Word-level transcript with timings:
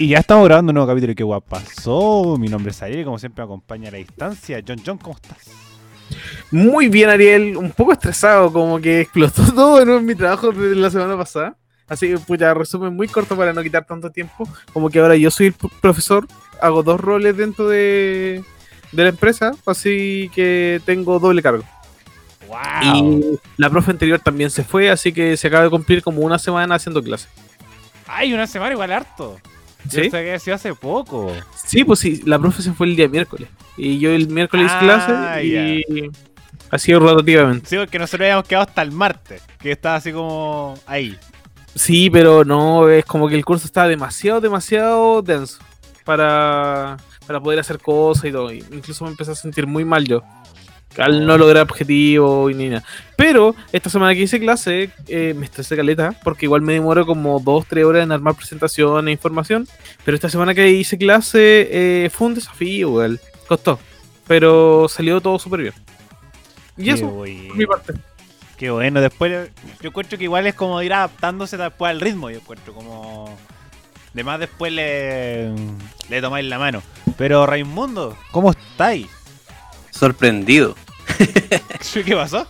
Y 0.00 0.08
ya 0.08 0.20
estamos 0.20 0.46
grabando 0.46 0.70
un 0.70 0.76
nuevo 0.76 0.88
capítulo 0.88 1.10
de 1.10 1.14
¿Qué 1.14 1.24
guapa 1.24 1.60
pasó? 1.60 2.38
Mi 2.38 2.48
nombre 2.48 2.70
es 2.70 2.80
Ariel, 2.80 3.04
como 3.04 3.18
siempre 3.18 3.42
me 3.42 3.44
acompaña 3.44 3.90
a 3.90 3.92
la 3.92 3.98
distancia. 3.98 4.58
John 4.66 4.80
John, 4.84 4.96
¿cómo 4.96 5.14
estás? 5.14 5.50
Muy 6.50 6.88
bien, 6.88 7.10
Ariel. 7.10 7.54
Un 7.58 7.70
poco 7.70 7.92
estresado, 7.92 8.50
como 8.50 8.80
que 8.80 9.02
explotó 9.02 9.42
todo 9.54 9.98
en 9.98 10.06
mi 10.06 10.14
trabajo 10.14 10.52
de 10.52 10.74
la 10.74 10.88
semana 10.88 11.18
pasada. 11.18 11.54
Así 11.86 12.08
que, 12.08 12.16
pucha, 12.16 12.54
resumen 12.54 12.96
muy 12.96 13.08
corto 13.08 13.36
para 13.36 13.52
no 13.52 13.62
quitar 13.62 13.84
tanto 13.84 14.08
tiempo. 14.08 14.48
Como 14.72 14.88
que 14.88 15.00
ahora 15.00 15.16
yo 15.16 15.30
soy 15.30 15.48
el 15.48 15.54
profesor, 15.82 16.26
hago 16.62 16.82
dos 16.82 16.98
roles 16.98 17.36
dentro 17.36 17.68
de, 17.68 18.42
de 18.92 19.02
la 19.02 19.10
empresa, 19.10 19.52
así 19.66 20.30
que 20.34 20.80
tengo 20.86 21.18
doble 21.18 21.42
cargo. 21.42 21.64
¡Wow! 22.48 22.58
Y 22.94 23.38
la 23.58 23.68
profe 23.68 23.90
anterior 23.90 24.18
también 24.18 24.48
se 24.48 24.64
fue, 24.64 24.88
así 24.88 25.12
que 25.12 25.36
se 25.36 25.48
acaba 25.48 25.64
de 25.64 25.68
cumplir 25.68 26.02
como 26.02 26.22
una 26.22 26.38
semana 26.38 26.76
haciendo 26.76 27.02
clase. 27.02 27.28
¡Ay, 28.06 28.32
una 28.32 28.46
semana 28.46 28.72
igual 28.72 28.92
harto! 28.92 29.38
¿Sí? 29.88 30.04
Yo 30.04 30.10
que 30.10 30.32
ha 30.34 30.38
sido 30.38 30.56
hace 30.56 30.74
poco. 30.74 31.32
Sí, 31.66 31.84
pues 31.84 31.98
sí, 32.00 32.22
la 32.24 32.38
profe 32.38 32.62
se 32.62 32.72
fue 32.72 32.86
el 32.86 32.96
día 32.96 33.08
miércoles. 33.08 33.48
Y 33.76 33.98
yo 33.98 34.10
el 34.10 34.28
miércoles 34.28 34.70
Ah, 34.70 34.78
clase 34.80 35.44
y 35.44 36.10
ha 36.70 36.78
sido 36.78 37.00
rotativamente. 37.00 37.68
Sí, 37.68 37.76
porque 37.76 37.98
nosotros 37.98 38.26
habíamos 38.26 38.46
quedado 38.46 38.66
hasta 38.68 38.82
el 38.82 38.92
martes, 38.92 39.42
que 39.58 39.72
estaba 39.72 39.96
así 39.96 40.12
como 40.12 40.74
ahí. 40.86 41.16
Sí, 41.74 42.10
pero 42.10 42.44
no, 42.44 42.88
es 42.88 43.04
como 43.04 43.28
que 43.28 43.36
el 43.36 43.44
curso 43.44 43.66
estaba 43.66 43.88
demasiado, 43.88 44.40
demasiado 44.40 45.22
denso 45.22 45.58
para, 46.04 46.96
para 47.26 47.40
poder 47.40 47.60
hacer 47.60 47.78
cosas 47.78 48.24
y 48.24 48.32
todo. 48.32 48.52
Incluso 48.52 49.04
me 49.04 49.10
empecé 49.10 49.32
a 49.32 49.34
sentir 49.36 49.66
muy 49.66 49.84
mal 49.84 50.04
yo. 50.04 50.22
Al 50.98 51.24
no 51.24 51.38
lograr 51.38 51.62
objetivo 51.62 52.50
y 52.50 52.54
ni 52.54 52.68
nada. 52.68 52.84
Pero 53.16 53.54
esta 53.72 53.88
semana 53.88 54.14
que 54.14 54.22
hice 54.22 54.40
clase 54.40 54.90
eh, 55.06 55.34
me 55.36 55.46
estresé 55.46 55.76
caleta 55.76 56.14
porque 56.24 56.46
igual 56.46 56.62
me 56.62 56.72
demoro 56.72 57.06
como 57.06 57.40
2-3 57.40 57.84
horas 57.84 58.02
en 58.02 58.12
armar 58.12 58.34
presentación 58.34 59.06
e 59.08 59.12
información. 59.12 59.68
Pero 60.04 60.14
esta 60.16 60.28
semana 60.28 60.54
que 60.54 60.68
hice 60.70 60.98
clase 60.98 61.68
eh, 61.70 62.10
fue 62.10 62.28
un 62.28 62.34
desafío, 62.34 62.88
igual. 62.88 63.20
Costó. 63.46 63.78
Pero 64.26 64.88
salió 64.88 65.20
todo 65.20 65.38
súper 65.38 65.60
bien. 65.62 65.74
Y 66.76 66.84
Qué 66.84 66.90
eso, 66.92 67.06
bueno. 67.08 67.48
por 67.48 67.56
mi 67.56 67.66
parte. 67.66 67.94
Qué 68.56 68.70
bueno, 68.70 69.00
después 69.00 69.50
yo 69.80 69.88
encuentro 69.88 70.18
que 70.18 70.24
igual 70.24 70.46
es 70.46 70.54
como 70.54 70.82
ir 70.82 70.92
adaptándose 70.92 71.56
después 71.56 71.88
al 71.90 72.00
ritmo, 72.00 72.28
yo 72.30 72.38
encuentro 72.40 72.74
como... 72.74 73.34
Además 74.12 74.40
después 74.40 74.70
le, 74.72 75.50
le 76.10 76.20
tomáis 76.20 76.46
la 76.46 76.58
mano. 76.58 76.82
Pero 77.16 77.46
Raimundo, 77.46 78.18
¿cómo 78.32 78.50
estáis? 78.50 79.06
Sorprendido. 80.00 80.74
¿Qué 82.04 82.14
pasó? 82.16 82.46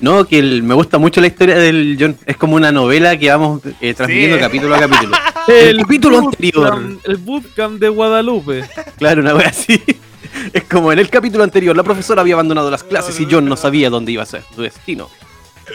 No, 0.00 0.24
que 0.26 0.38
el- 0.38 0.62
me 0.62 0.74
gusta 0.74 0.96
mucho 0.98 1.20
la 1.20 1.26
historia 1.26 1.56
del 1.56 1.96
John. 2.00 2.16
Es 2.24 2.36
como 2.38 2.56
una 2.56 2.72
novela 2.72 3.18
que 3.18 3.28
vamos 3.28 3.60
eh, 3.82 3.92
transmitiendo 3.94 4.36
Sí. 4.36 4.40
capítulo 4.42 4.74
a 4.74 4.78
capítulo. 4.80 5.16
El 5.48 5.78
capítulo 5.78 6.18
anterior. 6.18 6.70
bootcamp- 6.74 7.00
El 7.04 7.16
bootcamp 7.18 7.80
de 7.80 7.88
Guadalupe. 7.88 8.64
Claro, 8.98 9.20
una 9.22 9.34
wea 9.34 9.48
así. 9.48 9.82
Es 10.54 10.62
como 10.64 10.92
en 10.92 10.98
el 11.00 11.10
capítulo 11.10 11.42
anterior, 11.44 11.76
la 11.76 11.82
profesora 11.82 12.22
había 12.22 12.34
abandonado 12.34 12.70
las 12.70 12.84
clases 12.84 13.18
y 13.20 13.26
John 13.30 13.46
no 13.46 13.56
sabía 13.56 13.90
dónde 13.90 14.12
iba 14.12 14.22
a 14.22 14.26
ser 14.26 14.42
su 14.54 14.62
destino. 14.62 15.10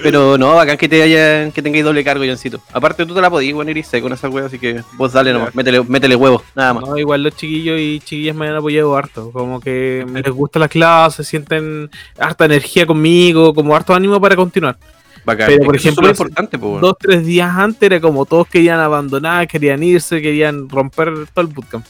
Pero 0.04 0.38
no, 0.38 0.56
bacán 0.56 0.78
que 0.78 0.90
te 0.90 1.02
hayan, 1.02 1.52
que 1.52 1.62
tengáis 1.62 1.84
doble 1.84 2.04
cargo, 2.04 2.24
Johncito. 2.26 2.60
Aparte 2.74 3.06
tú 3.06 3.14
te 3.14 3.22
la 3.22 3.30
podías 3.30 3.54
poner 3.54 3.78
y 3.78 3.84
sé 3.84 4.02
con 4.02 4.14
esa 4.14 4.30
wea, 4.30 4.46
así 4.46 4.60
que 4.60 4.82
vos 4.94 5.14
dale 5.14 5.34
nomás, 5.34 5.54
métele, 5.56 5.84
métele 5.84 6.16
huevos, 6.16 6.44
nada 6.56 6.74
más. 6.74 6.86
No, 6.86 6.98
igual 6.98 7.24
los 7.24 7.36
chiquillos 7.36 7.80
y 7.80 8.00
chiquillas 8.00 8.36
me 8.36 8.48
han 8.48 8.56
apoyado 8.56 8.96
harto. 8.96 9.32
Como 9.32 9.60
que 9.60 10.06
me 10.08 10.22
les 10.22 10.32
gusta 10.32 10.60
la 10.60 10.68
clase, 10.68 11.24
sienten 11.24 11.90
harta 12.18 12.46
energía 12.46 12.86
conmigo, 12.86 13.54
como 13.54 13.76
harto 13.76 13.94
ánimo 13.94 14.20
para 14.20 14.36
continuar. 14.36 14.78
Bacán. 15.24 15.48
pero, 15.48 15.62
Es 15.62 15.66
por 15.66 15.74
que 15.74 15.78
eso 15.78 15.90
es 15.90 15.94
ejemplo, 15.94 16.10
importante, 16.10 16.60
pues. 16.60 16.82
Dos, 16.82 16.96
tres 17.00 17.26
días 17.26 17.52
antes 17.56 17.82
era 17.82 18.00
como 18.00 18.26
todos 18.26 18.48
querían 18.48 18.80
abandonar, 18.80 19.48
querían 19.48 19.82
irse, 19.82 20.22
querían 20.22 20.70
romper 20.70 21.12
todo 21.34 21.46
el 21.46 21.48
bootcamp. 21.48 21.86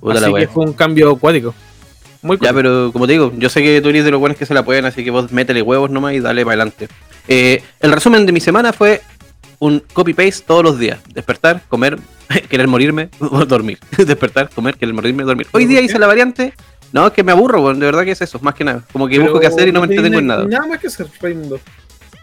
Puta 0.00 0.18
Así 0.18 0.32
que 0.34 0.48
fue 0.48 0.64
un 0.64 0.74
cambio 0.74 1.10
acuático. 1.10 1.54
Muy 2.22 2.38
Ya, 2.40 2.52
pero 2.52 2.90
como 2.92 3.06
te 3.06 3.12
digo, 3.12 3.32
yo 3.36 3.48
sé 3.48 3.62
que 3.62 3.80
tú 3.80 3.90
eres 3.90 4.04
de 4.04 4.10
los 4.10 4.20
buenos 4.20 4.38
que 4.38 4.46
se 4.46 4.54
la 4.54 4.64
pueden, 4.64 4.84
así 4.84 5.04
que 5.04 5.10
vos 5.10 5.30
métele 5.30 5.62
huevos 5.62 5.90
nomás 5.90 6.14
y 6.14 6.20
dale 6.20 6.44
para 6.44 6.54
adelante. 6.54 6.88
Eh, 7.28 7.62
el 7.80 7.92
resumen 7.92 8.26
de 8.26 8.32
mi 8.32 8.40
semana 8.40 8.72
fue 8.72 9.02
un 9.60 9.82
copy-paste 9.92 10.44
todos 10.46 10.64
los 10.64 10.78
días. 10.78 10.98
Despertar, 11.12 11.62
comer, 11.68 11.98
querer 12.48 12.66
morirme, 12.66 13.10
dormir. 13.48 13.78
Despertar, 13.96 14.50
comer, 14.50 14.76
querer 14.76 14.94
morirme, 14.94 15.22
dormir. 15.24 15.46
Hoy 15.52 15.64
¿Pero 15.64 15.70
día 15.70 15.80
hice 15.80 15.98
la 15.98 16.06
variante. 16.06 16.54
No, 16.92 17.06
es 17.06 17.12
que 17.12 17.22
me 17.22 17.32
aburro, 17.32 17.74
de 17.74 17.84
verdad 17.84 18.04
que 18.04 18.12
es 18.12 18.22
eso, 18.22 18.38
más 18.40 18.54
que 18.54 18.64
nada. 18.64 18.82
Como 18.92 19.08
que 19.08 19.18
busco 19.18 19.38
qué 19.38 19.46
hacer 19.46 19.68
y 19.68 19.72
no 19.72 19.80
me 19.80 19.86
entretengo 19.88 20.18
en 20.18 20.26
nada. 20.26 20.44
Nada 20.46 20.66
más 20.66 20.78
que 20.78 20.86
hacer, 20.86 21.06
Raimundo. 21.20 21.60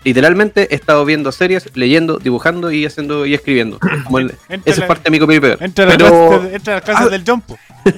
Literalmente 0.05 0.67
he 0.71 0.75
estado 0.75 1.03
viendo 1.03 1.31
series, 1.33 1.69
leyendo, 1.75 2.19
dibujando 2.19 2.71
y 2.71 2.85
haciendo 2.85 3.25
y 3.25 3.33
escribiendo. 3.33 3.79
Como 4.05 4.19
el- 4.19 4.35
esa 4.49 4.79
la- 4.81 4.85
es 4.85 4.87
parte 4.87 5.03
de 5.05 5.09
mi 5.11 5.19
copy 5.19 5.39
paste. 5.39 5.65
Entre 5.65 5.85
las 5.85 5.97
Pero, 5.97 6.29
clases, 6.29 6.53
entre 6.53 6.73
las 6.75 6.83
clases 6.83 7.05
Ah. 7.07 7.09
del 7.09 7.23
jump. 7.25 7.43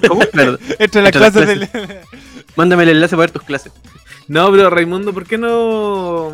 ¿cómo? 0.08 0.22
Claro. 0.32 0.52
Las 0.54 0.62
Entre 0.80 1.02
las 1.02 1.12
clases 1.12 1.48
del... 1.48 1.70
Mándame 2.56 2.84
el 2.84 2.90
enlace 2.90 3.12
para 3.16 3.22
ver 3.28 3.32
tus 3.32 3.44
clases. 3.44 3.72
No, 4.28 4.50
pero 4.52 4.70
Raimundo, 4.70 5.14
¿por 5.14 5.26
qué 5.28 5.38
no...? 5.38 6.32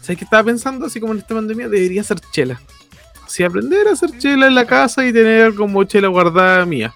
¿Sabes 0.00 0.18
qué 0.18 0.24
estaba 0.24 0.42
pensando? 0.44 0.86
Así 0.86 0.98
como 0.98 1.12
en 1.12 1.20
esta 1.20 1.34
pandemia, 1.34 1.68
debería 1.68 2.00
hacer 2.00 2.18
chela. 2.32 2.60
Así 3.24 3.44
aprender 3.44 3.86
a 3.88 3.92
hacer 3.92 4.10
chela 4.18 4.46
en 4.48 4.54
la 4.54 4.66
casa 4.66 5.06
y 5.06 5.12
tener 5.12 5.54
como 5.54 5.84
chela 5.84 6.08
guardada 6.08 6.66
mía. 6.66 6.92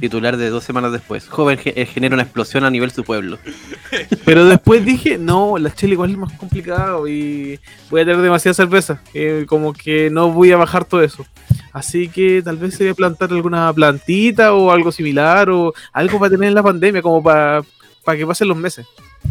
Titular 0.00 0.36
de 0.36 0.50
dos 0.50 0.64
semanas 0.64 0.92
después. 0.92 1.28
Joven 1.28 1.58
ge- 1.58 1.72
eh, 1.76 1.86
genera 1.86 2.14
una 2.14 2.24
explosión 2.24 2.64
a 2.64 2.70
nivel 2.70 2.90
su 2.90 3.04
pueblo. 3.04 3.38
Pero 4.24 4.44
después 4.44 4.84
dije, 4.84 5.18
no, 5.18 5.56
la 5.58 5.72
chela 5.74 5.94
igual 5.94 6.10
es 6.10 6.18
más 6.18 6.32
complicado 6.32 7.06
y 7.08 7.58
voy 7.90 8.02
a 8.02 8.04
tener 8.04 8.20
demasiada 8.20 8.54
cerveza. 8.54 9.00
eh, 9.14 9.44
como 9.48 9.72
que 9.72 10.10
no 10.10 10.30
voy 10.30 10.50
a 10.52 10.56
bajar 10.56 10.84
todo 10.84 11.02
eso. 11.02 11.24
Así 11.72 12.08
que 12.08 12.42
tal 12.42 12.56
vez 12.56 12.74
sería 12.74 12.94
plantar 12.94 13.30
alguna 13.32 13.72
plantita 13.72 14.52
o 14.52 14.70
algo 14.70 14.92
similar 14.92 15.48
o 15.50 15.72
algo 15.92 16.18
para 16.18 16.30
tener 16.30 16.48
en 16.48 16.54
la 16.54 16.62
pandemia, 16.62 17.02
como 17.02 17.22
para, 17.22 17.62
para 18.04 18.18
que 18.18 18.26
pasen 18.26 18.48
los 18.48 18.56
meses. 18.56 18.86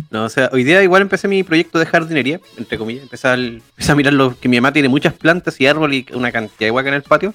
No, 0.09 0.25
o 0.25 0.29
sea, 0.29 0.49
hoy 0.51 0.63
día 0.63 0.81
igual 0.83 1.03
empecé 1.03 1.27
mi 1.27 1.43
proyecto 1.43 1.77
de 1.77 1.85
jardinería, 1.85 2.39
entre 2.57 2.77
comillas. 2.77 3.03
Empecé 3.03 3.27
a, 3.27 3.33
empecé 3.35 3.91
a 3.91 3.95
mirar 3.95 4.13
lo 4.13 4.37
que 4.39 4.49
mi 4.49 4.57
mamá 4.59 4.73
tiene 4.73 4.89
muchas 4.89 5.13
plantas 5.13 5.59
y 5.61 5.67
árboles 5.67 6.05
y 6.09 6.15
una 6.15 6.31
cantidad 6.31 6.67
de 6.67 6.71
hueca 6.71 6.89
en 6.89 6.95
el 6.95 7.03
patio. 7.03 7.33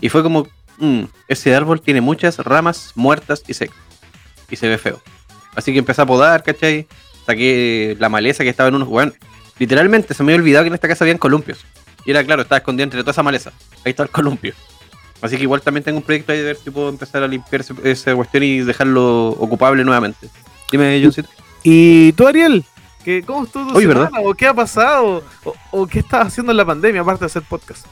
Y 0.00 0.08
fue 0.08 0.22
como, 0.22 0.48
"Mm, 0.78 1.04
ese 1.28 1.54
árbol 1.54 1.80
tiene 1.80 2.00
muchas 2.00 2.38
ramas 2.38 2.92
muertas 2.94 3.42
y 3.46 3.54
secas. 3.54 3.76
Y 4.50 4.56
se 4.56 4.68
ve 4.68 4.78
feo. 4.78 5.00
Así 5.54 5.72
que 5.72 5.78
empecé 5.78 6.02
a 6.02 6.06
podar, 6.06 6.42
¿cachai? 6.42 6.86
Saqué 7.26 7.96
la 7.98 8.08
maleza 8.08 8.44
que 8.44 8.50
estaba 8.50 8.68
en 8.68 8.74
unos. 8.76 8.88
Bueno, 8.88 9.12
literalmente 9.58 10.14
se 10.14 10.22
me 10.22 10.32
había 10.32 10.42
olvidado 10.42 10.64
que 10.64 10.68
en 10.68 10.74
esta 10.74 10.88
casa 10.88 11.04
habían 11.04 11.18
columpios. 11.18 11.64
Y 12.04 12.10
era 12.10 12.22
claro, 12.24 12.42
estaba 12.42 12.58
escondido 12.58 12.84
entre 12.84 13.00
toda 13.00 13.12
esa 13.12 13.22
maleza. 13.22 13.52
Ahí 13.84 13.90
está 13.90 14.02
el 14.02 14.10
columpio. 14.10 14.54
Así 15.22 15.36
que 15.36 15.44
igual 15.44 15.62
también 15.62 15.84
tengo 15.84 15.98
un 15.98 16.04
proyecto 16.04 16.32
ahí 16.32 16.38
de 16.38 16.44
ver 16.44 16.56
si 16.56 16.70
puedo 16.70 16.90
empezar 16.90 17.22
a 17.22 17.28
limpiar 17.28 17.64
esa 17.82 18.14
cuestión 18.14 18.42
y 18.42 18.60
dejarlo 18.60 19.28
ocupable 19.28 19.82
nuevamente. 19.84 20.28
Dime, 20.70 21.00
Johncito. 21.02 21.30
¿Y 21.62 22.12
tú, 22.12 22.26
Ariel? 22.26 22.62
¿Qué, 23.02 23.22
¿Cómo 23.22 23.44
estuvo 23.44 23.70
tu 23.70 23.76
Oye, 23.78 23.86
semana? 23.86 24.10
¿verdad? 24.10 24.20
¿O 24.22 24.34
qué 24.34 24.46
ha 24.46 24.54
pasado? 24.54 25.24
¿O, 25.44 25.54
o 25.70 25.86
qué 25.86 26.00
estás 26.00 26.26
haciendo 26.26 26.52
en 26.52 26.58
la 26.58 26.64
pandemia 26.66 27.00
aparte 27.00 27.20
de 27.20 27.26
hacer 27.26 27.42
podcast? 27.42 27.86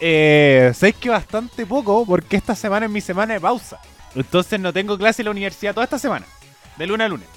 Eh, 0.00 0.72
sabéis 0.74 0.96
que 0.96 1.08
bastante 1.10 1.64
poco 1.66 2.04
porque 2.06 2.36
esta 2.36 2.54
semana 2.54 2.86
es 2.86 2.92
mi 2.92 3.00
semana 3.00 3.34
de 3.34 3.40
pausa. 3.40 3.78
Entonces 4.14 4.60
no 4.60 4.72
tengo 4.72 4.96
clase 4.98 5.22
en 5.22 5.26
la 5.26 5.30
universidad 5.32 5.74
toda 5.74 5.84
esta 5.84 5.98
semana. 5.98 6.26
De 6.76 6.86
lunes 6.86 7.04
a 7.04 7.08
lunes. 7.08 7.28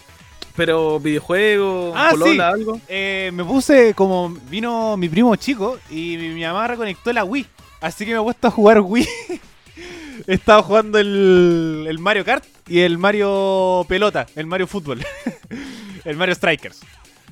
Pero 0.55 0.99
videojuegos, 0.99 1.93
Ah, 1.95 2.11
sí. 2.23 2.39
algo. 2.39 2.79
Eh, 2.87 3.29
me 3.33 3.43
puse 3.43 3.93
como 3.93 4.29
vino 4.49 4.97
mi 4.97 5.07
primo 5.07 5.35
chico 5.35 5.77
y 5.89 6.17
mi, 6.17 6.29
mi 6.29 6.43
mamá 6.43 6.67
reconectó 6.67 7.13
la 7.13 7.23
Wii. 7.23 7.45
Así 7.79 8.05
que 8.05 8.13
me 8.13 8.19
he 8.19 8.23
puesto 8.23 8.47
a 8.47 8.51
jugar 8.51 8.81
Wii. 8.81 9.07
He 10.27 10.33
estado 10.33 10.63
jugando 10.63 10.97
el, 10.97 11.85
el 11.87 11.99
Mario 11.99 12.25
Kart 12.25 12.43
y 12.67 12.79
el 12.79 12.97
Mario 12.97 13.85
Pelota, 13.87 14.25
el 14.35 14.47
Mario 14.47 14.65
Fútbol. 14.67 15.05
el 16.05 16.17
Mario 16.17 16.33
Strikers. 16.35 16.79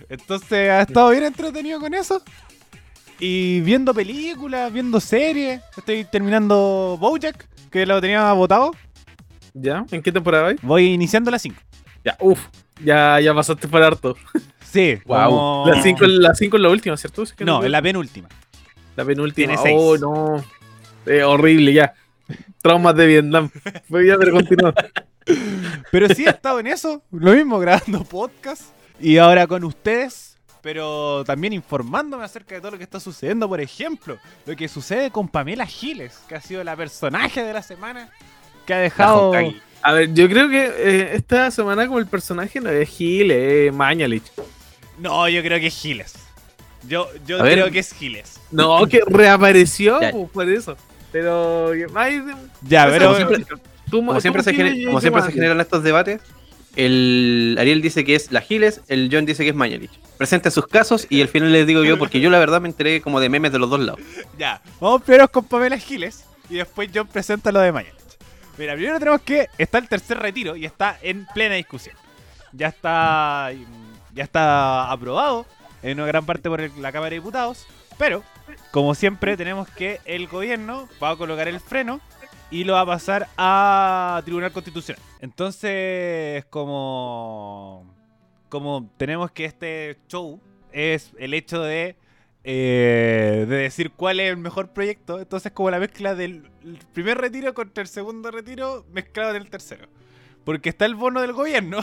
Entonces 0.08 0.70
ha 0.70 0.82
estado 0.82 1.10
bien 1.10 1.24
entretenido 1.24 1.80
con 1.80 1.94
eso. 1.96 2.22
Y 3.20 3.62
viendo 3.62 3.94
películas, 3.94 4.72
viendo 4.72 5.00
series. 5.00 5.62
Estoy 5.78 6.04
terminando 6.06 6.98
Bojack, 7.00 7.48
que 7.72 7.86
lo 7.86 8.02
tenía 8.02 8.32
votado. 8.34 8.72
¿Ya? 9.54 9.86
¿En 9.92 10.02
qué 10.02 10.12
temporada 10.12 10.44
vais? 10.46 10.62
Voy 10.62 10.88
iniciando 10.88 11.32
la 11.32 11.40
5. 11.40 11.56
Ya, 12.04 12.18
uff. 12.20 12.40
Ya, 12.84 13.20
ya 13.22 13.34
pasaste 13.34 13.68
por 13.68 13.82
harto. 13.84 14.16
Sí, 14.76 14.98
como- 15.06 15.64
La 15.68 15.82
5 15.82 16.06
la 16.06 16.32
es 16.34 16.52
la 16.62 16.70
última, 16.70 16.98
¿cierto? 16.98 17.24
Que 17.38 17.46
No, 17.46 17.64
en 17.64 17.72
la 17.72 17.82
penúltima. 17.82 18.28
La 18.98 19.06
penúltima. 19.06 19.48
Tiene 19.48 19.58
seis. 19.58 19.78
Oh, 19.80 19.98
no. 19.98 20.44
Eh, 21.06 21.24
horrible, 21.24 21.72
ya. 21.72 21.94
Traumas 22.62 22.94
de 22.98 23.06
Vietnam. 23.08 23.50
Voy 23.88 24.10
a 24.10 24.18
ver, 24.18 24.32
continúa. 24.32 24.74
Pero 25.92 26.10
sí 26.10 26.26
he 26.26 26.30
estado 26.30 26.60
en 26.60 26.68
eso, 26.68 27.02
lo 27.12 27.32
mismo, 27.32 27.58
grabando 27.58 28.04
podcast. 28.04 28.64
Y 29.00 29.18
ahora 29.18 29.48
con 29.48 29.64
ustedes, 29.64 30.35
pero 30.66 31.24
también 31.26 31.54
informándome 31.54 32.24
acerca 32.26 32.56
de 32.56 32.62
todo 32.62 32.72
lo 32.72 32.78
que 32.80 32.84
está 32.84 33.00
sucediendo. 33.00 33.48
Por 33.48 33.62
ejemplo, 33.62 34.18
lo 34.48 34.56
que 34.56 34.68
sucede 34.68 35.12
con 35.12 35.28
Pamela 35.28 35.68
Giles, 35.68 36.20
que 36.28 36.34
ha 36.34 36.42
sido 36.42 36.64
la 36.64 36.76
personaje 36.76 37.44
de 37.44 37.54
la 37.54 37.62
semana, 37.62 38.10
que 38.66 38.74
ha 38.74 38.80
dejado... 38.80 39.32
A 39.84 39.92
ver, 39.94 40.12
yo 40.16 40.28
creo 40.28 40.50
que 40.50 40.66
eh, 40.66 41.10
esta 41.14 41.52
semana 41.52 41.86
como 41.86 42.00
el 42.00 42.08
personaje 42.08 42.60
no 42.60 42.72
es 42.72 42.90
Gil, 42.90 43.30
es 43.30 43.72
Mañalich. 43.72 44.24
No, 44.98 45.30
yo 45.30 45.44
creo 45.44 45.60
que 45.60 45.68
es 45.68 45.76
Giles. 45.80 46.16
Yo, 46.88 47.08
yo 47.28 47.44
ver. 47.44 47.54
creo 47.54 47.72
que 47.72 47.78
es 47.80 47.94
Giles. 47.94 48.42
No, 48.50 48.88
que 48.88 49.02
reapareció, 49.06 50.00
pues, 50.00 50.30
por 50.32 50.50
eso. 50.50 50.76
Pero. 51.12 51.74
ay, 51.94 52.24
Ya, 52.64 52.88
pero. 52.88 53.14
como 53.14 53.18
siempre- 53.18 53.46
tú- 53.46 53.98
Como 53.98 54.20
siempre, 54.22 54.42
se, 54.42 54.54
tienes 54.54 54.74
gener- 54.74 54.80
que 54.80 54.86
como 54.88 55.00
siempre 55.02 55.22
se 55.22 55.28
quemar. 55.28 55.34
generan 55.44 55.62
estos 55.62 55.84
debates, 55.84 56.22
el 56.76 57.56
Ariel 57.60 57.82
dice 57.82 58.04
que 58.04 58.16
es 58.16 58.32
la 58.32 58.42
Giles, 58.42 58.82
el 58.88 59.10
John 59.12 59.26
dice 59.26 59.44
que 59.44 59.50
es 59.50 59.56
Mañalich. 59.56 59.92
Presenta 60.18 60.52
sus 60.52 60.68
casos 60.68 61.08
y 61.10 61.22
al 61.22 61.28
final 61.28 61.52
les 61.52 61.68
digo 61.68 61.84
yo, 61.84 61.98
porque 61.98 62.20
yo 62.20 62.30
la 62.30 62.40
verdad 62.40 62.62
me 62.62 62.70
enteré 62.70 63.02
como 63.02 63.20
de 63.20 63.30
memes 63.30 63.52
de 63.52 63.60
los 63.60 63.70
dos 63.70 63.80
lados. 63.80 64.00
Ya, 64.38 64.62
vamos 64.80 65.02
primero 65.04 65.30
con 65.30 65.46
Pamela 65.46 65.78
Giles 65.78 66.26
y 66.50 66.56
después 66.56 66.90
John 66.94 67.08
presenta 67.08 67.52
lo 67.52 67.60
de 67.60 67.72
Mañana. 67.72 67.96
Mira, 68.58 68.74
primero 68.74 69.00
tenemos 69.00 69.22
que 69.22 69.48
está 69.58 69.78
el 69.78 69.88
tercer 69.88 70.18
retiro 70.18 70.56
y 70.56 70.66
está 70.66 70.98
en 71.02 71.26
plena 71.34 71.56
discusión. 71.56 71.96
Ya 72.54 72.68
está 72.68 73.52
ya 74.14 74.24
está 74.24 74.92
aprobado 74.92 75.46
en 75.84 76.00
una 76.00 76.08
gran 76.08 76.26
parte 76.26 76.50
por 76.50 76.62
la 76.78 76.92
Cámara 76.92 77.10
de 77.10 77.18
Diputados, 77.18 77.68
pero 77.98 78.24
como 78.72 78.96
siempre 78.96 79.38
tenemos 79.38 79.70
que 79.70 80.00
el 80.06 80.28
gobierno 80.28 80.88
va 81.04 81.12
a 81.12 81.16
colocar 81.18 81.48
el 81.48 81.60
freno 81.60 82.00
y 82.52 82.64
lo 82.64 82.74
va 82.74 82.82
a 82.82 82.86
pasar 82.86 83.28
a 83.38 84.22
Tribunal 84.26 84.52
Constitucional. 84.52 85.02
Entonces, 85.22 86.46
como 86.46 87.94
como 88.50 88.90
tenemos 88.98 89.32
que 89.32 89.46
este 89.46 89.98
show 90.08 90.40
es 90.72 91.12
el 91.18 91.34
hecho 91.34 91.62
de 91.62 91.98
eh, 92.44 93.46
de 93.50 93.56
decir 93.56 93.92
cuál 93.92 94.20
es 94.20 94.30
el 94.30 94.38
mejor 94.38 94.70
proyecto. 94.72 95.20
Entonces, 95.20 95.52
como 95.52 95.72
la 95.72 95.80
mezcla 95.80 96.14
del 96.16 96.50
el 96.64 96.78
primer 96.94 97.18
retiro 97.18 97.54
contra 97.54 97.82
el 97.82 97.88
segundo 97.88 98.32
retiro 98.32 98.86
mezclado 98.92 99.32
en 99.32 99.42
el 99.42 99.50
tercero. 99.50 99.88
Porque 100.44 100.70
está 100.70 100.86
el 100.86 100.96
bono 100.96 101.22
del 101.22 101.34
gobierno 101.34 101.80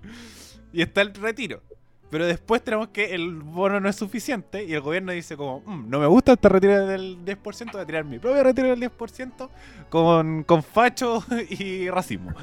y 0.72 0.82
está 0.82 1.02
el 1.02 1.14
retiro. 1.14 1.62
Pero 2.12 2.26
después 2.26 2.62
tenemos 2.62 2.88
que 2.88 3.14
el 3.14 3.36
bono 3.36 3.80
no 3.80 3.88
es 3.88 3.96
suficiente 3.96 4.62
y 4.64 4.74
el 4.74 4.82
gobierno 4.82 5.12
dice 5.12 5.34
como, 5.34 5.60
"Mm, 5.64 5.88
no 5.88 5.98
me 5.98 6.06
gusta 6.06 6.34
este 6.34 6.46
retiro 6.50 6.86
del 6.86 7.24
10%, 7.24 7.72
voy 7.72 7.80
a 7.80 7.86
tirar 7.86 8.04
mi 8.04 8.18
propio 8.18 8.44
retiro 8.44 8.68
del 8.68 8.80
10% 8.80 9.48
con, 9.88 10.42
con 10.42 10.62
facho 10.62 11.24
y 11.48 11.88
racismo. 11.88 12.34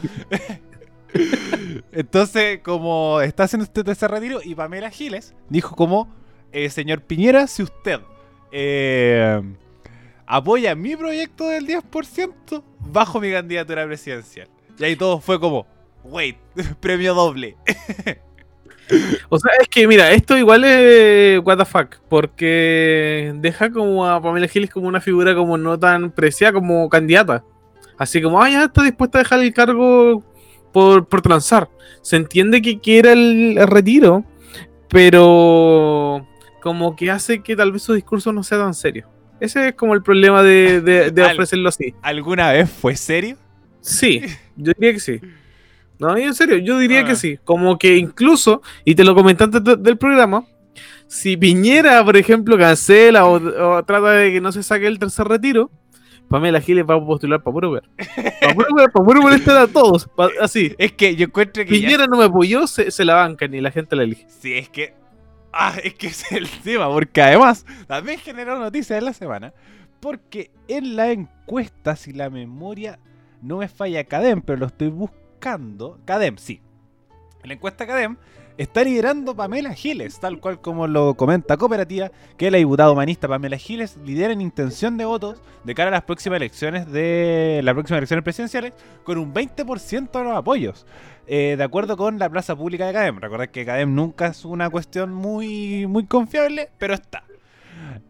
Entonces, 1.92 2.62
como 2.63 3.21
está 3.21 3.44
haciendo 3.44 3.66
este 3.66 3.83
tercer 3.83 4.10
retiro 4.10 4.39
y 4.44 4.56
Pamela 4.56 4.89
Giles 4.89 5.36
dijo 5.50 5.75
como, 5.75 6.12
eh, 6.51 6.72
señor 6.72 7.01
Piñera, 7.01 7.45
si 7.45 7.62
usted 7.62 8.00
eh, 8.51 9.39
apoya 10.25 10.74
mi 10.74 10.95
proyecto 10.95 11.48
del 11.48 11.68
10%, 11.68 12.63
bajo 12.80 13.22
mi 13.22 13.31
candidatura 13.31 13.86
presidencial. 13.86 14.50
Y 14.80 14.83
ahí 14.83 14.95
todo 14.95 15.19
fue 15.19 15.39
como, 15.39 15.68
wait, 16.04 16.38
premio 16.80 17.13
doble. 17.13 17.56
O 19.30 19.39
sea, 19.39 19.51
es 19.62 19.68
que 19.68 19.88
mira, 19.88 20.12
esto 20.12 20.38
igual 20.38 20.63
es 20.63 21.39
what 21.44 21.57
the 21.57 21.65
fuck, 21.65 21.95
porque 22.09 23.33
deja 23.36 23.71
como 23.71 24.07
a 24.07 24.21
Pamela 24.21 24.47
Giles 24.47 24.69
como 24.69 24.88
una 24.88 25.01
figura 25.01 25.36
como 25.36 25.57
no 25.57 25.77
tan 25.77 26.12
preciada 26.12 26.53
como 26.53 26.89
candidata. 26.89 27.44
Así 27.97 28.21
como, 28.21 28.41
ah, 28.41 28.50
ya 28.50 28.63
está 28.65 28.83
dispuesta 28.83 29.18
a 29.19 29.24
dejar 29.24 29.39
el 29.41 29.53
cargo 29.53 30.24
por, 30.71 31.07
por 31.07 31.21
transar. 31.21 31.69
Se 32.01 32.15
entiende 32.15 32.62
que 32.62 32.80
quiera 32.80 33.12
el, 33.12 33.57
retiro, 33.68 34.24
pero 34.88 36.25
como 36.62 36.95
que 36.95 37.12
hace 37.12 37.41
que 37.41 37.56
tal 37.56 37.71
vez 37.71 37.83
su 37.83 37.94
discurso 37.94 38.31
no 38.31 38.44
sea 38.44 38.57
tan 38.57 38.74
serio. 38.74 39.07
Ese 39.39 39.69
es 39.69 39.74
como 39.75 39.94
el 39.94 40.03
problema 40.03 40.44
de, 40.44 40.81
de- 40.81 41.12
de 41.12 41.24
ofrecerlo 41.33 41.69
así. 41.69 41.94
¿Alguna 42.01 42.51
vez 42.51 42.69
fue 42.69 42.95
serio? 42.95 43.38
Sí, 43.81 44.21
yo 44.56 44.74
diría 44.77 44.94
que 44.94 45.00
sí. 45.00 45.19
No, 46.00 46.18
y 46.18 46.24
en 46.24 46.34
serio, 46.34 46.57
yo 46.57 46.78
diría 46.80 47.01
Ah. 47.01 47.06
que 47.06 47.16
sí. 47.16 47.38
Como 47.44 47.78
que 47.78 47.98
incluso, 47.98 48.62
y 48.86 48.96
te 48.96 49.04
lo 49.04 49.13
comenté 49.16 49.44
antes 49.44 49.63
de- 49.63 49.75
del 49.75 49.98
programa, 49.98 50.46
si 51.07 51.36
Piñera, 51.38 52.04
por 52.06 52.16
ejemplo, 52.18 52.57
cancela 52.57 53.25
o, 53.25 53.34
o 53.78 53.84
trata 53.84 54.12
de 54.12 54.31
que 54.31 54.42
no 54.42 54.51
se 54.51 54.63
saque 54.63 54.88
el 54.88 54.98
tercer 55.00 55.28
retiro, 55.28 55.69
Pamela 56.30 56.62
Giles 56.62 56.86
va 56.88 56.94
a 56.96 57.04
postular 57.06 57.42
para 57.42 57.54
puro 57.54 57.72
ver. 57.72 57.84
Para 58.40 58.54
puro 58.54 58.75
ver, 58.75 58.92
para 58.92 59.06
puro 59.06 59.22
molestar 59.22 59.57
a 59.57 59.68
todos. 59.68 60.07
pa- 60.16 60.30
así. 60.40 60.75
Es 60.78 60.92
que 60.94 61.16
yo 61.16 61.25
encuentro 61.25 61.66
que... 61.66 61.80
ya- 61.81 61.88
Piñera 61.88 62.06
no 62.07 62.18
me 62.18 62.25
apoyó, 62.25 62.68
se, 62.68 62.92
se 62.92 63.04
la 63.04 63.16
bancan 63.16 63.54
y 63.54 63.62
la 63.62 63.72
gente 63.72 63.96
la 63.96 64.04
elige. 64.04 64.25
Sí, 64.30 64.54
es 64.54 64.69
que. 64.69 64.94
Ah, 65.51 65.74
es 65.84 65.96
que 65.96 66.06
es 66.07 66.31
el 66.31 66.48
tema, 66.63 66.88
porque 66.88 67.22
además 67.24 67.66
también 67.88 68.19
generó 68.19 68.60
noticias 68.60 69.00
en 69.00 69.06
la 69.06 69.13
semana. 69.13 69.51
Porque 70.00 70.51
en 70.68 70.96
la 70.96 71.12
encuesta, 71.12 71.96
si 71.96 72.13
la 72.13 72.30
memoria 72.30 73.00
no 73.42 73.57
me 73.57 73.68
falla 73.68 74.04
Cadem, 74.04 74.42
pero 74.44 74.60
lo 74.60 74.68
estoy 74.68 74.90
buscando. 74.90 75.19
Cadem, 75.39 76.38
sí. 76.38 76.62
La 77.44 77.53
encuesta 77.53 77.88
Cadem 77.88 78.18
está 78.57 78.83
liderando 78.83 79.36
Pamela 79.36 79.74
Giles, 79.74 80.19
tal 80.19 80.41
cual 80.41 80.59
como 80.59 80.86
lo 80.86 81.15
comenta 81.15 81.56
Cooperativa, 81.56 82.12
que 82.38 82.51
la 82.51 82.57
diputada 82.57 82.91
humanista 82.91 83.27
Pamela 83.27 83.57
Giles 83.57 83.97
lidera 84.03 84.33
en 84.33 84.41
intención 84.41 84.97
de 84.97 85.06
votos 85.06 85.41
de 85.63 85.74
cara 85.74 85.88
a 85.88 85.91
las 85.91 86.03
próximas 86.03 86.38
elecciones 86.38 86.91
de 86.91 87.62
las 87.63 87.74
próximas 87.74 88.00
elecciones 88.00 88.24
presidenciales 88.24 88.74
con 89.06 89.18
un 89.18 89.33
20% 89.33 90.12
de 90.12 90.24
los 90.24 90.36
apoyos. 90.36 90.86
Eh, 91.25 91.56
de 91.57 91.63
acuerdo 91.63 91.95
con 91.95 92.19
la 92.19 92.30
plaza 92.30 92.56
pública 92.56 92.88
de 92.88 92.94
Cadem. 92.94 93.19
Recordad 93.19 93.47
que 93.47 93.65
Cadem 93.65 93.95
nunca 93.95 94.27
es 94.27 94.44
una 94.44 94.69
cuestión 94.69 95.13
muy, 95.13 95.88
muy 95.88 96.06
confiable, 96.06 96.69
pero 96.77 96.95
está. 96.95 97.24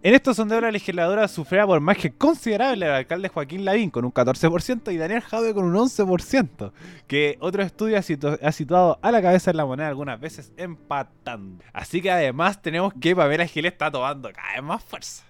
En 0.01 0.13
estos 0.13 0.38
sondeos 0.38 0.62
la 0.62 0.72
legisladora 0.72 1.28
sufría 1.28 1.66
por 1.68 1.81
más 1.81 1.98
que 1.98 2.12
considerable 2.13 2.86
al 2.86 2.94
alcalde 2.94 3.28
Joaquín 3.28 3.66
Lavín 3.66 3.90
con 3.90 4.06
un 4.06 4.13
14% 4.13 4.94
y 4.94 4.98
Daniel 4.98 5.19
Jadwe 5.22 5.54
con 5.54 5.66
un 5.66 5.75
11%, 5.75 6.72
que 7.06 7.38
otro 7.42 7.63
estudio 7.63 7.98
ha, 7.98 8.01
situ- 8.01 8.40
ha 8.42 8.51
situado 8.54 8.98
a 9.01 9.12
la 9.12 9.22
cabeza 9.22 9.51
en 9.51 9.57
la 9.57 9.66
moneda 9.66 9.90
algunas 9.90 10.18
veces 10.22 10.54
empatando. 10.56 11.62
Así 11.74 12.01
que 12.01 12.12
además 12.12 12.62
tenemos 12.62 12.94
que 13.00 13.13
Pamela 13.13 13.46
Giles 13.46 13.74
está 13.74 13.92
tomando 13.92 14.31
cada 14.31 14.54
vez 14.54 14.63
más 14.63 14.81
fuerza. 14.81 15.25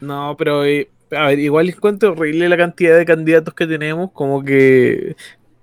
No, 0.00 0.34
pero 0.36 0.64
eh, 0.64 0.90
a 1.12 1.26
ver, 1.26 1.38
igual 1.38 1.68
encuentro 1.68 2.10
horrible 2.10 2.48
la 2.48 2.56
cantidad 2.56 2.96
de 2.98 3.04
candidatos 3.06 3.54
que 3.54 3.66
tenemos. 3.68 4.10
Como 4.10 4.42
que 4.42 5.14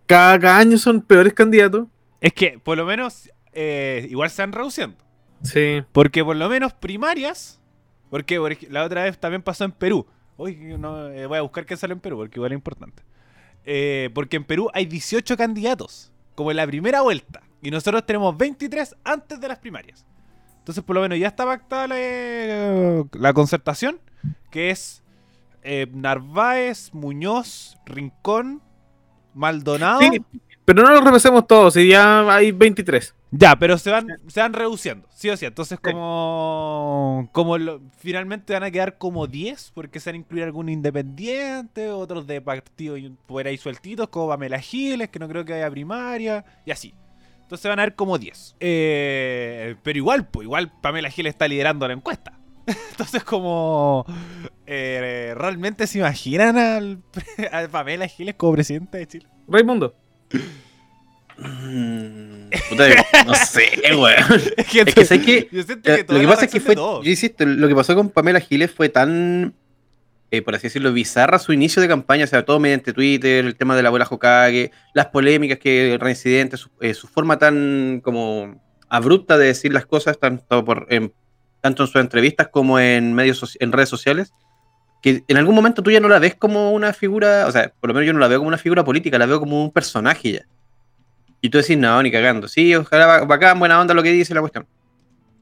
cada, 0.06 0.40
cada 0.40 0.58
año 0.58 0.78
son 0.78 1.02
peores 1.02 1.34
candidatos. 1.34 1.88
Es 2.22 2.32
que 2.32 2.60
por 2.64 2.78
lo 2.78 2.86
menos 2.86 3.30
eh, 3.52 4.08
igual 4.10 4.30
se 4.30 4.42
van 4.42 4.54
reduciendo. 4.54 4.96
Sí. 5.44 5.84
Porque 5.92 6.24
por 6.24 6.38
lo 6.38 6.48
menos 6.48 6.72
primarias. 6.74 7.60
Porque 8.10 8.68
la 8.70 8.84
otra 8.84 9.04
vez 9.04 9.18
también 9.18 9.42
pasó 9.42 9.66
en 9.66 9.72
Perú. 9.72 10.06
Hoy 10.38 10.58
eh, 10.62 11.26
voy 11.28 11.38
a 11.38 11.42
buscar 11.42 11.66
qué 11.66 11.76
sale 11.76 11.94
en 11.94 12.00
Perú, 12.00 12.18
porque 12.18 12.38
igual 12.38 12.52
es 12.52 12.58
importante. 12.58 13.04
Eh, 13.66 14.10
porque 14.14 14.38
en 14.38 14.44
Perú 14.44 14.70
hay 14.74 14.86
18 14.86 15.36
candidatos, 15.36 16.12
como 16.36 16.52
en 16.52 16.58
la 16.58 16.68
primera 16.68 17.02
vuelta. 17.02 17.42
Y 17.62 17.72
nosotros 17.72 18.06
tenemos 18.06 18.38
23 18.38 18.96
antes 19.04 19.40
de 19.40 19.48
las 19.48 19.60
primarias. 19.60 20.06
Entonces, 20.60 20.84
por 20.84 20.96
lo 20.96 21.02
menos 21.02 21.18
ya 21.18 21.28
está 21.28 21.46
pactada 21.46 21.88
la, 21.88 23.06
la 23.14 23.34
concertación, 23.34 24.00
que 24.52 24.70
es 24.70 25.02
eh, 25.64 25.88
Narváez, 25.92 26.94
Muñoz, 26.94 27.78
Rincón, 27.86 28.62
Maldonado. 29.34 30.00
Pero 30.68 30.84
no 30.84 30.92
los 30.92 31.02
repasemos 31.02 31.48
todos, 31.48 31.78
y 31.78 31.88
ya 31.88 32.30
hay 32.30 32.52
23. 32.52 33.16
Ya, 33.32 33.56
pero 33.56 33.78
se 33.78 33.90
van, 33.90 34.06
se 34.28 34.42
van 34.42 34.52
reduciendo, 34.52 35.08
sí 35.16 35.30
o 35.30 35.38
sí. 35.38 35.46
Entonces, 35.46 35.80
como, 35.80 37.30
como 37.32 37.58
lo- 37.58 37.80
finalmente 37.98 38.52
van 38.52 38.64
a 38.64 38.72
quedar 38.72 38.98
como 38.98 39.28
10, 39.28 39.72
porque 39.74 40.02
se 40.02 40.10
van 40.10 40.16
a 40.16 40.18
incluir 40.20 40.44
algunos 40.44 40.74
independientes, 40.74 41.90
otros 41.90 42.28
de 42.28 42.42
partidos 42.42 43.00
y 43.00 43.10
por 43.26 43.48
ahí 43.48 43.58
sueltitos, 43.58 44.10
como 44.10 44.28
Pamela 44.28 44.60
Giles, 44.60 45.08
que 45.08 45.20
no 45.20 45.30
creo 45.30 45.46
que 45.46 45.54
haya 45.54 45.72
primaria, 45.72 46.44
y 46.66 46.72
así. 46.72 46.94
Entonces 47.44 47.70
van 47.70 47.80
a 47.80 47.84
haber 47.84 47.96
como 47.96 48.18
10. 48.18 48.58
Eh, 48.60 49.76
pero 49.84 49.98
igual, 49.98 50.28
pues 50.28 50.44
igual 50.44 50.70
Pamela 50.82 51.10
Giles 51.10 51.30
está 51.30 51.48
liderando 51.48 51.88
la 51.88 51.94
encuesta. 51.94 52.34
Entonces, 52.92 53.24
como 53.24 54.06
eh, 54.66 55.34
realmente 55.38 55.88
se 55.88 56.00
imaginan 56.00 56.58
al, 56.58 57.04
a 57.54 57.70
Pamela 57.70 58.06
Giles 58.10 58.36
como 58.36 58.52
presidenta 58.52 58.98
de 58.98 59.08
Chile. 59.08 59.28
Raimundo. 59.48 59.96
Mm, 61.40 62.50
puta, 62.70 62.88
no 63.26 63.34
sé, 63.36 63.70
weón. 63.96 64.16
Es 64.58 64.68
que, 64.68 64.82
Es 64.82 64.96
que 64.96 65.06
sé 65.06 65.22
que 65.22 65.48
yo 65.52 65.64
siento 65.64 65.96
que 65.96 66.14
lo 66.14 66.20
que 66.20 66.28
pasa 66.28 66.46
es 66.46 66.52
que 66.52 66.60
fue, 66.60 66.76
yo 66.76 67.02
insisto, 67.04 67.46
lo 67.46 67.68
que 67.68 67.76
pasó 67.76 67.96
con 67.96 68.10
Pamela 68.10 68.40
Giles 68.40 68.72
fue 68.72 68.90
tan, 68.90 69.54
eh, 70.32 70.42
por 70.42 70.56
así 70.56 70.64
decirlo, 70.64 70.92
bizarra 70.92 71.38
su 71.40 71.54
inicio 71.54 71.82
de 71.82 71.88
campaña, 71.88 72.24
o 72.24 72.28
sea, 72.28 72.44
todo 72.44 72.60
mediante 72.60 72.94
Twitter, 72.94 73.46
el 73.46 73.56
tema 73.56 73.76
de 73.76 73.84
la 73.84 73.90
abuela 73.90 74.08
Hokage, 74.10 74.72
las 74.94 75.08
polémicas 75.08 75.60
que 75.60 75.94
el 75.94 76.00
reincidente, 76.00 76.58
su, 76.58 76.70
eh, 76.82 76.94
su 76.94 77.08
forma 77.08 77.38
tan 77.38 78.02
como 78.04 78.60
abrupta 78.90 79.38
de 79.38 79.48
decir 79.48 79.72
las 79.74 79.86
cosas, 79.86 80.18
tanto, 80.20 80.66
por, 80.66 80.88
en, 80.90 81.14
tanto 81.62 81.84
en 81.84 81.88
sus 81.88 82.02
entrevistas 82.02 82.48
como 82.48 82.80
en 82.80 83.14
medios 83.14 83.58
en 83.60 83.72
redes 83.72 83.90
sociales, 83.90 84.34
que 85.02 85.24
en 85.28 85.38
algún 85.38 85.56
momento 85.56 85.82
tú 85.84 85.92
ya 85.92 86.00
no 86.00 86.10
la 86.10 86.20
ves 86.20 86.36
como 86.36 86.72
una 86.72 86.94
figura, 86.94 87.46
o 87.48 87.52
sea, 87.52 87.72
por 87.80 87.90
lo 87.90 87.94
menos 87.94 88.08
yo 88.08 88.14
no 88.14 88.20
la 88.20 88.28
veo 88.28 88.40
como 88.40 88.48
una 88.50 88.58
figura 88.58 88.84
política, 88.84 89.18
la 89.18 89.26
veo 89.26 89.40
como 89.40 89.64
un 89.64 89.72
personaje 89.72 90.32
ya. 90.34 90.42
Y 91.42 91.50
tú 91.50 91.60
decís, 91.60 91.78
no, 91.78 92.02
ni 92.02 92.12
cagando. 92.12 92.48
Sí, 92.48 92.74
ojalá 92.76 93.06
ba- 93.06 93.26
bacán, 93.26 93.60
buena 93.60 93.80
onda 93.80 93.94
lo 93.94 94.02
que 94.04 94.12
dice 94.12 94.34
la 94.34 94.42
cuestión. 94.42 94.68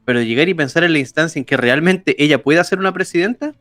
Pero 0.04 0.20
llegar 0.22 0.48
y 0.48 0.54
pensar 0.54 0.84
en 0.84 0.92
la 0.92 0.98
instancia 0.98 1.38
en 1.38 1.44
que 1.44 1.56
realmente 1.56 2.14
ella 2.22 2.42
pueda 2.42 2.62
ser 2.64 2.78
una 2.78 2.92
presidenta, 2.92 3.54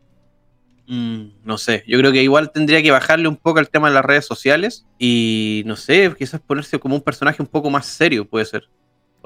mm, 0.88 1.24
no 1.44 1.58
sé. 1.58 1.84
Yo 1.88 1.98
creo 1.98 2.12
que 2.12 2.22
igual 2.22 2.52
tendría 2.52 2.82
que 2.84 2.92
bajarle 2.92 3.28
un 3.28 3.38
poco 3.38 3.60
al 3.60 3.70
tema 3.70 3.88
de 3.88 3.96
las 3.96 4.06
redes 4.06 4.26
sociales 4.26 4.86
y, 5.00 5.64
no 5.66 5.76
sé, 5.76 6.14
quizás 6.18 6.42
ponerse 6.42 6.78
como 6.80 6.96
un 6.96 7.02
personaje 7.02 7.42
un 7.42 7.48
poco 7.48 7.70
más 7.70 7.86
serio, 7.86 8.26
puede 8.28 8.46
ser. 8.46 8.64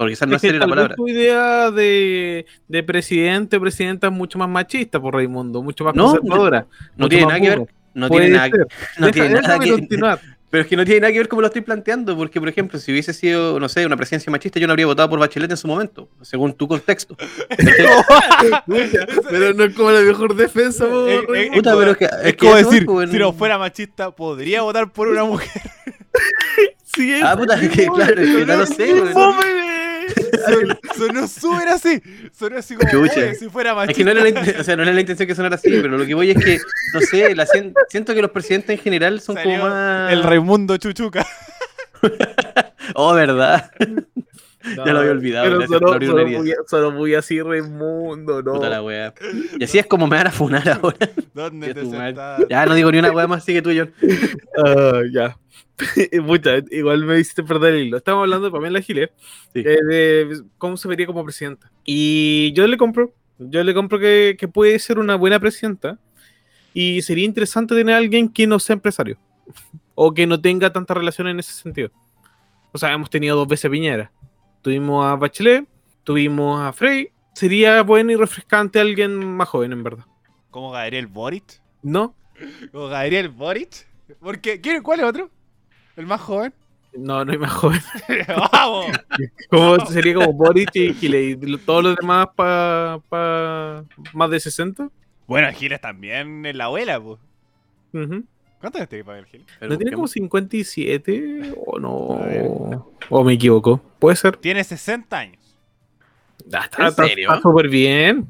O 0.01 0.05
quizás 0.07 0.27
no 0.29 0.35
Es 0.37 0.41
seria 0.41 0.59
la 0.61 0.67
palabra. 0.67 0.95
tu 0.95 1.07
idea 1.09 1.71
de, 1.71 2.45
de 2.69 2.83
presidente 2.83 3.57
o 3.57 3.59
presidenta 3.61 4.07
es 4.07 4.13
mucho 4.13 4.39
más 4.39 4.47
machista 4.47 4.97
por 4.99 5.13
Raimundo, 5.13 5.61
mucho 5.61 5.83
más 5.83 5.93
No, 5.93 6.11
conservadora. 6.11 6.65
No 6.95 7.05
mucho 7.05 7.09
tiene 7.09 7.25
nada 7.25 7.39
que 7.41 7.49
ver. 7.49 7.59
no 7.93 8.09
tiene 8.09 8.29
nada, 8.29 8.49
no 8.97 9.11
tiene 9.11 9.29
nada 9.41 9.59
que, 9.59 9.71
continuar. 9.71 10.19
Pero 10.49 10.63
es 10.63 10.67
que 10.67 10.75
no 10.77 10.83
tiene 10.83 11.01
nada 11.01 11.11
que 11.13 11.19
ver 11.19 11.27
cómo 11.27 11.41
lo 11.41 11.47
estoy 11.47 11.61
planteando, 11.61 12.17
porque, 12.17 12.39
por 12.39 12.49
ejemplo, 12.49 12.79
si 12.79 12.91
hubiese 12.91 13.13
sido, 13.13 13.59
no 13.59 13.69
sé, 13.69 13.85
una 13.85 13.95
presidencia 13.97 14.31
machista, 14.31 14.59
yo 14.59 14.65
no 14.65 14.71
habría 14.73 14.87
votado 14.87 15.07
por 15.07 15.19
Bachelet 15.19 15.51
en 15.51 15.57
su 15.57 15.67
momento, 15.67 16.09
según 16.23 16.53
tu 16.53 16.67
contexto. 16.67 17.15
Pero 19.29 19.53
no 19.53 19.63
es 19.65 19.75
como 19.75 19.91
la 19.91 19.99
mejor 20.01 20.35
defensa, 20.35 20.85
Eh, 20.85 21.19
eh, 21.19 21.25
eh, 21.35 21.51
Puta, 21.53 21.71
como- 21.71 21.79
pero 21.81 21.91
es 21.91 21.97
que- 21.97 22.05
es 22.05 22.11
es 22.23 22.31
que 22.33 22.37
como 22.37 22.55
decir, 22.55 22.85
pues, 22.85 23.09
si 23.11 23.17
no- 23.19 23.25
no 23.25 23.33
fuera 23.33 23.57
machista, 23.59 24.11
podría 24.11 24.61
votar 24.63 24.91
por 24.91 25.07
una 25.09 25.23
mujer. 25.23 25.61
Sí, 26.83 27.13
es- 27.13 27.23
Ah, 27.23 27.35
puta, 27.37 27.53
es 27.61 27.69
que 27.69 27.85
claro, 27.87 28.19
es 28.21 28.35
que 28.35 28.45
no 28.45 28.57
lo 28.57 28.65
sé. 28.65 28.87
Fome. 29.13 29.68
Sonó, 30.97 31.27
súper 31.27 31.67
así. 31.69 32.01
Sonó 32.37 32.57
así 32.57 32.75
como 32.75 32.89
Chucha. 32.89 33.13
"Oye, 33.21 33.35
si 33.35 33.49
fuera 33.49 33.73
machista. 33.75 33.91
Es 33.91 33.97
que 33.97 34.03
no 34.03 34.11
era, 34.11 34.23
la, 34.53 34.59
o 34.59 34.63
sea, 34.63 34.75
no 34.75 34.83
era 34.83 34.93
la 34.93 35.01
intención 35.01 35.27
que 35.27 35.35
sonara 35.35 35.55
así, 35.55 35.69
pero 35.69 35.97
lo 35.97 36.05
que 36.05 36.13
voy 36.13 36.31
es 36.31 36.37
que, 36.43 36.59
no 36.93 37.01
sé, 37.01 37.35
la 37.35 37.45
siento 37.89 38.13
que 38.13 38.21
los 38.21 38.31
presidentes 38.31 38.77
en 38.77 38.83
general 38.83 39.21
son 39.21 39.35
Salió 39.35 39.59
como 39.59 39.69
más... 39.69 40.11
El 40.11 40.23
Raimundo 40.23 40.77
Chuchuca. 40.77 41.25
Oh, 42.95 43.13
¿verdad? 43.13 43.69
Ya 44.75 44.85
lo 44.93 44.99
había 44.99 45.11
olvidado, 45.11 45.45
Pero 45.45 45.67
solo, 45.67 45.99
solo, 46.05 46.27
muy, 46.27 46.53
solo 46.67 46.91
muy 46.91 47.13
así, 47.15 47.41
Raimundo, 47.41 48.41
no. 48.41 48.53
Puta 48.53 48.69
la 48.69 48.81
wea. 48.83 49.13
Y 49.57 49.63
así 49.63 49.77
es 49.79 49.85
como 49.85 50.07
me 50.07 50.17
van 50.17 50.27
a 50.27 50.31
funar 50.31 50.67
ahora. 50.69 50.97
¿Dónde 51.33 51.67
Ya 51.67 51.73
te 51.73 51.85
sentás? 51.85 52.41
Ya 52.49 52.65
no 52.65 52.73
digo 52.73 52.91
ni 52.91 52.97
una 52.99 53.11
wea 53.11 53.27
más, 53.27 53.43
sigue 53.45 53.61
tú, 53.61 53.69
John. 53.75 53.93
Ah, 54.57 55.01
ya. 55.11 55.37
Puta, 56.27 56.57
igual 56.71 57.05
me 57.05 57.19
hiciste 57.19 57.43
perder 57.43 57.73
el 57.75 57.87
hilo. 57.87 57.97
Estamos 57.97 58.21
hablando 58.23 58.45
de 58.45 58.51
Pamela 58.51 58.81
Giles, 58.81 59.09
Sí. 59.53 59.59
eh, 59.65 59.77
de 59.83 60.41
cómo 60.57 60.77
se 60.77 60.87
vería 60.87 61.05
como 61.05 61.23
presidenta. 61.23 61.71
Y 61.85 62.51
yo 62.53 62.67
le 62.67 62.77
compro, 62.77 63.13
yo 63.37 63.63
le 63.63 63.73
compro 63.73 63.97
que, 63.99 64.35
que 64.37 64.47
puede 64.47 64.77
ser 64.79 64.99
una 64.99 65.15
buena 65.15 65.39
presidenta. 65.39 65.97
Y 66.73 67.01
sería 67.01 67.25
interesante 67.25 67.73
tener 67.75 67.95
a 67.95 67.97
alguien 67.97 68.29
que 68.29 68.45
no 68.45 68.59
sea 68.59 68.75
empresario. 68.75 69.17
O 69.95 70.13
que 70.13 70.27
no 70.27 70.39
tenga 70.39 70.71
tanta 70.71 70.93
relación 70.93 71.27
en 71.27 71.39
ese 71.39 71.53
sentido. 71.53 71.89
O 72.71 72.77
sea, 72.77 72.93
hemos 72.93 73.09
tenido 73.09 73.35
dos 73.35 73.47
veces 73.47 73.65
a 73.65 73.69
Piñera. 73.69 74.11
Tuvimos 74.61 75.05
a 75.05 75.15
Bachelet, 75.15 75.67
tuvimos 76.03 76.61
a 76.61 76.71
Frey. 76.71 77.09
Sería 77.33 77.81
bueno 77.83 78.11
y 78.11 78.15
refrescante 78.15 78.79
alguien 78.79 79.15
más 79.35 79.47
joven, 79.49 79.71
en 79.71 79.83
verdad. 79.83 80.05
¿Como 80.51 80.71
Gabriel 80.71 81.07
Boric? 81.07 81.61
¿No? 81.81 82.15
¿Como 82.71 82.87
Gabriel 82.87 83.29
Boric? 83.29 83.87
Porque, 84.19 84.59
¿quién- 84.61 84.83
¿cuál 84.83 84.99
es 84.99 85.05
otro? 85.05 85.29
¿El 85.99 86.07
más 86.07 86.21
joven? 86.21 86.53
No, 86.93 87.23
no 87.25 87.31
hay 87.31 87.37
más 87.37 87.51
joven. 87.51 87.81
¡Vamos! 88.53 88.85
Como, 89.49 89.85
sería 89.87 90.13
como 90.15 90.31
Boric 90.33 90.73
y 90.75 90.93
Giles. 90.93 91.37
Y 91.41 91.57
todos 91.57 91.83
los 91.83 91.95
demás 91.97 92.27
para 92.35 92.99
pa 93.09 93.83
más 94.13 94.29
de 94.29 94.39
60. 94.39 94.89
Bueno, 95.27 95.51
Giles 95.51 95.81
también 95.81 96.45
es 96.45 96.55
la 96.55 96.65
abuela, 96.65 96.99
pues. 97.01 97.19
Ujú. 97.93 98.23
¿Cuántos 98.61 98.79
años 98.79 98.89
tiene 98.89 99.03
Pamela 99.03 99.27
Giles? 99.27 99.47
Pero 99.59 99.71
¿No 99.71 99.77
tiene 99.77 99.91
como 99.91 100.03
busquemos. 100.03 100.29
57 100.31 101.53
o 101.65 101.79
no? 101.79 102.85
¿O 103.09 103.23
me 103.25 103.33
equivoco? 103.33 103.81
Puede 103.99 104.15
ser. 104.15 104.37
Tiene 104.37 104.63
60 104.63 105.17
años. 105.17 105.55
Ah, 106.53 106.61
está 106.63 106.81
¿En 106.83 106.87
está- 106.89 107.07
serio? 107.07 107.29
está 107.29 107.41
súper 107.41 107.67
bien. 107.69 108.25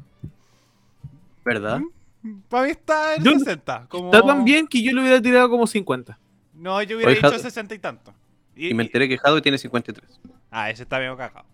¿Verdad? 1.44 1.80
Para 2.48 2.64
mí 2.64 2.70
está 2.70 3.14
en 3.14 3.24
Yo- 3.24 3.38
60. 3.38 3.86
Como... 3.88 4.06
Está 4.12 4.26
tan 4.26 4.44
bien 4.44 4.66
que 4.66 4.82
yo 4.82 4.92
le 4.92 5.00
hubiera 5.02 5.22
tirado 5.22 5.48
como 5.48 5.66
50. 5.66 6.18
No, 6.60 6.82
yo 6.82 6.96
hubiera 6.96 7.12
dicho 7.12 7.38
60 7.38 7.74
y 7.74 7.78
tanto. 7.78 8.14
Y, 8.54 8.68
Y 8.68 8.74
me 8.74 8.82
enteré 8.82 9.08
que 9.08 9.16
Jado 9.16 9.40
tiene 9.40 9.56
53. 9.56 10.20
Ah, 10.50 10.68
ese 10.68 10.82
está 10.82 10.98
medio 10.98 11.16
cagado. 11.16 11.46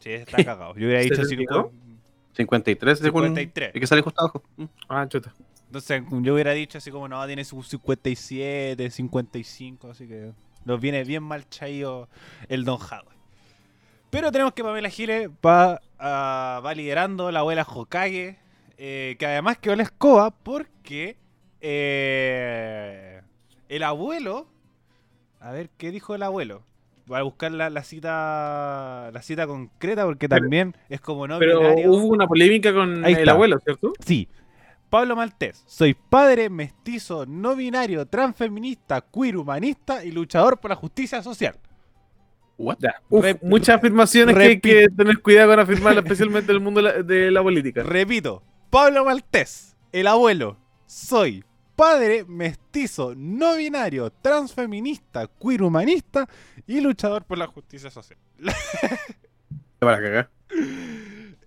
Sí, 0.00 0.10
ese 0.10 0.22
está 0.22 0.42
cagado. 0.42 0.74
Yo 0.74 0.86
hubiera 0.86 1.02
dicho 1.02 1.16
¿Se 1.16 1.22
te 1.22 1.28
50. 1.28 1.68
53 2.34 2.98
según 2.98 3.24
53. 3.24 3.74
el 3.74 3.80
que 3.80 3.86
sale 3.86 4.00
justo 4.00 4.20
abajo. 4.22 4.42
Mm. 4.56 4.64
Ah, 4.88 5.06
chuta. 5.06 5.34
Entonces, 5.66 6.02
yo 6.22 6.34
hubiera 6.34 6.52
dicho 6.52 6.78
así 6.78 6.90
como, 6.90 7.06
no, 7.06 7.26
tiene 7.26 7.44
sus 7.44 7.68
57, 7.68 8.90
55, 8.90 9.90
así 9.90 10.08
que 10.08 10.32
nos 10.64 10.80
viene 10.80 11.04
bien 11.04 11.22
mal 11.22 11.48
chaído 11.48 12.08
el 12.48 12.64
Don 12.64 12.78
Jado. 12.78 13.10
Pero 14.10 14.32
tenemos 14.32 14.54
que 14.54 14.62
Pamela 14.62 14.88
Giles 14.88 15.30
va, 15.44 15.80
ah, 15.98 16.60
va 16.64 16.74
liderando 16.74 17.30
la 17.30 17.40
abuela 17.40 17.66
Hokage, 17.68 18.38
eh, 18.78 19.16
que 19.18 19.26
además 19.26 19.58
quedó 19.58 19.76
la 19.76 19.82
escoba 19.84 20.30
porque 20.30 21.16
eh, 21.60 23.11
el 23.76 23.82
abuelo, 23.82 24.46
a 25.40 25.50
ver, 25.52 25.70
¿qué 25.78 25.90
dijo 25.90 26.14
el 26.14 26.22
abuelo? 26.22 26.62
Voy 27.06 27.18
a 27.18 27.22
buscar 27.22 27.50
la, 27.52 27.68
la 27.70 27.82
cita 27.82 29.10
la 29.12 29.22
cita 29.22 29.46
concreta 29.46 30.04
porque 30.04 30.28
Pero- 30.28 30.40
también 30.42 30.76
es 30.88 31.00
como 31.00 31.26
no 31.26 31.38
Pero 31.38 31.58
binario. 31.60 31.90
hubo 31.92 32.06
una 32.06 32.26
polémica 32.26 32.72
con 32.72 33.04
Ahí 33.04 33.14
el 33.14 33.18
está. 33.20 33.32
abuelo, 33.32 33.58
¿cierto? 33.60 33.92
Sí. 34.04 34.28
Pablo 34.88 35.16
Maltés, 35.16 35.64
soy 35.66 35.94
padre, 35.94 36.50
mestizo, 36.50 37.24
no 37.26 37.56
binario, 37.56 38.04
transfeminista, 38.06 39.00
queer, 39.00 39.38
humanista 39.38 40.04
y 40.04 40.12
luchador 40.12 40.60
por 40.60 40.68
la 40.70 40.76
justicia 40.76 41.22
social. 41.22 41.56
What? 42.58 42.76
Uf, 43.08 43.24
Rep- 43.24 43.42
muchas 43.42 43.76
afirmaciones 43.78 44.36
que 44.36 44.42
hay 44.42 44.60
que 44.60 44.88
tener 44.94 45.20
cuidado 45.22 45.50
con 45.50 45.60
afirmarlas, 45.60 46.04
especialmente 46.04 46.52
en 46.52 46.56
el 46.58 46.62
mundo 46.62 46.82
de 46.82 46.88
la, 46.88 47.02
de 47.02 47.30
la 47.30 47.42
política. 47.42 47.82
Repito, 47.82 48.42
Pablo 48.70 49.04
Maltés, 49.06 49.76
el 49.92 50.06
abuelo, 50.06 50.58
soy 50.86 51.42
padre, 51.76 52.24
mestizo, 52.24 53.14
no 53.16 53.56
binario, 53.56 54.10
transfeminista, 54.10 55.28
queer, 55.40 55.62
humanista 55.62 56.28
y 56.66 56.80
luchador 56.80 57.24
por 57.24 57.38
la 57.38 57.46
justicia 57.46 57.90
social. 57.90 58.18
Para 59.78 60.00
cagar. 60.00 60.30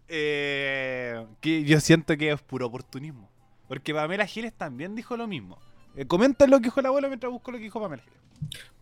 Eh, 0.08 1.26
que 1.42 1.64
yo 1.64 1.80
siento 1.80 2.16
que 2.18 2.32
es 2.32 2.42
puro 2.42 2.68
oportunismo. 2.68 3.30
Porque 3.68 3.94
Pamela 3.94 4.26
Giles 4.26 4.54
también 4.54 4.96
dijo 4.96 5.18
lo 5.18 5.28
mismo. 5.28 5.58
Eh, 5.96 6.06
comenta 6.06 6.46
lo 6.48 6.58
que 6.60 6.66
dijo 6.66 6.80
el 6.80 6.86
abuelo 6.88 7.08
mientras 7.08 7.32
busco 7.32 7.52
lo 7.52 7.58
que 7.58 7.64
dijo 7.64 7.82
Pamela 7.82 8.04
Giles. 8.04 8.20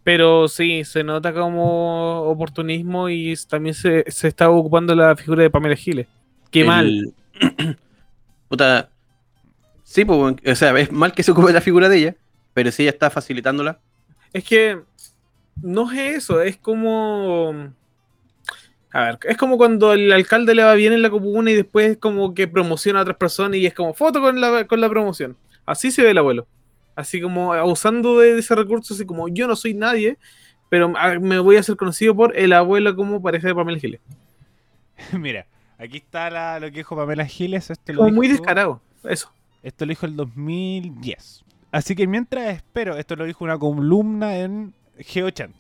Pero 0.04 0.48
sí, 0.50 0.84
se 0.84 1.04
nota 1.04 1.34
como 1.34 2.24
oportunismo 2.24 3.08
y 3.10 3.36
también 3.48 3.74
se, 3.76 4.04
se 4.12 4.28
está 4.28 4.50
ocupando 4.50 4.94
la 4.96 5.16
figura 5.16 5.44
de 5.44 5.50
Pamela 5.50 5.76
Giles. 5.76 6.08
Qué 6.52 6.62
El- 6.62 6.68
mal. 6.68 7.14
Puta. 8.50 8.90
Sí, 9.94 10.06
pues, 10.06 10.36
o 10.44 10.56
sea, 10.56 10.76
es 10.80 10.92
mal 10.92 11.14
que 11.14 11.22
se 11.22 11.30
ocupe 11.30 11.54
la 11.54 11.62
figura 11.62 11.88
de 11.88 11.98
ella, 11.98 12.16
pero 12.56 12.72
si 12.72 12.82
ella 12.82 12.90
está 12.90 13.12
facilitándola. 13.12 13.80
Es 14.34 14.44
que 14.44 14.82
no 15.62 15.92
es 15.92 16.16
eso, 16.18 16.42
es 16.42 16.58
como. 16.58 17.72
A 18.92 19.02
ver, 19.02 19.20
es 19.22 19.38
como 19.38 19.56
cuando 19.56 19.94
el 19.94 20.12
alcalde 20.12 20.56
le 20.56 20.64
va 20.64 20.74
bien 20.74 20.94
en 20.94 21.04
la 21.04 21.12
comuna 21.12 21.52
y 21.52 21.56
después 21.56 21.98
como 21.98 22.34
que 22.34 22.48
promociona 22.48 22.98
a 22.98 23.02
otras 23.04 23.18
personas 23.18 23.58
y 23.58 23.68
es 23.68 23.76
como 23.76 23.94
foto 23.94 24.20
con 24.20 24.42
la, 24.42 24.66
con 24.66 24.82
la 24.82 24.90
promoción. 24.90 25.38
Así 25.64 25.92
se 25.92 26.02
ve 26.02 26.10
el 26.10 26.18
abuelo. 26.18 26.48
Así 26.96 27.22
como 27.22 27.54
abusando 27.54 28.18
de 28.18 28.40
ese 28.40 28.56
recurso, 28.56 28.96
así 28.96 29.06
como 29.06 29.28
yo 29.28 29.48
no 29.48 29.56
soy 29.56 29.76
nadie, 29.76 30.18
pero 30.70 30.92
me 31.22 31.38
voy 31.38 31.58
a 31.58 31.60
hacer 31.60 31.76
conocido 31.76 32.16
por 32.16 32.36
el 32.36 32.52
abuelo 32.52 32.96
como 32.96 33.22
pareja 33.22 33.48
de 33.48 33.54
Pamela 33.54 33.78
Giles. 33.78 34.02
Mira, 35.12 35.46
aquí 35.78 35.98
está 35.98 36.32
la- 36.32 36.60
lo 36.60 36.66
que 36.72 36.78
dijo 36.78 36.96
Pamela 36.96 37.28
Giles. 37.28 37.70
Esto 37.70 37.94
lo 37.94 38.00
Como 38.00 38.12
muy 38.12 38.28
descarado, 38.28 38.82
eso. 39.04 39.32
Esto 39.63 39.86
lo 39.86 39.89
dijo 39.89 40.05
el 40.05 40.15
2010. 40.17 41.46
Así 41.72 41.96
que 41.96 42.05
mientras 42.05 42.53
espero, 42.53 42.98
esto 42.98 43.15
lo 43.15 43.24
dijo 43.24 43.43
una 43.43 43.58
columna 43.58 44.38
en 44.38 44.74
G80, 45.00 45.51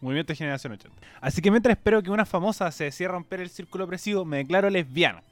Movimiento 0.00 0.32
de 0.32 0.36
Generación 0.36 0.72
80. 0.72 0.96
Así 1.20 1.42
que 1.42 1.50
mientras 1.50 1.76
espero 1.76 2.02
que 2.02 2.10
una 2.10 2.24
famosa 2.24 2.70
se 2.70 2.84
decida 2.84 3.08
romper 3.08 3.40
el 3.40 3.50
círculo 3.50 3.84
opresivo, 3.84 4.24
me 4.24 4.38
declaro 4.38 4.70
lesbiana. 4.70 5.22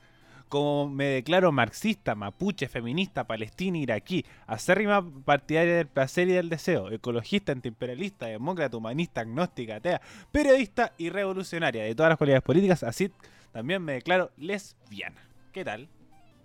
Como 0.48 0.90
me 0.90 1.04
declaro 1.04 1.52
marxista, 1.52 2.16
mapuche, 2.16 2.66
feminista, 2.68 3.24
palestina, 3.24 3.78
iraquí, 3.78 4.26
acérrima 4.48 5.08
partidaria 5.24 5.76
del 5.76 5.86
placer 5.86 6.28
y 6.28 6.32
del 6.32 6.48
deseo, 6.48 6.90
ecologista, 6.90 7.52
antiimperialista, 7.52 8.26
demócrata, 8.26 8.76
humanista, 8.76 9.20
agnóstica, 9.20 9.76
atea, 9.76 10.00
periodista 10.32 10.92
y 10.98 11.08
revolucionaria 11.08 11.84
de 11.84 11.94
todas 11.94 12.10
las 12.10 12.18
cualidades 12.18 12.42
políticas, 12.42 12.82
así 12.82 13.12
también 13.52 13.82
me 13.82 13.92
declaro 13.92 14.32
lesbiana. 14.36 15.22
¿Qué 15.52 15.64
tal? 15.64 15.88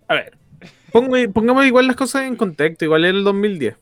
A 0.08 0.14
ver, 0.14 0.38
pongo- 0.92 1.32
pongamos 1.32 1.66
igual 1.66 1.86
las 1.86 1.96
cosas 1.96 2.22
en 2.22 2.36
contexto, 2.36 2.84
igual 2.84 3.04
era 3.04 3.16
el 3.16 3.24
2010. 3.24 3.76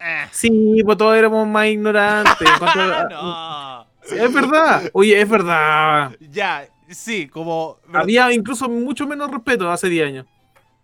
Ah, 0.00 0.28
Sí, 0.32 0.82
pues 0.84 0.98
todos 0.98 1.16
éramos 1.16 1.46
más 1.48 1.66
ignorantes. 1.68 2.34
a- 2.60 3.08
no. 3.10 3.86
Sí, 4.06 4.16
Es 4.18 4.32
verdad, 4.32 4.90
oye, 4.92 5.20
es 5.20 5.28
verdad. 5.28 6.12
Ya, 6.20 6.66
sí, 6.90 7.26
como. 7.28 7.78
Había 7.92 8.30
incluso 8.32 8.68
mucho 8.68 9.06
menos 9.06 9.30
respeto 9.30 9.70
hace 9.70 9.88
10 9.88 10.06
años. 10.08 10.26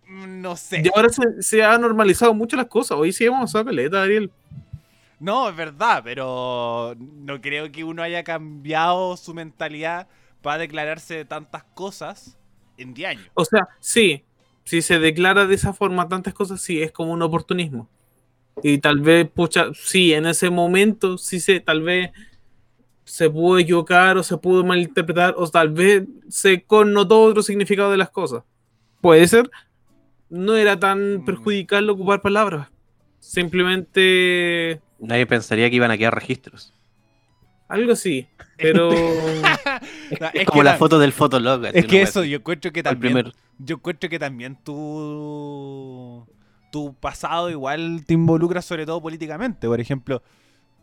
mm, 0.09 0.41
No 0.41 0.57
sé. 0.57 0.83
Y 0.85 0.89
ahora 0.95 1.11
se, 1.11 1.43
se 1.43 1.63
ha 1.63 1.77
normalizado 1.77 2.33
mucho 2.33 2.57
las 2.57 2.67
cosas. 2.67 2.97
Hoy 2.97 3.13
sí 3.13 3.25
hemos 3.27 3.37
avanzado 3.39 3.67
caleta, 3.67 4.03
Ariel. 4.03 4.31
No, 5.19 5.51
es 5.51 5.57
verdad, 5.57 6.01
pero 6.03 6.95
no 6.99 7.41
creo 7.43 7.71
que 7.71 7.85
uno 7.85 8.03
haya 8.03 8.25
cambiado 8.25 9.19
su 9.19 9.35
mentalidad 9.35 10.07
para 10.41 10.57
declararse 10.57 11.15
de 11.17 11.25
tantas 11.27 11.63
cosas 11.75 12.39
en 12.79 12.95
10 12.95 13.11
años. 13.11 13.27
O 13.35 13.45
sea, 13.45 13.69
sí, 13.81 14.25
si 14.71 14.83
se 14.83 15.01
declara 15.01 15.47
de 15.49 15.57
esa 15.57 15.73
forma 15.73 16.09
tantas 16.09 16.33
cosas, 16.33 16.61
sí, 16.61 16.81
es 16.81 16.93
como 16.93 17.11
un 17.13 17.23
oportunismo. 17.23 17.89
Y 18.63 18.79
tal 18.79 19.01
vez, 19.01 19.29
pucha, 19.29 19.67
sí, 19.75 20.13
en 20.13 20.27
ese 20.27 20.49
momento, 20.49 21.19
sí 21.19 21.41
se, 21.41 21.59
tal 21.59 21.83
vez 21.83 22.11
se 23.03 23.29
pudo 23.29 23.59
equivocar 23.59 24.17
o 24.17 24.23
se 24.23 24.37
pudo 24.37 24.63
malinterpretar 24.63 25.35
o 25.37 25.49
tal 25.49 25.71
vez 25.71 26.05
se 26.29 26.63
connotó 26.63 27.21
otro 27.23 27.43
significado 27.43 27.91
de 27.91 27.97
las 27.97 28.11
cosas. 28.11 28.45
Puede 29.01 29.27
ser. 29.27 29.51
No 30.29 30.55
era 30.57 30.79
tan 30.79 31.17
Mm. 31.17 31.25
perjudicial 31.25 31.91
ocupar 31.91 32.21
palabras. 32.23 32.69
Simplemente 33.19 34.81
Nadie 35.01 35.27
pensaría 35.27 35.69
que 35.69 35.77
iban 35.77 35.91
a 35.91 35.99
quedar 35.99 36.15
registros. 36.15 36.73
Algo 37.71 37.93
así. 37.93 38.29
Pero 38.59 38.91
Es, 40.11 40.21
Es 40.21 40.33
que 40.33 40.45
como 40.45 40.63
la 40.63 40.77
foto 40.77 40.99
del 40.99 41.13
fotolog. 41.13 41.65
Es 41.73 41.87
que 41.87 42.03
eso, 42.03 42.25
yo 42.25 42.39
encuentro 42.39 42.73
que 42.73 42.83
también. 42.83 43.15
primer. 43.15 43.35
Yo 43.59 43.77
encuentro 43.77 44.11
que 44.11 44.19
también 44.19 44.57
tu. 44.63 46.27
Tu 46.73 46.95
pasado 46.95 47.51
igual 47.51 48.05
te 48.07 48.15
involucra, 48.15 48.63
sobre 48.63 48.87
todo 48.87 49.01
políticamente. 49.01 49.67
Por 49.67 49.81
ejemplo, 49.81 50.23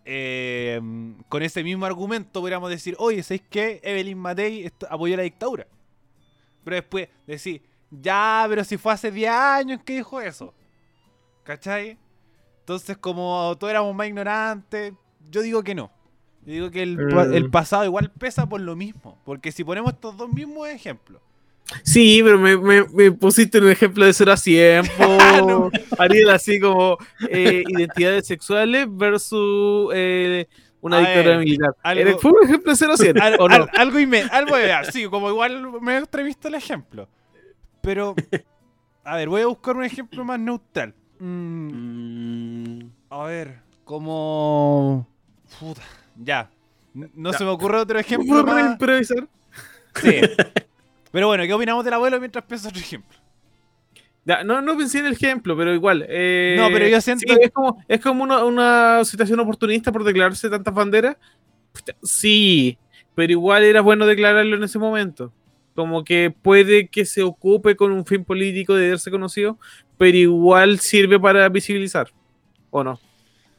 eh, 0.03 0.81
con 1.29 1.43
ese 1.43 1.63
mismo 1.63 1.85
argumento 1.85 2.41
podríamos 2.41 2.69
decir: 2.69 2.95
Oye, 2.99 3.21
¿sabéis 3.23 3.43
qué? 3.49 3.79
Evelyn 3.83 4.17
Matei 4.17 4.71
apoyó 4.89 5.15
la 5.15 5.23
dictadura. 5.23 5.67
Pero 6.63 6.75
después 6.75 7.09
decir: 7.25 7.61
Ya, 7.91 8.45
pero 8.49 8.63
si 8.63 8.77
fue 8.77 8.93
hace 8.93 9.11
10 9.11 9.31
años 9.31 9.81
que 9.85 9.97
dijo 9.97 10.19
eso. 10.19 10.53
¿Cachai? 11.43 11.97
Entonces, 12.59 12.97
como 12.97 13.55
todos 13.57 13.71
éramos 13.71 13.95
más 13.95 14.07
ignorantes, 14.07 14.93
yo 15.29 15.41
digo 15.41 15.63
que 15.63 15.73
no. 15.73 15.89
Yo 16.47 16.53
digo 16.53 16.71
que 16.71 16.81
el, 16.81 16.97
Mm. 16.97 17.33
el 17.33 17.49
pasado 17.51 17.83
igual 17.85 18.09
pesa 18.17 18.47
por 18.47 18.61
lo 18.61 18.75
mismo. 18.75 19.19
Porque 19.25 19.51
si 19.51 19.63
ponemos 19.63 19.91
estos 19.93 20.15
dos 20.17 20.29
mismos 20.31 20.67
ejemplos, 20.69 21.21
sí, 21.83 22.21
pero 22.23 22.39
me, 22.39 22.55
me- 22.55 22.85
me 22.87 23.11
pusiste 23.11 23.59
un 23.59 23.69
ejemplo 23.69 24.05
de 24.05 24.13
0 24.13 24.31
a 24.31 24.37
100, 24.37 24.85
po. 24.97 25.45
No. 25.45 25.69
Ariel, 25.99 26.29
así 26.29 26.59
como 26.59 26.97
eh, 27.29 27.63
identidades 27.67 28.25
sexuales 28.25 28.87
versus 28.89 29.91
eh, 29.93 30.47
una 30.79 30.97
A 30.97 30.99
dictadura 31.01 31.29
ver, 31.31 31.39
militar. 31.39 31.75
algo- 31.83 32.19
Fue 32.19 32.31
un 32.31 32.43
ejemplo 32.45 32.71
de 32.71 32.77
0 32.77 32.93
a 32.93 32.97
100, 32.97 33.21
Al- 33.21 33.35
¿o 33.41 33.49
no? 33.49 33.55
al- 33.55 33.69
algo 33.75 33.99
y 33.99 34.07
me, 34.07 34.21
algo 34.21 34.55
de 34.55 34.73
sí, 34.91 35.05
como 35.07 35.29
igual 35.29 35.81
me 35.81 35.97
he 35.97 36.23
visto 36.23 36.47
el 36.47 36.55
ejemplo. 36.55 37.09
Pero, 37.81 38.15
a 39.03 39.15
ver, 39.17 39.27
voy 39.27 39.41
a 39.41 39.47
buscar 39.47 39.75
un 39.75 39.83
ejemplo 39.83 40.23
más 40.23 40.39
neutral. 40.39 40.93
Mm, 41.19 42.77
Mm, 42.79 42.89
a 43.09 43.23
ver, 43.25 43.59
como. 43.83 45.07
Puta, 45.59 45.81
ya. 46.23 46.49
No 46.93 47.31
se 47.33 47.43
me 47.43 47.51
ocurre 47.51 47.77
otro 47.77 47.99
ejemplo 47.99 48.27
¿Puedo 48.27 48.45
más. 48.45 48.71
improvisar? 48.71 49.27
Sí. 50.01 50.21
Pero 51.11 51.27
bueno, 51.27 51.43
¿qué 51.43 51.53
opinamos 51.53 51.83
del 51.85 51.93
abuelo 51.93 52.19
mientras 52.19 52.43
pienso 52.45 52.69
otro 52.69 52.81
ejemplo? 52.81 53.17
Ya, 54.25 54.43
no, 54.43 54.61
no 54.61 54.77
pensé 54.77 54.99
en 54.99 55.05
el 55.05 55.13
ejemplo, 55.13 55.55
pero 55.55 55.73
igual. 55.73 56.05
eh, 56.09 56.57
No, 56.59 56.67
pero 56.69 56.85
yo 56.85 56.99
siento 56.99 57.33
sí, 57.33 57.39
es 57.41 57.49
como, 57.49 57.81
es 57.87 58.01
como 58.01 58.23
una, 58.23 58.43
una 58.43 59.05
situación 59.05 59.39
oportunista 59.39 59.89
por 59.89 60.03
declararse 60.03 60.49
tantas 60.49 60.73
banderas. 60.73 61.15
Sí, 62.03 62.77
pero 63.15 63.31
igual 63.31 63.63
era 63.63 63.79
bueno 63.79 64.05
declararlo 64.05 64.57
en 64.57 64.63
ese 64.63 64.79
momento. 64.79 65.31
Como 65.75 66.03
que 66.03 66.29
puede 66.41 66.89
que 66.89 67.05
se 67.05 67.23
ocupe 67.23 67.77
con 67.77 67.93
un 67.93 68.05
fin 68.05 68.25
político 68.25 68.75
de 68.75 68.89
darse 68.89 69.11
conocido, 69.11 69.57
pero 69.97 70.17
igual 70.17 70.79
sirve 70.79 71.17
para 71.17 71.47
visibilizar. 71.47 72.09
¿O 72.69 72.83
no? 72.83 72.99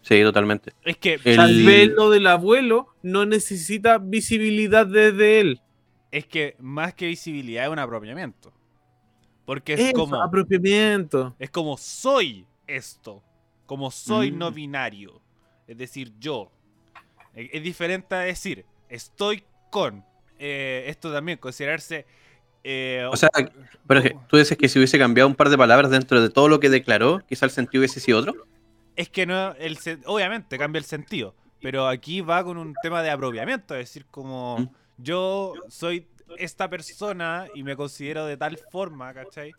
Sí, 0.09 0.23
totalmente. 0.23 0.73
Es 0.85 0.97
que, 0.97 1.19
El- 1.25 1.37
Tal 1.37 1.65
vez 1.65 1.89
lo 1.91 2.11
del 2.11 2.27
abuelo 2.27 2.89
no 3.03 3.27
necesita 3.27 3.99
visibilidad 3.99 4.87
desde 4.87 5.41
él. 5.41 5.61
es 6.11 6.27
que 6.27 6.57
más 6.59 6.95
que 6.95 7.07
visibilidad 7.07 7.65
es 7.67 7.71
un 7.71 7.79
apropiamiento. 7.79 8.53
Porque 9.45 9.75
es 9.75 9.81
Es 9.81 9.93
como. 9.93 10.23
apropiamiento. 10.23 11.35
Es 11.39 11.51
como 11.51 11.77
soy 11.77 12.47
esto. 12.67 13.23
Como 13.67 13.91
soy 13.91 14.33
Mm. 14.33 14.39
no 14.39 14.51
binario. 14.53 15.21
Es 15.67 15.77
decir, 15.79 16.13
yo. 16.19 16.51
Es 17.35 17.49
es 17.53 17.63
diferente 17.63 18.15
a 18.15 18.21
decir, 18.21 18.65
estoy 18.89 19.45
con. 19.71 20.05
Eh, 20.39 20.85
esto 20.89 21.13
también, 21.13 21.37
considerarse. 21.39 22.07
eh, 22.65 23.07
O 23.11 23.17
sea, 23.17 23.29
Pero 23.87 24.03
tú 24.29 24.37
dices 24.39 24.57
que 24.59 24.69
si 24.69 24.79
hubiese 24.79 24.99
cambiado 24.99 25.29
un 25.29 25.35
par 25.35 25.49
de 25.49 25.57
palabras 25.59 25.91
dentro 25.91 26.21
de 26.21 26.29
todo 26.31 26.49
lo 26.49 26.59
que 26.61 26.69
declaró, 26.71 27.21
quizá 27.29 27.45
el 27.47 27.51
sentido 27.53 27.81
hubiese 27.81 28.01
sido 28.01 28.19
otro. 28.19 28.47
Es 28.99 29.09
que 29.09 29.25
no. 29.27 29.53
El, 29.55 29.79
obviamente 30.07 30.59
cambia 30.59 30.79
el 30.79 30.85
sentido. 30.85 31.35
Pero 31.61 31.89
aquí 31.89 32.21
va 32.21 32.45
con 32.45 32.57
un 32.59 32.75
tema 32.83 33.03
de 33.03 33.11
apropiamiento. 33.11 33.75
Es 33.75 33.89
decir, 33.89 34.05
como 34.11 34.59
Mm. 34.59 34.69
yo 34.99 35.55
soy 35.69 36.07
esta 36.37 36.69
persona 36.69 37.47
y 37.55 37.63
me 37.63 37.75
considero 37.75 38.27
de 38.27 38.37
tal 38.37 38.59
forma, 38.71 39.13
¿cachai? 39.15 39.53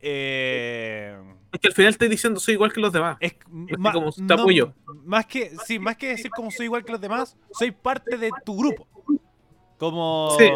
Eh, 0.00 1.16
Es 1.52 1.60
que 1.60 1.68
al 1.68 1.74
final 1.74 1.90
estoy 1.90 2.08
diciendo 2.08 2.38
soy 2.40 2.54
igual 2.54 2.72
que 2.72 2.80
los 2.80 2.92
demás. 2.92 3.16
Es 3.20 3.34
que 3.34 3.44
ma- 3.78 3.92
como 3.92 4.12
te 4.12 4.34
apoyo. 4.34 4.72
Más 5.04 5.26
que, 5.26 5.52
sí, 5.64 5.78
más 5.78 5.96
que 5.96 6.08
decir 6.08 6.30
como 6.30 6.50
soy 6.50 6.66
igual 6.66 6.84
que 6.84 6.92
los 6.92 7.00
demás, 7.00 7.36
soy 7.52 7.70
parte 7.70 8.16
de 8.16 8.30
tu 8.44 8.56
grupo. 8.56 8.86
Como. 9.78 10.34
Sí. 10.38 10.48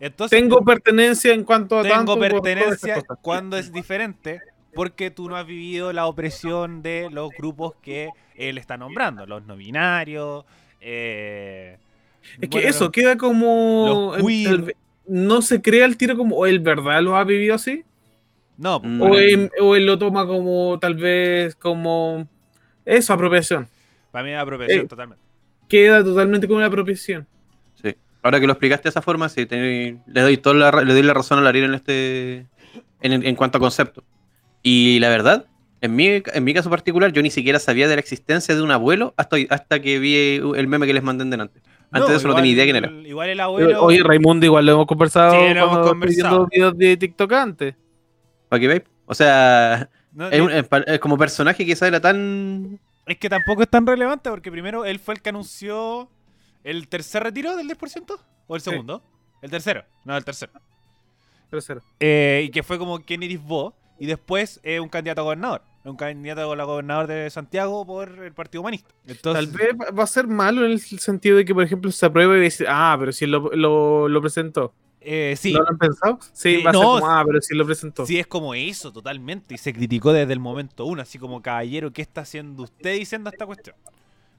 Entonces, 0.00 0.38
Tengo 0.38 0.64
pertenencia 0.64 1.34
en 1.34 1.44
cuanto 1.44 1.78
a 1.78 1.82
tengo 1.82 1.94
tanto. 1.94 2.18
pertenencia 2.18 3.02
cuando 3.22 3.56
es 3.58 3.70
diferente, 3.70 4.40
porque 4.74 5.10
tú 5.10 5.28
no 5.28 5.36
has 5.36 5.46
vivido 5.46 5.92
la 5.92 6.06
opresión 6.06 6.82
de 6.82 7.08
los 7.10 7.30
grupos 7.36 7.74
que 7.82 8.08
él 8.36 8.58
está 8.58 8.76
nombrando, 8.76 9.26
los 9.26 9.44
no 9.46 9.56
binarios. 9.56 10.44
eh, 10.80 11.78
Es 12.40 12.48
que 12.48 12.58
bueno, 12.58 12.68
eso 12.68 12.90
queda 12.92 13.16
como. 13.16 14.12
los 14.14 14.26
queer. 14.26 14.48
el- 14.54 14.76
no 15.06 15.42
se 15.42 15.60
crea 15.60 15.84
el 15.86 15.96
tiro 15.96 16.16
como. 16.16 16.36
¿O 16.36 16.46
él 16.46 16.60
verdad 16.60 17.02
lo 17.02 17.16
ha 17.16 17.24
vivido 17.24 17.54
así? 17.54 17.84
No, 18.56 18.78
Mm. 18.80 19.00
O 19.02 19.16
él, 19.16 19.50
o 19.60 19.74
él 19.74 19.86
lo 19.86 19.98
toma 19.98 20.26
como 20.26 20.78
tal 20.78 20.94
vez 20.94 21.54
como. 21.56 22.28
Eso, 22.84 23.12
apropiación. 23.12 23.68
para 24.10 24.24
mí 24.24 24.30
es 24.32 24.38
apropiación 24.38 24.80
eh, 24.84 24.88
totalmente. 24.88 25.22
Queda 25.68 26.02
totalmente 26.04 26.46
como 26.46 26.58
una 26.58 26.66
apropiación. 26.66 27.26
Sí. 27.82 27.94
Ahora 28.22 28.38
que 28.40 28.46
lo 28.46 28.52
explicaste 28.52 28.84
de 28.84 28.90
esa 28.90 29.02
forma, 29.02 29.28
sí, 29.28 29.46
te- 29.46 29.96
le 30.06 30.20
doy 30.20 30.36
toda 30.36 30.54
la, 30.72 30.82
le 30.82 30.92
doy 30.92 31.02
la 31.02 31.14
razón 31.14 31.44
a 31.44 31.48
Ariel 31.48 31.66
en 31.66 31.74
este. 31.74 32.46
En, 33.02 33.24
en 33.26 33.34
cuanto 33.36 33.56
a 33.58 33.60
concepto. 33.60 34.04
Y 34.62 34.98
la 35.00 35.08
verdad, 35.08 35.46
en 35.80 35.96
mi, 35.96 36.22
en 36.24 36.44
mi 36.44 36.54
caso 36.54 36.68
particular, 36.70 37.12
yo 37.12 37.22
ni 37.22 37.30
siquiera 37.30 37.58
sabía 37.58 37.88
de 37.88 37.96
la 37.96 38.00
existencia 38.00 38.54
de 38.54 38.62
un 38.62 38.70
abuelo 38.70 39.14
hasta, 39.16 39.36
hasta 39.50 39.80
que 39.80 39.98
vi 39.98 40.36
el 40.56 40.66
meme 40.66 40.86
que 40.86 40.92
les 40.94 41.02
mandé 41.02 41.24
en 41.24 41.30
delante. 41.30 41.60
Antes 41.92 42.10
de 42.10 42.16
eso 42.16 42.28
no 42.28 42.34
tenía 42.36 42.52
idea 42.52 42.64
quién 42.64 42.76
era. 42.76 42.90
Igual 42.90 43.30
el 43.30 43.40
abuelo. 43.40 43.82
Oye, 43.82 44.02
Raimundo, 44.04 44.46
igual 44.46 44.64
lo 44.66 44.72
hemos 44.72 44.86
conversado 44.86 45.32
Sí, 45.32 45.54
lo 45.54 45.64
hemos 45.64 45.88
conversado. 45.88 46.46
videos 46.46 46.76
de 46.78 46.96
TikTok 46.96 47.32
antes. 47.32 47.74
¿Para 48.48 48.60
qué 48.60 48.68
veis? 48.68 48.82
O 49.06 49.14
sea, 49.14 49.88
no, 50.12 50.28
es 50.28 50.40
un- 50.40 50.50
es 50.52 50.68
pa- 50.68 50.78
es 50.86 51.00
como 51.00 51.18
personaje 51.18 51.64
quizás 51.66 51.88
era 51.88 52.00
tan. 52.00 52.78
Es 53.06 53.16
que 53.18 53.28
tampoco 53.28 53.62
es 53.62 53.68
tan 53.68 53.84
relevante 53.86 54.30
porque 54.30 54.52
primero 54.52 54.84
él 54.84 55.00
fue 55.00 55.14
el 55.14 55.22
que 55.22 55.30
anunció 55.30 56.08
el 56.62 56.86
tercer 56.86 57.24
retiro 57.24 57.56
del 57.56 57.66
10% 57.66 58.20
o 58.46 58.54
el 58.54 58.60
Sí. 58.62 58.70
segundo. 58.70 59.02
El 59.42 59.50
tercero, 59.50 59.84
no, 60.04 60.16
el 60.16 60.24
tercero. 60.24 60.52
Tercero. 61.50 61.80
Eh, 61.98 62.42
y 62.46 62.50
que 62.50 62.62
fue 62.62 62.78
como 62.78 63.00
quién 63.00 63.22
eres 63.24 63.42
vos 63.42 63.74
y 64.00 64.06
después 64.06 64.58
es 64.64 64.80
un 64.80 64.88
candidato 64.88 65.20
a 65.20 65.24
gobernador. 65.24 65.62
Un 65.84 65.96
candidato 65.96 66.50
a 66.52 66.56
la 66.56 66.64
gobernador 66.64 67.06
de 67.06 67.30
Santiago 67.30 67.86
por 67.86 68.08
el 68.24 68.32
Partido 68.34 68.60
Humanista. 68.62 68.90
Entonces, 69.06 69.46
Tal 69.50 69.56
vez 69.56 69.70
va- 69.96 70.02
a 70.02 70.06
ser 70.06 70.26
malo 70.26 70.64
en 70.66 70.72
el 70.72 70.80
sentido 70.80 71.36
de 71.38 71.44
que, 71.44 71.54
por 71.54 71.62
ejemplo, 71.64 71.90
se 71.92 72.04
apruebe 72.04 72.38
y 72.38 72.40
dice, 72.42 72.66
ah, 72.68 72.96
pero 72.98 73.12
si 73.12 73.24
él 73.26 73.30
lo, 73.30 73.50
lo, 73.54 74.08
lo 74.08 74.20
presentó. 74.20 74.74
eh, 75.00 75.34
sí, 75.38 75.52
¿No 75.54 75.60
lo 75.60 75.68
han 75.70 75.78
pensado? 75.78 76.18
Sí, 76.34 76.56
Sí, 76.58 76.62
va 76.62 76.70
a 76.70 76.74
ser 76.74 76.82
como, 76.82 77.06
ah, 77.08 77.22
pero 77.26 77.40
si 77.40 77.54
él 77.54 77.58
lo 77.58 77.64
presentó. 77.66 78.04
sí 78.04 78.18
es 78.18 78.26
como 78.26 78.54
eso 78.54 78.92
totalmente. 78.92 79.54
Y 79.54 79.58
se 79.58 79.72
criticó 79.72 80.12
desde 80.12 80.32
el 80.34 80.40
momento 80.40 80.84
uno, 80.84 81.00
así 81.00 81.18
como 81.18 81.40
caballero, 81.40 81.90
¿qué 81.92 82.02
está 82.02 82.22
haciendo 82.22 82.64
usted 82.64 82.94
diciendo 82.98 83.30
esta 83.30 83.46
cuestión? 83.46 83.74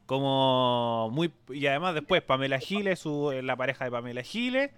Como 0.06 1.10
muy. 1.12 1.32
Y 1.50 1.66
además 1.68 1.94
después 1.96 2.22
Pamela 2.22 2.60
Giles, 2.60 3.00
su, 3.00 3.32
la 3.42 3.56
pareja 3.56 3.86
de 3.86 3.92
Pamela 3.92 4.22
Giles. 4.24 4.70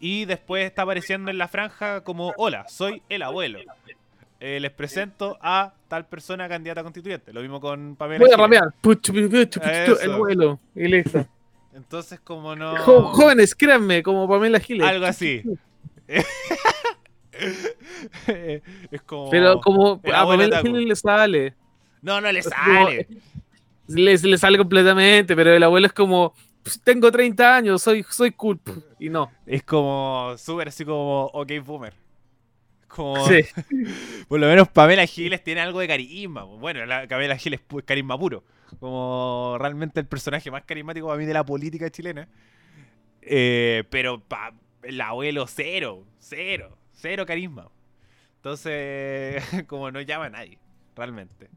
Y 0.00 0.26
después 0.26 0.64
está 0.66 0.82
apareciendo 0.82 1.30
en 1.30 1.38
la 1.38 1.48
franja 1.48 2.02
como: 2.04 2.32
Hola, 2.36 2.68
soy 2.68 3.02
el 3.08 3.22
abuelo. 3.22 3.60
Eh, 4.40 4.60
les 4.60 4.70
presento 4.70 5.36
a 5.40 5.72
tal 5.88 6.06
persona 6.06 6.48
candidata 6.48 6.82
constituyente. 6.82 7.32
Lo 7.32 7.40
mismo 7.40 7.60
con 7.60 7.96
Pamela 7.96 8.20
Voy 8.20 8.30
a 8.30 8.34
Giles. 8.34 8.38
rapear. 8.46 8.74
Puchu, 8.80 9.12
puchu, 9.12 9.28
puchu, 9.30 9.60
puchu, 9.60 9.68
Eso. 9.70 10.00
el 10.00 10.10
vuelo. 10.16 10.60
Y 10.76 10.86
listo. 10.88 11.26
Entonces, 11.74 12.20
como 12.20 12.54
no. 12.54 12.76
Jo- 12.78 13.08
jóvenes, 13.14 13.54
créanme, 13.54 14.02
como 14.02 14.28
Pamela 14.28 14.60
Giles. 14.60 14.86
Algo 14.86 15.06
así. 15.06 15.42
es 18.26 19.02
como. 19.06 19.30
Pero 19.30 19.60
como 19.60 20.00
a 20.12 20.26
Pamela. 20.26 20.60
Giles 20.60 20.86
le 20.86 20.96
sale. 20.96 21.54
No, 22.02 22.20
no 22.20 22.30
le 22.30 22.42
sale. 22.42 23.08
Le, 23.88 24.16
le 24.18 24.38
sale 24.38 24.58
completamente, 24.58 25.34
pero 25.34 25.52
el 25.54 25.62
abuelo 25.62 25.86
es 25.86 25.92
como, 25.92 26.34
"Pues, 26.62 26.80
tengo 26.82 27.10
30 27.10 27.56
años, 27.56 27.82
soy, 27.82 28.04
soy 28.08 28.32
cool. 28.32 28.60
Y 28.98 29.08
no. 29.08 29.30
Es 29.46 29.62
como 29.62 30.34
súper 30.36 30.68
así 30.68 30.84
como 30.84 31.24
OK 31.26 31.50
Boomer. 31.64 31.94
Como, 32.88 33.26
Sí. 33.28 33.40
por 34.28 34.40
lo 34.40 34.46
menos 34.48 34.68
Pamela 34.68 35.06
Giles 35.06 35.44
tiene 35.44 35.60
algo 35.60 35.80
de 35.80 35.88
carisma. 35.88 36.42
Bueno, 36.44 36.84
la 36.86 37.06
Pamela 37.06 37.36
Giles 37.36 37.60
es 37.60 37.84
carisma 37.84 38.18
puro. 38.18 38.44
Como 38.80 39.56
realmente 39.60 40.00
el 40.00 40.06
personaje 40.06 40.50
más 40.50 40.64
carismático 40.64 41.06
para 41.06 41.18
mí 41.18 41.24
de 41.26 41.34
la 41.34 41.44
política 41.44 41.90
chilena. 41.90 42.28
Eh, 43.22 43.84
pero 43.90 44.20
pa- 44.20 44.54
el 44.82 45.00
abuelo 45.00 45.46
cero, 45.46 46.06
cero, 46.18 46.76
cero 46.92 47.26
carisma. 47.26 47.68
Entonces, 48.36 49.42
como 49.66 49.90
no 49.90 50.00
llama 50.00 50.26
a 50.26 50.30
nadie, 50.30 50.58
realmente. 50.96 51.50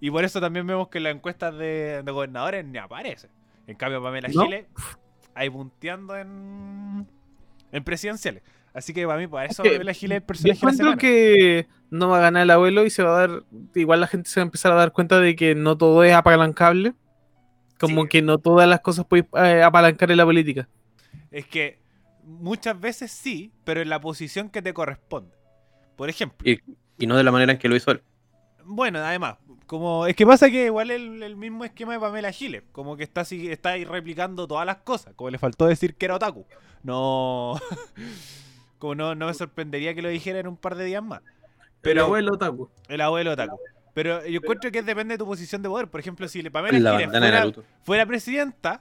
Y 0.00 0.10
por 0.10 0.24
eso 0.24 0.40
también 0.40 0.66
vemos 0.66 0.88
que 0.88 0.98
en 0.98 1.04
las 1.04 1.14
encuestas 1.14 1.56
de, 1.56 2.02
de 2.02 2.12
gobernadores 2.12 2.64
ni 2.64 2.78
aparece. 2.78 3.28
En 3.66 3.76
cambio, 3.76 4.02
Pamela 4.02 4.28
¿No? 4.28 4.44
Giles, 4.44 4.66
ahí 5.34 5.48
punteando 5.50 6.16
en, 6.16 7.06
en 7.72 7.84
presidenciales. 7.84 8.42
Así 8.74 8.92
que 8.92 9.06
para 9.06 9.18
mí, 9.20 9.26
por 9.28 9.42
eso 9.44 9.62
que 9.62 9.70
Pamela 9.70 9.92
Giles 9.94 10.16
es 10.16 10.20
el 10.20 10.22
Yo 10.22 10.26
personaje 10.26 10.60
la 10.66 10.70
encuentro 10.72 10.98
que 10.98 11.66
no 11.90 12.08
va 12.08 12.18
a 12.18 12.22
ganar 12.22 12.42
el 12.42 12.50
abuelo 12.50 12.84
y 12.84 12.90
se 12.90 13.02
va 13.04 13.16
a 13.16 13.26
dar. 13.28 13.42
Igual 13.74 14.00
la 14.00 14.08
gente 14.08 14.28
se 14.28 14.40
va 14.40 14.42
a 14.42 14.46
empezar 14.46 14.72
a 14.72 14.74
dar 14.74 14.92
cuenta 14.92 15.20
de 15.20 15.36
que 15.36 15.54
no 15.54 15.78
todo 15.78 16.02
es 16.04 16.12
apalancable. 16.12 16.92
Como 17.78 18.02
Sí. 18.02 18.08
que 18.08 18.22
no 18.22 18.38
todas 18.38 18.68
las 18.68 18.80
cosas 18.80 19.04
puedes 19.06 19.26
eh, 19.36 19.62
apalancar 19.62 20.10
en 20.10 20.16
la 20.16 20.24
política. 20.24 20.68
Es 21.30 21.46
que 21.46 21.78
muchas 22.24 22.78
veces 22.80 23.10
sí, 23.12 23.52
pero 23.64 23.80
en 23.80 23.88
la 23.88 24.00
posición 24.00 24.48
que 24.50 24.60
te 24.62 24.72
corresponde. 24.74 25.36
Por 25.96 26.08
ejemplo, 26.08 26.48
Y, 26.48 26.58
y 26.98 27.06
no 27.06 27.16
de 27.16 27.22
la 27.24 27.30
manera 27.32 27.52
en 27.52 27.58
que 27.58 27.68
lo 27.68 27.76
hizo 27.76 27.90
él. 27.92 28.02
bueno, 28.64 28.98
además, 29.00 29.36
como 29.66 30.06
es 30.06 30.16
que 30.16 30.26
pasa 30.26 30.50
que 30.50 30.66
igual 30.66 30.90
el, 30.90 31.22
el 31.22 31.36
mismo 31.36 31.64
esquema 31.64 31.92
de 31.92 32.00
Pamela 32.00 32.32
Giles, 32.32 32.62
como 32.72 32.96
que 32.96 33.04
está 33.04 33.20
así, 33.22 33.50
está 33.50 33.70
ahí 33.70 33.84
replicando 33.84 34.46
todas 34.48 34.66
las 34.66 34.78
cosas, 34.78 35.14
como 35.14 35.30
le 35.30 35.38
faltó 35.38 35.66
decir 35.66 35.94
que 35.96 36.06
era 36.06 36.16
otaku. 36.16 36.46
No, 36.82 37.54
como 38.78 38.94
no, 38.94 39.14
no 39.14 39.26
me 39.26 39.34
sorprendería 39.34 39.94
que 39.94 40.02
lo 40.02 40.08
dijera 40.08 40.38
en 40.40 40.46
un 40.48 40.56
par 40.56 40.74
de 40.74 40.84
días 40.84 41.02
más. 41.02 41.20
Pero 41.20 41.34
Pero- 41.82 42.04
abuelo 42.04 42.32
otaku. 42.34 42.70
El 42.88 43.00
abuelo 43.00 43.32
otaku. 43.32 43.58
Pero 43.94 44.26
yo 44.26 44.38
encuentro 44.38 44.72
que 44.72 44.82
depende 44.82 45.14
de 45.14 45.18
tu 45.18 45.26
posición 45.26 45.62
de 45.62 45.68
poder. 45.68 45.88
Por 45.88 46.00
ejemplo, 46.00 46.26
si 46.26 46.42
le 46.42 46.50
Pamela 46.50 46.78
La 46.80 46.98
Giles 46.98 47.54
fuera, 47.84 48.04
presidenta 48.06 48.80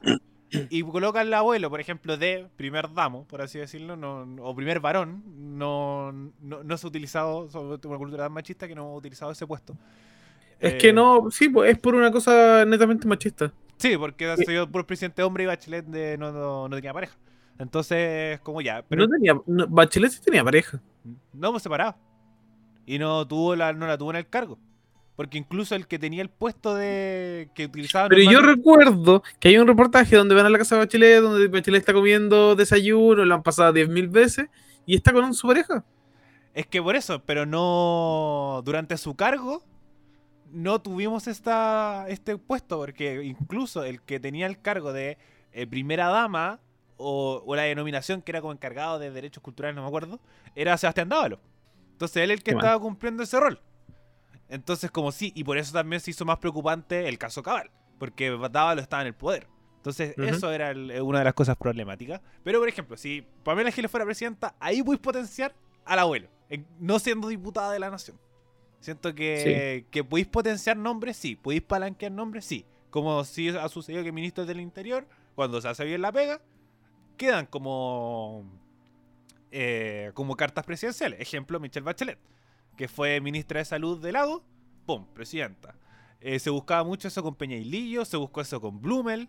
y 0.70 0.82
coloca 0.84 1.20
al 1.20 1.32
abuelo, 1.34 1.70
por 1.70 1.80
ejemplo, 1.80 2.18
de 2.18 2.48
primer 2.56 2.92
damo, 2.94 3.26
por 3.28 3.42
así 3.42 3.60
decirlo, 3.60 3.96
no, 3.96 4.22
o 4.44 4.56
primer 4.56 4.80
varón, 4.80 5.24
no, 5.58 6.12
no, 6.12 6.64
no 6.64 6.78
se 6.78 6.88
ha 6.88 6.90
utilizado, 6.90 7.50
sobre 7.50 7.88
una 7.88 7.98
cultura 7.98 8.24
tan 8.24 8.32
machista 8.34 8.68
que 8.68 8.74
no 8.76 8.84
ha 8.86 8.96
utilizado 8.96 9.32
ese 9.32 9.46
puesto. 9.46 9.76
Es 10.60 10.74
Eh, 10.74 10.78
que 10.78 10.94
no, 10.94 11.30
sí, 11.30 11.50
pues 11.50 11.72
es 11.74 11.80
por 11.80 11.94
una 11.94 12.12
cosa 12.12 12.66
netamente 12.66 13.08
machista. 13.08 13.52
Sí, 13.78 13.98
porque 13.98 14.28
ha 14.32 14.38
sido 14.38 14.70
por 14.72 14.86
presidente 14.86 15.22
hombre 15.24 15.44
y 15.44 15.48
Bachelet 15.48 15.86
de, 15.86 16.18
no, 16.18 16.32
no, 16.32 16.70
no 16.70 16.76
tenía 16.76 16.94
pareja. 16.94 17.16
Entonces, 17.60 18.40
como 18.42 18.62
ya, 18.62 18.84
pero 18.88 19.06
no 19.06 19.10
tenía, 19.14 19.34
no- 19.46 19.68
Bachelet 19.68 20.12
sí 20.12 20.22
tenía 20.22 20.44
pareja. 20.44 20.82
no 21.34 21.50
hemos 21.50 21.62
separado. 21.62 21.96
Y 22.86 22.98
no 23.00 23.26
tuvo 23.28 23.56
la, 23.56 23.72
no 23.74 23.88
la 23.88 23.98
tuvo 23.98 24.10
en 24.12 24.18
el 24.18 24.28
cargo. 24.28 24.58
Porque 25.16 25.38
incluso 25.38 25.76
el 25.76 25.88
que 25.88 26.00
tenía 26.00 26.24
el 26.24 26.30
puesto 26.30 26.74
de 26.74 27.50
que 27.54 27.66
utilizaba 27.66 28.10
Pero 28.10 28.30
yo 28.32 28.42
recuerdo 28.42 29.22
que 29.40 29.50
hay 29.50 29.58
un 29.58 29.68
reportaje 29.68 30.16
donde 30.16 30.34
van 30.34 30.46
a 30.48 30.50
la 30.50 30.58
casa 30.58 30.76
de 30.76 30.82
Bachelet, 30.82 31.22
donde 31.22 31.48
Bachelet 31.48 31.80
está 31.82 31.94
comiendo 31.94 32.56
desayuno, 32.56 33.24
lo 33.24 33.36
han 33.36 33.44
pasado 33.44 33.72
10.000 33.74 34.10
veces, 34.10 34.48
y 34.88 34.96
está 34.96 35.14
con 35.14 35.32
su 35.36 35.48
pareja. 35.48 35.86
Es 36.56 36.66
que 36.66 36.82
por 36.82 36.96
eso, 36.96 37.22
pero 37.26 37.46
no. 37.46 38.62
Durante 38.66 38.98
su 38.98 39.16
cargo, 39.16 39.64
no 40.52 40.82
tuvimos 40.82 41.28
esta, 41.28 42.06
este 42.10 42.38
puesto, 42.38 42.78
porque 42.80 43.24
incluso 43.24 43.84
el 43.84 44.02
que 44.02 44.20
tenía 44.20 44.48
el 44.48 44.60
cargo 44.60 44.94
de 44.94 45.18
eh, 45.52 45.68
primera 45.68 46.08
dama, 46.08 46.60
o, 46.98 47.42
o 47.46 47.56
la 47.56 47.64
denominación 47.64 48.22
que 48.22 48.32
era 48.32 48.42
como 48.42 48.54
encargado 48.54 49.00
de 49.00 49.12
derechos 49.12 49.42
culturales, 49.44 49.76
no 49.76 49.82
me 49.82 49.88
acuerdo, 49.88 50.20
era 50.56 50.78
Sebastián 50.78 51.10
Dávalo. 51.10 51.40
Entonces 51.92 52.18
él 52.24 52.32
el 52.32 52.38
que 52.40 52.52
Qué 52.52 52.56
mal. 52.56 52.66
estaba 52.66 52.82
cumpliendo 52.82 53.24
ese 53.24 53.40
rol. 53.40 53.60
Entonces, 54.50 54.92
como 54.92 55.12
sí, 55.12 55.32
y 55.36 55.44
por 55.44 55.58
eso 55.58 55.74
también 55.74 56.00
se 56.00 56.12
hizo 56.12 56.26
más 56.26 56.38
preocupante 56.38 57.08
el 57.08 57.18
caso 57.18 57.42
Cabal, 57.42 57.72
porque 57.98 58.30
Dávalo 58.52 58.82
estaba 58.82 59.02
en 59.02 59.08
el 59.08 59.14
poder. 59.16 59.48
Entonces, 59.78 60.14
eso 60.18 60.52
era 60.52 60.72
el- 60.72 61.02
una 61.02 61.20
de 61.20 61.26
las 61.26 61.34
cosas 61.34 61.58
problemáticas. 61.58 62.22
Pero, 62.44 62.60
por 62.60 62.70
ejemplo, 62.70 62.96
si 62.96 63.26
Pamela 63.44 63.72
Giles 63.72 63.92
fuera 63.92 64.06
presidenta, 64.06 64.56
ahí 64.60 64.82
voy 64.82 64.96
a 64.96 65.02
potenciar 65.02 65.54
al 65.86 66.00
abuelo, 66.00 66.30
en- 66.50 66.66
no 66.80 67.00
siendo 67.00 67.28
diputada 67.28 67.72
de 67.74 67.80
la 67.80 67.90
nación. 67.90 68.18
Siento 68.80 69.14
que, 69.16 69.86
que 69.92 70.04
podéis 70.04 70.28
potenciar 70.28 70.78
nombres, 70.78 71.18
sí. 71.18 71.36
Podéis 71.36 71.64
palanquear 71.64 72.12
nombres, 72.12 72.46
sí. 72.46 72.66
Como 72.92 73.24
sí 73.24 73.50
ha 73.50 73.68
sucedido 73.70 74.04
que 74.04 74.12
ministros 74.12 74.46
del 74.48 74.60
interior, 74.62 75.08
cuando 75.36 75.60
se 75.62 75.68
hace 75.68 75.84
bien 75.86 76.02
la 76.02 76.12
pega, 76.12 76.42
quedan 77.18 77.46
como, 77.46 78.44
eh, 79.52 80.12
como 80.14 80.36
cartas 80.36 80.66
presidenciales. 80.66 81.20
Ejemplo, 81.20 81.60
Michelle 81.60 81.84
Bachelet, 81.84 82.20
que 82.78 82.88
fue 82.88 83.20
ministra 83.22 83.60
de 83.60 83.66
salud 83.66 84.02
de 84.02 84.12
Lago, 84.12 84.44
¡pum! 84.86 85.06
Presidenta. 85.14 85.76
Eh, 86.22 86.40
se 86.40 86.50
buscaba 86.50 86.84
mucho 86.84 87.08
eso 87.08 87.22
con 87.22 87.36
Peña 87.36 87.58
y 87.58 87.66
Lillo, 87.66 88.06
se 88.06 88.18
buscó 88.18 88.42
eso 88.42 88.62
con 88.62 88.82
Blumel. 88.82 89.28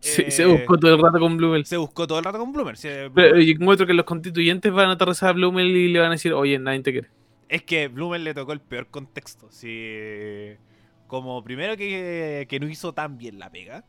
Sí, 0.00 0.22
eh, 0.22 0.30
se 0.30 0.46
buscó 0.46 0.78
todo 0.78 0.94
el 0.94 1.02
rato 1.02 1.20
con 1.20 1.36
Blumel. 1.36 1.66
se 1.66 1.76
buscó 1.76 2.06
todo 2.06 2.18
el 2.18 2.24
rato 2.24 2.38
con 2.38 2.52
Blumel. 2.52 2.76
Sí, 2.76 2.88
Pero 3.14 3.38
yo 3.38 3.52
encuentro 3.52 3.86
que 3.86 3.92
los 3.92 4.06
constituyentes 4.06 4.72
van 4.72 4.88
a 4.88 4.92
aterrizar 4.92 5.30
a 5.30 5.32
Blumel 5.32 5.66
y 5.68 5.88
le 5.88 5.98
van 5.98 6.08
a 6.08 6.12
decir, 6.12 6.32
oye, 6.32 6.58
nadie 6.58 6.80
te 6.80 6.92
quiere. 6.92 7.08
Es 7.48 7.62
que 7.64 7.88
Blumel 7.88 8.24
le 8.24 8.32
tocó 8.32 8.52
el 8.52 8.60
peor 8.60 8.86
contexto. 8.86 9.48
Sí. 9.50 10.56
Como 11.06 11.44
primero 11.44 11.76
que, 11.76 12.46
que 12.48 12.60
no 12.60 12.68
hizo 12.68 12.94
tan 12.94 13.18
bien 13.18 13.38
la 13.38 13.50
pega. 13.50 13.84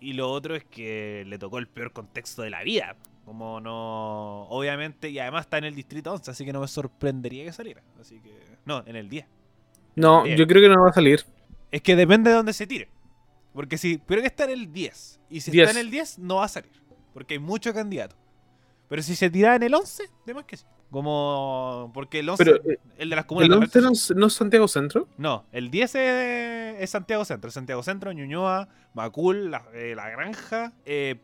Y 0.00 0.12
lo 0.12 0.30
otro 0.30 0.54
es 0.54 0.64
que 0.64 1.24
le 1.26 1.38
tocó 1.38 1.58
el 1.58 1.68
peor 1.68 1.92
contexto 1.92 2.42
de 2.42 2.50
la 2.50 2.62
vida. 2.62 2.96
Como 3.24 3.60
no. 3.60 4.42
Obviamente, 4.48 5.10
y 5.10 5.18
además 5.18 5.46
está 5.46 5.58
en 5.58 5.64
el 5.64 5.74
distrito 5.74 6.12
11, 6.12 6.30
así 6.30 6.44
que 6.44 6.52
no 6.52 6.60
me 6.60 6.68
sorprendería 6.68 7.44
que 7.44 7.52
saliera. 7.52 7.82
Así 8.00 8.20
que. 8.20 8.30
No, 8.64 8.84
en 8.86 8.96
el 8.96 9.08
10. 9.08 9.26
No, 9.96 10.22
Bien. 10.22 10.36
yo 10.36 10.46
creo 10.46 10.62
que 10.62 10.68
no 10.68 10.82
va 10.82 10.90
a 10.90 10.92
salir. 10.92 11.24
Es 11.70 11.82
que 11.82 11.96
depende 11.96 12.30
de 12.30 12.36
dónde 12.36 12.52
se 12.52 12.66
tire. 12.66 12.88
Porque 13.52 13.78
si. 13.78 13.98
Pero 13.98 14.20
que 14.20 14.28
está 14.28 14.44
en 14.44 14.50
el 14.50 14.72
10. 14.72 15.20
Y 15.30 15.40
si 15.40 15.50
10. 15.50 15.68
está 15.68 15.80
en 15.80 15.86
el 15.86 15.90
10, 15.90 16.18
no 16.20 16.36
va 16.36 16.44
a 16.44 16.48
salir. 16.48 16.70
Porque 17.14 17.34
hay 17.34 17.40
muchos 17.40 17.72
candidatos. 17.72 18.18
Pero 18.88 19.02
si 19.02 19.14
se 19.16 19.30
tira 19.30 19.56
en 19.56 19.62
el 19.64 19.74
11, 19.74 20.04
de 20.26 20.34
más 20.34 20.44
que 20.44 20.56
sí. 20.56 20.64
Como. 20.90 21.90
Porque 21.94 22.20
el 22.20 22.28
11. 22.28 22.44
Pero, 22.44 22.56
eh, 22.70 22.78
el 22.98 23.10
de 23.10 23.16
las 23.16 23.24
comunas. 23.24 23.46
¿El 23.46 23.50
de 23.50 23.56
11 23.56 23.78
Alberto- 23.80 24.14
no, 24.14 24.20
no 24.20 24.26
es 24.26 24.32
Santiago 24.32 24.68
Centro? 24.68 25.08
No, 25.18 25.44
el 25.52 25.70
10 25.70 25.94
es, 25.96 26.80
es 26.82 26.90
Santiago 26.90 27.24
Centro. 27.24 27.50
Santiago 27.50 27.82
Centro, 27.82 28.12
Ñuñoa, 28.12 28.68
Macul, 28.94 29.50
La, 29.50 29.64
eh, 29.74 29.94
La 29.96 30.08
Granja. 30.10 30.72
eh, 30.84 31.16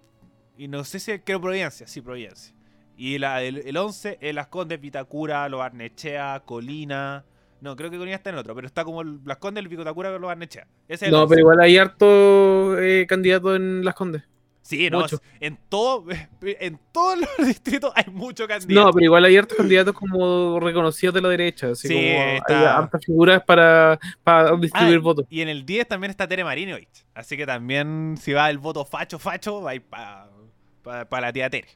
y 0.59 0.68
no 0.68 0.85
sé 0.85 0.98
si 1.01 1.18
creo 1.20 1.40
Providencia. 1.40 1.87
Sí, 1.87 2.01
Providencia. 2.01 2.55
Y 2.96 3.18
la, 3.18 3.42
el, 3.42 3.59
el 3.59 3.77
11 3.77 4.18
es 4.20 4.35
Las 4.35 4.48
Condes, 4.48 4.81
Vitacura, 4.81 5.48
Lo 5.48 5.59
Barnechea, 5.59 6.42
Colina. 6.44 7.25
No, 7.61 7.77
creo 7.77 7.90
que 7.90 7.96
Colina 7.98 8.16
está 8.16 8.31
en 8.31 8.37
otro, 8.37 8.55
pero 8.57 8.66
está 8.66 8.85
como 8.85 9.03
el- 9.03 9.20
Las 9.25 9.38
Condes, 9.38 9.62
el 9.62 9.68
Vitacura, 9.68 10.11
Lo 10.18 10.27
Barnechea. 10.27 10.66
Ese 10.88 11.07
es 11.07 11.09
el 11.09 11.11
No, 11.12 11.22
11. 11.22 11.29
pero 11.31 11.40
igual 11.40 11.61
hay 11.61 11.79
harto 11.79 12.79
eh, 12.79 13.07
candidato 13.09 13.55
en 13.57 13.85
Las 13.85 13.94
Condes. 13.94 14.25
Sí, 14.62 14.88
no, 14.90 15.01
mucho. 15.01 15.20
en 15.40 15.59
todo, 15.68 16.05
en 16.40 16.79
todos 16.92 17.18
los 17.18 17.29
distritos 17.46 17.92
hay 17.96 18.05
mucho 18.12 18.46
candidato. 18.46 18.87
No, 18.87 18.92
pero 18.92 19.05
igual 19.05 19.25
hay 19.25 19.37
hartos 19.37 19.57
candidatos 19.57 19.92
como 19.94 20.61
reconocidos 20.61 21.14
de 21.14 21.20
la 21.20 21.29
derecha. 21.29 21.70
Así 21.70 21.88
Sí, 21.88 21.94
como 21.94 22.07
está- 22.37 22.59
hay 22.61 22.64
hartas 22.83 23.05
figuras 23.05 23.42
para, 23.44 23.98
para 24.22 24.57
distribuir 24.57 24.98
Ah, 24.98 25.01
votos. 25.03 25.27
Y 25.29 25.40
en 25.40 25.48
el 25.48 25.66
10 25.66 25.88
también 25.88 26.11
está 26.11 26.27
Tere 26.29 26.44
Marinovich. 26.44 27.05
Así 27.14 27.37
que 27.37 27.44
también, 27.44 28.14
si 28.20 28.33
va 28.33 28.48
el 28.51 28.59
voto 28.59 28.85
facho, 28.85 29.18
facho, 29.18 29.61
va 29.62 29.70
a 29.72 29.75
ir 29.75 29.83
para 29.83 31.20
la 31.20 31.33
tía 31.33 31.51
Tere. 31.51 31.68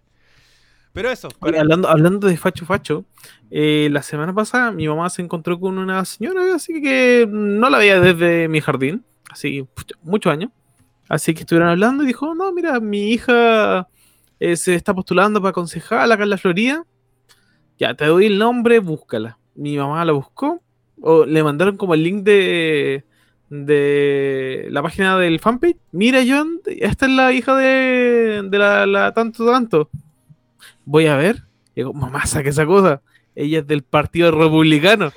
Pero 0.93 1.11
eso, 1.11 1.29
para- 1.29 1.61
hablando, 1.61 1.89
hablando 1.89 2.27
de 2.27 2.37
facho 2.39 2.65
facho, 2.65 3.05
eh, 3.51 3.89
la 3.91 4.03
semana 4.03 4.33
pasada 4.33 4.71
mi 4.73 4.89
mamá 4.89 5.11
se 5.11 5.21
encontró 5.21 5.61
con 5.61 5.77
una 5.77 6.03
señora, 6.07 6.55
así 6.55 6.81
que 6.81 7.27
no 7.31 7.69
la 7.69 7.77
veía 7.79 8.01
desde 8.01 8.49
mi 8.49 8.61
jardín, 8.63 9.05
así 9.29 9.67
muchos 10.03 10.33
años. 10.33 10.51
Así 11.09 11.35
que 11.35 11.41
estuvieron 11.41 11.69
hablando 11.69 12.03
y 12.03 12.09
dijo, 12.09 12.35
no, 12.35 12.53
mira, 12.53 12.81
mi 12.81 13.11
hija 13.11 13.89
eh, 14.41 14.57
se 14.57 14.75
está 14.75 14.95
postulando 14.95 15.41
para 15.41 15.53
concejal 15.53 16.11
acá 16.11 16.25
en 16.25 16.31
la 16.31 16.39
Florida. 16.39 16.85
Ya, 17.79 17.95
te 17.95 18.07
doy 18.07 18.27
el 18.27 18.39
nombre, 18.39 18.79
búscala. 18.81 19.39
Mi 19.55 19.77
mamá 19.77 20.05
la 20.05 20.13
buscó, 20.13 20.63
o 21.01 21.25
le 21.25 21.43
mandaron 21.43 21.77
como 21.77 21.95
el 21.95 22.03
link 22.03 22.25
de, 22.25 23.05
de 23.51 24.67
la 24.71 24.83
página 24.83 25.19
del 25.19 25.41
fanpage. 25.41 25.77
Mira, 25.93 26.23
John, 26.27 26.61
esta 26.67 27.07
es 27.07 27.13
la 27.13 27.33
hija 27.33 27.55
de, 27.57 28.43
de 28.49 28.59
la, 28.59 28.87
la 28.87 29.13
tanto 29.13 29.47
tanto. 29.51 29.91
Voy 30.85 31.07
a 31.07 31.17
ver. 31.17 31.45
Y 31.75 31.81
digo, 31.81 31.93
mamá, 31.93 32.27
saca 32.27 32.49
esa 32.49 32.67
cosa. 32.67 33.03
Ella 33.35 33.61
es 33.61 33.67
del 33.67 33.83
Partido 33.83 34.31
Republicano. 34.31 35.13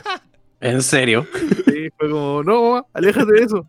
¿En 0.60 0.82
serio? 0.82 1.26
Y 1.66 1.90
fue 1.98 2.10
como, 2.10 2.42
no, 2.42 2.62
mamá, 2.62 2.86
aléjate 2.92 3.32
de 3.32 3.42
eso. 3.42 3.68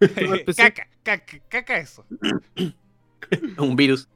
Empecé- 0.00 0.62
caca, 0.62 0.88
caca, 1.02 1.38
caca 1.48 1.78
eso. 1.78 2.04
Un 3.58 3.76
virus. 3.76 4.08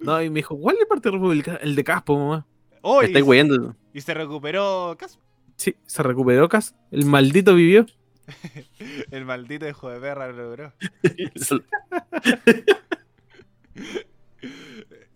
No, 0.00 0.20
y 0.22 0.28
me 0.28 0.40
dijo, 0.40 0.58
¿cuál 0.58 0.76
es 0.76 0.82
el 0.82 0.88
Partido 0.88 1.12
Republicano? 1.14 1.58
El 1.62 1.74
de 1.74 1.84
Caspo, 1.84 2.18
mamá. 2.18 2.46
Oh, 2.82 2.98
Me 3.00 3.04
y, 3.04 3.06
estáis 3.08 3.24
weyendo. 3.26 3.74
y 3.94 4.00
se 4.00 4.12
recuperó 4.14 4.96
Cas- 4.98 5.18
Sí, 5.56 5.76
se 5.86 6.02
recuperó 6.02 6.48
Cas. 6.48 6.74
El 6.90 7.06
maldito 7.06 7.54
vivió. 7.54 7.86
El 9.10 9.24
maldito 9.24 9.68
hijo 9.68 9.88
de 9.90 10.00
perra 10.00 10.28
lo 10.32 10.50
logró. 10.50 10.72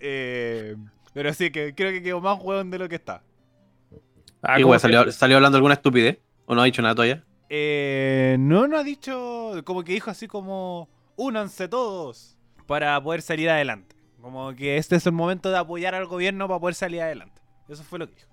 Eh, 0.02 0.76
pero 1.12 1.32
sí, 1.34 1.50
que 1.50 1.74
creo 1.74 1.90
que 1.92 2.02
quedó 2.02 2.20
más 2.20 2.38
hueón 2.40 2.70
de 2.70 2.78
lo 2.78 2.88
que 2.88 2.96
está. 2.96 3.22
Ah, 4.42 4.56
¿Qué 4.56 4.62
¿cómo 4.62 4.70
wea, 4.72 4.78
se- 4.78 4.82
salió, 4.82 5.12
¿Salió 5.12 5.36
hablando 5.36 5.56
alguna 5.56 5.74
estupidez? 5.74 6.18
¿O 6.46 6.54
no 6.54 6.62
ha 6.62 6.64
dicho 6.64 6.82
nada 6.82 6.94
todavía? 6.94 7.24
Eh, 7.52 8.36
no, 8.38 8.68
no 8.68 8.78
ha 8.78 8.84
dicho, 8.84 9.60
como 9.64 9.82
que 9.82 9.92
dijo 9.92 10.08
así 10.08 10.28
como, 10.28 10.88
únanse 11.16 11.66
todos 11.66 12.38
para 12.66 13.02
poder 13.02 13.22
salir 13.22 13.50
adelante. 13.50 13.96
Como 14.20 14.54
que 14.54 14.76
este 14.76 14.94
es 14.94 15.06
el 15.06 15.12
momento 15.12 15.50
de 15.50 15.58
apoyar 15.58 15.96
al 15.96 16.06
gobierno 16.06 16.46
para 16.46 16.60
poder 16.60 16.76
salir 16.76 17.02
adelante. 17.02 17.42
Eso 17.68 17.82
fue 17.82 17.98
lo 17.98 18.06
que 18.06 18.14
dijo. 18.14 18.28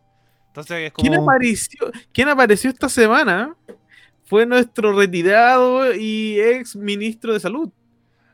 Entonces 0.48 0.78
es 0.88 0.94
como... 0.94 1.10
¿Quién 1.10 1.20
apareció, 1.20 1.92
¿Quién 2.14 2.30
apareció 2.30 2.70
esta 2.70 2.90
semana? 2.90 3.56
Fue 4.24 4.46
nuestro 4.46 4.94
retirado 4.94 5.96
y 5.96 6.40
ex 6.40 6.76
ministro 6.76 7.34
de 7.34 7.40
salud. 7.40 7.72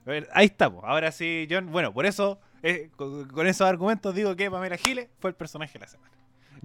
A 0.06 0.10
ver, 0.10 0.28
ahí 0.34 0.48
estamos. 0.48 0.84
Ahora 0.86 1.14
sí, 1.14 1.48
John. 1.50 1.72
Bueno, 1.72 1.94
por 1.94 2.06
eso 2.06 2.42
eh, 2.62 2.90
con, 2.98 3.30
con 3.30 3.48
esos 3.48 3.66
argumentos 3.66 4.14
digo 4.14 4.36
que 4.36 4.52
Pamela 4.52 4.76
Giles 4.76 5.08
fue 5.20 5.30
el 5.30 5.36
personaje 5.36 5.74
de 5.74 5.80
la 5.80 5.88
semana. 5.88 6.12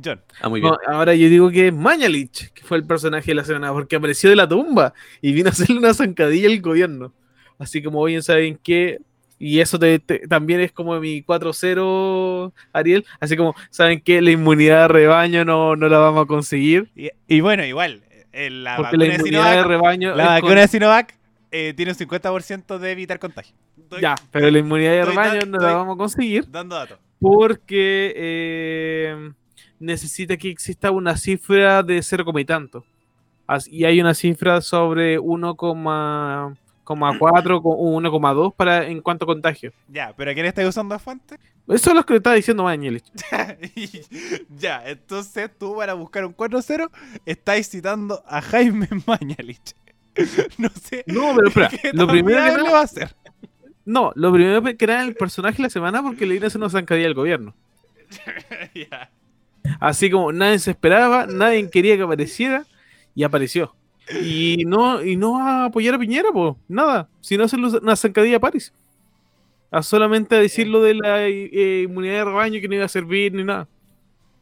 John. 0.04 0.20
Ah, 0.40 0.48
muy 0.48 0.60
bien. 0.60 0.72
No, 0.72 0.94
ahora 0.94 1.14
yo 1.14 1.28
digo 1.28 1.50
que 1.50 1.68
es 1.68 1.74
Mañalich, 1.74 2.50
que 2.52 2.62
fue 2.62 2.76
el 2.78 2.84
personaje 2.86 3.30
de 3.30 3.34
la 3.34 3.44
semana, 3.44 3.72
porque 3.72 3.96
apareció 3.96 4.30
de 4.30 4.36
la 4.36 4.48
tumba 4.48 4.92
y 5.20 5.32
vino 5.32 5.48
a 5.48 5.52
hacerle 5.52 5.78
una 5.78 5.94
zancadilla 5.94 6.48
al 6.48 6.60
gobierno. 6.60 7.12
Así 7.58 7.82
como 7.82 8.04
bien 8.04 8.22
saben 8.22 8.58
que. 8.62 8.98
Y 9.40 9.60
eso 9.60 9.78
te- 9.78 10.00
te- 10.00 10.26
también 10.26 10.60
es 10.60 10.72
como 10.72 10.98
mi 10.98 11.22
4-0, 11.22 12.52
Ariel. 12.72 13.04
Así 13.20 13.36
como, 13.36 13.54
¿saben 13.70 14.00
que 14.00 14.20
La 14.20 14.30
inmunidad 14.32 14.82
de 14.82 14.88
rebaño 14.88 15.44
no, 15.44 15.76
no 15.76 15.88
la 15.88 15.98
vamos 15.98 16.24
a 16.24 16.26
conseguir. 16.26 16.90
Y, 16.96 17.10
y 17.28 17.40
bueno, 17.40 17.64
igual, 17.64 18.02
eh, 18.32 18.50
la 18.50 18.76
Porque 18.76 18.96
vacuna 18.96 19.04
la 19.04 19.10
de 19.10 19.14
inmunidad 19.16 19.42
de 19.44 19.50
Sinovac, 19.50 19.66
rebaño. 19.68 20.14
la 20.14 20.24
vacuna 20.26 20.52
con- 20.54 20.60
de 20.60 20.68
Sinovac 20.68 21.14
eh, 21.50 21.72
tiene 21.76 21.92
un 21.92 21.96
50% 21.98 22.78
de 22.78 22.90
evitar 22.92 23.18
contagio. 23.18 23.54
Estoy 23.80 24.00
Ya, 24.02 24.16
pero 24.32 24.50
la 24.50 24.58
inmunidad 24.58 24.90
de 24.92 25.04
rebaño 25.04 25.40
no 25.46 25.58
la 25.58 25.72
vamos 25.74 25.94
a 25.94 25.98
conseguir 25.98 26.44
dando 26.50 26.74
datos. 26.76 26.98
porque 27.20 28.12
eh, 28.16 29.30
necesita 29.78 30.36
que 30.36 30.50
exista 30.50 30.90
una 30.90 31.16
cifra 31.16 31.82
de 31.82 32.02
0, 32.02 32.24
y 32.38 32.44
tanto. 32.44 32.84
Y 33.68 33.84
hay 33.84 34.00
una 34.00 34.14
cifra 34.14 34.60
sobre 34.60 35.18
1,4 35.18 37.60
o 37.64 38.00
1,2 38.00 38.54
para 38.54 38.86
en 38.86 39.00
cuanto 39.00 39.24
a 39.24 39.26
contagio. 39.26 39.72
Ya, 39.88 40.12
pero 40.16 40.30
¿a 40.30 40.34
quién 40.34 40.46
estáis 40.46 40.68
usando 40.68 40.94
de 40.94 40.98
fuente? 40.98 41.38
Eso 41.66 41.90
es 41.90 41.96
lo 41.96 42.04
que 42.04 42.16
estaba 42.16 42.36
diciendo 42.36 42.64
Mañelich. 42.64 43.04
ya, 44.58 44.82
entonces 44.86 45.50
tú 45.58 45.76
para 45.76 45.94
buscar 45.94 46.24
un 46.24 46.34
4-0 46.34 46.90
estáis 47.26 47.68
citando 47.68 48.22
a 48.26 48.40
Jaime 48.40 48.88
Mañalich. 49.06 49.74
no 50.58 50.68
sé. 50.70 51.04
No, 51.06 51.34
pero 51.36 51.48
espera, 51.48 51.70
lo 51.92 52.06
primero 52.06 52.42
que 52.42 52.50
nada- 52.50 52.72
va 52.72 52.80
a 52.80 52.86
ser. 52.86 53.14
No, 53.84 54.12
lo 54.14 54.32
primero 54.32 54.62
que 54.62 54.84
era 54.84 55.02
el 55.02 55.14
personaje 55.14 55.58
de 55.58 55.62
la 55.64 55.70
semana 55.70 56.02
porque 56.02 56.26
le 56.26 56.34
vino 56.34 56.44
a 56.44 56.48
hacer 56.48 56.60
una 56.60 56.68
zancadilla 56.68 57.06
al 57.06 57.14
gobierno. 57.14 57.54
ya. 58.74 59.10
Así 59.80 60.10
como 60.10 60.32
nadie 60.32 60.58
se 60.58 60.70
esperaba, 60.72 61.26
nadie 61.26 61.68
quería 61.70 61.96
que 61.96 62.02
apareciera 62.02 62.64
y 63.14 63.22
apareció. 63.24 63.74
Y 64.22 64.64
no, 64.66 65.02
y 65.04 65.16
no 65.16 65.38
a 65.38 65.66
apoyar 65.66 65.94
a 65.94 65.98
Piñera, 65.98 66.30
pues, 66.32 66.54
nada, 66.66 67.08
sino 67.20 67.44
hacerle 67.44 67.68
una 67.78 67.96
zancadilla 67.96 68.36
a 68.38 68.40
París. 68.40 68.72
A 69.70 69.82
solamente 69.82 70.34
a 70.34 70.40
decir 70.40 70.66
lo 70.66 70.82
de 70.82 70.94
la 70.94 71.26
eh, 71.26 71.82
inmunidad 71.86 72.14
de 72.14 72.24
rebaño 72.24 72.60
que 72.60 72.68
no 72.68 72.74
iba 72.76 72.84
a 72.86 72.88
servir 72.88 73.34
ni 73.34 73.44
nada. 73.44 73.68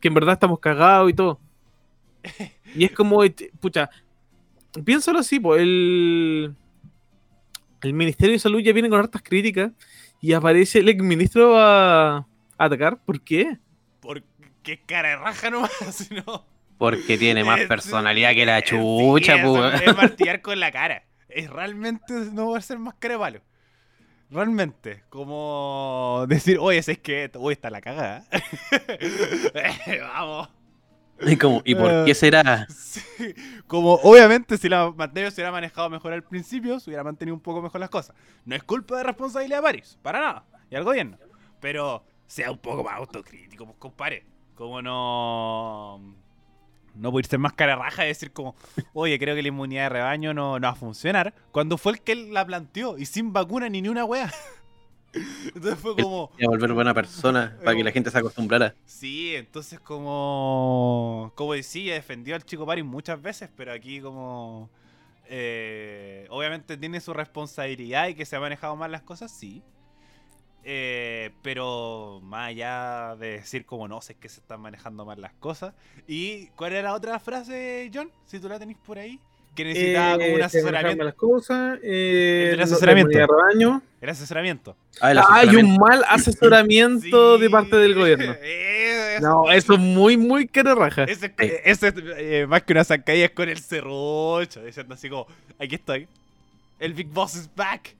Que 0.00 0.08
en 0.08 0.14
verdad 0.14 0.34
estamos 0.34 0.60
cagados 0.60 1.10
y 1.10 1.14
todo. 1.14 1.40
Y 2.74 2.84
es 2.84 2.92
como, 2.92 3.24
eh, 3.24 3.34
pucha, 3.60 3.90
piénsalo 4.84 5.18
así, 5.18 5.40
pues, 5.40 5.62
el, 5.62 6.54
el 7.82 7.92
Ministerio 7.92 8.34
de 8.34 8.38
Salud 8.38 8.60
ya 8.60 8.72
viene 8.72 8.88
con 8.88 8.98
hartas 9.00 9.22
críticas 9.22 9.72
y 10.20 10.32
aparece 10.32 10.80
el 10.80 10.88
exministro 10.88 11.58
a, 11.58 12.18
a 12.18 12.26
atacar. 12.58 13.02
¿Por 13.04 13.20
qué? 13.20 13.58
Porque 14.66 14.80
cara 14.84 15.10
de 15.10 15.16
raja 15.16 15.48
nomás, 15.48 16.10
no. 16.26 16.44
Porque 16.76 17.16
tiene 17.16 17.44
más 17.44 17.60
Es- 17.60 17.68
personalidad 17.68 18.32
que 18.34 18.44
la 18.44 18.58
es- 18.58 18.64
chucha, 18.64 19.36
sí, 19.36 19.42
pues. 19.44 19.74
es, 19.74 19.82
es 19.88 19.96
martillar 19.96 20.42
con 20.42 20.58
la 20.58 20.72
cara. 20.72 21.04
Es 21.28 21.48
realmente 21.48 22.12
no 22.32 22.50
va 22.50 22.58
a 22.58 22.62
ser 22.62 22.80
más 22.80 22.94
cara 22.98 23.14
de 23.14 23.20
palo. 23.20 23.40
Realmente, 24.28 25.04
como 25.08 26.24
decir, 26.28 26.58
oye, 26.60 26.78
es 26.78 26.98
que 26.98 27.30
hoy 27.36 27.52
está 27.52 27.70
la 27.70 27.80
cagada. 27.80 28.24
Vamos. 30.14 30.48
Y, 31.20 31.36
como, 31.36 31.62
¿Y 31.64 31.74
por 31.76 32.04
qué 32.04 32.14
será? 32.14 32.66
Sí, 32.68 33.00
Como 33.68 33.94
obviamente 33.94 34.58
si 34.58 34.68
la 34.68 34.90
materia 34.90 35.30
se 35.30 35.36
hubiera 35.36 35.52
manejado 35.52 35.88
mejor 35.88 36.12
al 36.12 36.24
principio, 36.24 36.80
se 36.80 36.90
hubiera 36.90 37.04
mantenido 37.04 37.34
un 37.36 37.40
poco 37.40 37.62
mejor 37.62 37.80
las 37.80 37.88
cosas. 37.88 38.16
No 38.44 38.56
es 38.56 38.64
culpa 38.64 38.96
de 38.98 39.04
responsabilidad 39.04 39.58
de 39.58 39.62
París, 39.62 39.96
para 40.02 40.20
nada, 40.20 40.44
y 40.70 40.74
al 40.74 40.82
gobierno. 40.84 41.18
Pero 41.60 42.04
sea 42.26 42.50
un 42.50 42.58
poco 42.58 42.82
más 42.82 42.94
autocrítico, 42.96 43.64
pues 43.64 43.78
compadre. 43.78 44.26
Como 44.56 44.82
no... 44.82 46.00
No 46.94 47.12
puede 47.12 47.28
ser 47.28 47.38
más 47.38 47.52
cara 47.52 47.76
raja 47.76 48.04
y 48.04 48.08
decir 48.08 48.32
como, 48.32 48.56
oye, 48.94 49.18
creo 49.18 49.34
que 49.34 49.42
la 49.42 49.48
inmunidad 49.48 49.84
de 49.84 49.88
rebaño 49.90 50.32
no, 50.32 50.58
no 50.58 50.66
va 50.66 50.72
a 50.72 50.74
funcionar. 50.74 51.34
Cuando 51.52 51.76
fue 51.76 51.92
el 51.92 52.00
que 52.00 52.12
él 52.12 52.32
la 52.32 52.46
planteó 52.46 52.96
y 52.96 53.04
sin 53.04 53.34
vacuna 53.34 53.68
ni 53.68 53.82
ni 53.82 53.90
una 53.90 54.06
wea. 54.06 54.32
Entonces 55.44 55.78
fue 55.78 55.94
como... 55.94 56.30
A 56.42 56.46
volver 56.48 56.72
buena 56.72 56.94
persona 56.94 57.56
para 57.64 57.76
que 57.76 57.84
la 57.84 57.92
gente 57.92 58.10
se 58.10 58.18
acostumbrara. 58.18 58.74
Sí, 58.84 59.34
entonces 59.34 59.80
como 59.80 61.32
como 61.34 61.52
decía, 61.54 61.94
defendió 61.94 62.34
al 62.34 62.44
chico 62.44 62.66
Paris 62.66 62.84
muchas 62.84 63.20
veces, 63.20 63.50
pero 63.56 63.72
aquí 63.72 64.00
como 64.00 64.70
eh, 65.28 66.26
obviamente 66.30 66.76
tiene 66.76 67.00
su 67.00 67.12
responsabilidad 67.12 68.08
y 68.08 68.14
que 68.14 68.24
se 68.24 68.36
ha 68.36 68.40
manejado 68.40 68.76
mal 68.76 68.92
las 68.92 69.02
cosas, 69.02 69.30
sí. 69.30 69.62
Eh, 70.68 71.30
pero 71.42 72.20
más 72.24 72.48
allá 72.48 73.14
de 73.20 73.32
decir 73.38 73.64
como 73.64 73.86
no 73.86 74.00
sé 74.00 74.14
es 74.14 74.18
que 74.18 74.28
se 74.28 74.40
están 74.40 74.60
manejando 74.60 75.04
mal 75.04 75.20
las 75.20 75.32
cosas. 75.34 75.74
¿Y 76.08 76.46
cuál 76.56 76.72
era 76.72 76.82
la 76.82 76.94
otra 76.94 77.20
frase, 77.20 77.88
John? 77.94 78.10
Si 78.26 78.40
tú 78.40 78.48
la 78.48 78.58
tenés 78.58 78.76
por 78.84 78.98
ahí. 78.98 79.20
Que 79.54 79.64
necesitaba 79.64 80.14
como 80.18 80.34
un 80.34 80.40
Eh, 80.40 80.44
asesoramiento. 80.44 81.04
las 81.04 81.14
cosas, 81.14 81.78
eh, 81.84 82.50
El 82.52 82.60
asesoramiento. 82.60 83.16
rebaño. 83.16 83.80
Era 84.00 84.10
asesoramiento. 84.12 84.76
Ah, 85.00 85.12
el 85.12 85.20
Hay 85.30 85.54
un 85.56 85.76
mal 85.76 86.04
asesoramiento 86.08 87.36
Sí. 87.36 87.42
de 87.42 87.50
parte 87.50 87.76
del 87.76 87.94
gobierno. 87.94 88.34
No, 89.22 89.50
eso 89.50 89.72
es 89.74 89.78
muy, 89.80 90.18
muy 90.18 90.46
cara 90.46 90.74
raja. 90.74 91.04
Ese, 91.04 91.32
ese, 91.64 91.94
eh, 92.18 92.46
más 92.46 92.64
que 92.64 92.74
una 92.74 92.84
zancadilla 92.84 93.24
es 93.24 93.30
con 93.30 93.48
el 93.48 93.56
serrucho, 93.58 94.62
diciendo 94.62 94.92
así 94.94 95.08
como, 95.08 95.26
aquí 95.58 95.76
estoy. 95.76 96.06
El 96.78 96.92
Big 96.92 97.06
Boss 97.08 97.34
is 97.36 97.48
back. 97.56 97.94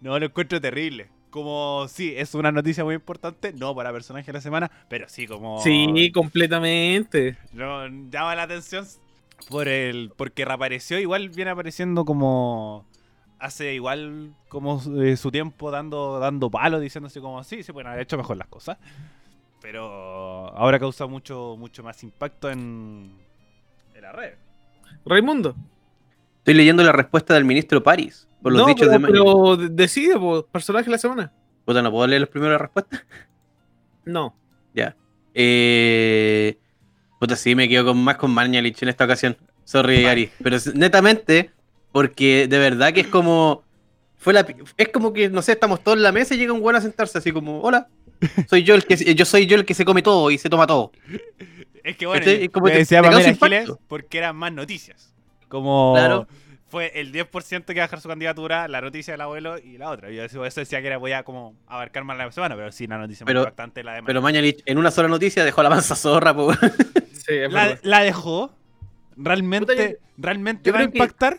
No, 0.00 0.16
lo 0.20 0.26
encuentro 0.26 0.60
terrible. 0.60 1.08
Como, 1.30 1.86
sí, 1.88 2.14
es 2.16 2.34
una 2.34 2.50
noticia 2.50 2.84
muy 2.84 2.94
importante, 2.94 3.52
no 3.52 3.74
para 3.74 3.92
personaje 3.92 4.26
de 4.26 4.32
la 4.32 4.40
semana, 4.40 4.70
pero 4.88 5.08
sí 5.08 5.26
como... 5.26 5.62
Sí, 5.62 6.10
completamente. 6.12 7.36
No, 7.52 7.86
llama 8.10 8.34
la 8.34 8.44
atención 8.44 8.86
por 9.50 9.68
el 9.68 10.10
porque 10.16 10.44
reapareció, 10.44 10.98
igual 10.98 11.28
viene 11.28 11.50
apareciendo 11.50 12.04
como... 12.04 12.86
Hace 13.40 13.74
igual 13.74 14.34
como 14.48 14.82
eh, 15.00 15.16
su 15.16 15.30
tiempo 15.30 15.70
dando 15.70 16.18
dando 16.18 16.50
palo, 16.50 16.80
diciéndose 16.80 17.20
como, 17.20 17.44
sí, 17.44 17.62
se 17.62 17.72
pueden 17.72 17.86
haber 17.86 18.02
hecho 18.02 18.16
mejor 18.16 18.36
las 18.36 18.48
cosas. 18.48 18.78
Pero 19.60 19.84
ahora 20.56 20.80
causa 20.80 21.06
mucho 21.06 21.56
mucho 21.56 21.84
más 21.84 22.02
impacto 22.02 22.50
en, 22.50 23.12
en 23.94 24.02
la 24.02 24.10
red. 24.10 24.34
Raimundo. 25.04 25.54
Estoy 26.38 26.54
leyendo 26.54 26.82
la 26.82 26.90
respuesta 26.90 27.34
del 27.34 27.44
ministro 27.44 27.82
París 27.82 28.27
por 28.42 28.52
los 28.52 28.62
no, 28.62 28.66
dichos 28.68 28.88
pero, 28.88 28.98
de 29.00 29.06
pero 29.06 29.56
de- 29.56 29.68
decide, 29.70 30.18
po, 30.18 30.44
personaje 30.46 30.84
de 30.86 30.90
la 30.92 30.98
semana. 30.98 31.32
Puta, 31.64 31.82
¿no 31.82 31.90
puedo 31.90 32.06
leer 32.06 32.20
los 32.22 32.30
primeros 32.30 32.60
respuestas? 32.60 33.04
No. 34.04 34.34
Ya. 34.74 34.96
Eh... 35.34 36.56
Puta, 37.20 37.36
sí, 37.36 37.54
me 37.54 37.68
quedo 37.68 37.84
con, 37.86 37.98
más 38.02 38.16
con 38.16 38.30
Mañalich 38.30 38.82
en 38.82 38.88
esta 38.88 39.04
ocasión. 39.04 39.36
Sorry, 39.64 40.06
Ari. 40.06 40.30
Pero 40.42 40.56
netamente, 40.74 41.50
porque 41.92 42.46
de 42.48 42.58
verdad 42.58 42.92
que 42.92 43.00
es 43.00 43.06
como. 43.08 43.64
Fue 44.16 44.32
la, 44.32 44.46
es 44.76 44.88
como 44.88 45.12
que, 45.12 45.28
no 45.28 45.42
sé, 45.42 45.52
estamos 45.52 45.82
todos 45.82 45.96
en 45.96 46.02
la 46.04 46.12
mesa 46.12 46.34
y 46.34 46.38
llega 46.38 46.52
un 46.52 46.60
weón 46.62 46.76
a 46.76 46.80
sentarse 46.80 47.18
así 47.18 47.32
como, 47.32 47.60
hola. 47.60 47.88
Soy 48.48 48.62
yo 48.64 48.74
el 48.74 48.84
que 48.84 48.96
se- 48.96 49.14
yo 49.14 49.24
soy 49.24 49.46
yo 49.46 49.56
el 49.56 49.64
que 49.64 49.74
se 49.74 49.84
come 49.84 50.00
todo 50.02 50.30
y 50.30 50.38
se 50.38 50.48
toma 50.48 50.66
todo. 50.66 50.90
Es 51.84 51.96
que 51.96 52.06
bueno, 52.06 52.24
yo- 52.24 52.50
Como 52.50 52.66
te- 52.68 52.78
decía 52.78 53.00
te 53.02 53.08
impacto. 53.08 53.46
Giles 53.46 53.70
porque 53.88 54.18
eran 54.18 54.36
más 54.36 54.52
noticias. 54.52 55.14
Como 55.48 55.94
Claro. 55.96 56.26
Fue 56.68 56.92
el 57.00 57.12
10% 57.12 57.64
que 57.64 57.72
iba 57.72 57.82
a 57.82 57.86
dejar 57.86 58.00
su 58.00 58.08
candidatura, 58.08 58.68
la 58.68 58.80
noticia 58.80 59.14
del 59.14 59.20
abuelo 59.22 59.58
y 59.58 59.78
la 59.78 59.90
otra. 59.90 60.10
Yo 60.10 60.22
eso 60.24 60.44
eso 60.44 60.60
decía 60.60 60.80
que 60.80 60.86
era 60.88 60.98
voy 60.98 61.12
a 61.12 61.22
como 61.22 61.54
abarcar 61.66 62.04
más 62.04 62.16
la 62.18 62.30
semana, 62.30 62.56
pero 62.56 62.70
sí, 62.72 62.86
la 62.86 62.98
noticia 62.98 63.24
Pero- 63.26 63.40
más 63.40 63.46
impactante 63.46 63.80
es 63.80 63.86
la 63.86 63.94
de 63.94 64.02
Pero 64.02 64.20
Mañalich, 64.22 64.62
en 64.66 64.78
una 64.78 64.90
sola 64.90 65.08
noticia, 65.08 65.44
dejó 65.44 65.62
la 65.62 65.70
mansa 65.70 65.94
zorra, 65.96 66.34
po. 66.34 66.52
Sí, 67.12 67.34
es 67.34 67.52
la, 67.82 68.00
dejó. 68.02 68.50
¿Realmente, 69.16 69.72
Puta, 69.74 69.88
yo- 69.90 69.96
¿realmente 70.16 70.70
yo 70.70 70.72
va 70.74 70.80
a 70.80 70.88
que- 70.90 70.98
impactar? 70.98 71.38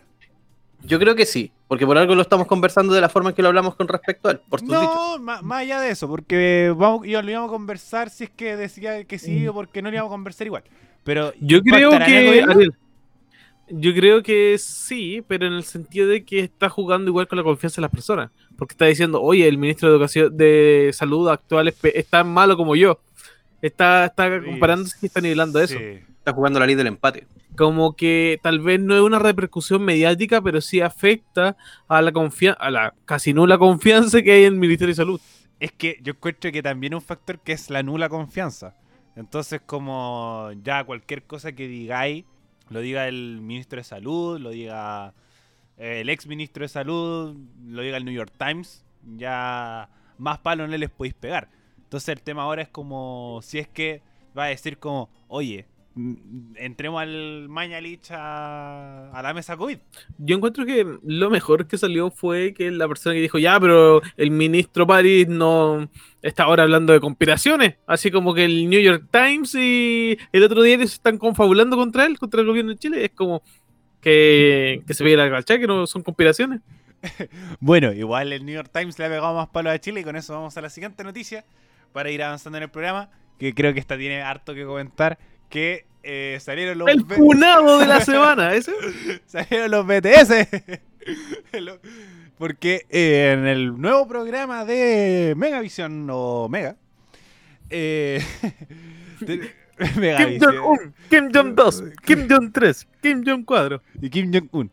Yo 0.84 0.98
creo 1.00 1.14
que 1.16 1.26
sí, 1.26 1.52
porque 1.68 1.86
por 1.86 1.98
algo 1.98 2.16
lo 2.16 2.22
estamos 2.22 2.48
conversando 2.48 2.94
de 2.94 3.02
la 3.02 3.10
forma 3.10 3.30
en 3.32 3.36
que 3.36 3.42
lo 3.42 3.50
hablamos 3.50 3.76
con 3.76 3.88
respecto 3.88 4.30
a 4.30 4.32
él, 4.32 4.40
por 4.50 4.62
tus 4.62 4.70
dichos. 4.70 4.84
No, 4.84 5.20
más 5.20 5.60
allá 5.62 5.82
de 5.82 5.90
eso, 5.92 6.08
porque 6.08 6.74
vamos, 6.76 7.06
y 7.06 7.12
lo 7.12 7.30
íbamos 7.30 7.50
a 7.50 7.52
conversar 7.52 8.10
si 8.10 8.26
es 8.26 8.30
que 8.30 8.56
decía 8.56 9.04
que 9.04 9.20
sí 9.20 9.46
o 9.48 9.54
porque 9.54 9.82
no 9.82 9.90
lo 9.90 9.96
íbamos 9.96 10.12
a 10.12 10.14
conversar 10.14 10.48
igual. 10.48 10.64
Pero 11.04 11.34
Yo 11.42 11.62
creo 11.62 11.92
¿impactará 11.92 12.20
en 12.20 12.50
el 12.50 12.58
que. 12.72 12.76
Yo 13.70 13.94
creo 13.94 14.24
que 14.24 14.58
sí, 14.58 15.24
pero 15.28 15.46
en 15.46 15.54
el 15.54 15.64
sentido 15.64 16.08
de 16.08 16.26
que 16.26 16.40
está 16.40 16.70
jugando 16.70 17.10
igual 17.10 17.28
con 17.28 17.38
la 17.38 17.44
confianza 17.44 17.78
de 17.78 17.84
las 17.84 17.92
personas. 17.92 18.32
Porque 18.58 18.74
está 18.74 18.86
diciendo, 18.86 19.22
oye, 19.22 19.48
el 19.48 19.58
ministro 19.58 19.90
de 19.90 19.96
Educación 19.96 20.36
de 20.36 20.92
Salud 20.94 21.30
actual 21.30 21.68
es, 21.68 22.08
tan 22.08 22.28
malo 22.32 22.58
como 22.58 22.76
yo. 22.76 23.00
Está, 23.62 24.06
está 24.06 24.44
comparándose 24.44 24.98
y 25.02 25.06
está 25.06 25.22
nivelando 25.22 25.60
eso. 25.62 25.78
Sí. 25.78 26.00
Está 26.18 26.34
jugando 26.34 26.60
la 26.60 26.66
ley 26.66 26.76
del 26.76 26.88
empate. 26.88 27.28
Como 27.56 27.96
que 27.96 28.40
tal 28.42 28.60
vez 28.60 28.80
no 28.80 28.96
es 28.96 29.02
una 29.02 29.20
repercusión 29.20 29.84
mediática, 29.84 30.42
pero 30.42 30.62
sí 30.62 30.82
afecta 30.82 31.58
a 31.88 32.02
la 32.02 32.12
confianza, 32.12 32.60
a 32.60 32.72
la 32.72 32.94
casi 33.06 33.34
nula 33.34 33.58
confianza 33.58 34.22
que 34.22 34.32
hay 34.32 34.44
en 34.46 34.54
el 34.54 34.60
Ministerio 34.60 34.94
de 34.94 34.96
Salud. 34.96 35.22
Es 35.60 35.72
que 35.74 35.98
yo 36.02 36.14
encuentro 36.14 36.52
que 36.52 36.64
también 36.64 36.96
un 36.96 37.02
factor 37.02 37.40
que 37.40 37.52
es 37.52 37.70
la 37.70 37.84
nula 37.84 38.10
confianza. 38.10 38.76
Entonces, 39.16 39.62
como 39.66 40.52
ya 40.64 40.84
cualquier 40.86 41.24
cosa 41.24 41.52
que 41.52 41.68
digáis, 41.68 42.26
lo 42.70 42.80
diga 42.80 43.08
el 43.08 43.40
ministro 43.42 43.78
de 43.78 43.84
Salud, 43.84 44.40
lo 44.40 44.52
diga 44.52 45.14
eh, 45.78 46.02
el 46.02 46.10
ex 46.10 46.28
ministro 46.28 46.64
de 46.64 46.70
Salud, 46.70 47.36
lo 47.66 47.82
diga 47.82 47.98
el 47.98 48.06
New 48.06 48.14
York 48.14 48.34
Times, 48.38 48.86
ya 49.18 49.90
más 50.18 50.40
palos 50.40 50.70
no 50.70 50.78
les 50.78 50.90
podéis 50.90 51.14
pegar. 51.16 51.50
Entonces 51.78 52.10
el 52.10 52.22
tema 52.22 52.44
ahora 52.44 52.62
es 52.62 52.70
como, 52.70 53.40
si 53.42 53.60
es 53.60 53.68
que 53.68 54.02
va 54.38 54.46
a 54.46 54.48
decir 54.48 54.78
como, 54.78 55.10
oye, 55.28 55.66
entremos 56.56 57.02
al 57.02 57.50
Mañalich 57.50 58.12
a, 58.12 59.12
a 59.12 59.22
la 59.22 59.34
mesa 59.34 59.58
COVID. 59.58 59.78
Yo 60.18 60.36
encuentro 60.36 60.66
que 60.66 60.86
lo 61.04 61.30
mejor 61.30 61.68
que 61.68 61.78
salió 61.78 62.12
fue 62.12 62.54
que 62.54 62.72
la 62.72 62.88
persona 62.88 63.16
que 63.16 63.22
dijo, 63.22 63.38
ya, 63.38 63.60
pero 63.60 64.02
el 64.18 64.32
ministro 64.32 64.88
París 64.88 65.28
no 65.28 65.90
está 66.22 66.44
ahora 66.44 66.64
hablando 66.64 66.94
de 66.94 67.00
conspiraciones. 67.00 67.76
Así 67.88 68.12
como 68.12 68.34
que 68.34 68.46
el 68.46 68.70
New 68.70 68.82
York 68.82 69.06
Times 69.12 69.56
y 69.56 70.18
el 70.32 70.44
otro 70.44 70.62
diario 70.64 70.88
se 70.88 70.96
están 70.96 71.18
confabulando 71.18 71.76
contra 71.76 72.06
él, 72.06 72.18
contra 72.18 72.42
el 72.42 72.48
gobierno 72.48 72.72
de 72.72 72.78
Chile. 72.78 73.06
Es 73.06 73.12
como 73.12 73.42
que, 74.02 74.84
que 74.88 74.94
se 74.94 75.04
ve 75.04 75.18
la 75.18 75.28
gacha, 75.28 75.60
que 75.60 75.68
no 75.68 75.88
son 75.88 76.04
conspiraciones. 76.04 76.62
Bueno, 77.60 77.94
igual 77.94 78.34
el 78.34 78.46
New 78.46 78.56
York 78.56 78.70
Times 78.74 79.00
le 79.00 79.06
ha 79.06 79.10
pegado 79.10 79.34
más 79.34 79.48
palos 79.50 79.74
a 79.74 79.80
Chile 79.80 80.02
y 80.02 80.04
con 80.04 80.16
eso 80.16 80.34
vamos 80.34 80.58
a 80.58 80.62
la 80.62 80.70
siguiente 80.70 81.04
noticia 81.04 81.46
para 81.94 82.12
ir 82.12 82.22
avanzando 82.22 82.58
en 82.58 82.64
el 82.64 82.70
programa, 82.70 83.10
que 83.38 83.54
creo 83.54 83.74
que 83.74 83.80
esta 83.80 83.98
tiene 83.98 84.22
harto 84.22 84.54
que 84.54 84.66
comentar, 84.66 85.18
que 85.50 85.86
eh, 86.04 86.38
salieron 86.42 86.78
los... 86.78 86.88
El 86.90 87.06
funado 87.06 87.80
de 87.80 87.88
la 87.88 88.00
semana, 88.06 88.54
ese. 88.54 88.72
salieron 89.26 89.72
los 89.72 89.86
BTS. 89.86 90.48
Porque 92.38 92.86
eh, 92.90 93.36
en 93.38 93.46
el 93.48 93.80
nuevo 93.82 94.08
programa 94.08 94.64
de 94.64 95.34
Megavision 95.36 96.08
o 96.10 96.48
Mega, 96.50 96.78
eh, 97.70 98.24
de- 99.20 99.52
Kim 99.80 100.40
Jong-un, 100.42 100.94
Kim 101.10 101.30
Jong-2, 101.32 101.94
Kim 102.04 102.28
Jong-3, 102.28 102.86
Kim 103.02 103.24
Jong-4. 103.24 103.82
y 104.02 104.10
Kim 104.10 104.32
Jong-un. 104.34 104.72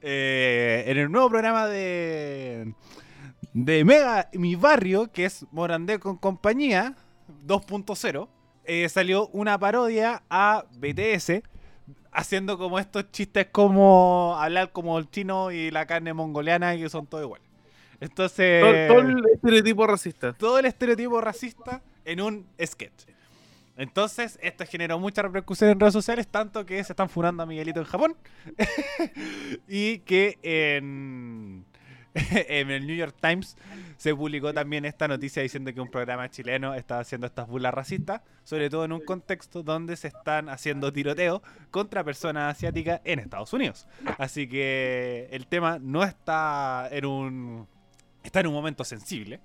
Eh, 0.00 0.84
en 0.86 0.96
el 0.98 1.10
nuevo 1.12 1.28
programa 1.28 1.66
de, 1.66 2.72
de 3.52 3.84
Mega 3.84 4.28
Mi 4.32 4.56
Barrio, 4.56 5.10
que 5.12 5.26
es 5.26 5.44
Morandé 5.52 5.98
con 5.98 6.16
compañía 6.16 6.94
2.0, 7.46 8.28
eh, 8.66 8.88
salió 8.88 9.28
una 9.28 9.58
parodia 9.58 10.22
a 10.30 10.64
BTS 10.78 11.42
haciendo 12.12 12.56
como 12.58 12.78
estos 12.78 13.10
chistes 13.10 13.48
como 13.52 14.36
hablar 14.38 14.72
como 14.72 14.98
el 14.98 15.10
chino 15.10 15.50
y 15.50 15.70
la 15.70 15.86
carne 15.86 16.12
mongoliana 16.14 16.76
que 16.76 16.88
son 16.88 17.06
todos 17.06 17.24
iguales. 17.24 17.46
Entonces, 18.00 18.62
Todo, 18.62 19.02
todo 19.02 19.10
el 19.10 19.24
estereotipo 19.32 19.86
racista. 19.86 20.32
todo 20.34 20.58
el 20.58 20.66
estereotipo 20.66 21.20
racista 21.20 21.82
en 22.04 22.20
un 22.20 22.46
sketch. 22.64 23.06
Entonces, 23.76 24.38
esto 24.42 24.64
generó 24.66 24.98
mucha 24.98 25.20
repercusión 25.20 25.70
en 25.70 25.78
redes 25.78 25.92
sociales, 25.92 26.26
tanto 26.26 26.64
que 26.64 26.82
se 26.82 26.94
están 26.94 27.10
furando 27.10 27.42
a 27.42 27.46
Miguelito 27.46 27.80
en 27.80 27.86
Japón. 27.86 28.16
y 29.68 29.98
que 29.98 30.38
en, 30.42 31.66
en 32.48 32.70
el 32.70 32.86
New 32.86 32.96
York 32.96 33.14
Times 33.20 33.56
se 33.96 34.14
publicó 34.14 34.52
también 34.52 34.84
esta 34.84 35.08
noticia 35.08 35.42
diciendo 35.42 35.72
que 35.72 35.80
un 35.80 35.90
programa 35.90 36.30
chileno 36.30 36.74
está 36.74 36.98
haciendo 36.98 37.26
estas 37.26 37.46
burlas 37.46 37.74
racistas, 37.74 38.22
sobre 38.44 38.70
todo 38.70 38.84
en 38.84 38.92
un 38.92 39.00
contexto 39.04 39.62
donde 39.62 39.96
se 39.96 40.08
están 40.08 40.48
haciendo 40.48 40.92
tiroteos 40.92 41.42
contra 41.70 42.04
personas 42.04 42.56
asiáticas 42.56 43.00
en 43.04 43.18
Estados 43.18 43.52
Unidos. 43.52 43.86
Así 44.18 44.48
que 44.48 45.28
el 45.30 45.46
tema 45.46 45.78
no 45.80 46.04
está 46.04 46.88
en 46.90 47.06
un 47.06 47.68
está 48.22 48.40
en 48.40 48.48
un 48.48 48.54
momento 48.54 48.84
sensible, 48.84 49.40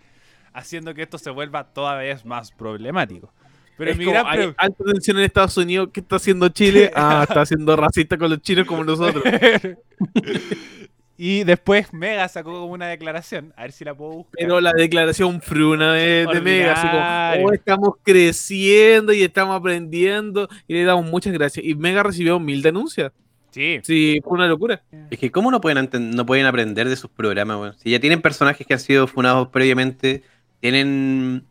haciendo 0.53 0.93
que 0.93 1.03
esto 1.03 1.17
se 1.17 1.29
vuelva 1.29 1.65
todavía 1.65 2.17
más 2.25 2.51
problemático. 2.51 3.31
Pero 3.77 3.91
Es 3.91 3.97
mi 3.97 4.05
gran 4.05 4.27
hay 4.27 4.53
alta 4.57 4.83
tensión 4.83 5.17
en 5.17 5.23
Estados 5.23 5.57
Unidos. 5.57 5.89
¿Qué 5.93 6.01
está 6.01 6.17
haciendo 6.17 6.49
Chile? 6.49 6.91
Ah, 6.95 7.25
está 7.27 7.45
siendo 7.45 7.75
racista 7.75 8.17
con 8.17 8.29
los 8.29 8.41
chinos 8.41 8.67
como 8.67 8.83
nosotros. 8.83 9.23
y 11.23 11.43
después 11.43 11.93
Mega 11.93 12.27
sacó 12.29 12.51
como 12.51 12.73
una 12.73 12.87
declaración, 12.87 13.53
a 13.55 13.61
ver 13.61 13.73
si 13.73 13.85
la 13.85 13.93
puedo 13.93 14.11
buscar. 14.11 14.33
Pero 14.39 14.59
la 14.59 14.73
declaración 14.73 15.39
fruna 15.39 15.93
de, 15.93 16.25
de 16.25 16.41
Mega, 16.41 16.73
así 16.73 16.87
como. 16.87 17.47
"Oh, 17.47 17.53
estamos 17.53 17.93
creciendo 18.01 19.13
y 19.13 19.21
estamos 19.21 19.55
aprendiendo 19.55 20.49
y 20.67 20.73
le 20.73 20.83
damos 20.83 21.05
muchas 21.05 21.31
gracias. 21.31 21.63
Y 21.63 21.75
Mega 21.75 22.01
recibió 22.01 22.39
mil 22.39 22.63
denuncias. 22.63 23.11
Sí, 23.51 23.79
Sí, 23.83 24.19
fue 24.23 24.33
una 24.33 24.47
locura. 24.47 24.81
Es 25.11 25.19
que 25.19 25.29
cómo 25.29 25.51
no 25.51 25.61
pueden, 25.61 25.87
no 26.15 26.25
pueden 26.25 26.47
aprender 26.47 26.89
de 26.89 26.95
sus 26.95 27.11
programas, 27.11 27.57
weón? 27.59 27.75
Si 27.77 27.91
ya 27.91 27.99
tienen 27.99 28.23
personajes 28.23 28.65
que 28.65 28.73
han 28.73 28.79
sido 28.79 29.05
funados 29.05 29.49
previamente, 29.49 30.23
tienen... 30.59 31.43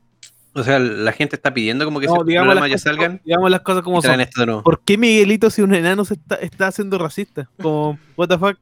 O 0.53 0.65
sea, 0.65 0.81
la 0.81 1.13
gente 1.13 1.37
está 1.37 1.55
pidiendo 1.55 1.85
como 1.85 2.01
que 2.01 2.07
No, 2.07 2.15
esos 2.15 2.27
digamos, 2.27 2.47
programas 2.55 2.71
las 2.73 2.83
ya 2.83 2.91
cosas, 2.91 2.97
salgan 3.07 3.21
digamos 3.25 3.51
las 3.53 3.61
cosas 3.61 3.83
como 3.85 4.03
son. 4.03 4.63
¿Por 4.65 4.81
qué 4.81 4.99
Miguelito, 4.99 5.49
si 5.49 5.63
un 5.63 5.73
enano, 5.77 6.05
se 6.05 6.15
está, 6.15 6.35
está 6.35 6.67
haciendo 6.67 6.99
racista? 6.99 7.49
Como, 7.63 8.01
what 8.17 8.27
the 8.27 8.37
fuck? 8.37 8.59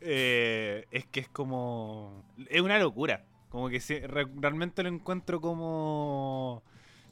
Eh, 0.00 0.84
es 0.90 1.06
que 1.06 1.20
es 1.20 1.28
como... 1.28 2.24
Es 2.48 2.60
una 2.60 2.78
locura. 2.78 3.24
Como 3.48 3.68
que 3.68 3.78
re- 4.06 4.26
realmente 4.40 4.82
lo 4.82 4.88
encuentro 4.88 5.40
como... 5.40 6.62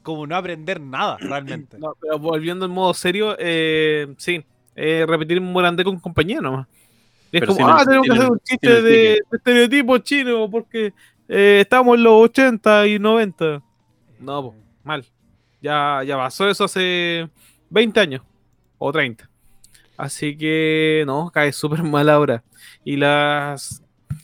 Como 0.03 0.25
no 0.25 0.35
aprender 0.35 0.79
nada, 0.79 1.17
realmente. 1.19 1.77
No, 1.77 1.93
pero 1.99 2.17
volviendo 2.19 2.65
en 2.65 2.71
modo 2.71 2.93
serio, 2.93 3.35
eh, 3.37 4.07
sí, 4.17 4.43
eh, 4.75 5.05
repetir 5.07 5.41
Morandé 5.41 5.83
con 5.83 5.99
compañía 5.99 6.39
nomás. 6.41 6.67
Es 7.31 7.41
Pero 7.41 7.53
como, 7.53 7.67
ah, 7.67 7.83
tenemos 7.85 8.07
que 8.07 8.13
hacer 8.13 8.31
un 8.31 8.39
chiste 8.39 8.81
de, 8.81 8.81
de 8.81 9.21
estereotipo 9.33 9.97
chino 9.99 10.49
porque 10.49 10.93
eh, 11.27 11.59
estamos 11.61 11.95
en 11.95 12.03
los 12.03 12.13
80 12.23 12.87
y 12.87 12.97
90. 12.97 13.61
No, 14.19 14.41
po, 14.43 14.55
mal. 14.83 15.05
Ya, 15.61 16.01
ya 16.03 16.17
pasó 16.17 16.49
eso 16.49 16.63
hace 16.63 17.29
20 17.69 17.99
años 17.99 18.21
o 18.79 18.91
30. 18.91 19.29
Así 19.97 20.35
que, 20.37 21.03
no, 21.05 21.29
cae 21.31 21.51
súper 21.51 21.83
mal 21.83 22.09
ahora. 22.09 22.41
Y 22.89 22.95
las, 22.97 23.83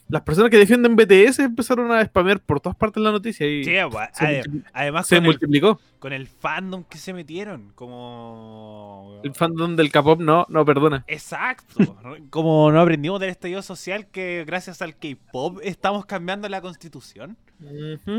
las 0.09 0.23
personas 0.23 0.49
que 0.49 0.57
defienden 0.57 0.95
BTS 0.95 1.37
empezaron 1.37 1.91
a 1.91 2.03
spamear 2.03 2.39
por 2.39 2.59
todas 2.59 2.75
partes 2.75 3.03
la 3.03 3.11
noticia 3.11 3.45
y 3.45 3.63
Sí, 3.63 3.71
se, 4.13 4.43
además 4.73 5.05
se 5.07 5.17
con 5.17 5.23
el, 5.25 5.29
multiplicó. 5.29 5.79
con 5.99 6.13
el 6.13 6.25
fandom 6.25 6.83
que 6.83 6.97
se 6.97 7.13
metieron, 7.13 7.71
como... 7.75 9.21
El 9.23 9.35
fandom 9.35 9.75
del 9.75 9.91
K-pop, 9.91 10.19
no, 10.19 10.47
no, 10.49 10.65
perdona. 10.65 11.03
Exacto. 11.07 11.95
Como 12.31 12.71
no 12.71 12.81
aprendimos 12.81 13.19
del 13.19 13.29
estallido 13.29 13.61
social 13.61 14.07
que 14.07 14.43
gracias 14.47 14.81
al 14.81 14.95
K-pop 14.97 15.59
estamos 15.61 16.07
cambiando 16.07 16.49
la 16.49 16.59
constitución. 16.61 17.37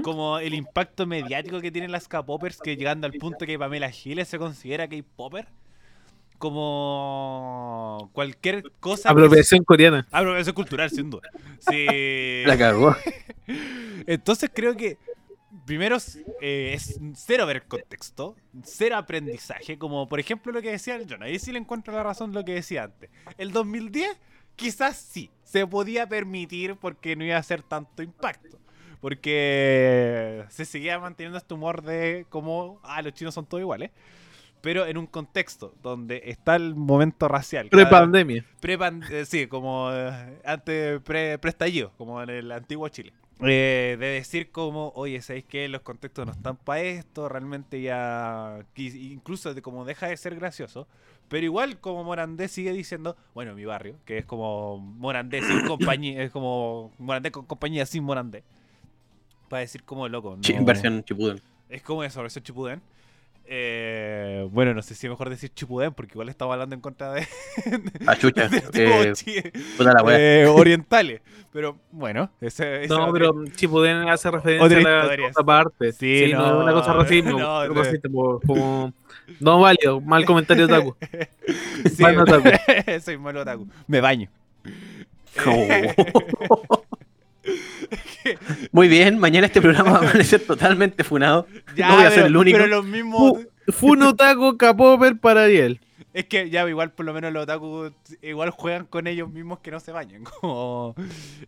Como 0.04 0.38
el 0.38 0.54
impacto 0.54 1.06
mediático 1.06 1.60
que 1.60 1.72
tienen 1.72 1.90
las 1.90 2.06
K-popers 2.06 2.60
que 2.60 2.76
llegando 2.76 3.08
al 3.08 3.14
punto 3.14 3.46
que 3.46 3.58
Pamela 3.58 3.90
Giles 3.90 4.28
se 4.28 4.38
considera 4.38 4.86
K-popper. 4.88 5.48
Como 6.38 8.10
cualquier 8.12 8.70
cosa. 8.80 9.08
que- 9.08 9.12
Apropiación 9.12 9.64
coreana. 9.64 10.06
Apropiación 10.10 10.54
cultural, 10.54 10.90
sin 10.90 11.10
duda. 11.10 11.28
Sí. 11.68 11.86
La 12.46 12.56
cagó. 12.56 12.94
Entonces 14.06 14.50
creo 14.52 14.76
que 14.76 14.98
primero 15.64 15.96
eh, 16.40 16.72
es 16.74 16.98
cero 17.14 17.46
ver 17.46 17.64
contexto, 17.64 18.36
cero 18.64 18.96
aprendizaje, 18.96 19.78
como 19.78 20.08
por 20.08 20.20
ejemplo 20.20 20.52
lo 20.52 20.62
que 20.62 20.70
decía 20.70 20.94
el 20.96 21.06
John, 21.08 21.22
ahí 21.22 21.38
sí 21.38 21.50
le 21.50 21.58
encuentro 21.58 21.92
la 21.92 22.02
razón 22.04 22.32
lo 22.32 22.44
que 22.44 22.54
decía 22.54 22.84
antes. 22.84 23.10
El 23.36 23.50
2010 23.52 24.16
quizás 24.54 24.96
sí, 24.96 25.30
se 25.42 25.66
podía 25.66 26.08
permitir 26.08 26.76
porque 26.76 27.16
no 27.16 27.24
iba 27.24 27.36
a 27.36 27.40
hacer 27.40 27.62
tanto 27.62 28.02
impacto. 28.02 28.58
Porque 29.00 30.44
se 30.48 30.64
seguía 30.64 30.98
manteniendo 30.98 31.36
este 31.38 31.52
humor 31.54 31.82
de 31.82 32.26
como, 32.30 32.80
ah, 32.82 33.02
los 33.02 33.12
chinos 33.12 33.34
son 33.34 33.44
todos 33.46 33.60
iguales. 33.60 33.90
Pero 34.66 34.84
en 34.84 34.98
un 34.98 35.06
contexto 35.06 35.72
donde 35.80 36.22
está 36.24 36.56
el 36.56 36.74
momento 36.74 37.28
racial. 37.28 37.68
Pre-pandemia. 37.68 38.44
Prepan- 38.60 39.00
eh, 39.12 39.24
sí, 39.24 39.46
como 39.46 39.90
eh, 39.92 40.40
antes, 40.44 41.00
pre, 41.02 41.38
preestallido, 41.38 41.92
como 41.96 42.20
en 42.20 42.30
el 42.30 42.50
antiguo 42.50 42.88
Chile. 42.88 43.12
Eh, 43.42 43.96
de 44.00 44.06
decir 44.06 44.50
como, 44.50 44.88
oye, 44.96 45.22
¿sabéis 45.22 45.44
que 45.44 45.68
los 45.68 45.82
contextos 45.82 46.26
no 46.26 46.32
están 46.32 46.56
para 46.56 46.80
esto? 46.80 47.28
Realmente 47.28 47.80
ya, 47.80 48.58
incluso 48.74 49.54
de 49.54 49.62
como 49.62 49.84
deja 49.84 50.08
de 50.08 50.16
ser 50.16 50.34
gracioso. 50.34 50.88
Pero 51.28 51.44
igual 51.44 51.78
como 51.78 52.02
Morandé 52.02 52.48
sigue 52.48 52.72
diciendo, 52.72 53.16
bueno, 53.34 53.54
mi 53.54 53.64
barrio, 53.64 53.94
que 54.04 54.18
es 54.18 54.24
como 54.24 54.78
Morandé 54.78 55.42
sin 55.42 55.60
compañía, 55.68 56.24
es 56.24 56.32
como 56.32 56.90
Morandé 56.98 57.30
con 57.30 57.46
compañía 57.46 57.86
sin 57.86 58.02
Morandé. 58.02 58.42
Para 59.48 59.60
decir 59.60 59.84
como 59.84 60.08
loco, 60.08 60.36
no- 60.36 60.64
Versión 60.64 61.04
Chipuden. 61.04 61.40
es 61.68 61.82
como 61.82 62.02
eso, 62.02 62.20
versión 62.20 62.42
Chipuden. 62.42 62.82
Eh, 63.48 64.46
bueno, 64.50 64.74
no 64.74 64.82
sé 64.82 64.94
si 64.96 65.06
es 65.06 65.10
mejor 65.10 65.30
decir 65.30 65.50
Chipuden, 65.54 65.92
porque 65.94 66.14
igual 66.14 66.28
estamos 66.28 66.52
hablando 66.52 66.74
en 66.74 66.80
contra 66.80 67.12
de, 67.12 67.26
Ah, 68.06 68.16
chucha. 68.16 68.48
de 68.48 68.60
tipo 68.60 68.80
Eh, 68.80 69.52
puta 69.76 69.92
la 69.92 70.18
eh, 70.18 70.46
orientales. 70.48 71.20
Pero 71.52 71.76
bueno, 71.92 72.30
ese, 72.40 72.84
ese 72.84 72.88
No, 72.94 73.02
otro- 73.06 73.12
pero 73.12 73.44
Chipuden 73.56 74.08
hace 74.08 74.30
referencia 74.30 74.66
Otra 74.78 75.00
a 75.02 75.06
la 75.06 75.16
cosa 75.16 75.40
aparte. 75.40 75.92
Sí, 75.92 76.26
Sí, 76.26 76.32
no, 76.32 76.38
no, 76.40 76.46
es 76.58 76.62
una 76.64 76.72
cosa 76.72 76.92
racismo. 76.94 77.38
no, 77.38 77.66
no. 77.68 77.74
racista, 77.74 78.08
como, 78.08 78.40
como- 78.40 78.92
no 79.40 79.60
válido, 79.60 80.00
mal 80.00 80.24
comentario 80.24 80.66
Taku. 80.68 80.94
Sí, 81.94 82.02
Mal 82.02 82.18
otaku. 82.18 82.48
soy 83.02 83.18
malo 83.18 83.42
otaku. 83.42 83.66
Me 83.86 84.00
baño. 84.00 84.28
Oh. 85.46 86.75
Muy 88.72 88.88
bien, 88.88 89.18
mañana 89.18 89.46
este 89.46 89.60
programa 89.60 89.92
va 89.92 89.96
a 89.98 90.00
amanecer 90.10 90.40
totalmente 90.46 91.04
funado. 91.04 91.46
Ya, 91.76 91.88
no 91.88 91.96
voy 91.96 92.04
a 92.04 92.10
ser 92.10 92.26
el 92.26 92.36
único. 92.36 92.56
Pero 92.58 92.68
los 92.68 92.84
mismos. 92.84 93.32
Fu- 93.66 93.72
Funo 93.72 94.14
Taku 94.14 94.56
K-Popper 94.56 95.18
para 95.18 95.44
Ariel. 95.44 95.80
Es 96.14 96.24
que 96.24 96.48
ya 96.48 96.66
igual 96.66 96.92
por 96.92 97.04
lo 97.04 97.12
menos 97.12 97.30
los 97.30 97.42
otaku 97.42 97.90
igual 98.22 98.48
juegan 98.48 98.86
con 98.86 99.06
ellos 99.06 99.30
mismos 99.30 99.58
que 99.58 99.70
no 99.70 99.80
se 99.80 99.92
bañen. 99.92 100.24
Como 100.40 100.94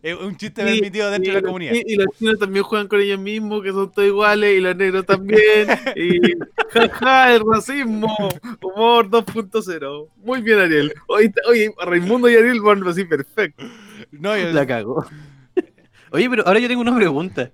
es 0.03 0.15
un 0.15 0.37
chiste 0.37 0.61
Sí, 0.63 0.75
permitido 0.75 1.11
dentro 1.11 1.33
y 1.33 1.35
de 1.37 1.41
la 1.41 1.47
comunidad. 1.47 1.73
Y, 1.73 1.95
y 1.95 1.97
los 1.97 2.07
chinos 2.19 2.39
también 2.39 2.65
juegan 2.65 2.87
con 2.87 3.01
ellos 3.01 3.19
mismos, 3.19 3.63
que 3.63 3.71
son 3.71 3.91
todos 3.91 4.07
iguales, 4.07 4.59
y 4.59 4.61
los 4.61 4.77
negros 4.77 5.07
también. 5.07 5.69
y 5.97 6.21
jaja, 6.71 7.35
el 7.35 7.43
racismo. 7.51 8.15
Humor 8.61 9.09
2.0. 9.09 10.09
Muy 10.23 10.43
bien, 10.43 10.59
Ariel. 10.59 10.93
Oye, 11.07 11.33
oye, 11.49 11.71
Raimundo 11.83 12.29
y 12.29 12.37
Ariel 12.37 12.61
van 12.61 12.87
así 12.87 13.05
perfecto. 13.05 13.65
No, 14.11 14.37
yo- 14.37 14.53
La 14.53 14.67
cago. 14.67 15.07
Oye, 16.13 16.29
pero 16.31 16.47
ahora 16.47 16.59
yo 16.61 16.69
tengo 16.69 16.81
una 16.81 16.95
pregunta. 16.95 17.51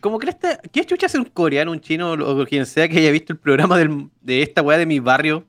¿Cómo 0.00 0.18
crees 0.18 0.36
que 0.36 0.56
qué 0.70 0.84
chucha 0.84 1.06
hace 1.06 1.18
un 1.18 1.24
coreano, 1.24 1.72
un 1.72 1.80
chino 1.80 2.12
o 2.12 2.44
quien 2.46 2.66
sea 2.66 2.88
que 2.88 2.98
haya 2.98 3.10
visto 3.10 3.32
el 3.32 3.38
programa 3.38 3.76
del- 3.78 4.08
de 4.20 4.42
esta 4.42 4.62
weá 4.62 4.78
de 4.78 4.86
mi 4.86 5.00
barrio? 5.00 5.44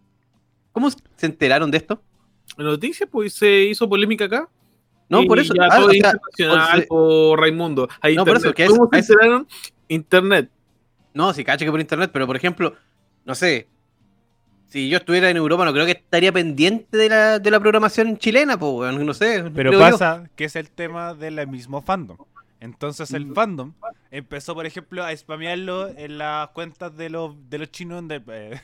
¿Cómo 0.71 0.89
se 0.89 1.25
enteraron 1.25 1.69
de 1.69 1.77
esto? 1.77 2.01
En 2.57 2.65
noticias, 2.65 3.07
pues 3.11 3.33
se 3.33 3.65
hizo 3.65 3.87
polémica 3.87 4.25
acá. 4.25 4.49
No, 5.09 5.23
por 5.25 5.37
eso. 5.37 5.53
Ya 5.53 5.67
ah, 5.69 5.75
todo 5.77 5.87
o 5.87 5.89
sea, 5.91 5.97
internacional 5.97 6.85
por 6.87 7.39
Raimundo. 7.39 7.87
Ahí 8.01 8.15
No, 8.15 8.25
por 8.25 8.37
eso, 8.37 8.53
que 8.53 8.63
es- 8.63 8.69
¿Cómo 8.69 8.89
se 8.91 8.99
enteraron? 8.99 9.47
Internet. 9.87 10.49
No, 11.13 11.31
sí, 11.33 11.43
cacho 11.43 11.63
que 11.65 11.69
por 11.71 11.79
internet, 11.79 12.09
pero 12.11 12.25
por 12.25 12.35
ejemplo, 12.35 12.73
no 13.25 13.35
sé. 13.35 13.67
Si 14.73 14.89
yo 14.89 14.97
estuviera 14.97 15.29
en 15.29 15.37
Europa, 15.37 15.65
no 15.65 15.71
creo 15.71 15.85
que 15.85 15.91
estaría 15.91 16.31
pendiente 16.31 16.97
de 16.97 17.07
la, 17.07 17.37
de 17.37 17.51
la 17.51 17.59
programación 17.59 18.17
chilena, 18.17 18.57
pues, 18.57 18.91
no 18.97 19.13
sé. 19.13 19.43
Pero 19.53 19.71
yo. 19.71 19.77
pasa 19.79 20.27
que 20.35 20.45
es 20.45 20.55
el 20.55 20.71
tema 20.71 21.13
del 21.13 21.45
mismo 21.47 21.83
fandom. 21.83 22.17
Entonces 22.59 23.11
el 23.13 23.27
Mm. 23.27 23.33
fandom 23.35 23.73
empezó, 24.09 24.55
por 24.55 24.65
ejemplo, 24.65 25.03
a 25.03 25.15
spamearlo 25.15 25.89
en 25.95 26.17
las 26.17 26.47
cuentas 26.49 26.97
de 26.97 27.11
los, 27.11 27.35
de 27.51 27.59
los 27.59 27.69
chinos 27.69 28.07
de, 28.07 28.19
eh, 28.27 28.61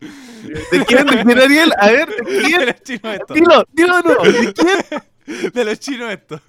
¿De 0.72 0.84
quién? 0.84 1.06
¿De 1.06 1.24
quién, 1.24 1.38
Ariel? 1.38 1.72
A 1.78 1.86
ver, 1.90 2.06
¿de 2.10 2.32
de 2.32 2.42
quién? 2.42 2.66
los 2.66 2.82
chinos 2.82 3.14
estos. 3.14 3.34
Dilo, 3.34 3.64
dilo 3.72 4.02
no. 4.02 4.14
¿De 4.30 4.52
quién? 5.24 5.52
De 5.54 5.64
los 5.64 5.80
chinos 5.80 6.12
estos. 6.12 6.42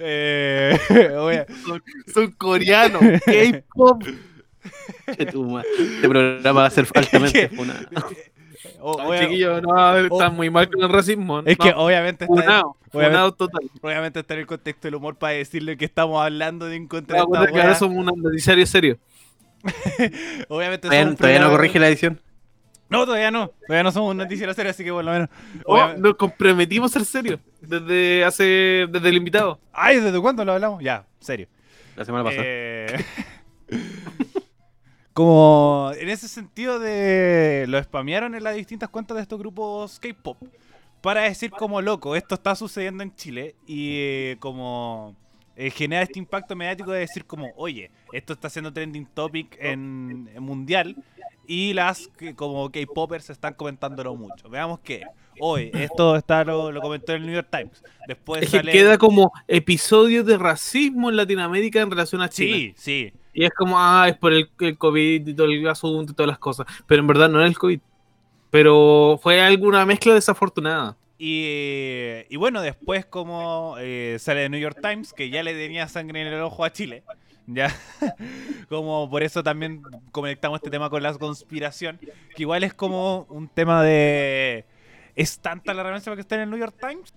Eh, 0.00 0.76
oye, 1.20 1.46
Son 2.12 2.32
coreanos. 2.32 3.00
K-pop. 3.24 4.02
Este 5.06 6.08
programa 6.08 6.60
va 6.60 6.66
a 6.66 6.70
ser 6.70 6.86
altamente 6.94 7.48
funado. 7.50 7.80
o- 8.80 8.96
No, 8.98 9.08
oye, 9.08 9.20
chiquillo, 9.20 9.60
no, 9.60 9.96
están 9.98 10.34
muy 10.36 10.50
mal 10.50 10.68
con 10.70 10.82
el 10.82 10.88
racismo. 10.88 11.40
es 11.44 11.58
no. 11.58 11.64
que 11.64 11.72
obviamente 11.76 12.24
está, 12.24 12.34
Funado, 12.34 12.76
obviamente- 12.92 13.10
funado 13.16 13.32
total. 13.34 13.70
obviamente 13.80 14.20
está 14.20 14.34
en 14.34 14.40
el 14.40 14.46
contexto 14.46 14.86
del 14.88 14.94
humor 14.96 15.16
para 15.16 15.32
decirle 15.34 15.76
que 15.76 15.84
estamos 15.84 16.22
hablando 16.22 16.66
de 16.66 16.76
esta 16.76 17.22
acuerdo 17.22 17.46
que 17.46 17.60
ahora 17.60 17.74
somos 17.74 18.06
un 18.12 18.22
noticiario 18.22 18.66
serio. 18.66 18.98
Obviamente 20.48 20.88
Todavía, 20.88 21.02
somos 21.04 21.10
un 21.12 21.16
todavía 21.16 21.40
no 21.40 21.50
corrige 21.50 21.78
la 21.78 21.88
edición. 21.88 22.20
No, 22.88 23.04
todavía 23.06 23.30
no. 23.30 23.52
Todavía 23.66 23.84
no 23.84 23.92
somos 23.92 24.10
un 24.10 24.16
noticiero 24.18 24.52
serio, 24.54 24.70
así 24.70 24.84
que 24.84 24.90
por 24.92 25.04
lo 25.04 25.12
menos. 25.12 25.28
Oh, 25.64 25.92
nos 25.96 26.14
comprometimos 26.16 26.90
a 26.90 26.98
ser 26.98 27.06
serios 27.06 27.40
desde 27.60 28.24
hace 28.24 28.86
desde 28.90 29.08
el 29.08 29.16
invitado. 29.16 29.60
Ay, 29.72 30.00
¿desde 30.00 30.20
cuándo 30.20 30.44
lo 30.44 30.52
hablamos? 30.52 30.82
Ya, 30.82 31.06
serio. 31.20 31.46
La 31.96 32.04
semana 32.04 32.24
pasada. 32.24 32.42
Eh, 32.44 33.04
como 35.12 35.92
en 35.98 36.08
ese 36.08 36.28
sentido 36.28 36.78
de 36.78 37.66
lo 37.68 37.82
spamearon 37.82 38.34
en 38.34 38.42
las 38.42 38.54
distintas 38.54 38.88
cuentas 38.88 39.16
de 39.16 39.22
estos 39.22 39.38
grupos 39.38 39.98
K-pop 40.00 40.36
para 41.00 41.22
decir 41.22 41.50
como 41.50 41.82
loco, 41.82 42.16
esto 42.16 42.36
está 42.36 42.54
sucediendo 42.54 43.02
en 43.02 43.14
Chile 43.14 43.56
y 43.66 43.96
eh, 43.96 44.36
como 44.38 45.16
eh, 45.56 45.70
genera 45.70 46.02
este 46.02 46.18
impacto 46.18 46.56
mediático 46.56 46.92
de 46.92 47.00
decir 47.00 47.26
como, 47.26 47.50
oye, 47.56 47.90
esto 48.12 48.32
está 48.32 48.48
siendo 48.48 48.72
trending 48.72 49.06
topic 49.06 49.56
en, 49.60 50.30
en 50.34 50.42
mundial 50.42 50.96
y 51.46 51.74
las 51.74 52.08
como 52.36 52.70
K-popers 52.70 53.30
están 53.30 53.54
comentándolo 53.54 54.14
mucho. 54.14 54.48
Veamos 54.48 54.78
que 54.80 55.02
hoy 55.40 55.70
esto 55.74 56.16
está 56.16 56.44
lo, 56.44 56.70
lo 56.70 56.80
comentó 56.80 57.12
el 57.12 57.26
New 57.26 57.34
York 57.34 57.48
Times. 57.50 57.82
Después 58.06 58.44
Es 58.44 58.50
que 58.50 58.58
sale 58.58 58.72
queda 58.72 58.96
como 58.96 59.32
episodio 59.48 60.24
de 60.24 60.38
racismo 60.38 61.10
en 61.10 61.16
Latinoamérica 61.16 61.80
en 61.80 61.90
relación 61.90 62.22
a 62.22 62.28
Chile. 62.28 62.74
Sí, 62.76 63.10
sí. 63.12 63.12
Y 63.32 63.44
es 63.44 63.50
como, 63.52 63.78
ah, 63.78 64.06
es 64.08 64.16
por 64.16 64.32
el, 64.32 64.50
el 64.60 64.76
COVID 64.76 65.26
y 65.26 65.34
todo 65.34 65.46
el 65.46 65.66
asunto 65.68 66.12
y 66.12 66.14
todas 66.14 66.28
las 66.28 66.38
cosas. 66.38 66.66
Pero 66.86 67.00
en 67.00 67.06
verdad 67.06 67.28
no 67.28 67.38
era 67.38 67.48
el 67.48 67.56
COVID. 67.56 67.80
Pero 68.50 69.18
fue 69.22 69.40
alguna 69.40 69.86
mezcla 69.86 70.14
desafortunada. 70.14 70.96
Y, 71.18 72.24
y 72.28 72.36
bueno, 72.36 72.60
después 72.60 73.06
como 73.06 73.76
eh, 73.78 74.16
sale 74.18 74.40
de 74.40 74.48
New 74.48 74.60
York 74.60 74.78
Times, 74.82 75.12
que 75.12 75.30
ya 75.30 75.42
le 75.42 75.54
tenía 75.54 75.88
sangre 75.88 76.20
en 76.20 76.26
el 76.26 76.40
ojo 76.40 76.64
a 76.64 76.72
Chile. 76.72 77.04
Ya, 77.46 77.74
como 78.68 79.08
por 79.08 79.22
eso 79.22 79.42
también 79.42 79.82
conectamos 80.10 80.58
este 80.58 80.70
tema 80.70 80.90
con 80.90 81.02
la 81.02 81.14
conspiración, 81.14 81.98
que 82.36 82.42
igual 82.42 82.64
es 82.64 82.74
como 82.74 83.26
un 83.30 83.48
tema 83.48 83.82
de... 83.82 84.64
¿Es 85.14 85.38
tanta 85.38 85.74
la 85.74 85.82
relevancia 85.82 86.10
para 86.10 86.16
que 86.16 86.22
esté 86.22 86.34
en 86.36 86.40
el 86.42 86.50
New 86.50 86.58
York 86.58 86.76
Times? 86.80 87.14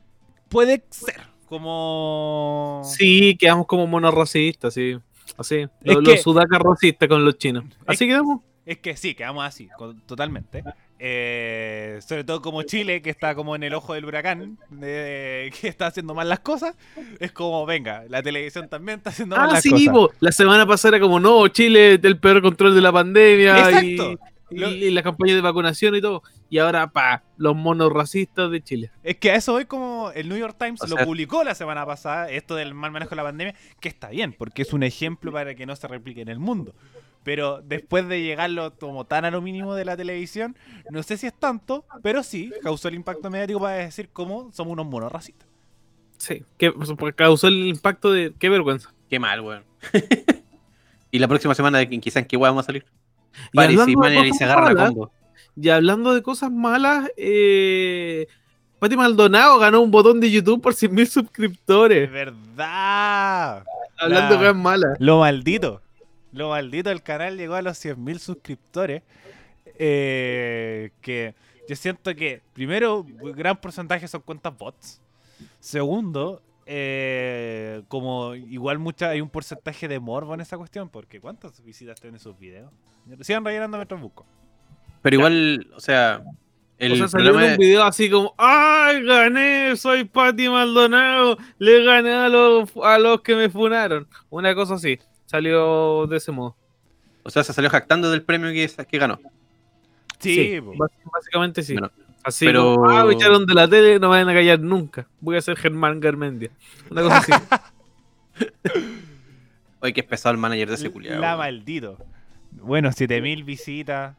Puede 0.49 0.84
ser, 0.89 1.22
como... 1.47 2.82
Sí, 2.84 3.36
quedamos 3.38 3.66
como 3.68 3.88
monos 3.88 4.13
racistas, 4.13 4.74
sí. 4.74 4.97
Así. 5.38 5.65
Los, 5.81 6.03
los 6.03 6.21
sudacas 6.21 6.59
racistas 6.59 7.07
con 7.09 7.23
los 7.25 7.38
chinos. 7.38 7.65
Así 7.86 8.07
quedamos. 8.07 8.41
Es 8.65 8.79
que 8.79 8.97
sí, 8.97 9.13
quedamos 9.13 9.45
así, 9.45 9.67
con- 9.77 9.99
totalmente. 10.01 10.63
Eh, 10.97 11.99
sobre 12.01 12.23
todo 12.23 12.41
como 12.41 12.63
Chile, 12.63 13.01
que 13.01 13.09
está 13.11 13.36
como 13.36 13.55
en 13.55 13.61
el 13.63 13.73
ojo 13.75 13.93
del 13.93 14.05
huracán, 14.05 14.57
de- 14.71 15.53
que 15.61 15.67
está 15.67 15.88
haciendo 15.88 16.15
mal 16.15 16.27
las 16.27 16.39
cosas. 16.39 16.75
Es 17.19 17.31
como, 17.31 17.65
venga, 17.65 18.05
la 18.09 18.23
televisión 18.23 18.67
también 18.67 18.97
está 18.97 19.11
haciendo 19.11 19.36
mal 19.36 19.49
Ah, 19.49 19.53
las 19.53 19.61
sí, 19.61 19.69
cosas. 19.69 19.89
po. 19.93 20.11
la 20.19 20.31
semana 20.31 20.65
pasada 20.65 20.97
era 20.97 21.03
como, 21.03 21.19
no, 21.19 21.47
Chile, 21.49 21.99
el 22.01 22.17
peor 22.17 22.41
control 22.41 22.73
de 22.73 22.81
la 22.81 22.91
pandemia. 22.91 23.69
Exacto. 23.69 24.11
Y, 24.13 24.17
Lo- 24.49 24.71
y 24.71 24.91
la 24.91 25.01
campaña 25.03 25.33
de 25.35 25.41
vacunación 25.41 25.95
y 25.95 26.01
todo. 26.01 26.21
Y 26.49 26.59
ahora, 26.59 26.87
pa, 26.91 27.23
los 27.37 27.55
monos 27.55 27.91
racistas 27.91 28.51
de 28.51 28.61
Chile. 28.61 28.91
Es 29.03 29.17
que 29.17 29.31
a 29.31 29.35
eso 29.35 29.53
hoy 29.55 29.65
como 29.65 30.11
el 30.13 30.29
New 30.29 30.37
York 30.37 30.55
Times 30.59 30.81
O 30.81 30.87
lo 30.87 30.95
sea- 30.97 31.05
publicó 31.05 31.43
la 31.43 31.55
semana 31.55 31.85
pasada, 31.85 32.29
esto 32.29 32.55
del 32.55 32.73
mal 32.73 32.91
manejo 32.91 33.09
de 33.11 33.15
la 33.15 33.23
pandemia, 33.23 33.55
que 33.79 33.89
está 33.89 34.09
bien, 34.09 34.33
porque 34.37 34.61
es 34.61 34.71
un 34.73 34.83
ejemplo 34.83 35.31
para 35.31 35.55
que 35.55 35.65
no 35.65 35.75
se 35.75 35.87
replique 35.87 36.21
en 36.21 36.29
el 36.29 36.39
mundo. 36.39 36.75
Pero 37.23 37.61
después 37.63 38.07
de 38.07 38.21
llegarlo 38.21 38.75
como 38.77 39.05
tan 39.05 39.25
a 39.25 39.31
lo 39.31 39.41
mínimo 39.41 39.73
de 39.73 39.83
la 39.83 39.97
televisión, 39.97 40.55
no 40.91 41.01
sé 41.01 41.17
si 41.17 41.25
es 41.25 41.33
tanto, 41.33 41.83
pero 42.03 42.21
sí 42.21 42.51
causó 42.61 42.87
el 42.87 42.93
impacto 42.93 43.31
mediático 43.31 43.59
para 43.59 43.77
decir 43.77 44.09
cómo 44.13 44.51
somos 44.53 44.73
unos 44.73 44.85
monos 44.85 45.11
racistas. 45.11 45.47
Sí, 46.19 46.43
que 46.59 46.71
porque 46.71 47.13
causó 47.15 47.47
el 47.47 47.65
impacto 47.65 48.11
de. 48.11 48.33
Qué 48.37 48.47
vergüenza. 48.49 48.93
Qué 49.09 49.19
mal, 49.19 49.41
weón. 49.41 49.63
y 51.11 51.17
la 51.19 51.27
próxima 51.27 51.55
semana, 51.55 51.79
¿de 51.79 51.87
quizás 51.99 52.17
en 52.21 52.25
qué 52.25 52.37
weá 52.37 52.51
vamos 52.51 52.65
a 52.65 52.67
salir? 52.67 52.85
Y 53.51 53.55
Paris 53.57 53.79
hablando 53.79 54.25
y 54.25 54.33
se 54.33 54.43
agarra 54.43 54.61
malas, 54.73 54.89
combo. 54.89 55.11
Y 55.55 55.69
hablando 55.69 56.13
de 56.13 56.21
cosas 56.21 56.51
malas, 56.51 57.09
eh, 57.17 58.27
Pati 58.79 58.97
Maldonado 58.97 59.57
ganó 59.59 59.81
un 59.81 59.91
botón 59.91 60.19
de 60.19 60.29
YouTube 60.29 60.61
por 60.61 60.73
100.000 60.73 60.99
¡Es 61.03 61.13
suscriptores. 61.13 62.11
verdad! 62.11 63.63
Hablando 63.97 64.29
La- 64.29 64.29
de 64.31 64.38
cosas 64.38 64.55
malas. 64.55 64.97
Lo 64.99 65.19
maldito. 65.19 65.81
Lo 66.33 66.49
maldito 66.49 66.89
del 66.89 67.01
canal 67.01 67.38
llegó 67.38 67.55
a 67.55 67.61
los 67.61 67.77
100.000 67.77 68.19
suscriptores. 68.19 69.01
eh, 69.77 70.91
que 71.01 71.36
yo 71.67 71.75
siento 71.75 72.15
que, 72.15 72.41
primero, 72.53 73.05
gran 73.36 73.57
porcentaje 73.57 74.07
son 74.07 74.21
cuentas 74.21 74.57
bots. 74.57 75.01
Segundo, 75.59 76.41
eh, 76.66 77.84
como 77.88 78.36
igual 78.36 78.80
mucha, 78.80 79.09
hay 79.09 79.22
un 79.22 79.30
porcentaje 79.30 79.88
de 79.88 79.99
morbo 79.99 80.34
en 80.34 80.41
esa 80.41 80.57
cuestión. 80.57 80.89
Porque 80.89 81.20
¿cuántas 81.20 81.63
visitas 81.63 81.99
tienen 81.99 82.20
sus 82.20 82.38
videos? 82.38 82.72
Sigan 83.22 83.45
rellenando 83.45 83.78
mientras 83.78 83.99
busco. 84.01 84.26
Pero 85.01 85.16
igual, 85.18 85.68
o 85.76 85.80
sea, 85.80 86.24
el 86.80 86.93
o 86.93 86.95
sea, 86.95 87.07
salió 87.07 87.32
problema 87.32 87.53
un 87.53 87.59
video 87.59 87.84
así 87.84 88.09
como, 88.09 88.34
¡ay, 88.38 89.03
gané! 89.03 89.76
Soy 89.78 90.03
Pati 90.05 90.49
Maldonado, 90.49 91.38
le 91.59 91.84
gané 91.84 92.13
a 92.13 92.28
los, 92.30 92.72
a 92.84 92.97
los 92.97 93.22
que 93.22 93.36
me 93.36 93.49
funaron. 93.49 94.07
Una 94.32 94.55
cosa 94.55 94.74
así, 94.74 94.99
salió 95.26 96.07
de 96.07 96.18
ese 96.18 96.32
modo. 96.32 96.55
o 97.24 97.30
sea, 97.30 97.43
se 97.43 97.53
salió 97.53 97.70
jactando 97.70 98.09
del 98.09 98.24
premio 98.24 98.49
que, 98.51 98.68
que 98.86 98.97
ganó. 98.97 99.20
Sí, 100.20 100.59
bás- 100.59 100.89
básicamente 101.13 101.61
sí. 101.61 101.74
Bueno, 101.74 101.91
así 102.26 102.45
pero- 102.45 102.76
como, 102.76 102.89
ah, 102.89 103.05
me 103.05 103.13
echaron 103.13 103.45
de 103.45 103.53
la 103.53 103.67
tele, 103.67 103.99
no 103.99 104.09
me 104.09 104.17
van 104.23 104.30
a 104.30 104.34
callar 104.34 104.59
nunca. 104.59 105.07
Voy 105.21 105.38
a 105.38 105.41
ser 105.41 105.55
Germán 105.57 105.99
Garmendia. 105.99 106.49
Una 106.89 107.01
cosa 107.03 107.17
así. 107.17 107.32
Oye, 109.82 109.93
que 109.93 110.01
es 110.01 110.07
pesado 110.07 110.34
el 110.34 110.39
manager 110.39 110.69
de 110.69 110.76
ese 110.76 110.89
culiado. 110.89 111.21
la 111.21 111.38
maldito. 111.38 111.97
Bueno, 112.51 112.89
7.000 112.89 113.45
visitas. 113.45 114.15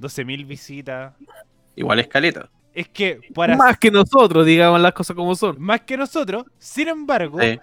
12.000 0.00 0.46
visitas. 0.46 1.14
Igual 1.76 2.00
escaleta. 2.00 2.48
Es 2.74 2.88
que 2.88 3.20
para 3.34 3.56
Más 3.56 3.78
que 3.78 3.90
nosotros, 3.90 4.44
digamos 4.46 4.80
las 4.80 4.92
cosas 4.92 5.14
como 5.16 5.34
son. 5.34 5.56
más 5.60 5.80
que 5.82 5.96
nosotros, 5.96 6.44
sin 6.58 6.88
embargo, 6.88 7.40
Sí, 7.40 7.58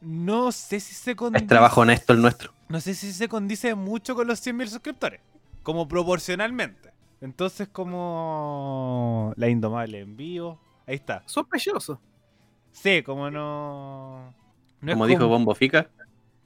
no 0.00 0.52
sé 0.52 0.80
si 0.80 0.94
se 0.94 1.16
condice, 1.16 1.44
es 1.44 1.48
trabajo 1.48 1.80
honesto 1.80 2.12
el 2.12 2.22
nuestro. 2.22 2.52
no 2.68 2.80
sé 2.80 2.94
si 2.94 3.12
se 3.12 3.28
condice 3.28 3.74
mucho 3.74 4.14
con 4.14 4.26
los 4.28 4.44
100.000 4.44 4.68
suscriptores, 4.68 5.20
como 5.62 5.88
proporcionalmente. 5.88 6.90
Entonces 7.20 7.68
como 7.68 9.32
la 9.36 9.48
indomable 9.48 10.00
en 10.00 10.16
vivo, 10.16 10.58
ahí 10.86 10.96
está. 10.96 11.22
Sospechoso. 11.26 12.00
Sí, 12.72 13.02
como 13.02 13.30
no, 13.30 14.32
no 14.80 14.90
es 14.90 14.94
Como 14.94 15.06
dijo 15.06 15.28
Bombo 15.28 15.54
Fica, 15.54 15.88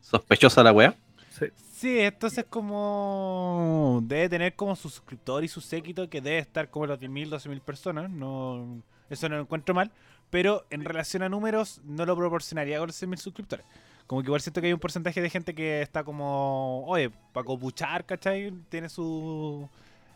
sospechosa 0.00 0.62
la 0.62 0.72
weá. 0.72 0.94
Sí. 1.30 1.46
Sí, 1.54 1.98
entonces 2.00 2.46
como 2.48 4.00
debe 4.04 4.28
tener 4.28 4.54
como 4.54 4.74
su 4.74 4.88
suscriptor 4.88 5.44
y 5.44 5.48
su 5.48 5.60
séquito 5.60 6.08
que 6.08 6.20
debe 6.20 6.38
estar 6.38 6.70
como 6.70 6.86
los 6.86 6.98
10.000, 6.98 7.28
12.000 7.28 7.60
personas, 7.60 8.10
no 8.10 8.82
eso 9.10 9.28
no 9.28 9.36
lo 9.36 9.42
encuentro 9.42 9.74
mal, 9.74 9.90
pero 10.30 10.64
en 10.70 10.84
relación 10.84 11.22
a 11.22 11.28
números 11.28 11.80
no 11.84 12.06
lo 12.06 12.16
proporcionaría 12.16 12.78
con 12.78 12.88
los 12.88 13.02
100.000 13.02 13.16
suscriptores. 13.18 13.66
Como 14.06 14.22
que 14.22 14.26
igual 14.26 14.40
siento 14.40 14.60
que 14.60 14.68
hay 14.68 14.72
un 14.72 14.80
porcentaje 14.80 15.20
de 15.20 15.30
gente 15.30 15.54
que 15.54 15.82
está 15.82 16.04
como, 16.04 16.84
oye, 16.86 17.10
para 17.32 17.44
copuchar, 17.44 18.04
¿cachai? 18.04 18.52
Tiene 18.68 18.88
su 18.88 19.68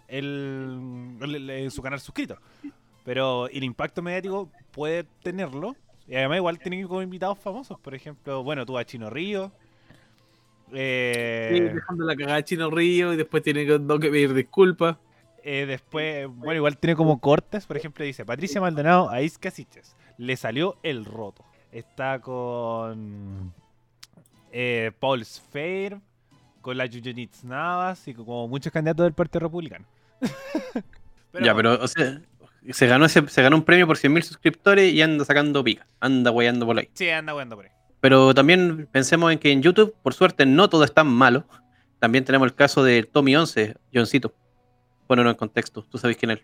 el, 0.08 1.16
el- 1.20 1.50
el- 1.50 1.70
su 1.70 1.82
canal 1.82 2.00
suscrito. 2.00 2.36
Pero 3.04 3.48
el 3.48 3.64
impacto 3.64 4.02
mediático 4.02 4.50
puede 4.72 5.04
tenerlo. 5.22 5.76
Y 6.06 6.14
además 6.16 6.38
igual 6.38 6.58
tiene 6.58 6.76
que 6.76 6.80
ir 6.82 6.88
como 6.88 7.02
invitados 7.02 7.38
famosos. 7.38 7.78
Por 7.80 7.94
ejemplo, 7.94 8.42
bueno, 8.42 8.64
tú 8.66 8.76
a 8.78 8.84
Chino 8.84 9.08
Río. 9.10 9.52
Sí, 10.70 10.74
Eh, 10.74 11.70
dejando 11.74 12.04
la 12.04 12.14
cagada 12.16 12.36
a 12.38 12.42
Chino 12.44 12.70
Río 12.70 13.12
y 13.14 13.16
después 13.16 13.42
tiene 13.42 13.64
que, 13.66 13.78
pedir 13.78 14.34
disculpas. 14.34 14.96
eh, 15.44 15.64
después, 15.66 16.26
bueno, 16.28 16.56
igual 16.56 16.76
tiene 16.76 16.94
como 16.96 17.18
cortes. 17.20 17.64
Por 17.66 17.76
ejemplo, 17.78 18.04
dice 18.04 18.24
Patricia 18.26 18.60
Maldonado 18.60 19.08
a 19.08 19.22
Isca 19.22 19.50
Siches. 19.50 19.96
Le 20.18 20.36
salió 20.36 20.76
el 20.82 21.04
roto. 21.06 21.42
Está 21.72 22.18
con 22.20 23.52
eh, 24.52 24.92
Paul 24.98 25.24
Sfeir, 25.24 25.98
con 26.60 26.76
la 26.76 26.84
Yuyunits 26.86 27.44
Navas 27.44 28.06
y 28.08 28.14
con 28.14 28.24
como 28.26 28.48
muchos 28.48 28.72
candidatos 28.72 29.04
del 29.04 29.12
Partido 29.14 29.40
Republicano. 29.40 29.86
ya, 31.42 31.54
pero, 31.54 31.82
o 31.82 31.88
sea, 31.88 32.20
se 32.70 32.86
ganó, 32.86 33.04
ese, 33.04 33.26
se 33.28 33.42
ganó 33.42 33.56
un 33.56 33.64
premio 33.64 33.86
por 33.86 33.96
100.000 33.96 34.22
suscriptores 34.22 34.92
y 34.92 35.02
anda 35.02 35.24
sacando 35.24 35.62
pica. 35.64 35.86
Anda 36.00 36.30
guayando 36.30 36.66
por 36.66 36.78
ahí. 36.78 36.88
Sí, 36.94 37.08
anda 37.08 37.32
jugando 37.32 37.56
por 37.56 37.66
ahí. 37.66 37.70
Pero 38.00 38.34
también 38.34 38.88
pensemos 38.92 39.32
en 39.32 39.38
que 39.38 39.50
en 39.50 39.62
YouTube, 39.62 39.94
por 40.02 40.14
suerte, 40.14 40.46
no 40.46 40.68
todo 40.68 40.84
es 40.84 40.92
tan 40.92 41.08
malo. 41.08 41.44
También 41.98 42.24
tenemos 42.24 42.46
el 42.46 42.54
caso 42.54 42.84
de 42.84 43.02
Tommy 43.02 43.34
11, 43.36 43.76
Johncito. 43.92 44.34
Ponerlo 45.06 45.30
en 45.30 45.36
contexto, 45.36 45.82
tú 45.82 45.98
sabes 45.98 46.16
quién 46.16 46.32
es. 46.32 46.40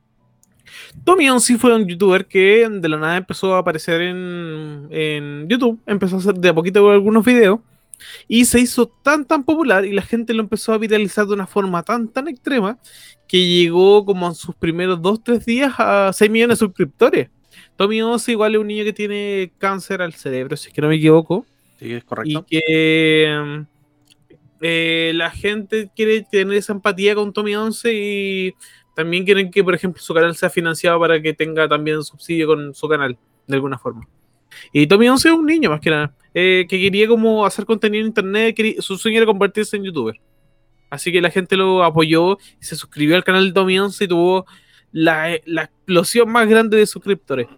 Tommy 1.04 1.28
Onsi 1.28 1.56
fue 1.56 1.74
un 1.74 1.86
youtuber 1.86 2.26
que 2.26 2.68
de 2.68 2.88
la 2.88 2.96
nada 2.96 3.16
empezó 3.18 3.54
a 3.54 3.58
aparecer 3.58 4.00
en, 4.00 4.88
en 4.90 5.46
YouTube, 5.48 5.80
empezó 5.86 6.16
a 6.16 6.18
hacer 6.18 6.34
de 6.34 6.48
a 6.48 6.54
poquito 6.54 6.90
algunos 6.90 7.24
videos 7.24 7.60
y 8.28 8.44
se 8.44 8.60
hizo 8.60 8.86
tan 8.86 9.24
tan 9.24 9.44
popular 9.44 9.84
y 9.84 9.92
la 9.92 10.02
gente 10.02 10.34
lo 10.34 10.42
empezó 10.42 10.72
a 10.72 10.78
viralizar 10.78 11.26
de 11.26 11.34
una 11.34 11.46
forma 11.46 11.82
tan 11.82 12.08
tan 12.08 12.28
extrema 12.28 12.78
que 13.28 13.46
llegó 13.46 14.04
como 14.04 14.26
en 14.26 14.34
sus 14.34 14.54
primeros 14.54 15.00
2-3 15.00 15.44
días 15.44 15.72
a 15.78 16.12
6 16.12 16.30
millones 16.30 16.58
de 16.58 16.66
suscriptores. 16.66 17.30
Tommy 17.76 18.02
Onsi 18.02 18.32
igual 18.32 18.54
es 18.54 18.60
un 18.60 18.66
niño 18.68 18.84
que 18.84 18.92
tiene 18.92 19.52
cáncer 19.58 20.02
al 20.02 20.14
cerebro, 20.14 20.56
si 20.56 20.68
es 20.68 20.74
que 20.74 20.80
no 20.80 20.88
me 20.88 20.96
equivoco. 20.96 21.44
Sí, 21.78 21.92
es 21.92 22.02
y 22.02 22.06
correcto. 22.06 22.46
que 22.48 23.42
mm, 23.44 23.60
eh, 24.60 25.12
la 25.14 25.30
gente 25.30 25.90
quiere 25.94 26.22
tener 26.22 26.56
esa 26.56 26.72
empatía 26.72 27.14
con 27.14 27.32
Tommy 27.32 27.56
11 27.56 27.92
y 27.92 28.54
también 28.94 29.24
quieren 29.24 29.50
que, 29.50 29.64
por 29.64 29.74
ejemplo, 29.74 30.00
su 30.00 30.14
canal 30.14 30.36
sea 30.36 30.50
financiado 30.50 31.00
para 31.00 31.20
que 31.20 31.34
tenga 31.34 31.68
también 31.68 32.02
subsidio 32.04 32.46
con 32.46 32.74
su 32.74 32.88
canal, 32.88 33.18
de 33.46 33.54
alguna 33.54 33.78
forma. 33.78 34.08
Y 34.72 34.86
Tommy 34.86 35.08
11 35.08 35.28
es 35.28 35.34
un 35.34 35.46
niño, 35.46 35.70
más 35.70 35.80
que 35.80 35.90
nada, 35.90 36.14
eh, 36.34 36.66
que 36.68 36.80
quería 36.80 37.06
como 37.08 37.44
hacer 37.46 37.64
contenido 37.64 38.00
en 38.02 38.08
internet, 38.08 38.54
quería- 38.56 38.80
su 38.82 38.96
sueño 38.96 39.18
era 39.18 39.26
convertirse 39.26 39.76
en 39.76 39.84
youtuber. 39.84 40.20
Así 40.90 41.10
que 41.12 41.20
la 41.20 41.30
gente 41.30 41.56
lo 41.56 41.82
apoyó 41.82 42.38
y 42.60 42.64
se 42.64 42.76
suscribió 42.76 43.16
al 43.16 43.24
canal 43.24 43.46
de 43.48 43.52
Tommy 43.52 43.78
11 43.78 44.04
y 44.04 44.08
tuvo 44.08 44.46
la, 44.92 45.36
la 45.44 45.62
explosión 45.64 46.30
más 46.30 46.48
grande 46.48 46.76
de 46.76 46.86
suscriptores. 46.86 47.48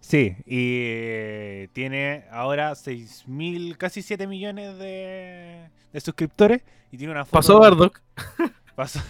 Sí, 0.00 0.36
y 0.46 0.82
eh, 0.84 1.68
tiene 1.72 2.24
ahora 2.30 2.72
6.000, 2.76 3.76
casi 3.76 4.02
7 4.02 4.26
millones 4.28 4.78
de, 4.78 5.68
de 5.92 6.00
suscriptores. 6.00 6.62
Y 6.92 6.96
tiene 6.98 7.12
una 7.12 7.24
foto. 7.24 7.32
Pasó 7.38 7.58
Bardock, 7.60 8.00
Pasó- 8.76 9.00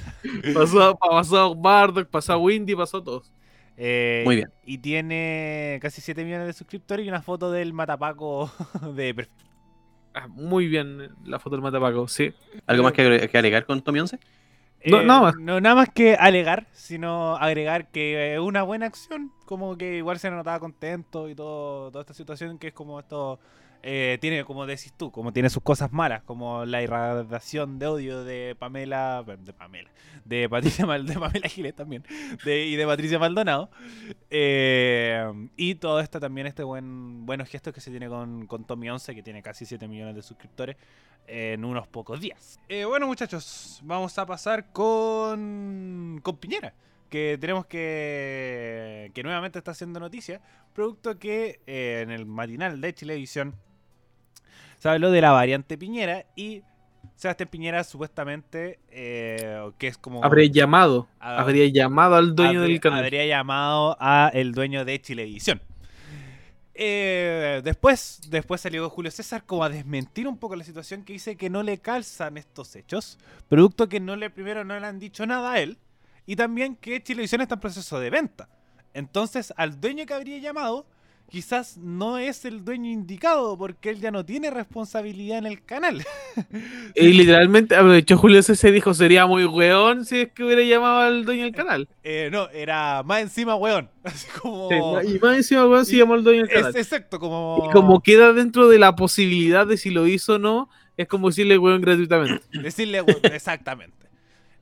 pasó, 0.54 0.96
pasó 0.98 1.54
Bardock, 1.54 2.08
pasó 2.08 2.38
Windy, 2.38 2.74
pasó 2.76 3.02
todos. 3.02 3.30
Eh, 3.76 4.22
Muy 4.24 4.36
bien. 4.36 4.50
Y 4.64 4.78
tiene 4.78 5.78
casi 5.82 6.00
7 6.00 6.24
millones 6.24 6.46
de 6.46 6.52
suscriptores 6.52 7.04
y 7.04 7.08
una 7.08 7.22
foto 7.22 7.50
del 7.50 7.72
matapaco 7.72 8.50
de 8.94 9.14
perfil. 9.14 9.34
Ah, 10.14 10.28
muy 10.28 10.66
bien 10.66 11.10
la 11.24 11.38
foto 11.38 11.56
del 11.56 11.62
Matapaco, 11.62 12.08
sí. 12.08 12.32
¿Algo 12.66 12.82
más 12.84 12.94
que, 12.94 13.02
agre- 13.04 13.28
que 13.28 13.36
alegar 13.36 13.66
con 13.66 13.82
Tommy 13.82 14.00
11? 14.00 14.18
No, 14.86 15.02
nada 15.02 15.20
más. 15.20 15.34
Eh, 15.34 15.38
No, 15.40 15.60
nada 15.60 15.74
más 15.74 15.90
que 15.90 16.14
alegar, 16.14 16.66
sino 16.72 17.36
agregar 17.36 17.88
que 17.90 18.34
es 18.34 18.40
una 18.40 18.62
buena 18.62 18.86
acción, 18.86 19.30
como 19.44 19.76
que 19.76 19.96
igual 19.98 20.18
se 20.18 20.30
notaba 20.30 20.58
contento 20.58 21.28
y 21.28 21.34
todo, 21.34 21.90
toda 21.90 22.00
esta 22.00 22.14
situación 22.14 22.58
que 22.58 22.68
es 22.68 22.72
como 22.72 22.98
esto, 22.98 23.38
eh, 23.82 24.18
tiene, 24.20 24.44
como 24.44 24.66
decís 24.66 24.92
tú, 24.96 25.10
como 25.10 25.32
tiene 25.32 25.50
sus 25.50 25.62
cosas 25.62 25.92
malas, 25.92 26.22
como 26.22 26.64
la 26.64 26.82
irradiación 26.82 27.78
de 27.78 27.86
odio 27.86 28.24
de 28.24 28.56
Pamela, 28.58 29.24
de 29.24 29.52
Pamela, 29.52 29.90
de 30.24 30.48
Patricia 30.48 30.86
Mal, 30.86 31.06
de 31.06 31.14
Pamela 31.14 31.48
Giles 31.48 31.74
también, 31.74 32.04
de, 32.44 32.66
y 32.66 32.76
de 32.76 32.86
Patricia 32.86 33.18
Maldonado, 33.18 33.70
eh, 34.30 35.48
y 35.56 35.76
todo 35.76 36.00
esto 36.00 36.20
también, 36.20 36.46
este 36.46 36.62
buen 36.62 37.26
buenos 37.26 37.48
gestos 37.48 37.72
que 37.72 37.80
se 37.80 37.90
tiene 37.90 38.08
con, 38.08 38.46
con 38.46 38.64
Tommy 38.64 38.90
11, 38.90 39.14
que 39.14 39.22
tiene 39.22 39.42
casi 39.42 39.64
7 39.66 39.86
millones 39.88 40.14
de 40.14 40.22
suscriptores, 40.22 40.76
en 41.28 41.64
unos 41.64 41.86
pocos 41.88 42.20
días. 42.20 42.60
Eh, 42.68 42.84
bueno, 42.84 43.06
muchachos, 43.06 43.80
vamos 43.84 44.16
a 44.18 44.26
pasar 44.26 44.72
con, 44.72 46.20
con 46.22 46.36
Piñera, 46.36 46.72
que 47.08 47.38
tenemos 47.40 47.66
que, 47.66 49.10
que 49.14 49.22
nuevamente 49.22 49.58
está 49.58 49.70
haciendo 49.72 50.00
noticia, 50.00 50.40
producto 50.72 51.18
que 51.18 51.60
eh, 51.66 52.00
en 52.02 52.10
el 52.10 52.26
matinal 52.26 52.80
de 52.80 52.94
Chilevisión 52.94 53.54
se 54.78 54.88
habló 54.88 55.10
de 55.10 55.20
la 55.20 55.32
variante 55.32 55.78
Piñera 55.78 56.26
y 56.36 56.62
Sebastián 57.14 57.48
Piñera 57.50 57.84
supuestamente, 57.84 58.78
eh, 58.90 59.70
que 59.78 59.86
es 59.88 59.96
como... 59.96 60.22
Habría 60.24 60.50
llamado, 60.50 61.08
habría 61.18 61.66
llamado 61.66 62.16
al 62.16 62.34
dueño 62.34 62.60
habría- 62.60 62.72
del 62.72 62.80
canal. 62.80 63.04
Habría 63.04 63.26
llamado 63.26 63.96
a 64.00 64.30
el 64.34 64.52
dueño 64.52 64.84
de 64.84 65.00
Chilevisión. 65.00 65.60
Eh, 66.74 67.62
después, 67.64 68.20
después 68.28 68.60
salió 68.60 68.90
Julio 68.90 69.10
César 69.10 69.44
como 69.46 69.64
a 69.64 69.70
desmentir 69.70 70.28
un 70.28 70.36
poco 70.36 70.56
la 70.56 70.64
situación 70.64 71.04
que 71.04 71.14
dice 71.14 71.36
que 71.36 71.48
no 71.48 71.62
le 71.62 71.78
calzan 71.78 72.36
estos 72.36 72.76
hechos, 72.76 73.18
producto 73.48 73.88
que 73.88 73.98
no 73.98 74.14
le 74.14 74.28
primero 74.28 74.62
no 74.62 74.78
le 74.78 74.86
han 74.86 74.98
dicho 74.98 75.24
nada 75.26 75.52
a 75.52 75.60
él 75.60 75.78
y 76.26 76.36
también 76.36 76.76
que 76.76 77.02
Chilevisión 77.02 77.40
está 77.40 77.54
en 77.54 77.60
proceso 77.60 77.98
de 78.00 78.10
venta. 78.10 78.48
Entonces, 78.92 79.52
al 79.56 79.80
dueño 79.80 80.06
que 80.06 80.14
habría 80.14 80.38
llamado, 80.38 80.86
quizás 81.28 81.76
no 81.76 82.18
es 82.18 82.44
el 82.44 82.64
dueño 82.64 82.90
indicado 82.90 83.58
porque 83.58 83.90
él 83.90 84.00
ya 84.00 84.10
no 84.10 84.24
tiene 84.24 84.50
responsabilidad 84.50 85.38
en 85.38 85.46
el 85.46 85.64
canal. 85.64 86.04
Y 86.94 87.12
literalmente 87.12 87.74
aprovechó 87.76 88.16
Julio 88.16 88.40
y 88.40 88.70
dijo, 88.70 88.94
sería 88.94 89.26
muy 89.26 89.44
weón 89.44 90.04
si 90.04 90.20
es 90.20 90.32
que 90.32 90.44
hubiera 90.44 90.62
llamado 90.62 91.00
al 91.00 91.24
dueño 91.24 91.44
del 91.44 91.54
canal. 91.54 91.88
Eh, 92.02 92.28
no, 92.32 92.48
era 92.50 93.02
más 93.02 93.22
encima, 93.22 93.54
weón. 93.56 93.90
Así 94.04 94.26
como... 94.40 94.68
Sí, 94.70 95.14
y 95.14 95.18
más 95.18 95.36
encima 95.36 95.66
weón 95.66 95.84
si 95.84 95.96
llamó 95.96 96.14
al 96.14 96.24
dueño 96.24 96.42
del 96.42 96.50
Es 96.50 96.62
canal. 96.62 96.76
exacto, 96.76 97.18
como... 97.18 97.66
Y 97.68 97.72
como 97.72 98.02
queda 98.02 98.32
dentro 98.32 98.68
de 98.68 98.78
la 98.78 98.96
posibilidad 98.96 99.66
de 99.66 99.76
si 99.76 99.90
lo 99.90 100.06
hizo 100.06 100.34
o 100.34 100.38
no, 100.38 100.70
es 100.96 101.06
como 101.08 101.28
decirle 101.28 101.58
weón 101.58 101.80
gratuitamente. 101.82 102.44
Decirle, 102.52 103.02
weón, 103.02 103.20
exactamente. 103.24 104.06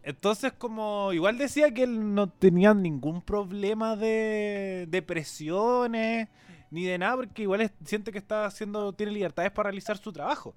Entonces, 0.05 0.53
como 0.53 1.13
igual 1.13 1.39
decía 1.39 1.73
que 1.73 1.85
él 1.85 2.15
no 2.15 2.29
tenía 2.29 2.75
ningún 2.75 3.23
problema 3.23 3.97
de, 3.97 4.87
de 4.89 5.03
presiones 5.03 6.29
ni 6.71 6.85
de 6.85 6.99
nada, 6.99 7.17
porque 7.17 7.43
igual 7.43 7.63
es- 7.63 7.73
siente 7.85 8.13
que 8.13 8.19
está 8.19 8.45
haciendo, 8.47 8.93
tiene 8.93 9.13
libertades 9.13 9.51
para 9.53 9.71
realizar 9.71 9.97
su 9.97 10.13
trabajo. 10.13 10.55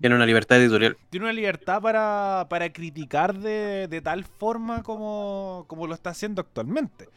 Tiene 0.00 0.16
una 0.16 0.26
libertad 0.26 0.58
editorial. 0.60 0.96
Tiene 1.10 1.24
una 1.26 1.32
libertad 1.32 1.80
para, 1.80 2.46
para 2.50 2.70
criticar 2.72 3.38
de, 3.38 3.86
de 3.88 4.00
tal 4.02 4.24
forma 4.24 4.82
como, 4.82 5.64
como 5.68 5.86
lo 5.86 5.94
está 5.94 6.10
haciendo 6.10 6.40
actualmente. 6.42 7.08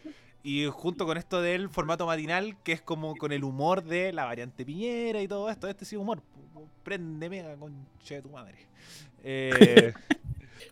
Y 0.44 0.66
junto 0.68 1.06
con 1.06 1.18
esto 1.18 1.42
del 1.42 1.70
formato 1.70 2.06
matinal, 2.06 2.56
que 2.64 2.72
es 2.72 2.82
como 2.82 3.16
con 3.16 3.32
el 3.34 3.44
humor 3.44 3.84
de 3.84 4.14
la 4.14 4.24
variante 4.26 4.66
Piñera 4.66 5.22
y 5.22 5.28
todo 5.28 5.50
esto, 5.50 5.68
este 5.68 5.84
sí 5.84 5.98
humor. 5.98 6.22
Prende 6.84 7.30
mega, 7.30 7.56
conche 7.58 8.16
de 8.16 8.22
tu 8.22 8.30
madre. 8.30 8.56
Eh, 9.24 9.94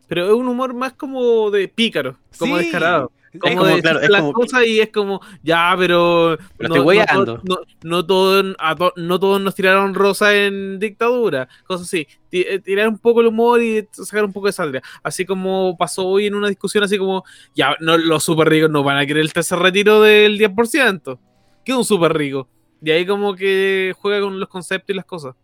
Pero 0.08 0.26
es 0.28 0.34
un 0.34 0.48
humor 0.48 0.74
más 0.74 0.94
como 0.94 1.50
de 1.52 1.68
pícaro, 1.68 2.18
como 2.38 2.58
Sí. 2.58 2.64
descarado. 2.66 3.12
Como, 3.40 3.56
como, 3.58 3.66
de 3.76 3.82
claro, 3.82 4.00
es 4.00 4.10
las 4.10 4.22
como- 4.22 4.34
cosas 4.34 4.66
y 4.66 4.80
es 4.80 4.90
como, 4.90 5.22
ya, 5.44 5.76
pero. 5.78 6.38
Pero 6.58 6.70
no, 6.70 6.76
estoy 6.76 6.80
no, 6.80 6.86
weyando. 6.86 7.26
to- 7.26 7.42
no, 7.44 7.58
no 7.84 8.06
todo- 8.06 8.56
a 8.58 8.76
to- 8.76 8.94
no 8.96 9.20
todos 9.20 9.42
nos 9.42 9.54
tiraron 9.54 9.94
rosa 9.94 10.34
en 10.36 10.80
dictadura, 10.80 11.48
cosas 11.68 11.86
así. 11.88 12.08
Eh, 12.32 12.60
Tirar 12.60 12.88
un 12.88 12.98
poco 12.98 13.22
el 13.22 13.28
humor 13.28 13.62
y 13.62 13.88
sacar 13.92 14.24
un 14.26 14.34
poco 14.34 14.48
de 14.48 14.54
sangre. 14.54 14.82
Así 15.04 15.24
como 15.26 15.76
pasó 15.78 16.08
hoy 16.08 16.26
en 16.26 16.34
una 16.36 16.48
discusión, 16.48 16.84
así 16.84 16.98
como, 16.98 17.24
ya, 17.54 17.76
no, 17.80 17.98
los 17.98 18.24
super 18.24 18.50
ricos 18.50 18.72
no 18.72 18.82
van 18.82 18.98
a 18.98 19.06
querer 19.06 19.22
el 19.22 19.34
tercer 19.34 19.60
retiro 19.60 20.02
del 20.02 20.38
10%. 20.40 21.20
¿Qué 21.64 21.74
es 21.74 21.78
un 21.78 21.86
super 21.86 22.14
rico? 22.18 22.48
Y 22.82 22.90
ahí 22.92 23.06
como 23.06 23.36
que 23.36 23.94
juega 24.00 24.22
con 24.22 24.40
los 24.40 24.50
conceptos 24.50 24.94
y 24.94 24.96
las 24.96 25.06
cosas. 25.06 25.36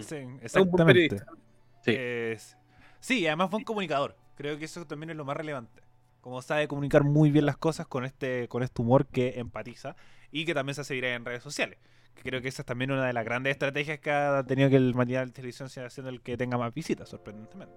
sí, 0.00 0.14
un 0.16 0.24
buen 0.34 0.44
exactamente. 0.44 0.84
periodista. 0.84 1.26
Sí. 1.84 1.90
Es- 1.96 2.56
sí, 3.02 3.26
además 3.26 3.50
fue 3.50 3.58
un 3.58 3.64
comunicador. 3.64 4.16
Creo 4.36 4.58
que 4.58 4.64
eso 4.64 4.86
también 4.86 5.10
es 5.10 5.16
lo 5.16 5.26
más 5.26 5.36
relevante. 5.36 5.82
Como 6.22 6.40
sabe 6.40 6.68
comunicar 6.68 7.04
muy 7.04 7.30
bien 7.30 7.44
las 7.44 7.56
cosas 7.56 7.86
con 7.86 8.04
este, 8.04 8.48
con 8.48 8.62
este 8.62 8.80
humor 8.80 9.06
que 9.06 9.34
empatiza 9.36 9.96
y 10.30 10.44
que 10.44 10.54
también 10.54 10.74
se 10.74 10.80
hace 10.80 10.94
viral 10.94 11.12
en 11.12 11.24
redes 11.24 11.42
sociales. 11.42 11.78
Que 12.14 12.22
creo 12.22 12.40
que 12.40 12.48
esa 12.48 12.62
es 12.62 12.66
también 12.66 12.90
una 12.90 13.06
de 13.06 13.12
las 13.12 13.24
grandes 13.24 13.50
estrategias 13.50 13.98
que 13.98 14.10
ha 14.10 14.44
tenido 14.44 14.70
que 14.70 14.76
el 14.76 14.94
material 14.94 15.26
de 15.26 15.32
televisión 15.32 15.68
sea 15.68 15.90
siendo 15.90 16.10
el 16.10 16.20
que 16.20 16.36
tenga 16.36 16.56
más 16.56 16.72
visitas, 16.72 17.08
sorprendentemente. 17.08 17.74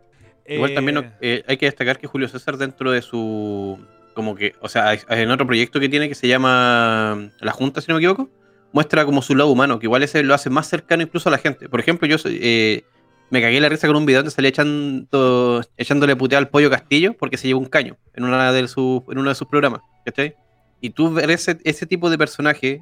Igual 0.48 0.72
Eh, 0.72 0.76
también 0.76 1.14
eh, 1.22 1.44
hay 1.48 1.58
que 1.58 1.66
destacar 1.66 1.98
que 1.98 2.08
Julio 2.08 2.28
César 2.28 2.58
dentro 2.58 2.92
de 2.92 3.02
su 3.02 3.80
como 4.14 4.36
que, 4.36 4.56
o 4.62 4.70
sea, 4.70 4.94
en 4.94 5.30
otro 5.30 5.46
proyecto 5.46 5.80
que 5.80 5.90
tiene 5.90 6.08
que 6.08 6.16
se 6.16 6.28
llama 6.28 7.30
La 7.40 7.52
Junta, 7.52 7.82
si 7.82 7.90
no 7.90 7.96
me 7.96 8.00
equivoco, 8.00 8.30
muestra 8.72 9.06
como 9.06 9.22
su 9.22 9.36
lado 9.36 9.50
humano, 9.52 9.78
que 9.78 9.86
igual 9.86 10.04
ese 10.04 10.24
lo 10.24 10.34
hace 10.34 10.50
más 10.50 10.68
cercano 10.68 11.04
incluso 11.04 11.30
a 11.30 11.34
la 11.34 11.38
gente. 11.38 11.70
Por 11.70 11.80
ejemplo, 11.80 12.08
yo 12.08 12.18
soy, 12.18 12.40
eh, 12.42 12.86
me 13.30 13.42
cagué 13.42 13.60
la 13.60 13.70
risa 13.70 13.88
con 13.88 13.96
un 13.96 14.06
video 14.06 14.20
donde 14.20 14.32
salía 14.32 14.50
echando, 14.50 15.62
echándole 15.78 16.16
puteada 16.16 16.40
al 16.40 16.50
pollo 16.50 16.70
Castillo 16.70 17.16
porque 17.18 17.38
se 17.38 17.48
llevó 17.48 17.60
un 17.60 17.66
caño 17.66 17.98
en, 18.14 18.24
una 18.24 18.52
de 18.52 18.68
sus, 18.68 19.02
en 19.10 19.18
uno 19.18 19.30
de 19.30 19.36
sus 19.36 19.48
programas, 19.48 19.82
¿cachai? 20.06 20.36
Y 20.82 20.92
tú 20.92 21.12
ver 21.12 21.32
ese, 21.32 21.58
ese 21.64 21.86
tipo 21.86 22.10
de 22.10 22.18
personaje 22.18 22.82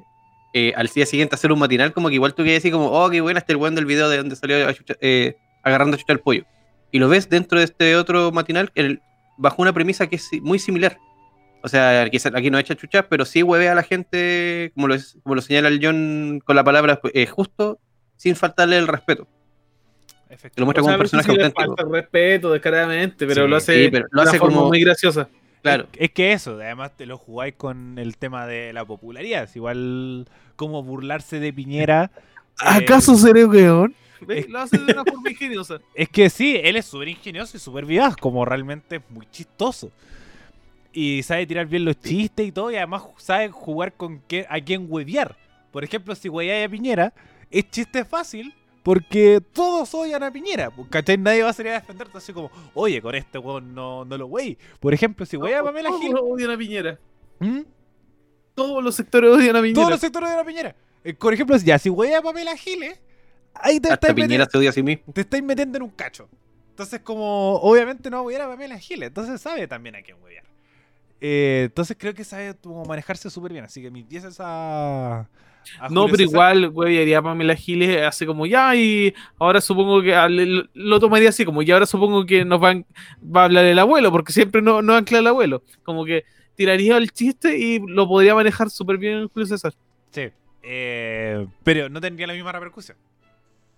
eh, 0.52 0.72
al 0.76 0.86
día 0.88 1.06
siguiente 1.06 1.34
hacer 1.34 1.50
un 1.50 1.58
matinal, 1.58 1.92
como 1.92 2.08
que 2.08 2.14
igual 2.14 2.34
tú 2.34 2.44
quedas 2.44 2.56
decir 2.56 2.72
como, 2.72 2.90
oh, 2.90 3.10
qué 3.10 3.20
buena 3.20 3.38
este 3.38 3.52
el 3.52 3.56
weón 3.56 3.74
del 3.74 3.86
video 3.86 4.08
de 4.08 4.18
donde 4.18 4.36
salió 4.36 4.56
eh, 5.00 5.36
agarrando 5.62 5.96
a 5.96 5.98
chucha 5.98 6.12
el 6.12 6.20
pollo. 6.20 6.44
Y 6.92 6.98
lo 6.98 7.08
ves 7.08 7.28
dentro 7.28 7.58
de 7.58 7.64
este 7.64 7.96
otro 7.96 8.30
matinal 8.30 8.70
el- 8.74 9.00
bajo 9.36 9.62
una 9.62 9.72
premisa 9.72 10.06
que 10.06 10.16
es 10.16 10.28
muy 10.42 10.58
similar. 10.58 10.96
O 11.62 11.68
sea, 11.68 12.02
aquí 12.02 12.50
no 12.50 12.58
echa 12.58 12.74
chuchas, 12.74 13.06
pero 13.08 13.24
sí 13.24 13.42
hueve 13.42 13.68
a 13.70 13.74
la 13.74 13.82
gente, 13.82 14.70
como 14.74 14.86
lo, 14.86 14.96
como 15.22 15.34
lo 15.34 15.40
señala 15.40 15.68
el 15.68 15.80
John 15.82 16.40
con 16.44 16.54
la 16.54 16.62
palabra 16.62 17.00
eh, 17.14 17.26
justo, 17.26 17.80
sin 18.16 18.36
faltarle 18.36 18.76
el 18.76 18.86
respeto. 18.86 19.26
Efectivamente. 20.34 20.54
Te 20.54 20.60
lo 20.60 20.66
muestra 20.66 20.82
O 20.82 20.84
como 20.84 20.88
sea, 20.90 20.96
un 20.96 21.02
no 21.02 21.08
sé 21.08 21.16
personaje 21.16 21.38
le 21.38 21.44
auténtico. 21.44 21.76
falta 21.76 21.92
respeto, 21.92 22.52
descaradamente, 22.52 23.26
pero 23.26 23.44
Sí, 23.44 23.48
lo 23.50 23.56
hace, 23.56 23.84
sí, 23.84 23.90
pero 23.90 24.06
lo 24.10 24.22
de 24.22 24.28
hace 24.28 24.36
una 24.36 24.40
forma 24.40 24.56
como- 24.56 24.68
muy 24.68 24.80
graciosa. 24.80 25.28
Claro. 25.62 25.84
Es, 25.94 26.00
es 26.02 26.10
que 26.10 26.32
eso, 26.32 26.52
además 26.60 26.96
te 26.96 27.06
lo 27.06 27.16
jugáis 27.16 27.54
con 27.56 27.98
el 27.98 28.16
tema 28.18 28.46
de 28.46 28.72
la 28.72 28.84
popularidad. 28.84 29.44
Es 29.44 29.56
igual 29.56 30.28
como 30.56 30.82
burlarse 30.82 31.40
de 31.40 31.52
Piñera. 31.52 32.10
eh, 32.80 33.00
seré 33.00 33.44
weón? 33.46 33.94
Es- 34.28 34.48
Lo 34.48 34.60
hace 34.60 34.78
de 34.78 34.92
una 34.92 35.04
forma 35.06 35.30
ingeniosa. 35.30 35.80
Es 35.94 36.08
que 36.10 36.28
sí, 36.30 36.60
él 36.62 36.76
es 36.76 36.84
súper 36.84 37.08
ingenioso 37.08 37.56
y 37.56 37.60
súper 37.60 37.86
vivaz, 37.86 38.16
como 38.16 38.44
realmente 38.44 38.96
es 38.96 39.02
muy 39.10 39.26
chistoso. 39.30 39.90
Y 40.92 41.22
sabe 41.24 41.46
tirar 41.46 41.66
bien 41.66 41.84
los 41.84 41.98
chistes 41.98 42.46
y 42.46 42.52
todo, 42.52 42.70
y 42.70 42.76
además 42.76 43.02
sabe 43.16 43.48
jugar 43.48 43.94
con 43.94 44.20
qué, 44.28 44.46
a 44.48 44.60
quién 44.60 44.86
huevear. 44.88 45.36
Por 45.72 45.82
ejemplo, 45.82 46.14
si 46.14 46.28
hueveáis 46.28 46.66
a 46.66 46.70
Piñera, 46.70 47.12
es 47.50 47.68
chiste 47.70 48.04
fácil, 48.04 48.54
porque 48.84 49.40
todos 49.52 49.94
odian 49.94 50.22
a 50.22 50.30
Piñera. 50.30 50.70
pues, 50.70 50.86
¿Cachai? 50.90 51.16
Nadie 51.16 51.42
va 51.42 51.48
a 51.48 51.52
salir 51.54 51.72
a 51.72 51.80
defenderte 51.80 52.18
así 52.18 52.34
como, 52.34 52.50
oye, 52.74 53.00
con 53.00 53.14
este 53.14 53.38
weón 53.38 53.74
no, 53.74 54.04
no 54.04 54.18
lo 54.18 54.26
wey. 54.26 54.58
Por 54.78 54.92
ejemplo, 54.92 55.24
si 55.24 55.38
hueveas 55.38 55.62
a 55.62 55.64
Pamela 55.64 55.88
Todos 55.88 56.02
Gil. 56.02 56.14
odian 56.16 56.50
a 56.50 56.58
Piñera. 56.58 56.98
¿Mm? 57.40 57.60
Todos 58.54 58.84
los 58.84 58.94
sectores 58.94 59.30
odian 59.30 59.56
a 59.56 59.62
Piñera. 59.62 59.80
Todos 59.80 59.90
los 59.90 60.00
sectores 60.00 60.28
odian 60.28 60.40
a 60.40 60.44
Piñera. 60.44 60.76
Eh, 61.02 61.14
por 61.14 61.32
ejemplo, 61.32 61.56
ya, 61.56 61.78
si 61.78 61.88
hueveas 61.88 62.20
a 62.20 62.22
Pamela 62.22 62.54
Giles, 62.58 63.00
ahí 63.54 63.80
te 63.80 63.88
Hasta 63.88 64.08
estáis 64.08 64.14
Piñera 64.14 64.44
metiendo, 64.44 64.50
se 64.50 64.58
odia 64.58 64.70
a 64.70 64.72
sí 64.74 64.82
mismo. 64.82 65.12
te 65.14 65.22
estáis 65.22 65.42
metiendo 65.42 65.78
en 65.78 65.82
un 65.84 65.90
cacho. 65.90 66.28
Entonces, 66.68 67.00
como 67.00 67.54
obviamente 67.56 68.10
no 68.10 68.22
va 68.22 68.44
a 68.44 68.48
Pamela 68.48 68.78
Giles, 68.78 69.08
entonces 69.08 69.40
sabe 69.40 69.66
también 69.66 69.96
a 69.96 70.02
quién 70.02 70.18
huevear. 70.22 70.44
Eh, 71.22 71.62
entonces 71.68 71.96
creo 71.98 72.12
que 72.12 72.22
sabe 72.22 72.54
como 72.54 72.84
manejarse 72.84 73.30
súper 73.30 73.52
bien. 73.52 73.64
Así 73.64 73.80
que 73.80 73.90
mis 73.90 74.06
10 74.06 74.24
es 74.24 74.36
a. 74.40 75.26
No, 75.90 76.02
Julio 76.02 76.04
pero 76.04 76.16
César. 76.16 76.30
igual, 76.30 76.70
güey, 76.70 77.00
haría 77.00 77.22
Pamela 77.22 77.54
Giles 77.54 78.02
hace 78.02 78.26
como 78.26 78.46
ya 78.46 78.74
y 78.74 79.14
ahora 79.38 79.60
supongo 79.60 80.02
que 80.02 80.14
ah, 80.14 80.28
lo, 80.28 81.00
tomaría 81.00 81.28
así, 81.28 81.44
como 81.44 81.62
y 81.62 81.70
ahora 81.70 81.86
supongo 81.86 82.26
que 82.26 82.44
nos 82.44 82.60
van, 82.60 82.86
va 83.24 83.42
a 83.42 83.44
hablar 83.44 83.64
el 83.64 83.78
abuelo, 83.78 84.10
porque 84.10 84.32
siempre 84.32 84.62
no, 84.62 84.82
no 84.82 84.94
ancla 84.94 85.18
el 85.18 85.26
abuelo. 85.26 85.62
Como 85.82 86.04
que 86.04 86.24
tiraría 86.54 86.96
el 86.96 87.10
chiste 87.12 87.58
y 87.58 87.80
lo 87.86 88.08
podría 88.08 88.34
manejar 88.34 88.70
súper 88.70 88.98
bien 88.98 89.28
Julio 89.28 89.46
César. 89.46 89.72
Sí. 90.10 90.30
Eh, 90.62 91.46
pero 91.62 91.88
no 91.88 92.00
tendría 92.00 92.26
la 92.26 92.34
misma 92.34 92.52
repercusión. 92.52 92.96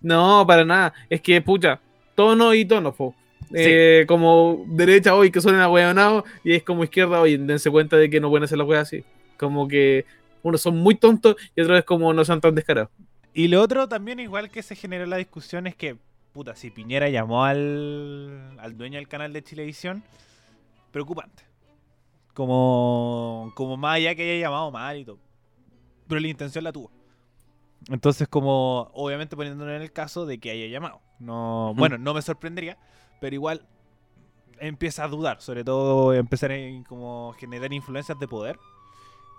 No, 0.01 0.45
para 0.47 0.63
nada. 0.63 0.93
Es 1.09 1.21
que, 1.21 1.41
pucha, 1.41 1.79
tono 2.15 2.53
y 2.53 2.65
tono, 2.65 2.93
po. 2.93 3.15
Eh, 3.53 4.03
como 4.07 4.65
derecha 4.67 5.15
hoy 5.15 5.31
que 5.31 5.39
suenan 5.39 5.61
ahueonados 5.61 6.25
y 6.43 6.53
es 6.53 6.63
como 6.63 6.83
izquierda 6.83 7.21
hoy, 7.21 7.37
dense 7.37 7.71
cuenta 7.71 7.95
de 7.95 8.09
que 8.09 8.19
no 8.19 8.29
pueden 8.29 8.43
hacer 8.43 8.57
las 8.57 8.67
weas 8.67 8.83
así. 8.83 9.03
Como 9.37 9.67
que 9.67 10.05
unos 10.43 10.61
son 10.61 10.77
muy 10.77 10.95
tontos 10.95 11.35
y 11.55 11.61
otros 11.61 11.79
es 11.79 11.85
como 11.85 12.13
no 12.13 12.23
son 12.25 12.41
tan 12.41 12.55
descarados. 12.55 12.89
Y 13.33 13.47
lo 13.49 13.61
otro 13.61 13.87
también, 13.87 14.19
igual 14.19 14.49
que 14.49 14.63
se 14.63 14.75
generó 14.75 15.05
la 15.05 15.17
discusión, 15.17 15.67
es 15.67 15.75
que, 15.75 15.95
puta, 16.33 16.55
si 16.55 16.71
Piñera 16.71 17.09
llamó 17.09 17.45
al, 17.45 18.57
al 18.59 18.77
dueño 18.77 18.97
del 18.97 19.07
canal 19.07 19.31
de 19.31 19.43
Chilevisión, 19.43 20.03
preocupante. 20.91 21.43
Como, 22.33 23.51
como 23.55 23.77
más 23.77 23.97
allá 23.97 24.15
que 24.15 24.23
haya 24.23 24.47
llamado 24.47 24.71
mal 24.71 24.97
y 24.97 25.05
todo. 25.05 25.19
Pero 26.07 26.19
la 26.19 26.27
intención 26.27 26.63
la 26.63 26.71
tuvo. 26.71 26.91
Entonces, 27.89 28.27
como, 28.27 28.89
obviamente 28.93 29.35
poniéndolo 29.35 29.75
en 29.75 29.81
el 29.81 29.91
caso 29.91 30.25
de 30.25 30.39
que 30.39 30.51
haya 30.51 30.67
llamado. 30.67 31.01
No. 31.19 31.73
Bueno, 31.75 31.97
no 31.97 32.13
me 32.13 32.21
sorprendería, 32.21 32.77
pero 33.21 33.35
igual 33.35 33.67
empieza 34.59 35.03
a 35.03 35.07
dudar. 35.07 35.41
Sobre 35.41 35.63
todo 35.63 36.13
empezar 36.13 36.51
a 36.51 36.57
como 36.87 37.33
generar 37.37 37.71
influencias 37.71 38.19
de 38.19 38.27
poder. 38.27 38.57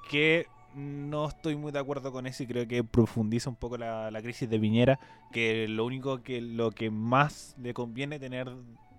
Que 0.09 0.47
no 0.75 1.29
estoy 1.29 1.57
muy 1.57 1.73
de 1.73 1.79
acuerdo 1.79 2.13
con 2.13 2.27
eso 2.27 2.43
y 2.43 2.47
creo 2.47 2.67
que 2.69 2.85
profundiza 2.85 3.51
un 3.51 3.57
poco 3.57 3.77
la, 3.79 4.11
la 4.11 4.23
crisis 4.23 4.49
de 4.49 4.59
Piñera, 4.59 4.99
que 5.33 5.67
lo 5.69 5.85
único 5.85 6.23
que 6.23 6.41
lo 6.41 6.71
que 6.71 6.91
más 6.91 7.55
le 7.59 7.75
conviene 7.75 8.19
tener 8.19 8.51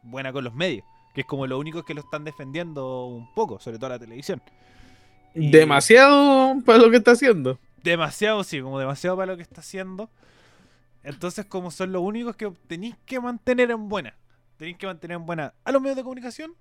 buena 0.04 0.32
con 0.34 0.44
los 0.44 0.54
medios, 0.54 0.84
que 1.14 1.22
es 1.22 1.28
como 1.28 1.48
lo 1.48 1.58
único 1.60 1.84
que 1.84 1.94
lo 1.94 2.02
están 2.02 2.24
defendiendo 2.24 3.06
un 3.06 3.34
poco, 3.34 3.60
sobre 3.60 3.78
todo 3.78 3.90
la 3.90 4.00
televisión. 4.00 4.42
Y- 5.36 5.52
Demasiado 5.52 6.56
para 6.66 6.80
lo 6.80 6.90
que 6.90 6.98
está 6.98 7.12
haciendo. 7.12 7.60
Demasiado, 7.84 8.44
sí, 8.44 8.62
como 8.62 8.80
demasiado 8.80 9.16
para 9.16 9.32
lo 9.32 9.38
que 9.38 9.44
está 9.44 9.62
haciendo. 9.62 10.10
Entonces, 11.04 11.46
como 11.46 11.72
son 11.72 11.92
los 11.94 12.02
únicos 12.02 12.36
que 12.36 12.52
tenéis 12.68 12.96
que 13.06 13.20
mantener 13.22 13.72
en 13.72 13.88
buena, 13.88 14.18
tenéis 14.58 14.78
que 14.78 14.86
mantener 14.86 15.16
en 15.16 15.26
buena 15.26 15.54
a 15.64 15.72
los 15.72 15.82
medios 15.82 15.96
de 15.96 16.04
comunicación 16.04 16.54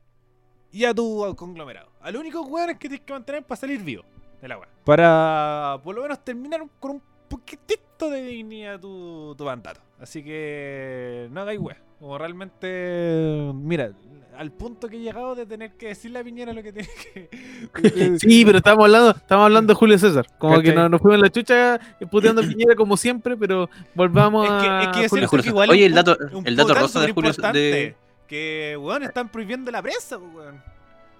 y 0.70 0.84
a 0.84 0.94
tu 0.94 1.34
conglomerado. 1.36 1.90
A 2.00 2.10
los 2.12 2.20
únicos 2.20 2.46
hueones 2.46 2.76
que 2.78 2.88
tienes 2.88 3.04
que 3.04 3.12
mantener 3.12 3.42
para 3.44 3.60
salir 3.60 3.82
vivo 3.82 4.04
de 4.40 4.48
la. 4.48 4.58
Para 4.84 5.78
por 5.82 5.94
lo 5.94 6.02
menos 6.02 6.24
terminar 6.24 6.60
con 6.80 6.92
un 6.92 7.02
poquitito 7.28 8.08
de 8.10 8.22
dignidad 8.22 8.78
tu, 8.80 9.34
tu 9.36 9.44
mandato. 9.44 9.80
Así 10.00 10.22
que 10.22 11.28
no 11.32 11.40
hagáis 11.42 11.58
wea. 11.60 11.76
Como 11.98 12.16
realmente, 12.16 13.50
mira, 13.54 13.90
al 14.36 14.52
punto 14.52 14.88
que 14.88 14.96
he 14.96 15.00
llegado 15.00 15.34
de 15.34 15.46
tener 15.46 15.72
que 15.72 15.88
decirle 15.88 16.20
a 16.20 16.24
Piñera 16.24 16.52
lo 16.52 16.62
que 16.62 16.72
tiene 16.72 16.88
que. 17.12 18.18
Sí, 18.20 18.44
pero 18.44 18.58
estamos 18.58 18.84
hablando, 18.84 19.10
estamos 19.10 19.44
hablando 19.46 19.72
de 19.72 19.76
Julio 19.76 19.98
César. 19.98 20.26
Como 20.38 20.54
que 20.60 20.68
¿Cachai? 20.68 20.76
no- 20.76 20.88
nos 20.90 21.00
fuimos 21.00 21.16
en 21.16 21.22
la 21.22 21.30
chucha 21.30 21.80
puteando 22.08 22.40
a 22.42 22.44
Piñera 22.44 22.76
como 22.76 22.96
siempre, 22.96 23.36
pero 23.36 23.68
volvamos 23.96 24.44
Es 24.48 24.62
que, 24.62 24.68
a. 24.68 24.80
es 24.82 24.88
que 24.96 25.04
es 25.06 25.10
Julio 25.10 25.28
que 25.42 25.48
igual 25.48 25.70
Oye, 25.70 25.86
el 25.86 25.94
dato- 25.94 26.16
el 26.44 26.54
dato 26.54 26.74
rosa 26.74 27.00
de 27.00 27.12
Julio- 27.12 27.32
de- 27.52 27.96
Que, 28.28 28.76
weón, 28.78 29.02
están 29.02 29.28
prohibiendo 29.28 29.70
la 29.72 29.82
prensa, 29.82 30.18
weón. 30.18 30.62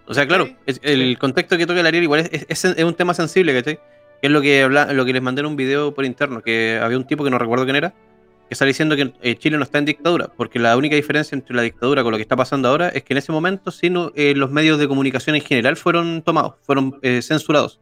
O 0.08 0.14
sea, 0.14 0.26
claro, 0.26 0.48
es- 0.66 0.80
el 0.82 1.18
contexto 1.18 1.56
que 1.56 1.66
toca 1.66 1.80
el 1.80 1.86
Ariel 1.86 2.02
igual 2.04 2.20
es, 2.30 2.46
es- 2.48 2.64
es 2.64 2.84
un 2.84 2.94
tema 2.94 3.14
sensible, 3.14 3.54
¿cachai? 3.54 3.76
Que 4.20 4.26
es 4.26 4.30
lo 4.30 4.40
que, 4.40 4.62
habla, 4.62 4.92
lo 4.92 5.04
que 5.04 5.12
les 5.12 5.22
mandé 5.22 5.40
en 5.40 5.46
un 5.46 5.56
video 5.56 5.94
por 5.94 6.04
interno, 6.04 6.42
que 6.42 6.80
había 6.82 6.96
un 6.96 7.06
tipo 7.06 7.22
que 7.24 7.30
no 7.30 7.38
recuerdo 7.38 7.64
quién 7.64 7.76
era, 7.76 7.90
que 7.90 8.54
está 8.54 8.64
diciendo 8.64 8.96
que 8.96 9.12
eh, 9.20 9.36
Chile 9.36 9.58
no 9.58 9.62
está 9.64 9.78
en 9.78 9.84
dictadura, 9.84 10.32
porque 10.34 10.58
la 10.58 10.76
única 10.76 10.96
diferencia 10.96 11.36
entre 11.36 11.54
la 11.54 11.60
dictadura 11.62 12.02
con 12.02 12.10
lo 12.12 12.16
que 12.16 12.22
está 12.22 12.34
pasando 12.34 12.68
ahora 12.68 12.88
es 12.88 13.04
que 13.04 13.12
en 13.12 13.18
ese 13.18 13.30
momento 13.30 13.70
sí, 13.70 13.90
no, 13.90 14.10
eh, 14.16 14.34
los 14.34 14.50
medios 14.50 14.78
de 14.78 14.88
comunicación 14.88 15.36
en 15.36 15.42
general 15.42 15.76
fueron 15.76 16.22
tomados, 16.22 16.54
fueron 16.62 16.98
eh, 17.02 17.20
censurados. 17.22 17.78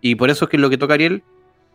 Y 0.00 0.16
por 0.16 0.28
eso 0.30 0.46
es 0.46 0.50
que 0.50 0.58
lo 0.58 0.68
que 0.68 0.76
toca 0.78 0.94
Ariel 0.94 1.22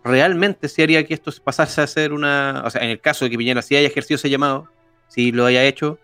realmente 0.03 0.67
sí 0.67 0.81
haría 0.83 1.05
que 1.05 1.13
esto 1.13 1.31
pasase 1.43 1.81
a 1.81 1.87
ser 1.87 2.11
una... 2.13 2.63
O 2.65 2.69
sea, 2.69 2.81
en 2.83 2.89
el 2.89 2.99
caso 2.99 3.25
de 3.25 3.31
que 3.31 3.37
Piñera 3.37 3.61
sí 3.61 3.75
haya 3.75 3.87
ejercido 3.87 4.15
ese 4.17 4.29
llamado, 4.29 4.67
si 5.07 5.31
lo 5.31 5.45
haya 5.45 5.63
hecho, 5.63 5.97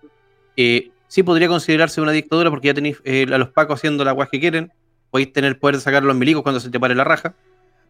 eh, 0.56 0.90
sí 1.12 1.24
podría 1.24 1.50
considerarse 1.50 2.00
una 2.00 2.14
dictadura 2.14 2.50
porque 2.50 2.68
ya 2.68 2.74
tenéis 2.74 3.02
eh, 3.04 3.26
a 3.30 3.38
los 3.38 3.50
pacos 3.50 3.82
haciendo 3.82 4.06
la 4.06 4.14
guas 4.14 4.30
que 4.30 4.40
quieren, 4.40 4.72
podéis 5.10 5.34
tener 5.34 5.60
poder 5.60 5.76
de 5.76 5.82
sacar 5.82 6.04
los 6.04 6.16
milicos 6.16 6.42
cuando 6.42 6.62
se 6.62 6.70
te 6.70 6.80
pare 6.80 6.96
la 6.96 7.04
raja. 7.04 7.36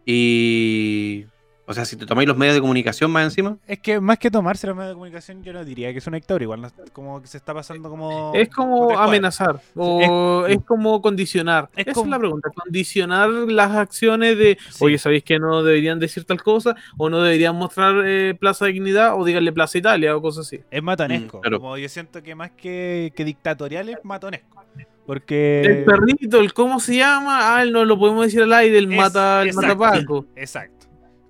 Y. 0.07 1.25
O 1.67 1.73
sea, 1.73 1.85
si 1.85 1.95
te 1.95 2.05
tomáis 2.05 2.27
los 2.27 2.35
medios 2.35 2.55
de 2.55 2.61
comunicación 2.61 3.11
más 3.11 3.23
encima. 3.23 3.55
Es 3.67 3.79
que 3.79 3.99
más 4.01 4.17
que 4.17 4.29
tomarse 4.31 4.67
los 4.67 4.75
medios 4.75 4.89
de 4.89 4.93
comunicación, 4.95 5.43
yo 5.43 5.53
no 5.53 5.63
diría 5.63 5.91
que 5.93 5.99
es 5.99 6.07
una 6.07 6.17
dictadura. 6.17 6.43
Igual 6.43 6.61
no- 6.61 6.71
como 6.91 7.21
que 7.21 7.27
se 7.27 7.37
está 7.37 7.53
pasando 7.53 7.89
como. 7.89 8.33
Es 8.35 8.49
como 8.49 8.97
amenazar 8.97 9.61
o 9.75 10.45
es, 10.47 10.59
como 10.65 11.01
condicionar. 11.01 11.69
es 11.75 11.85
Esa 11.87 11.93
como- 11.93 12.05
es 12.07 12.11
la 12.11 12.19
pregunta. 12.19 12.49
Condicionar 12.53 13.29
las 13.29 13.71
acciones 13.71 14.37
de, 14.37 14.57
Sí. 14.69 14.83
oye, 14.83 14.97
¿sabéis 14.97 15.23
que 15.23 15.39
no 15.39 15.63
deberían 15.63 15.99
decir 15.99 16.25
tal 16.25 16.41
cosa? 16.41 16.75
¿O 16.97 17.09
no 17.09 17.21
deberían 17.21 17.55
mostrar 17.55 17.95
eh, 18.05 18.35
Plaza 18.37 18.65
Dignidad? 18.65 19.15
¿O 19.17 19.23
díganle 19.23 19.53
Plaza 19.53 19.77
Italia? 19.77 20.15
O 20.17 20.21
cosas 20.21 20.47
así. 20.47 20.59
Es 20.71 20.83
matonesco. 20.83 21.37
Mm, 21.37 21.41
claro. 21.41 21.59
Como 21.59 21.77
yo 21.77 21.87
siento 21.87 22.21
que 22.23 22.35
más 22.35 22.51
que, 22.51 23.13
que 23.15 23.23
dictatorial 23.23 23.87
es 23.89 23.97
matonesco. 24.03 24.61
Porque. 25.05 25.61
El 25.61 25.83
perrito, 25.85 26.39
el 26.39 26.53
cómo 26.53 26.79
se 26.79 26.97
llama, 26.97 27.55
ah, 27.55 27.63
él 27.63 27.71
no 27.71 27.85
lo 27.85 27.97
podemos 27.97 28.25
decir 28.25 28.41
al 28.43 28.53
aire, 28.53 28.77
el 28.77 28.91
Es- 28.91 28.97
mata, 28.97 29.41
el 29.43 29.49
exacto. 29.49 29.75
matapaco. 29.77 30.25
Exacto. 30.35 30.80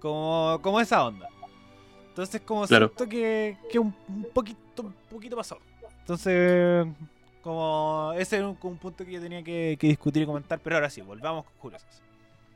Como, 0.02 0.60
como 0.62 0.80
esa 0.82 1.06
onda. 1.06 1.28
Entonces, 2.10 2.42
como 2.42 2.66
Claro. 2.68 2.88
siento 2.88 3.08
que, 3.10 3.58
que 3.72 3.80
un, 3.80 3.94
un 4.10 4.26
poquito, 4.34 4.84
un 4.84 4.94
poquito 5.10 5.36
pasado. 5.38 5.62
Entonces, 6.00 6.88
como 7.42 8.14
ese 8.18 8.38
es 8.38 8.44
un, 8.44 8.58
un 8.62 8.78
punto 8.78 9.06
que 9.06 9.12
yo 9.14 9.22
tenía 9.22 9.44
que, 9.44 9.78
que 9.80 9.88
discutir 9.88 10.24
y 10.24 10.26
comentar. 10.26 10.60
Pero 10.64 10.76
ahora 10.76 10.90
sí, 10.90 11.02
volvamos 11.02 11.46
con 11.46 11.54
Julio 11.60 11.80
César. 11.80 12.04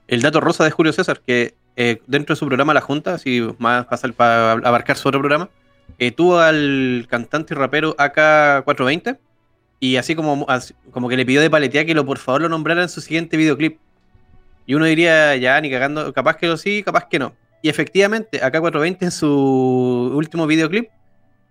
El 0.08 0.22
dato 0.22 0.40
rosa 0.42 0.64
de 0.64 0.72
Julio 0.72 0.92
César, 0.94 1.22
que 1.26 1.56
eh, 1.76 2.02
dentro 2.08 2.36
de 2.36 2.40
su 2.40 2.46
programa 2.46 2.74
La 2.74 2.82
Junta, 2.82 3.14
así 3.16 3.48
más 3.58 3.86
pasar 3.86 4.14
para 4.14 4.52
abarcar 4.54 4.98
su 4.98 5.08
otro 5.08 5.20
programa, 5.20 5.50
eh, 5.98 6.12
tuvo 6.12 6.40
al 6.40 7.06
cantante 7.10 7.54
y 7.54 7.58
rapero 7.58 7.96
AK420 7.98 9.18
y 9.80 9.98
así 9.98 10.16
como, 10.16 10.46
así- 10.50 10.74
como 10.92 11.10
que 11.10 11.18
le 11.18 11.26
pidió 11.26 11.42
de 11.42 11.50
paletear 11.50 11.86
que 11.86 11.94
lo 11.96 12.06
por 12.06 12.18
favor 12.18 12.42
lo 12.42 12.50
nombrara 12.50 12.82
en 12.84 12.90
su 12.90 13.02
siguiente 13.02 13.36
videoclip. 13.38 13.80
Y 14.66 14.74
uno 14.74 14.86
diría, 14.86 15.36
ya, 15.36 15.60
ni 15.62 15.70
cagando, 15.70 16.12
capaz 16.14 16.38
que 16.38 16.48
lo 16.48 16.58
sí, 16.58 16.82
capaz 16.84 17.08
que 17.08 17.20
no. 17.20 17.34
Y 17.62 17.70
efectivamente, 17.70 18.42
AK420 18.42 18.98
en 19.02 19.12
su 19.12 20.12
último 20.16 20.48
videoclip, 20.48 20.90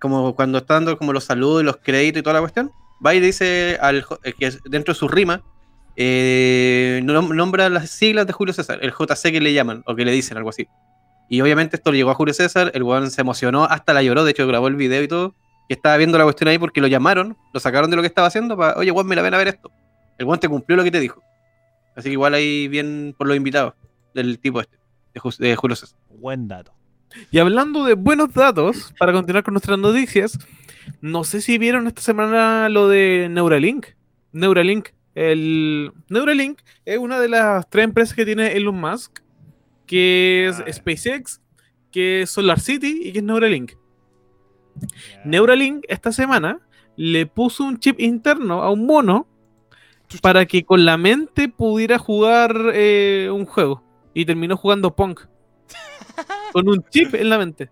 como 0.01 0.35
cuando 0.35 0.59
está 0.59 0.75
dando 0.75 0.99
como 0.99 1.13
los 1.13 1.25
saludos 1.25 1.63
y 1.63 1.65
los 1.67 1.77
créditos 1.79 2.21
y 2.21 2.23
toda 2.23 2.35
la 2.35 2.41
cuestión, 2.41 2.71
va 3.05 3.15
y 3.15 3.21
dice 3.21 3.79
eh, 3.81 4.33
que 4.39 4.53
dentro 4.67 4.95
de 4.95 4.99
su 4.99 5.09
rima, 5.09 5.43
eh, 5.97 7.01
nom- 7.05 7.35
nombra 7.35 7.69
las 7.69 7.91
siglas 7.91 8.27
de 8.27 8.33
Julio 8.33 8.53
César, 8.53 8.79
el 8.83 8.93
JC 8.93 9.31
que 9.33 9.41
le 9.41 9.53
llaman, 9.53 9.83
o 9.87 9.95
que 9.95 10.05
le 10.05 10.13
dicen, 10.13 10.37
algo 10.37 10.51
así. 10.51 10.67
Y 11.29 11.41
obviamente 11.41 11.77
esto 11.77 11.91
le 11.91 11.99
llegó 11.99 12.11
a 12.11 12.15
Julio 12.15 12.35
César, 12.35 12.71
el 12.75 12.83
weón 12.83 13.11
se 13.11 13.21
emocionó, 13.21 13.65
hasta 13.65 13.95
la 13.95 14.03
lloró, 14.03 14.25
de 14.25 14.33
hecho 14.33 14.47
grabó 14.47 14.69
el 14.69 14.77
video 14.77 15.03
y 15.03 15.09
todo, 15.09 15.35
que 15.69 15.75
estaba 15.75 15.97
viendo 15.97 16.19
la 16.19 16.25
cuestión 16.25 16.49
ahí 16.49 16.59
porque 16.59 16.81
lo 16.81 16.87
llamaron, 16.87 17.37
lo 17.53 17.61
sacaron 17.61 17.91
de 17.91 17.97
lo 17.97 18.03
que 18.03 18.09
estaba 18.09 18.27
haciendo, 18.27 18.57
para, 18.57 18.77
oye, 18.79 18.91
weón, 18.91 19.07
me 19.07 19.17
la 19.17 19.23
ven 19.23 19.35
a 19.35 19.39
ver 19.39 19.49
esto. 19.49 19.71
El 20.19 20.27
weón 20.27 20.39
te 20.41 20.49
cumplió 20.49 20.77
lo 20.77 20.85
que 20.85 20.91
te 20.91 21.01
dijo. 21.01 21.23
Así 21.97 22.09
que 22.09 22.13
igual 22.13 22.35
ahí 22.35 22.69
bien 22.69 23.15
por 23.17 23.27
los 23.29 23.37
invitados 23.37 23.75
del 24.15 24.39
tipo 24.39 24.61
este, 24.61 24.77
de, 25.15 25.21
Ju- 25.21 25.37
de 25.39 25.57
Julio 25.57 25.77
César. 25.77 25.99
Buen 26.11 26.49
dato. 26.49 26.73
Y 27.31 27.39
hablando 27.39 27.85
de 27.85 27.95
buenos 27.95 28.33
datos, 28.35 28.93
para 28.99 29.13
continuar 29.13 29.45
con 29.45 29.55
nuestras 29.55 29.79
noticias, 29.79 30.37
no 31.01 31.23
sé 31.25 31.41
si 31.41 31.59
vieron 31.59 31.87
esta 31.87 32.03
semana 32.03 32.69
lo 32.69 32.89
de 32.89 33.29
Neuralink. 33.31 33.87
Neuralink, 34.33 34.89
el 35.15 35.93
Neuralink 36.09 36.61
es 36.85 36.99
una 36.99 37.21
de 37.21 37.29
las 37.29 37.71
tres 37.71 37.85
empresas 37.85 38.15
que 38.17 38.25
tiene 38.25 38.53
Elon 38.57 38.81
Musk, 38.81 39.21
que 39.87 40.49
es 40.49 40.59
Ah. 40.61 40.73
SpaceX, 40.73 41.41
que 41.93 42.23
es 42.23 42.31
Solar 42.31 42.59
City 42.59 43.03
y 43.05 43.13
que 43.13 43.19
es 43.19 43.25
Neuralink. 43.25 43.73
Neuralink 45.25 45.85
esta 45.89 46.11
semana 46.13 46.59
le 46.97 47.27
puso 47.27 47.65
un 47.65 47.79
chip 47.79 48.01
interno 48.01 48.63
a 48.63 48.71
un 48.73 48.87
mono 48.87 49.29
para 50.23 50.47
que 50.47 50.65
con 50.65 50.85
la 50.85 50.97
mente 50.97 51.49
pudiera 51.49 51.99
jugar 51.99 52.55
eh, 52.75 53.29
un 53.33 53.47
juego. 53.47 53.83
Y 54.15 54.25
terminó 54.25 54.57
jugando 54.57 54.95
Punk. 54.95 55.21
con 56.53 56.69
un 56.69 56.85
chip 56.91 57.15
en 57.15 57.29
la 57.29 57.39
mente. 57.39 57.71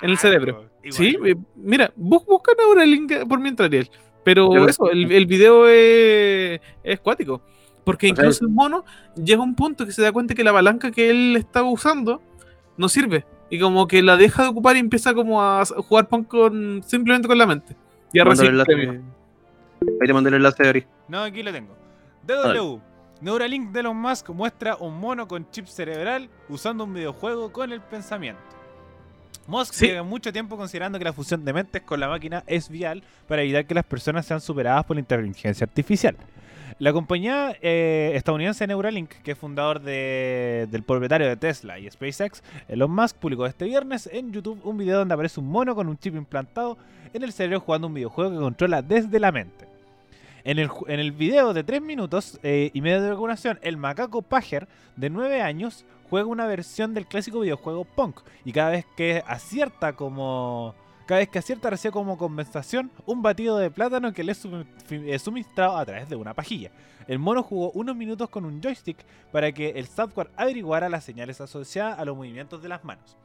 en 0.00 0.10
el 0.10 0.18
cerebro. 0.18 0.68
Igual. 0.82 0.92
Sí, 0.92 1.16
eh, 1.24 1.36
mira, 1.56 1.92
bus- 1.94 2.24
busca 2.26 2.52
Neuralink 2.58 3.28
por 3.28 3.38
mientras 3.38 3.66
Ariel. 3.66 3.88
Pero 4.24 4.68
eso, 4.68 4.90
el, 4.90 5.10
el 5.10 5.26
video 5.26 5.68
es, 5.68 6.60
es 6.84 7.00
cuático. 7.00 7.42
Porque 7.84 8.06
incluso 8.06 8.44
el 8.44 8.50
mono 8.52 8.84
llega 9.16 9.40
a 9.40 9.44
un 9.44 9.56
punto 9.56 9.84
que 9.84 9.90
se 9.92 10.02
da 10.02 10.12
cuenta 10.12 10.34
que 10.34 10.44
la 10.44 10.52
palanca 10.52 10.92
que 10.92 11.10
él 11.10 11.34
estaba 11.36 11.68
usando 11.68 12.22
no 12.76 12.88
sirve. 12.88 13.24
Y 13.50 13.58
como 13.58 13.86
que 13.88 14.00
la 14.02 14.16
deja 14.16 14.44
de 14.44 14.48
ocupar 14.48 14.76
y 14.76 14.78
empieza 14.78 15.12
como 15.14 15.42
a 15.42 15.64
jugar 15.64 16.08
punk 16.08 16.28
con, 16.28 16.82
simplemente 16.86 17.26
con 17.28 17.36
la 17.38 17.46
mente. 17.46 17.76
Y 18.12 18.20
a 18.20 18.24
recibir 18.24 18.52
el. 18.52 19.02
Ahí 20.00 20.06
te 20.06 20.12
mandé 20.12 20.28
el 20.28 20.34
enlace 20.36 20.62
de 20.62 20.68
Ari. 20.68 20.86
No, 21.08 21.22
aquí 21.22 21.42
lo 21.42 21.52
tengo. 21.52 21.74
DW. 22.26 22.80
Neuralink 23.20 23.70
de 23.70 23.80
Elon 23.80 23.96
Musk 23.96 24.30
muestra 24.30 24.76
un 24.76 24.98
mono 24.98 25.28
con 25.28 25.48
chip 25.50 25.66
cerebral 25.66 26.28
usando 26.48 26.84
un 26.84 26.92
videojuego 26.94 27.52
con 27.52 27.72
el 27.72 27.80
pensamiento. 27.80 28.40
Musk 29.46 29.74
Sí. 29.74 29.86
lleva 29.88 30.02
mucho 30.02 30.32
tiempo 30.32 30.56
considerando 30.56 30.98
que 30.98 31.04
la 31.04 31.12
fusión 31.12 31.44
de 31.44 31.52
mentes 31.52 31.82
con 31.82 31.98
la 32.00 32.08
máquina 32.08 32.42
es 32.46 32.68
vial 32.68 33.02
para 33.28 33.42
evitar 33.42 33.66
que 33.66 33.74
las 33.74 33.84
personas 33.84 34.26
sean 34.26 34.40
superadas 34.40 34.84
por 34.84 34.96
la 34.96 35.00
inteligencia 35.00 35.64
artificial. 35.64 36.16
La 36.78 36.92
compañía 36.92 37.56
eh, 37.60 38.12
estadounidense 38.14 38.66
Neuralink, 38.66 39.10
que 39.22 39.32
es 39.32 39.38
fundador 39.38 39.80
de- 39.80 40.66
del 40.70 40.82
propietario 40.82 41.28
de 41.28 41.36
Tesla 41.36 41.78
y 41.78 41.88
SpaceX, 41.90 42.42
Elon 42.66 42.90
Musk 42.90 43.16
publicó 43.18 43.46
este 43.46 43.66
viernes 43.66 44.08
en 44.12 44.32
YouTube 44.32 44.60
un 44.64 44.78
video 44.78 44.98
donde 44.98 45.14
aparece 45.14 45.38
un 45.38 45.46
mono 45.48 45.74
con 45.76 45.86
un 45.88 45.98
chip 45.98 46.14
implantado 46.16 46.76
en 47.12 47.22
el 47.22 47.32
cerebro 47.32 47.60
jugando 47.60 47.86
un 47.88 47.94
videojuego 47.94 48.30
que 48.32 48.38
controla 48.38 48.80
desde 48.82 49.20
la 49.20 49.30
mente. 49.30 49.68
En 50.44 50.58
el, 50.58 51.12
video 51.12 51.54
de 51.54 51.62
3 51.62 51.80
minutos 51.80 52.40
eh, 52.42 52.70
y 52.74 52.80
medio 52.80 53.00
de 53.00 53.10
duración, 53.10 53.60
el 53.62 53.76
macaco 53.76 54.22
Pager, 54.22 54.66
de 54.96 55.08
9 55.08 55.40
años, 55.40 55.84
juega 56.10 56.26
una 56.26 56.46
versión 56.46 56.94
del 56.94 57.06
clásico 57.06 57.40
videojuego 57.40 57.84
Punk. 57.84 58.20
Y 58.44 58.52
cada 58.52 58.70
vez 58.70 58.84
que 58.96 59.22
acierta 59.26 59.92
como. 59.94 60.74
Cada 61.06 61.20
vez 61.20 61.28
que 61.28 61.38
acierta 61.38 61.68
recibe 61.68 61.92
como 61.92 62.16
compensación 62.16 62.90
un 63.06 63.22
batido 63.22 63.58
de 63.58 63.70
plátano 63.70 64.12
que 64.12 64.22
le 64.22 64.32
es 64.32 64.46
eh, 64.90 65.18
suministrado 65.18 65.76
a 65.76 65.84
través 65.84 66.08
de 66.08 66.16
una 66.16 66.32
pajilla. 66.32 66.70
El 67.08 67.18
mono 67.18 67.42
jugó 67.42 67.70
unos 67.72 67.96
minutos 67.96 68.30
con 68.30 68.44
un 68.44 68.62
joystick 68.62 68.96
para 69.32 69.52
que 69.52 69.70
el 69.70 69.86
software 69.86 70.30
averiguara 70.36 70.88
las 70.88 71.04
señales 71.04 71.40
asociadas 71.40 71.98
a 71.98 72.04
los 72.04 72.16
movimientos 72.16 72.62
de 72.62 72.68
las 72.68 72.84
manos. 72.84 73.16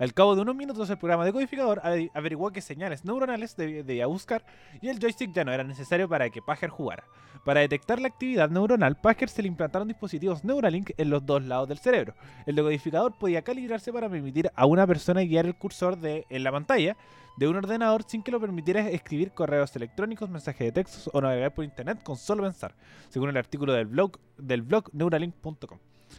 Al 0.00 0.14
cabo 0.14 0.34
de 0.34 0.40
unos 0.40 0.56
minutos, 0.56 0.88
el 0.88 0.96
programa 0.96 1.26
decodificador 1.26 1.80
ave- 1.84 2.10
averiguó 2.14 2.50
qué 2.50 2.62
señales 2.62 3.04
neuronales 3.04 3.54
debía 3.54 4.06
buscar 4.06 4.44
y 4.80 4.88
el 4.88 4.98
joystick 4.98 5.30
ya 5.32 5.44
no 5.44 5.52
era 5.52 5.62
necesario 5.62 6.08
para 6.08 6.30
que 6.30 6.40
Pager 6.40 6.70
jugara. 6.70 7.04
Para 7.44 7.60
detectar 7.60 8.00
la 8.00 8.08
actividad 8.08 8.48
neuronal, 8.48 8.96
Pager 8.96 9.28
se 9.28 9.42
le 9.42 9.48
implantaron 9.48 9.88
dispositivos 9.88 10.42
Neuralink 10.42 10.92
en 10.96 11.10
los 11.10 11.24
dos 11.26 11.42
lados 11.44 11.68
del 11.68 11.78
cerebro. 11.78 12.14
El 12.46 12.56
decodificador 12.56 13.12
podía 13.18 13.42
calibrarse 13.42 13.92
para 13.92 14.08
permitir 14.08 14.50
a 14.54 14.64
una 14.64 14.86
persona 14.86 15.20
guiar 15.20 15.44
el 15.44 15.54
cursor 15.54 15.98
de, 15.98 16.24
en 16.30 16.44
la 16.44 16.52
pantalla 16.52 16.96
de 17.36 17.48
un 17.48 17.56
ordenador 17.56 18.02
sin 18.06 18.22
que 18.22 18.30
lo 18.32 18.40
permitiera 18.40 18.88
escribir 18.88 19.32
correos 19.32 19.76
electrónicos, 19.76 20.30
mensajes 20.30 20.66
de 20.66 20.72
textos 20.72 21.10
o 21.12 21.20
navegar 21.20 21.52
por 21.52 21.64
internet 21.64 22.02
con 22.02 22.16
solo 22.16 22.42
pensar, 22.42 22.74
según 23.10 23.28
el 23.28 23.36
artículo 23.36 23.74
del 23.74 23.86
blog, 23.86 24.18
del 24.38 24.62
blog 24.62 24.88
neuralink.com. 24.94 25.78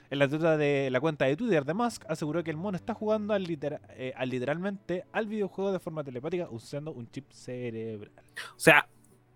En 0.09 0.19
la 0.19 0.27
de 0.27 0.89
la 0.91 0.99
cuenta 0.99 1.25
de 1.25 1.35
Twitter 1.35 1.65
de 1.65 1.73
Musk 1.73 2.03
aseguró 2.07 2.43
que 2.43 2.51
el 2.51 2.57
mono 2.57 2.75
está 2.75 2.93
jugando 2.93 3.33
al, 3.33 3.43
litera- 3.43 3.81
eh, 3.91 4.13
al 4.15 4.29
literalmente 4.29 5.05
al 5.11 5.27
videojuego 5.27 5.71
de 5.71 5.79
forma 5.79 6.03
telepática 6.03 6.47
usando 6.49 6.91
un 6.91 7.09
chip 7.09 7.31
cerebral. 7.31 8.11
O 8.55 8.59
sea, 8.59 8.87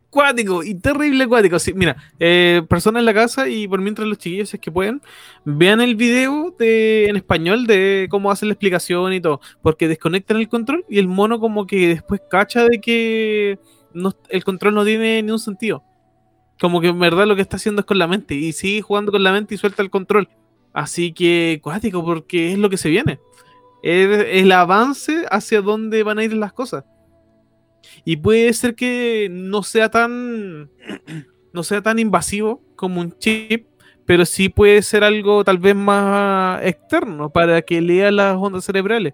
cuático 0.10 0.64
y 0.64 0.76
terrible 0.76 1.28
cuático. 1.28 1.60
Sí, 1.60 1.74
mira, 1.74 1.98
eh, 2.20 2.62
personas 2.70 3.02
en 3.02 3.06
la 3.06 3.14
casa 3.14 3.50
y 3.50 3.68
por 3.68 3.82
mientras 3.82 4.08
los 4.08 4.18
chiquillos, 4.18 4.54
es 4.54 4.60
que 4.60 4.72
pueden, 4.72 5.02
vean 5.44 5.82
el 5.82 5.96
video 5.96 6.56
de, 6.58 7.08
en 7.08 7.18
español 7.18 7.68
de 7.68 8.08
cómo 8.10 8.32
hacen 8.32 8.48
la 8.48 8.54
explicación 8.54 9.12
y 9.12 9.20
todo. 9.20 9.42
Porque 9.62 9.88
desconectan 9.90 10.38
el 10.38 10.48
control 10.48 10.86
y 10.90 11.00
el 11.00 11.08
mono 11.10 11.40
como 11.40 11.68
que 11.68 11.88
después 11.90 12.22
cacha 12.30 12.64
de 12.66 12.80
que 12.80 13.60
el 14.30 14.44
control 14.46 14.74
no 14.76 14.86
tiene 14.86 15.22
ni 15.22 15.32
un 15.32 15.40
sentido. 15.40 15.84
Como 16.62 16.80
que 16.80 16.88
en 16.88 17.00
verdad 17.00 17.28
lo 17.28 17.36
que 17.36 17.42
está 17.42 17.58
haciendo 17.58 17.82
es 17.82 17.86
con 17.86 17.98
la 18.00 18.08
mente 18.08 18.36
y 18.36 18.54
sigue 18.54 18.82
jugando 18.82 19.12
con 19.12 19.22
la 19.22 19.34
mente 19.34 19.56
y 19.56 19.58
suelta 19.58 19.82
el 19.82 19.90
control. 19.90 20.30
Así 20.76 21.14
que 21.14 21.62
cuático 21.64 22.04
porque 22.04 22.52
es 22.52 22.58
lo 22.60 22.70
que 22.70 22.76
se 22.76 22.90
viene. 22.90 23.22
Es 23.82 24.26
el 24.28 24.52
avance 24.52 25.26
hacia 25.32 25.62
dónde 25.62 26.04
van 26.04 26.20
a 26.20 26.26
ir 26.26 26.34
las 26.34 26.52
cosas. 26.52 26.84
Y 28.04 28.18
puede 28.18 28.52
ser 28.52 28.76
que 28.76 29.30
no 29.32 29.64
sea 29.64 29.90
tan. 29.90 30.70
No 31.54 31.64
sea 31.64 31.82
tan 31.82 32.00
invasivo 32.00 32.62
como 32.76 33.00
un 33.00 33.18
chip. 33.18 33.68
Pero 34.06 34.26
sí 34.26 34.50
puede 34.50 34.82
ser 34.82 35.06
algo 35.06 35.46
tal 35.46 35.58
vez 35.58 35.74
más 35.74 36.62
externo 36.66 37.30
para 37.30 37.62
que 37.62 37.80
lea 37.80 38.12
las 38.12 38.36
ondas 38.36 38.66
cerebrales. 38.66 39.14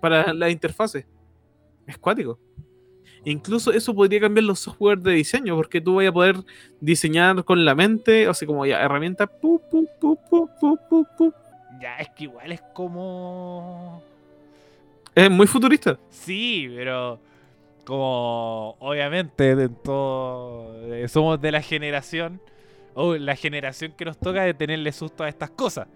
Para 0.00 0.34
la 0.34 0.50
interfase. 0.50 1.06
Es 1.86 1.96
cuático. 1.96 2.40
Incluso 3.24 3.72
eso 3.72 3.94
podría 3.94 4.20
cambiar 4.20 4.44
los 4.44 4.60
software 4.60 4.98
de 4.98 5.12
diseño. 5.12 5.56
Porque 5.56 5.80
tú 5.80 5.96
vas 5.96 6.08
a 6.08 6.12
poder 6.12 6.36
diseñar 6.80 7.44
con 7.44 7.64
la 7.64 7.74
mente. 7.74 8.26
Así 8.26 8.46
como 8.46 8.66
ya, 8.66 8.80
herramienta. 8.80 9.26
pu, 9.26 9.60
pu, 9.70 9.88
pu. 10.00 11.32
Ya, 11.80 11.96
es 11.96 12.08
que 12.10 12.24
igual 12.24 12.52
es 12.52 12.60
como... 12.74 14.02
Es 15.14 15.30
muy 15.30 15.46
futurista. 15.46 15.98
Sí, 16.10 16.70
pero 16.74 17.18
como 17.84 18.76
obviamente 18.80 19.56
de 19.56 19.70
todo, 19.70 20.74
eh, 20.92 21.08
somos 21.08 21.40
de 21.40 21.50
la 21.50 21.62
generación, 21.62 22.38
o 22.92 23.16
la 23.16 23.34
generación 23.34 23.94
que 23.96 24.04
nos 24.04 24.18
toca 24.18 24.42
de 24.42 24.52
tenerle 24.52 24.92
susto 24.92 25.24
a 25.24 25.28
estas 25.28 25.50
cosas. 25.50 25.88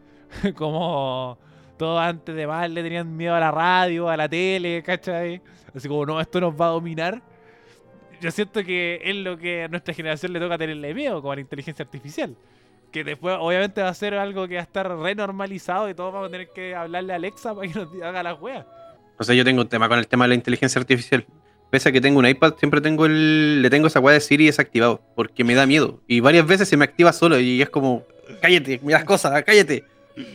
como 0.55 1.37
todos 1.77 2.01
antes 2.01 2.35
de 2.35 2.47
más 2.47 2.71
le 2.71 2.83
tenían 2.83 3.17
miedo 3.17 3.35
a 3.35 3.41
la 3.41 3.51
radio, 3.51 4.09
a 4.09 4.17
la 4.17 4.29
tele, 4.29 4.83
¿cachai? 4.83 5.41
Así 5.75 5.89
como, 5.89 6.07
no, 6.07 6.21
esto 6.21 6.41
nos 6.41 6.55
va 6.55 6.67
a 6.67 6.71
dominar. 6.71 7.23
Yo 8.21 8.31
siento 8.31 8.63
que 8.63 9.01
es 9.03 9.17
lo 9.17 9.37
que 9.37 9.65
a 9.65 9.69
nuestra 9.69 9.93
generación 9.95 10.33
le 10.33 10.41
toca 10.41 10.57
tenerle 10.57 10.95
miedo, 10.95 11.21
como 11.21 11.33
a 11.33 11.35
la 11.35 11.41
inteligencia 11.41 11.85
artificial. 11.85 12.37
Que 12.93 13.03
después, 13.03 13.37
obviamente, 13.41 13.83
va 13.83 13.89
a 13.89 13.95
ser 13.95 14.15
algo 14.15 14.47
que 14.47 14.55
va 14.55 14.61
a 14.61 14.65
estar 14.65 14.89
renormalizado 14.97 15.89
y 15.89 15.95
todos 15.95 16.13
vamos 16.13 16.29
a 16.29 16.31
tener 16.31 16.49
que 16.55 16.75
hablarle 16.75 17.15
a 17.15 17.17
Alexa 17.17 17.55
para 17.55 17.67
que 17.67 17.79
nos 17.79 17.89
haga 18.03 18.23
las 18.23 18.41
weas. 18.41 18.67
O 19.19 19.25
sea, 19.25 19.35
yo 19.35 19.45
tengo 19.45 19.63
un 19.63 19.69
tema 19.69 19.89
con 19.89 19.99
el 19.99 20.07
tema 20.07 20.25
de 20.25 20.31
la 20.31 20.35
inteligencia 20.35 20.79
artificial. 20.79 21.27
Pese 21.71 21.89
a 21.89 21.93
que 21.93 22.01
tengo 22.03 22.19
un 22.19 22.27
iPad, 22.27 22.55
siempre 22.59 22.83
tengo 22.83 23.07
el, 23.07 23.63
le 23.63 23.71
tengo 23.71 23.87
esa 23.87 23.99
weá 23.99 24.13
de 24.13 24.21
Siri 24.21 24.47
desactivado, 24.47 25.01
porque 25.17 25.43
me 25.43 25.55
da 25.55 25.65
miedo. 25.65 26.01
Y 26.07 26.21
varias 26.21 26.47
veces 26.47 26.69
se 26.69 26.77
me 26.77 26.85
activa 26.85 27.13
solo 27.15 27.41
y 27.41 27.63
es 27.63 27.71
como, 27.71 28.05
cállate, 28.43 28.79
mira 28.83 28.99
las 28.99 29.07
cosas, 29.07 29.43
cállate. 29.43 29.85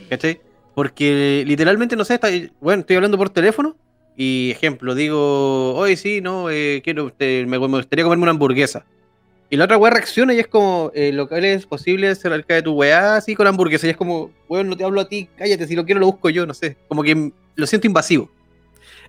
¿Cachai? 0.09 0.41
Porque 0.77 1.43
literalmente, 1.47 1.95
no 1.95 2.05
sé, 2.05 2.13
está, 2.13 2.27
bueno, 2.61 2.81
estoy 2.81 2.97
hablando 2.97 3.17
por 3.17 3.31
teléfono 3.31 3.75
y, 4.15 4.51
ejemplo, 4.51 4.93
digo, 4.93 5.73
hoy 5.73 5.95
sí, 5.97 6.21
no, 6.21 6.51
eh, 6.51 6.83
quiero, 6.83 7.11
eh, 7.17 7.45
me, 7.47 7.57
me 7.57 7.77
gustaría 7.77 8.03
comerme 8.03 8.21
una 8.21 8.31
hamburguesa. 8.33 8.85
Y 9.49 9.57
la 9.57 9.65
otra 9.65 9.79
weá 9.79 9.89
reacciona 9.89 10.35
y 10.35 10.39
es 10.39 10.45
como, 10.45 10.91
eh, 10.93 11.11
lo 11.11 11.27
que 11.27 11.51
es 11.51 11.65
posible 11.65 12.13
cerca 12.13 12.53
de 12.53 12.61
tu 12.61 12.73
weá 12.73 13.15
así 13.15 13.33
con 13.33 13.47
hamburguesa. 13.47 13.87
Y 13.87 13.89
es 13.89 13.97
como, 13.97 14.29
weón, 14.47 14.69
no 14.69 14.77
te 14.77 14.83
hablo 14.83 15.01
a 15.01 15.09
ti, 15.09 15.27
cállate, 15.35 15.65
si 15.65 15.75
lo 15.75 15.83
quiero 15.83 15.99
lo 15.99 16.05
busco 16.05 16.29
yo, 16.29 16.45
no 16.45 16.53
sé. 16.53 16.77
Como 16.87 17.01
que 17.01 17.31
lo 17.55 17.65
siento 17.65 17.87
invasivo. 17.87 18.29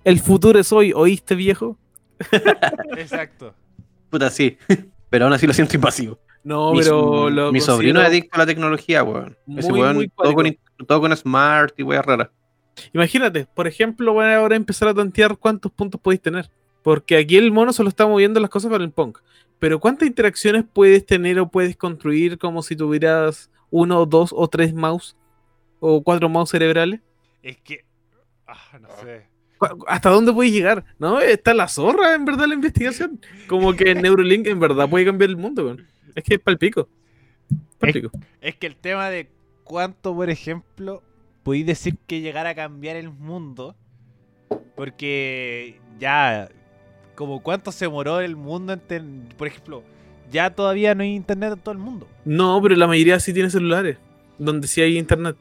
El 0.03 0.19
futuro 0.19 0.57
es 0.57 0.73
hoy, 0.73 0.91
¿oíste, 0.91 1.35
viejo? 1.35 1.77
Exacto. 2.97 3.53
Puta, 4.09 4.31
sí. 4.31 4.57
Pero 5.11 5.25
aún 5.25 5.35
así 5.35 5.45
lo 5.45 5.53
siento 5.53 5.75
invasivo. 5.75 6.17
No, 6.43 6.71
mi, 6.71 6.79
pero. 6.79 7.29
lo 7.29 7.51
mi 7.51 7.61
sobrino 7.61 8.01
es 8.01 8.07
adicto 8.07 8.35
a 8.35 8.39
la 8.39 8.45
tecnología, 8.45 9.03
weón. 9.03 9.37
Ese 9.55 9.69
muy, 9.69 9.81
weón, 9.81 9.95
muy 9.97 10.07
todo, 10.07 10.33
con. 10.33 10.47
Todo 10.87 11.01
con 11.01 11.15
smart 11.15 11.73
y 11.79 11.83
weá 11.83 12.01
rara. 12.01 12.31
Imagínate, 12.93 13.45
por 13.53 13.67
ejemplo, 13.67 14.13
van 14.13 14.29
a 14.29 14.35
ahora 14.37 14.55
empezar 14.55 14.87
a 14.87 14.93
tantear 14.93 15.37
cuántos 15.37 15.71
puntos 15.71 15.99
podéis 15.99 16.21
tener. 16.21 16.49
Porque 16.81 17.17
aquí 17.17 17.35
el 17.37 17.51
mono 17.51 17.73
solo 17.73 17.89
está 17.89 18.07
moviendo 18.07 18.39
las 18.39 18.49
cosas 18.49 18.71
con 18.71 18.81
el 18.81 18.91
Pong. 18.91 19.17
Pero 19.59 19.79
¿cuántas 19.79 20.07
interacciones 20.07 20.63
puedes 20.71 21.05
tener 21.05 21.37
o 21.39 21.49
puedes 21.49 21.75
construir 21.75 22.37
como 22.37 22.63
si 22.63 22.75
tuvieras 22.77 23.51
uno, 23.69 24.05
dos 24.05 24.31
o 24.33 24.47
tres 24.47 24.73
mouse? 24.73 25.17
O 25.81 26.01
cuatro 26.01 26.29
mouse 26.29 26.49
cerebrales. 26.51 27.01
Es 27.43 27.57
que. 27.57 27.83
Ah, 28.47 28.79
no 28.79 28.87
sé. 29.01 29.27
¿Cu- 29.57 29.83
¿Hasta 29.87 30.09
dónde 30.09 30.31
puedes 30.31 30.53
llegar? 30.53 30.85
¿No? 30.97 31.19
Está 31.19 31.53
la 31.53 31.67
zorra, 31.67 32.15
en 32.15 32.23
verdad, 32.23 32.45
la 32.47 32.53
investigación. 32.53 33.19
Como 33.47 33.73
que 33.73 33.93
Neuralink 33.95 34.47
en 34.47 34.59
verdad 34.61 34.89
puede 34.89 35.05
cambiar 35.05 35.29
el 35.31 35.37
mundo, 35.37 35.65
weón. 35.65 35.85
Es 36.15 36.23
que 36.23 36.35
es 36.35 36.39
palpico. 36.39 36.87
Palpico. 37.77 38.09
Es 38.41 38.55
que 38.55 38.67
el 38.67 38.75
tema 38.77 39.09
de 39.09 39.29
cuánto, 39.69 40.15
por 40.15 40.31
ejemplo, 40.31 41.03
podéis 41.43 41.67
decir 41.67 41.95
que 42.07 42.21
llegar 42.21 42.47
a 42.47 42.55
cambiar 42.55 42.95
el 42.95 43.11
mundo. 43.11 43.75
Porque 44.75 45.79
ya, 45.99 46.49
como 47.15 47.41
cuánto 47.43 47.71
se 47.71 47.85
demoró 47.85 48.19
el 48.21 48.35
mundo 48.35 48.73
en 48.89 49.29
Por 49.37 49.47
ejemplo, 49.47 49.83
ya 50.31 50.49
todavía 50.49 50.95
no 50.95 51.03
hay 51.03 51.13
internet 51.13 51.53
en 51.53 51.59
todo 51.59 51.73
el 51.73 51.77
mundo. 51.77 52.07
No, 52.25 52.59
pero 52.61 52.75
la 52.75 52.87
mayoría 52.87 53.19
sí 53.19 53.31
tiene 53.31 53.49
celulares. 53.51 53.97
Donde 54.39 54.67
sí 54.67 54.81
hay 54.81 54.97
internet. 54.97 55.35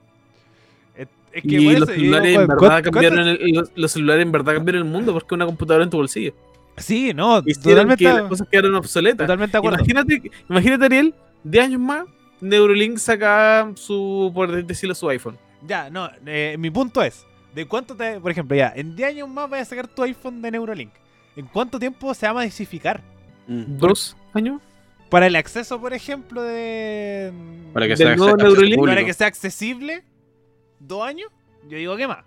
Es, 0.95 1.09
es 1.33 1.45
Y 1.45 1.77
los 1.77 1.89
celulares 1.89 2.29
digo, 2.31 2.41
en 2.43 2.47
¿cu- 2.49 2.55
verdad 2.65 2.83
cambiaron 2.83 3.21
el, 3.29 3.39
los, 3.55 3.71
los 3.77 3.93
celulares 3.93 4.23
en 4.27 4.33
verdad 4.33 4.55
cambiaron 4.55 4.83
el 4.87 4.93
mundo 4.93 5.13
porque 5.15 5.35
una 5.35 5.47
computadora 5.47 5.85
en 5.85 5.91
tu 5.91 5.97
bolsillo. 5.97 6.35
Sí, 6.77 7.13
no, 7.15 7.39
Hicieron 7.45 7.63
totalmente, 7.89 8.05
que 8.05 8.13
las 8.13 8.23
cosas 8.29 8.49
quedaron 8.49 8.75
obsoletas. 8.75 9.27
totalmente 9.27 9.53
de 9.53 9.59
acuerdo. 9.59 9.79
Imagínate, 9.79 10.31
imagínate, 10.49 10.85
Ariel, 10.85 11.15
de 11.45 11.61
años 11.61 11.81
más, 11.81 12.05
Neuralink 12.41 12.99
saca 12.99 13.71
su, 13.75 14.31
por 14.35 14.65
decirlo, 14.65 14.95
su 14.95 15.09
iPhone. 15.09 15.39
Ya, 15.67 15.91
no, 15.91 16.09
eh, 16.27 16.57
mi 16.59 16.71
punto 16.71 17.03
es, 17.03 17.27
¿de 17.55 17.67
cuánto 17.67 17.97
te, 17.97 18.21
por 18.21 18.31
ejemplo, 18.31 18.57
ya, 18.57 18.73
en 18.75 18.95
10 18.95 19.09
años 19.09 19.29
más 19.29 19.51
vas 19.51 19.63
a 19.63 19.65
sacar 19.65 19.89
tu 19.89 20.03
iPhone 20.03 20.41
de 20.41 20.51
Neuralink? 20.53 20.93
¿En 21.37 21.47
cuánto 21.47 21.79
tiempo 21.79 22.15
se 22.15 22.27
va 22.27 22.31
a 22.31 22.35
masificar? 22.35 23.01
Mm. 23.47 23.79
¿Dos 23.79 24.17
años? 24.35 24.61
Para 25.09 25.27
el 25.27 25.37
acceso, 25.37 25.81
por 25.81 25.95
ejemplo, 25.95 26.43
de... 26.43 27.33
Para 27.73 27.89
que 27.89 27.97
sea 27.97 28.15
público. 28.15 28.85
para 28.85 29.05
que 29.05 29.15
sea 29.15 29.27
accesible, 29.27 30.05
¿dos 30.79 31.07
años? 31.07 31.31
Yo 31.69 31.79
digo 31.79 31.97
que 31.97 32.07
más. 32.07 32.25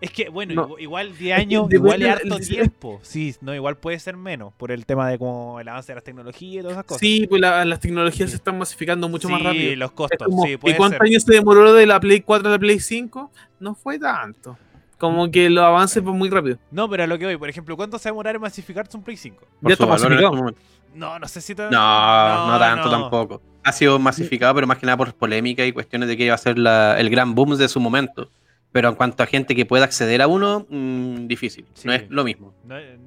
Es 0.00 0.10
que, 0.12 0.28
bueno, 0.30 0.54
No. 0.54 0.62
igual- 0.64 0.80
igual 0.80 1.18
10 1.18 1.38
años, 1.38 1.68
depende 1.68 1.76
igual 1.96 2.02
es 2.02 2.08
harto 2.10 2.36
tiempo. 2.38 2.98
Sí, 3.02 3.34
no, 3.42 3.54
igual 3.54 3.76
puede 3.76 3.98
ser 3.98 4.16
menos, 4.16 4.52
por 4.56 4.72
el 4.72 4.86
tema 4.86 5.08
de 5.08 5.18
como 5.18 5.60
el 5.60 5.68
avance 5.68 5.92
de 5.92 5.96
las 5.96 6.04
tecnologías 6.04 6.60
y 6.60 6.62
todas 6.62 6.72
esas 6.72 6.84
cosas. 6.84 7.00
Sí, 7.00 7.26
pues 7.28 7.40
la- 7.40 7.64
las 7.64 7.80
tecnologías 7.80 8.30
se 8.30 8.36
están 8.36 8.58
masificando 8.58 9.08
mucho 9.08 9.28
más 9.28 9.40
Sí, 9.40 9.44
rápido. 9.46 9.76
los 9.76 9.90
Es 9.90 9.94
costos, 9.96 10.26
como, 10.26 10.44
sí, 10.44 10.56
¿Y 10.62 10.74
cuántos 10.74 11.00
años 11.02 11.22
se 11.22 11.32
demoró 11.34 11.72
de 11.74 11.84
la 11.86 12.00
Play 12.00 12.20
4 12.20 12.48
a 12.48 12.52
la 12.52 12.58
Play 12.58 12.80
5? 12.80 13.30
No 13.58 13.74
fue 13.74 13.98
tanto. 13.98 14.56
Como 14.96 15.30
que 15.30 15.48
los 15.50 15.64
avances 15.64 16.02
van 16.04 16.16
muy 16.16 16.28
rápido. 16.30 16.58
No, 16.70 16.88
pero 16.88 17.04
a 17.04 17.06
lo 17.06 17.18
que 17.18 17.24
voy, 17.26 17.36
por 17.36 17.48
ejemplo, 17.48 17.76
¿cuánto 17.76 17.98
se 17.98 18.08
va 18.08 18.10
a 18.10 18.12
demorar 18.14 18.34
en 18.36 18.40
masificarse 18.42 18.96
un 18.96 19.02
Play 19.02 19.16
5? 19.16 19.46
Por 19.60 19.70
Ya 19.70 19.72
está 19.74 19.86
masificado. 19.86 20.26
este 20.26 20.36
momento. 20.36 20.60
No, 20.94 21.18
no 21.18 21.28
sé 21.28 21.40
si... 21.40 21.54
te- 21.54 21.70
No, 21.70 22.46
no, 22.52 22.58
tanto 22.58 22.84
no. 22.86 22.90
tampoco. 22.90 23.42
Ha 23.62 23.72
sido 23.72 23.98
masificado, 23.98 24.54
pero 24.54 24.66
más 24.66 24.78
que 24.78 24.86
nada 24.86 24.96
por 24.96 25.14
polémica 25.14 25.64
y 25.64 25.72
cuestiones 25.72 26.08
de 26.08 26.16
que 26.16 26.24
iba 26.24 26.34
a 26.34 26.38
ser 26.38 26.58
la- 26.58 26.98
el 26.98 27.08
gran 27.10 27.34
boom 27.34 27.56
de 27.56 27.68
su 27.68 27.80
momento. 27.80 28.28
Pero 28.72 28.88
en 28.88 28.94
cuanto 28.94 29.22
a 29.22 29.26
gente 29.26 29.54
que 29.56 29.66
pueda 29.66 29.84
acceder 29.84 30.22
a 30.22 30.28
uno, 30.28 30.66
mm, 30.68 31.26
difícil. 31.26 31.64
No 31.66 31.72
Sí. 31.74 31.88
es 31.90 32.10
lo 32.10 32.22
mismo. 32.24 32.54
No, 32.64 32.78
eh, 32.78 32.98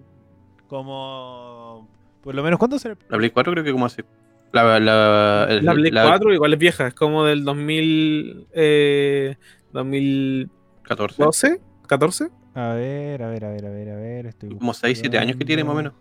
como... 0.68 1.88
Por 2.22 2.36
lo 2.36 2.44
menos, 2.44 2.58
¿cuánto 2.60 2.80
será? 2.80 2.98
La 3.10 3.18
Play 3.18 3.30
4 3.30 3.52
creo 3.54 3.64
que 3.64 3.72
como 3.72 3.86
hace. 3.86 4.04
La, 4.52 4.80
la, 4.80 5.48
el- 5.50 5.66
La 5.66 5.74
Play 5.74 5.92
la 5.92 6.04
4 6.04 6.34
igual 6.34 6.54
es 6.54 6.60
vieja, 6.60 6.88
es 6.88 6.94
como 6.94 7.24
del 7.26 7.44
2000, 7.44 8.48
eh, 8.54 9.36
2012, 9.72 10.50
14. 10.84 11.62
14. 11.88 12.30
A 12.56 12.74
ver, 12.74 13.24
a 13.24 13.30
ver, 13.30 13.46
a 13.46 13.50
ver, 13.50 13.66
a 13.66 13.70
ver, 13.70 13.90
a 13.90 13.96
ver. 13.96 14.26
Estoy 14.28 14.50
Como 14.56 14.74
6, 14.74 15.00
7 15.00 15.18
años 15.18 15.38
que 15.38 15.46
tiene 15.46 15.64
más 15.64 15.74
o 15.74 15.78
menos. 15.78 15.94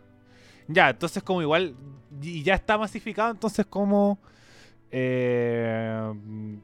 Ya, 0.69 0.91
entonces 0.91 1.23
como 1.23 1.41
igual... 1.43 1.75
Y 2.21 2.43
ya 2.43 2.55
está 2.55 2.77
masificado, 2.79 3.31
entonces 3.31 3.65
como... 3.67 4.19
Eh, 4.91 6.13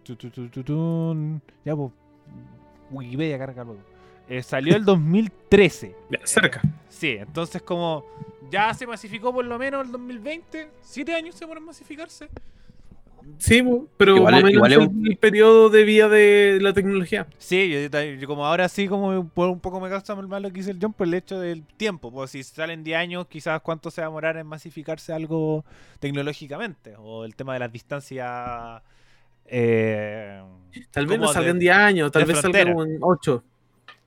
tu, 0.02 0.14
tu, 0.16 0.30
tu, 0.30 0.48
tu, 0.48 0.62
tun. 0.62 1.40
ya, 1.64 1.74
pues... 1.74 1.90
Wikipedia 2.90 3.38
carga 3.38 3.64
luego. 3.64 3.80
Eh, 4.28 4.42
salió 4.42 4.76
el 4.76 4.84
2013. 4.84 5.94
Ya, 6.10 6.20
cerca. 6.24 6.60
Sí, 6.88 7.16
entonces 7.18 7.62
como 7.62 8.04
ya 8.50 8.72
se 8.74 8.86
masificó 8.86 9.32
por 9.32 9.44
lo 9.44 9.58
menos 9.58 9.86
el 9.86 9.92
2020, 9.92 10.70
siete 10.80 11.14
años 11.14 11.34
se 11.34 11.46
ponen 11.46 11.64
masificarse. 11.64 12.28
Sí, 13.36 13.62
pero 13.96 14.16
Igual 14.16 14.34
más 14.34 14.44
menos 14.44 14.68
es 14.68 14.76
es 14.78 14.88
el, 15.10 15.16
periodo 15.18 15.68
de 15.68 15.84
vida 15.84 16.08
de 16.08 16.58
la 16.62 16.72
tecnología. 16.72 17.26
Sí, 17.36 17.70
yo, 17.90 18.26
como 18.26 18.46
ahora 18.46 18.68
sí 18.68 18.88
como 18.88 19.08
un 19.08 19.60
poco 19.60 19.80
me 19.80 19.90
causa 19.90 20.14
mal 20.14 20.42
lo 20.42 20.48
que 20.48 20.54
dice 20.54 20.70
el 20.70 20.78
John 20.80 20.94
por 20.94 21.06
el 21.06 21.14
hecho 21.14 21.38
del 21.38 21.62
tiempo, 21.62 22.10
pues 22.10 22.30
si 22.30 22.42
salen 22.42 22.84
10 22.84 22.98
años 22.98 23.26
quizás 23.28 23.60
cuánto 23.60 23.90
se 23.90 24.00
va 24.00 24.06
a 24.06 24.10
demorar 24.10 24.36
en 24.38 24.46
masificarse 24.46 25.12
algo 25.12 25.64
tecnológicamente 26.00 26.94
o 26.96 27.24
el 27.24 27.34
tema 27.36 27.52
de 27.52 27.58
las 27.58 27.72
distancias 27.72 28.82
eh, 29.48 30.42
Tal 30.90 31.06
vez 31.06 31.18
no 31.18 31.28
salgan 31.32 31.54
de- 31.58 31.60
10 31.64 31.74
años, 31.76 32.12
tal 32.12 32.24
vez 32.24 32.38
frontera. 32.40 32.70
salgan 32.72 32.90
en 32.92 32.98
8. 33.00 33.42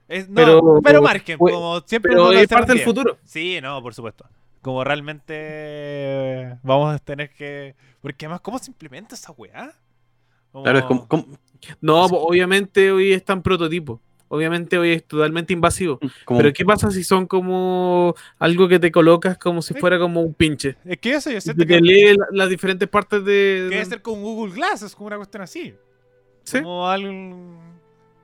es- 0.07 0.27
no, 0.29 0.35
Pero- 0.35 0.79
pero, 0.83 1.01
margen, 1.01 1.37
como 1.37 1.79
siempre 1.85 2.11
Pero 2.11 2.31
es 2.31 2.47
parte 2.47 2.67
del 2.67 2.77
10. 2.77 2.85
futuro. 2.85 3.17
Sí, 3.23 3.59
no, 3.61 3.81
por 3.81 3.93
supuesto. 3.93 4.25
Como 4.61 4.83
realmente 4.83 6.57
vamos 6.63 6.93
a 6.95 6.99
tener 6.99 7.29
que. 7.31 7.75
Porque 8.01 8.25
además, 8.25 8.41
¿cómo 8.41 8.59
se 8.59 8.71
implementa 8.71 9.15
esa 9.15 9.31
weá? 9.31 9.73
Como- 10.51 10.63
Claro, 10.63 10.79
es 10.79 10.85
como. 10.85 11.07
como- 11.07 11.25
No, 11.79 12.05
obviamente 12.05 12.91
hoy 12.91 13.13
está 13.13 13.33
en 13.33 13.41
prototipo. 13.41 13.99
Obviamente 14.33 14.77
hoy 14.77 14.93
es 14.93 15.03
totalmente 15.03 15.51
invasivo. 15.51 15.99
como- 16.23 16.39
Pero 16.39 16.53
¿qué 16.53 16.63
pasa 16.63 16.89
si 16.89 17.03
son 17.03 17.27
como 17.27 18.15
algo 18.39 18.69
que 18.69 18.79
te 18.79 18.89
colocas 18.89 19.37
como 19.37 19.61
si 19.61 19.73
fuera 19.73 19.99
como 19.99 20.21
un 20.21 20.33
pinche? 20.33 20.77
Es 20.85 20.97
que 20.99 21.13
eso 21.15 21.29
yo 21.29 21.41
siento 21.41 21.61
te 21.63 21.67
que, 21.67 21.81
lee 21.81 22.15
la- 22.15 22.27
las 22.31 22.49
diferentes 22.49 22.87
partes 22.87 23.25
de... 23.25 23.67
que 23.69 23.75
debe 23.75 23.85
ser 23.85 24.01
con 24.01 24.21
Google 24.21 24.53
Glass, 24.55 24.83
es 24.83 24.95
como 24.95 25.07
una 25.07 25.17
cuestión 25.17 25.43
así. 25.43 25.73
Sí. 26.43 26.61
Como 26.61 26.87
algo. 26.87 27.59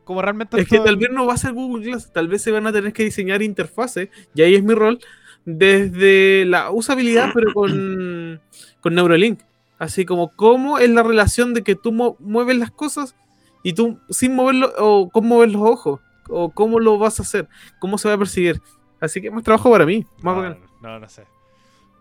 Como 0.05 0.22
realmente. 0.22 0.62
Es 0.62 0.70
que 0.70 0.80
tal 0.80 0.95
vez 0.95 1.10
no 1.12 1.26
va 1.26 1.34
a 1.34 1.38
ser 1.38 1.51
Google 1.51 1.86
Glass, 1.86 2.14
tal 2.14 2.30
vez 2.30 2.41
se 2.41 2.51
van 2.51 2.66
a 2.68 2.72
tener 2.72 2.93
que 2.93 3.03
diseñar 3.03 3.41
interfaces, 3.41 4.08
y 4.34 4.41
ahí 4.41 4.55
es 4.55 4.64
mi 4.64 4.74
rol, 4.74 4.99
desde 5.43 6.45
la 6.45 6.72
usabilidad, 6.72 7.32
pero 7.34 7.53
con, 7.53 8.39
con 8.80 8.95
Neuralink. 8.95 9.41
Así 9.78 10.05
como 10.05 10.34
cómo 10.36 10.80
es 10.80 10.89
la 10.89 11.03
relación 11.03 11.53
de 11.53 11.64
que 11.64 11.76
tú 11.76 11.91
mueves 12.20 12.58
las 12.58 12.72
cosas 12.72 13.16
y 13.64 13.74
tú 13.74 13.99
sin 14.10 14.36
moverlo, 14.36 14.72
o 14.78 15.10
cómo 15.10 15.36
mover 15.36 15.51
los 15.51 15.62
ojos, 15.62 15.99
o 16.30 16.49
cómo 16.51 16.80
lo 16.80 16.97
vas 16.97 17.20
a 17.20 17.24
hacer, 17.24 17.47
cómo 17.80 17.97
se 17.97 18.08
va 18.08 18.16
a 18.16 18.18
percibir. 18.18 18.62
Así 18.99 19.22
que 19.22 19.30
más 19.32 19.43
trabajo 19.43 19.70
para 19.72 19.86
mí. 19.86 20.05
Más 20.22 20.36
No, 20.36 20.41
bacán. 20.41 20.60
no, 20.82 20.99
no 20.99 21.10
sé. 21.10 21.24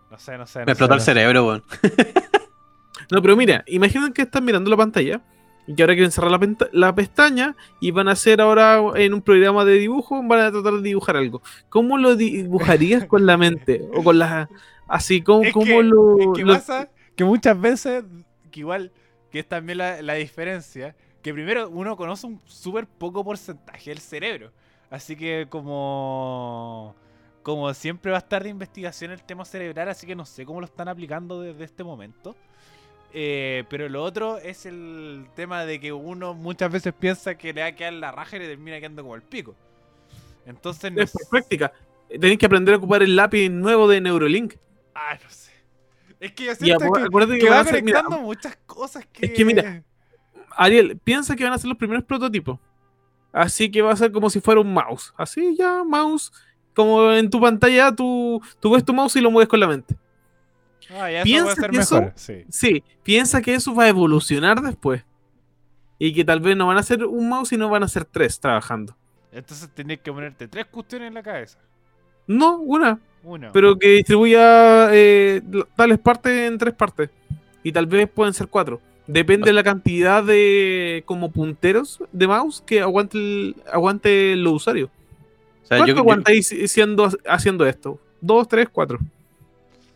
No 0.09 0.17
sé, 0.17 0.37
no 0.37 0.45
sé. 0.47 0.59
no 0.59 0.65
me 0.65 0.71
explotó 0.71 0.93
el 0.93 1.01
cerebro, 1.01 1.45
weón. 1.47 1.63
No, 3.11 3.21
pero 3.21 3.37
mira, 3.37 3.63
imaginen 3.67 4.11
que 4.11 4.23
están 4.23 4.43
mirando 4.43 4.69
la 4.69 4.75
pantalla 4.75 5.21
y 5.65 5.75
que 5.75 5.83
ahora 5.83 5.93
quieren 5.93 6.11
cerrar 6.11 6.31
la, 6.31 6.39
la 6.73 6.95
pestaña 6.95 7.55
y 7.79 7.91
van 7.91 8.07
a 8.09 8.11
hacer 8.13 8.41
ahora 8.41 8.81
en 8.95 9.13
un 9.13 9.21
programa 9.21 9.63
de 9.65 9.73
dibujo, 9.73 10.21
van 10.23 10.39
a 10.39 10.51
tratar 10.51 10.73
de 10.73 10.81
dibujar 10.81 11.15
algo. 11.15 11.41
¿Cómo 11.69 11.97
lo 11.97 12.15
dibujarías 12.15 13.05
con 13.05 13.25
la 13.25 13.37
mente? 13.37 13.81
O 13.93 14.03
con 14.03 14.19
las... 14.19 14.49
Así, 14.89 15.21
¿cómo, 15.21 15.43
Es 15.43 15.53
cómo 15.53 15.65
que, 15.65 15.83
lo...? 15.83 16.19
es 16.19 16.27
que 16.39 16.43
lo- 16.45 16.53
pasa 16.53 16.89
que 17.15 17.23
muchas 17.23 17.59
veces, 17.59 18.03
que 18.51 18.59
igual, 18.61 18.91
que 19.31 19.39
es 19.39 19.47
también 19.47 19.77
la, 19.77 20.01
la 20.01 20.13
diferencia, 20.15 20.95
que 21.21 21.33
primero 21.33 21.69
uno 21.69 21.95
conoce 21.97 22.27
un 22.27 22.41
súper 22.45 22.87
poco 22.87 23.23
porcentaje 23.23 23.89
del 23.89 23.99
cerebro. 23.99 24.51
Así 24.89 25.15
que 25.15 25.47
como... 25.49 26.95
Como 27.43 27.73
siempre 27.73 28.11
va 28.11 28.17
a 28.17 28.19
estar 28.19 28.43
de 28.43 28.49
investigación 28.49 29.11
el 29.11 29.23
tema 29.23 29.45
cerebral, 29.45 29.87
así 29.87 30.05
que 30.05 30.15
no 30.15 30.25
sé 30.25 30.45
cómo 30.45 30.59
lo 30.59 30.65
están 30.65 30.89
aplicando 30.89 31.41
desde 31.41 31.63
este 31.63 31.81
momento. 31.81 32.35
Eh, 33.13 33.63
pero 33.69 33.87
lo 33.87 34.03
otro 34.03 34.37
es 34.37 34.65
el 34.65 35.27
tema 35.33 35.63
de 35.65 35.79
que 35.79 35.93
uno 35.93 36.33
muchas 36.33 36.69
veces 36.69 36.93
piensa 36.93 37.35
que 37.37 37.53
le 37.53 37.61
va 37.61 37.67
a 37.67 37.71
quedar 37.71 37.93
la 37.93 38.11
raja 38.11 38.35
y 38.35 38.39
le 38.39 38.47
termina 38.49 38.77
quedando 38.79 39.01
como 39.01 39.15
el 39.15 39.21
pico. 39.21 39.55
Entonces 40.45 40.91
no 40.91 41.01
Es 41.01 41.11
por 41.11 41.21
sé- 41.21 41.27
práctica. 41.29 41.71
Tenéis 42.09 42.37
que 42.37 42.45
aprender 42.47 42.73
a 42.73 42.77
ocupar 42.77 43.01
el 43.01 43.15
lápiz 43.15 43.49
nuevo 43.49 43.87
de 43.87 44.01
Neurolink. 44.01 44.55
Ah, 44.93 45.17
no 45.23 45.29
sé. 45.29 45.53
Es 46.19 46.33
que 46.33 46.45
yo 46.45 46.55
siento 46.55 46.91
que, 46.91 47.39
que, 47.39 47.49
va 47.49 47.61
hacer- 47.61 47.81
mira, 47.81 48.01
conectando 48.01 48.19
muchas 48.19 48.57
cosas 48.65 49.05
que... 49.05 49.27
Es 49.27 49.31
que 49.31 49.45
mira, 49.45 49.83
Ariel, 50.57 50.97
piensa 51.03 51.35
que 51.35 51.43
van 51.43 51.53
a 51.53 51.57
ser 51.57 51.69
los 51.69 51.77
primeros 51.77 52.03
prototipos. 52.03 52.59
Así 53.31 53.69
que 53.69 53.81
va 53.81 53.91
a 53.91 53.95
ser 53.95 54.11
como 54.11 54.29
si 54.29 54.39
fuera 54.41 54.61
un 54.61 54.73
mouse. 54.73 55.13
Así 55.17 55.55
ya, 55.57 55.83
mouse. 55.83 56.31
Como 56.73 57.11
en 57.11 57.29
tu 57.29 57.39
pantalla, 57.41 57.93
tú, 57.95 58.41
tú 58.59 58.71
ves 58.71 58.83
tu 58.85 58.93
mouse 58.93 59.15
y 59.15 59.21
lo 59.21 59.31
mueves 59.31 59.47
con 59.49 59.59
la 59.59 59.67
mente. 59.67 59.95
Ah, 60.91 61.11
ya 61.11 61.17
eso 61.21 61.23
Piensa 61.23 61.67
que 61.69 61.77
eso- 61.77 61.95
mejor. 61.95 62.13
Sí. 62.15 62.45
Sí, 62.49 62.83
piensa 63.03 63.41
que 63.41 63.53
eso 63.55 63.73
va 63.75 63.83
a 63.85 63.87
evolucionar 63.89 64.61
después. 64.61 65.03
Y 65.99 66.13
que 66.13 66.23
tal 66.23 66.39
vez 66.39 66.55
no 66.55 66.67
van 66.67 66.77
a 66.77 66.83
ser 66.83 67.03
un 67.05 67.27
mouse, 67.29 67.49
sino 67.49 67.69
van 67.69 67.83
a 67.83 67.87
ser 67.87 68.05
tres 68.05 68.39
trabajando. 68.39 68.95
Entonces 69.31 69.69
tenés 69.73 69.99
que 69.99 70.11
ponerte 70.11 70.47
tres 70.47 70.65
cuestiones 70.67 71.07
en 71.09 71.13
la 71.15 71.23
cabeza. 71.23 71.57
No, 72.27 72.57
una, 72.59 72.99
Uno. 73.23 73.49
pero 73.53 73.77
que 73.77 73.89
distribuya 73.89 74.89
eh, 74.93 75.41
tales 75.75 75.97
partes 75.99 76.31
en 76.51 76.57
tres 76.57 76.73
partes. 76.73 77.09
Y 77.63 77.71
tal 77.71 77.85
vez 77.87 78.07
pueden 78.09 78.33
ser 78.33 78.47
cuatro. 78.47 78.79
Depende 79.07 79.45
de 79.47 79.53
la 79.53 79.63
cantidad 79.63 80.23
de 80.23 81.03
como 81.05 81.31
punteros 81.31 82.03
de 82.11 82.27
mouse 82.27 82.61
que 82.65 82.81
aguante, 82.81 83.17
el, 83.17 83.55
aguante 83.71 84.35
los 84.35 84.53
usuarios. 84.53 84.89
O 85.63 85.67
sea, 85.67 85.77
¿Cuánto 85.77 85.87
yo- 85.87 85.95
yo- 85.95 86.01
aguantáis 86.01 86.47
siendo, 86.67 87.09
haciendo 87.27 87.65
esto? 87.65 87.99
¿Dos, 88.19 88.47
tres, 88.47 88.67
cuatro? 88.71 88.99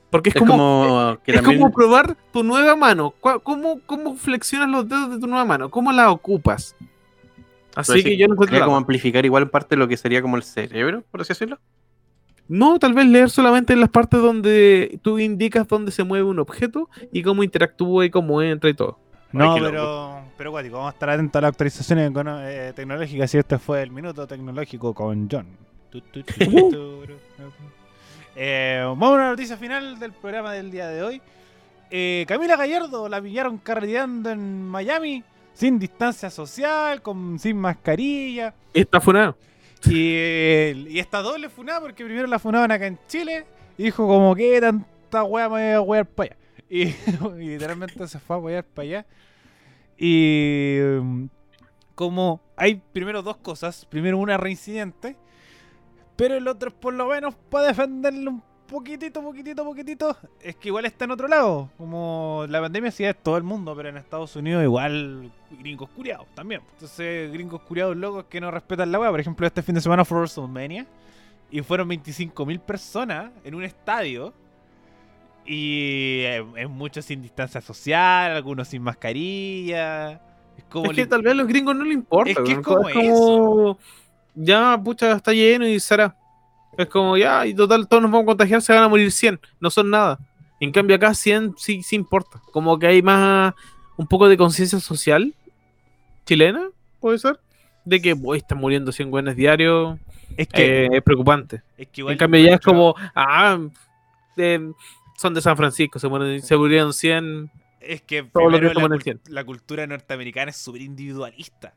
Porque 0.09 0.30
es, 0.30 0.36
es 0.36 0.39
como, 0.39 0.53
como 0.57 1.18
que 1.24 1.32
es 1.32 1.38
también. 1.41 1.59
como 1.62 1.74
probar 1.74 2.18
tu 2.34 2.43
nueva 2.43 2.76
mano. 2.76 3.14
¿Cómo, 3.43 3.80
¿Cómo 3.86 4.16
flexionas 4.16 4.70
los 4.70 4.88
dedos 4.88 5.12
de 5.12 5.20
tu 5.20 5.28
nueva 5.28 5.45
mano? 5.45 5.70
¿Cómo 5.72 5.91
la 5.91 6.12
ocupas? 6.12 6.76
Así 7.76 8.03
que 8.03 8.18
yo 8.18 8.28
no 8.28 8.34
encuentro 8.34 8.59
como 8.66 8.76
amplificar 8.78 9.26
igual 9.26 9.49
parte 9.49 9.76
de 9.76 9.80
lo 9.80 9.88
que 9.88 9.95
sería 9.95 10.22
como 10.22 10.36
el 10.36 10.43
cerebro, 10.43 11.03
por 11.09 11.22
así 11.22 11.30
decirlo. 11.30 11.59
No, 12.49 12.78
tal 12.80 12.93
vez 12.93 13.05
leer 13.05 13.30
solamente 13.30 13.72
en 13.72 13.80
las 13.80 13.88
partes 13.89 14.20
donde 14.22 14.99
tú 15.01 15.20
indicas 15.20 15.66
dónde 15.70 15.91
se 15.91 16.03
mueve 16.03 16.26
un 16.26 16.39
objeto 16.39 16.89
y 17.14 17.24
cómo 17.24 17.43
interactúa 17.43 18.05
y 18.05 18.09
cómo 18.09 18.41
entra 18.41 18.70
y 18.70 18.74
todo. 18.74 18.99
No, 19.34 19.55
pero, 19.55 20.21
pero 20.38 20.51
guático, 20.51 20.77
vamos 20.77 20.91
a 20.91 20.93
estar 20.93 21.09
atentos 21.09 21.39
a 21.39 21.41
las 21.41 21.49
actualizaciones 21.49 22.11
eh, 22.15 22.73
tecnológicas 22.75 23.34
y 23.34 23.38
este 23.38 23.57
fue 23.57 23.82
el 23.82 23.91
minuto 23.91 24.27
tecnológico 24.27 24.93
con 24.93 25.29
John. 25.32 25.47
Eh, 28.36 28.82
vamos 28.84 29.09
a 29.09 29.13
una 29.13 29.29
noticia 29.29 29.57
final 29.57 29.99
del 29.99 30.13
programa 30.13 30.53
del 30.53 30.71
día 30.71 30.88
de 30.88 31.03
hoy. 31.03 31.21
Eh, 31.89 32.25
Camila 32.27 32.55
Gallardo 32.55 33.09
la 33.09 33.21
pillaron 33.21 33.57
carreteando 33.57 34.29
en 34.29 34.67
Miami 34.67 35.23
sin 35.53 35.77
distancia 35.77 36.29
social, 36.29 37.01
con, 37.01 37.38
sin 37.38 37.57
mascarilla. 37.57 38.53
Está 38.73 39.01
funado. 39.01 39.36
Y, 39.86 40.13
eh, 40.15 40.86
y 40.89 40.99
está 40.99 41.21
doble 41.21 41.49
funada 41.49 41.82
porque 41.82 42.05
primero 42.05 42.27
la 42.27 42.39
funaban 42.39 42.71
acá 42.71 42.88
en 42.88 42.97
Chile 43.07 43.45
y 43.77 43.84
dijo 43.84 44.07
como 44.07 44.34
que 44.36 44.61
tanta 44.61 45.23
wea 45.23 45.49
me 45.49 45.55
voy 45.55 45.73
a 45.73 45.82
wear 45.82 46.05
para 46.05 46.32
allá. 46.32 46.40
Y, 46.72 46.95
literalmente 47.38 48.07
se 48.07 48.17
fue 48.17 48.38
a 48.38 48.39
wear 48.39 48.63
para 48.63 48.88
allá. 48.88 49.05
Y 49.97 50.80
um, 50.80 51.28
como 51.95 52.41
hay 52.55 52.82
primero 52.93 53.22
dos 53.22 53.38
cosas. 53.38 53.86
Primero 53.86 54.17
una 54.17 54.38
reincidente. 54.38 55.17
Pero 56.15 56.36
el 56.36 56.47
otro 56.47 56.72
por 56.72 56.93
lo 56.93 57.07
menos 57.07 57.36
para 57.49 57.67
defenderle 57.67 58.30
un 58.30 58.41
poquitito, 58.67 59.22
poquitito, 59.22 59.65
poquitito. 59.65 60.17
Es 60.39 60.55
que 60.55 60.69
igual 60.69 60.86
está 60.86 61.03
en 61.03 61.11
otro 61.11 61.28
lado. 61.28 61.69
Como 61.78 62.45
la 62.47 62.61
pandemia 62.61 62.89
sí 62.89 63.03
es 63.03 63.17
todo 63.22 63.36
el 63.36 63.43
mundo, 63.43 63.76
pero 63.76 63.89
en 63.89 63.97
Estados 63.97 64.34
Unidos 64.38 64.63
igual 64.63 65.30
gringos 65.59 65.89
curiados 65.89 66.28
también. 66.34 66.61
Entonces, 66.74 67.34
gringos 67.34 67.61
curiados 67.63 67.97
locos 67.97 68.26
que 68.30 68.39
no 68.39 68.49
respetan 68.49 68.93
la 68.93 68.99
weá. 68.99 69.11
Por 69.11 69.19
ejemplo, 69.19 69.45
este 69.45 69.61
fin 69.61 69.76
de 69.76 69.82
semana 69.82 70.05
fue 70.05 70.19
WrestleMania. 70.19 70.88
Y 71.49 71.61
fueron 71.63 71.89
25.000 71.89 72.59
personas 72.61 73.32
en 73.43 73.55
un 73.55 73.65
estadio. 73.65 74.34
Y 75.45 76.21
eh, 76.21 76.45
es 76.57 76.69
mucho 76.69 77.01
sin 77.01 77.21
distancia 77.21 77.61
social, 77.61 78.31
algunos 78.31 78.67
sin 78.67 78.81
mascarilla. 78.81 80.13
Es 80.57 80.63
como 80.69 80.91
Es 80.91 80.95
que 80.95 81.05
tal 81.05 81.21
vez 81.21 81.33
a 81.33 81.35
los 81.35 81.47
gringos 81.47 81.75
no 81.75 81.83
le 81.83 81.93
importa. 81.93 82.31
Es 82.31 82.37
que 82.39 82.51
es 82.53 82.59
como 82.59 82.89
como, 82.89 83.79
Ya, 84.35 84.79
pucha, 84.83 85.11
está 85.13 85.33
lleno 85.33 85.67
y 85.67 85.79
será. 85.79 86.15
Es 86.77 86.87
como, 86.87 87.17
ya, 87.17 87.45
y 87.45 87.53
total, 87.53 87.87
todos 87.87 88.01
nos 88.01 88.11
vamos 88.11 88.23
a 88.23 88.27
contagiar, 88.27 88.61
se 88.61 88.73
van 88.73 88.83
a 88.83 88.87
morir 88.87 89.11
100. 89.11 89.39
No 89.59 89.69
son 89.69 89.89
nada. 89.89 90.19
En 90.59 90.71
cambio, 90.71 90.95
acá 90.95 91.13
100 91.13 91.55
sí, 91.57 91.81
sí 91.83 91.95
importa. 91.95 92.41
Como 92.51 92.77
que 92.77 92.87
hay 92.87 93.01
más. 93.01 93.53
Un 93.97 94.07
poco 94.07 94.27
de 94.29 94.37
conciencia 94.37 94.79
social 94.79 95.35
chilena, 96.25 96.69
puede 96.99 97.19
ser. 97.19 97.39
De 97.83 98.01
que, 98.01 98.13
boy, 98.13 98.37
están 98.37 98.59
muriendo 98.59 98.91
100 98.91 99.09
güeyes 99.09 99.35
diarios. 99.35 99.99
es 100.37 100.47
que, 100.47 100.85
eh, 100.85 100.89
es 100.93 101.03
preocupante. 101.03 101.61
es 101.77 101.87
que 101.87 102.01
igual 102.01 102.13
en 102.13 102.17
cambio, 102.19 102.41
ya 102.41 102.55
es 102.55 102.61
como, 102.61 102.95
ah, 103.15 103.59
eh, 104.37 104.71
son 105.22 105.36
de 105.36 105.41
San 105.41 105.55
Francisco, 105.55 105.99
se, 105.99 106.07
mueren, 106.07 106.41
se 106.41 106.57
murieron 106.57 106.93
100. 106.93 107.51
Es 107.80 108.01
que 108.01 108.28
la, 109.28 109.43
cultura 109.43 109.86
norteamericana 109.86 110.49
es 110.49 110.57
súper 110.57 110.82
individualista. 110.82 111.76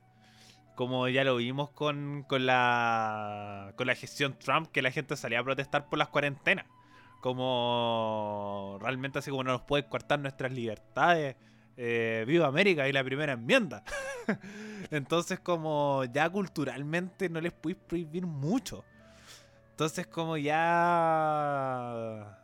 Como 0.74 1.08
ya 1.08 1.24
lo 1.24 1.36
vimos 1.36 1.70
con, 1.70 2.24
con 2.26 2.46
la 2.46 3.74
con 3.76 3.86
la 3.86 3.94
gestión 3.94 4.38
Trump, 4.38 4.68
que 4.72 4.80
la 4.80 4.90
gente 4.90 5.14
salía 5.16 5.40
a 5.40 5.44
protestar 5.44 5.90
por 5.90 5.98
las 5.98 6.08
cuarentenas. 6.08 6.64
Como 7.20 8.78
realmente 8.80 9.18
así 9.18 9.30
como 9.30 9.44
no 9.44 9.52
nos 9.52 9.62
puede 9.62 9.86
cortar 9.88 10.20
nuestras 10.20 10.50
libertades. 10.50 11.36
Eh, 11.76 12.24
viva 12.26 12.46
América 12.46 12.88
y 12.88 12.92
la 12.92 13.04
primera 13.04 13.34
enmienda. 13.34 13.84
Entonces 14.90 15.38
como 15.38 16.04
ya 16.04 16.30
culturalmente 16.30 17.28
no 17.28 17.42
les 17.42 17.52
podéis 17.52 17.78
prohibir 17.86 18.26
mucho. 18.26 18.84
Entonces 19.72 20.06
como 20.06 20.38
ya 20.38 22.38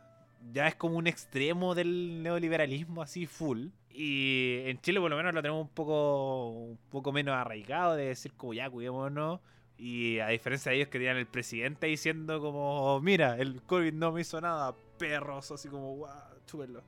ya 0.51 0.67
es 0.67 0.75
como 0.75 0.97
un 0.97 1.07
extremo 1.07 1.75
del 1.75 2.23
neoliberalismo 2.23 3.01
así 3.01 3.25
full. 3.25 3.67
Y 3.89 4.59
en 4.65 4.79
Chile 4.81 4.99
por 4.99 5.09
lo 5.09 5.17
menos 5.17 5.33
lo 5.33 5.41
tenemos 5.41 5.61
un 5.61 5.73
poco 5.73 6.49
un 6.49 6.79
poco 6.89 7.11
menos 7.11 7.35
arraigado 7.35 7.95
de 7.95 8.05
decir 8.05 8.33
como 8.33 8.53
ya 8.53 8.69
cuidémonos. 8.69 9.39
Y 9.77 10.19
a 10.19 10.27
diferencia 10.27 10.71
de 10.71 10.77
ellos 10.77 10.89
que 10.89 10.99
tenían 10.99 11.17
el 11.17 11.25
presidente 11.25 11.87
diciendo 11.87 12.39
como, 12.39 12.99
mira, 13.01 13.37
el 13.37 13.63
COVID 13.63 13.93
no 13.93 14.11
me 14.11 14.21
hizo 14.21 14.39
nada, 14.39 14.75
perros, 14.99 15.49
así 15.51 15.69
como, 15.69 15.95
guau, 15.95 16.13
chúpenlo. 16.45 16.83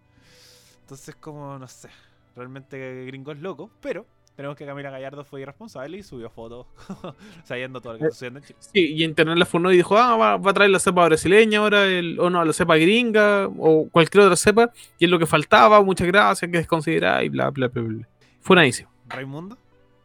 Entonces 0.81 1.15
como, 1.15 1.57
no 1.57 1.67
sé, 1.67 1.89
realmente 2.35 3.05
gringos 3.05 3.37
locos, 3.39 3.71
pero 3.81 4.05
tenemos 4.35 4.57
que 4.57 4.65
Camila 4.65 4.89
Gallardo 4.89 5.23
fue 5.23 5.41
irresponsable 5.41 5.97
y 5.97 6.03
subió 6.03 6.29
fotos 6.29 6.65
sabiendo 7.43 7.81
todo 7.81 7.93
lo 7.93 7.99
que 7.99 8.05
está 8.05 8.13
sucediendo 8.13 8.39
en 8.39 8.45
Chile. 8.45 8.57
Sí, 8.59 8.93
y 8.95 9.03
Internet 9.03 9.37
la 9.37 9.45
funó 9.45 9.71
y 9.71 9.77
dijo, 9.77 9.97
ah, 9.97 10.15
va, 10.17 10.37
va 10.37 10.51
a 10.51 10.53
traer 10.53 10.71
la 10.71 10.79
cepa 10.79 11.05
brasileña 11.05 11.59
ahora, 11.59 11.85
el, 11.85 12.19
o 12.19 12.29
no, 12.29 12.43
la 12.43 12.53
cepa 12.53 12.77
gringa, 12.77 13.47
o 13.47 13.87
cualquier 13.91 14.23
otra 14.25 14.35
cepa, 14.35 14.71
y 14.99 15.05
es 15.05 15.11
lo 15.11 15.19
que 15.19 15.25
faltaba, 15.25 15.81
muchas 15.83 16.07
gracias, 16.07 16.49
que 16.51 16.57
desconsiderar, 16.57 17.23
y 17.23 17.29
bla, 17.29 17.49
bla, 17.51 17.67
bla, 17.67 17.81
bla. 17.83 18.07
Funadísimo. 18.41 18.89
Raimundo. 19.07 19.57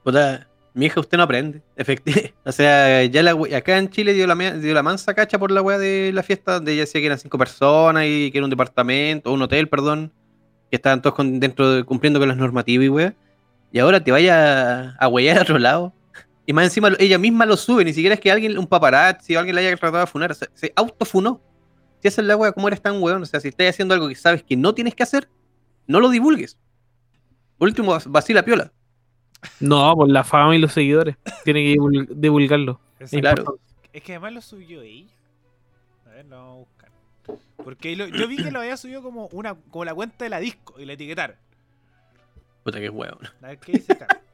Puta, 0.04 0.46
mi 0.74 0.86
hija, 0.86 1.00
usted 1.00 1.16
no 1.16 1.24
aprende. 1.24 1.62
Efectivamente. 1.76 2.34
O 2.44 2.52
sea, 2.52 3.04
ya 3.04 3.22
la 3.22 3.32
acá 3.56 3.78
en 3.78 3.88
Chile 3.90 4.12
dio 4.14 4.26
la, 4.26 4.34
dio 4.34 4.74
la 4.74 4.82
mansa 4.82 5.14
cacha 5.14 5.38
por 5.38 5.50
la 5.50 5.62
weá 5.62 5.78
de 5.78 6.12
la 6.12 6.22
fiesta, 6.22 6.54
donde 6.54 6.72
ella 6.72 6.82
decía 6.82 7.00
que 7.00 7.06
eran 7.06 7.18
cinco 7.18 7.38
personas 7.38 8.04
y 8.06 8.30
que 8.30 8.38
era 8.38 8.44
un 8.44 8.50
departamento, 8.50 9.30
o 9.30 9.34
un 9.34 9.42
hotel, 9.42 9.68
perdón, 9.68 10.12
que 10.70 10.76
estaban 10.76 11.00
todos 11.00 11.14
con- 11.16 11.40
dentro 11.40 11.70
de- 11.72 11.84
cumpliendo 11.84 12.18
con 12.20 12.28
las 12.28 12.36
normativas 12.36 12.84
y 12.84 12.88
weá. 12.90 13.14
Y 13.72 13.78
ahora 13.78 14.02
te 14.02 14.10
vaya 14.10 14.96
a, 14.98 15.08
huellar 15.08 15.38
a 15.38 15.42
otro 15.42 15.58
lado. 15.58 15.92
Y 16.46 16.52
más 16.54 16.64
encima 16.64 16.90
ella 16.98 17.18
misma 17.18 17.44
lo 17.44 17.56
sube, 17.56 17.84
ni 17.84 17.92
siquiera 17.92 18.14
es 18.14 18.20
que 18.20 18.30
alguien, 18.32 18.56
un 18.58 18.66
paparazzi 18.66 19.36
o 19.36 19.38
alguien 19.38 19.54
la 19.54 19.60
haya 19.60 19.76
tratado 19.76 20.00
de 20.00 20.06
funar, 20.06 20.32
o 20.32 20.34
sea, 20.34 20.48
se 20.54 20.72
autofunó. 20.76 21.42
Si 22.00 22.08
esa 22.08 22.22
es 22.22 22.26
la 22.26 22.36
weá, 22.36 22.52
¿cómo 22.52 22.68
eres 22.68 22.80
tan 22.80 23.02
weón? 23.02 23.22
O 23.22 23.26
sea, 23.26 23.40
si 23.40 23.48
estás 23.48 23.68
haciendo 23.68 23.92
algo 23.92 24.08
que 24.08 24.14
sabes 24.14 24.42
que 24.42 24.56
no 24.56 24.72
tienes 24.74 24.94
que 24.94 25.02
hacer, 25.02 25.28
no 25.86 26.00
lo 26.00 26.08
divulgues. 26.08 26.56
Por 27.58 27.68
último, 27.68 27.98
vacila 28.06 28.42
piola. 28.44 28.72
No, 29.60 29.94
por 29.94 30.08
la 30.08 30.24
fama 30.24 30.56
y 30.56 30.58
los 30.58 30.72
seguidores. 30.72 31.16
Tiene 31.44 31.62
que 31.64 31.74
divul- 31.74 32.08
divulgarlo. 32.08 32.80
Es, 32.98 33.10
Claro. 33.10 33.58
es 33.92 34.02
que 34.02 34.12
además 34.12 34.32
lo 34.32 34.40
subió 34.40 34.80
ella. 34.82 35.12
A 36.06 36.10
ver, 36.10 36.24
lo 36.26 36.36
vamos 36.36 36.52
a 36.54 36.58
buscar. 36.58 36.90
Porque 37.62 37.94
lo- 37.96 38.06
yo 38.06 38.26
vi 38.26 38.36
que 38.36 38.50
lo 38.50 38.60
había 38.60 38.76
subido 38.76 39.02
como 39.02 39.26
una 39.32 39.54
como 39.70 39.84
la 39.84 39.94
cuenta 39.94 40.24
de 40.24 40.30
la 40.30 40.40
disco 40.40 40.74
y 40.80 40.86
la 40.86 40.94
etiquetaron. 40.94 41.36
Puta 42.68 42.80
que 42.80 42.90
weón. 42.90 43.18
A 43.42 43.46
ver 43.46 43.58
qué 43.58 43.72
dice 43.72 43.92
acá. 43.94 44.06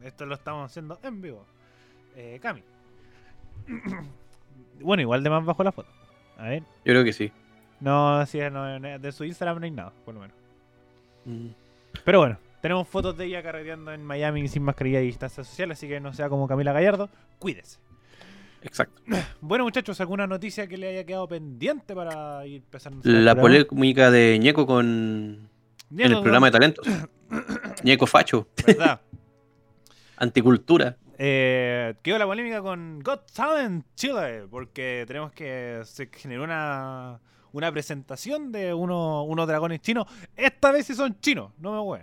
Mm, 0.00 0.06
Esto 0.06 0.24
lo 0.24 0.34
estamos 0.34 0.70
haciendo 0.70 0.98
en 1.02 1.20
vivo. 1.20 1.44
Eh, 2.16 2.38
Cami. 2.40 2.62
bueno, 4.80 5.02
igual 5.02 5.22
de 5.22 5.28
más 5.28 5.44
bajo 5.44 5.62
la 5.62 5.72
foto. 5.72 5.90
A 6.38 6.44
ver. 6.44 6.62
Yo 6.62 6.92
creo 6.92 7.04
que 7.04 7.12
sí. 7.12 7.30
No, 7.80 8.24
sí, 8.24 8.38
no, 8.50 8.80
de 8.80 9.12
su 9.12 9.24
Instagram 9.24 9.58
no 9.58 9.64
hay 9.66 9.70
nada, 9.72 9.92
por 10.06 10.14
lo 10.14 10.20
menos. 10.20 10.36
Mm. 11.26 11.48
Pero 12.02 12.20
bueno, 12.20 12.38
tenemos 12.62 12.88
fotos 12.88 13.14
de 13.18 13.26
ella 13.26 13.42
carreteando 13.42 13.92
en 13.92 14.02
Miami 14.02 14.48
sin 14.48 14.62
mascarilla 14.62 15.02
y 15.02 15.06
distancia 15.06 15.44
social, 15.44 15.70
así 15.72 15.86
que 15.86 16.00
no 16.00 16.14
sea 16.14 16.30
como 16.30 16.48
Camila 16.48 16.72
Gallardo. 16.72 17.10
Cuídese. 17.38 17.78
Exacto. 18.62 19.02
Bueno, 19.42 19.64
muchachos, 19.64 20.00
¿alguna 20.00 20.26
noticia 20.26 20.66
que 20.66 20.78
le 20.78 20.88
haya 20.88 21.04
quedado 21.04 21.28
pendiente 21.28 21.94
para 21.94 22.46
ir 22.46 22.62
empezando? 22.62 23.00
La 23.04 23.34
polémica 23.34 24.10
de 24.10 24.38
Ñeco 24.38 24.66
con 24.66 25.50
en 25.90 26.12
el 26.12 26.22
programa 26.22 26.46
de 26.46 26.52
talentos. 26.52 26.86
Ñeco 27.82 28.06
Facho, 28.06 28.48
¿Verdad? 28.66 29.00
anticultura. 30.16 30.96
Eh, 31.18 31.94
quedó 32.02 32.18
la 32.18 32.26
polémica 32.26 32.62
con 32.62 33.00
Got 33.00 33.30
Talent 33.32 33.84
Chile, 33.94 34.46
porque 34.50 35.04
tenemos 35.06 35.32
que 35.32 35.82
se 35.84 36.08
generó 36.12 36.44
una, 36.44 37.20
una 37.52 37.72
presentación 37.72 38.50
de 38.52 38.72
uno, 38.72 39.24
unos 39.24 39.46
dragones 39.46 39.80
chinos. 39.80 40.06
Esta 40.36 40.72
vez 40.72 40.86
sí 40.86 40.94
son 40.94 41.18
chinos, 41.20 41.52
no 41.58 41.72
me 41.72 41.78
voy. 41.78 42.00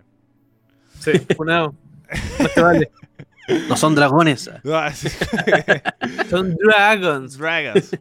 Sí, 0.99 1.11
funado. 1.35 1.73
No 2.39 2.47
te 2.53 2.61
vale. 2.61 2.91
No 3.69 3.77
son 3.77 3.95
dragones. 3.95 4.49
Son 6.29 6.55
dragons. 6.55 7.37
Dragons. 7.37 7.97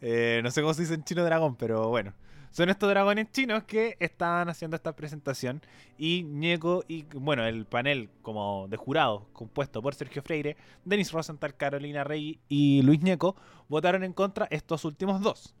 Eh, 0.00 0.40
no 0.42 0.50
sé 0.50 0.60
cómo 0.60 0.74
se 0.74 0.82
dice 0.82 0.94
en 0.94 1.04
chino 1.04 1.24
dragón, 1.24 1.56
pero 1.56 1.88
bueno. 1.88 2.12
Son 2.50 2.68
estos 2.68 2.90
dragones 2.90 3.30
chinos 3.30 3.62
que 3.62 3.96
estaban 4.00 4.48
haciendo 4.48 4.74
esta 4.74 4.96
presentación 4.96 5.62
y 5.96 6.24
Ñeco 6.24 6.84
y, 6.88 7.04
bueno, 7.14 7.46
el 7.46 7.64
panel 7.64 8.10
como 8.22 8.66
de 8.68 8.76
jurado 8.76 9.28
compuesto 9.32 9.80
por 9.80 9.94
Sergio 9.94 10.20
Freire, 10.20 10.56
Denis 10.84 11.12
Rosenthal, 11.12 11.56
Carolina 11.56 12.02
Rey 12.02 12.40
y 12.48 12.82
Luis 12.82 13.02
Ñeco 13.02 13.36
votaron 13.68 14.02
en 14.02 14.12
contra 14.12 14.48
estos 14.50 14.84
últimos 14.84 15.20
dos, 15.20 15.54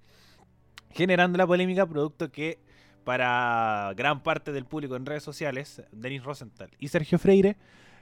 generando 0.90 1.38
la 1.38 1.46
polémica 1.46 1.86
producto 1.86 2.32
que 2.32 2.58
para 3.04 3.92
gran 3.96 4.24
parte 4.24 4.50
del 4.50 4.64
público 4.64 4.96
en 4.96 5.06
redes 5.06 5.22
sociales, 5.22 5.82
Denis 5.92 6.24
Rosenthal 6.24 6.70
y 6.80 6.88
Sergio 6.88 7.20
Freire, 7.20 7.56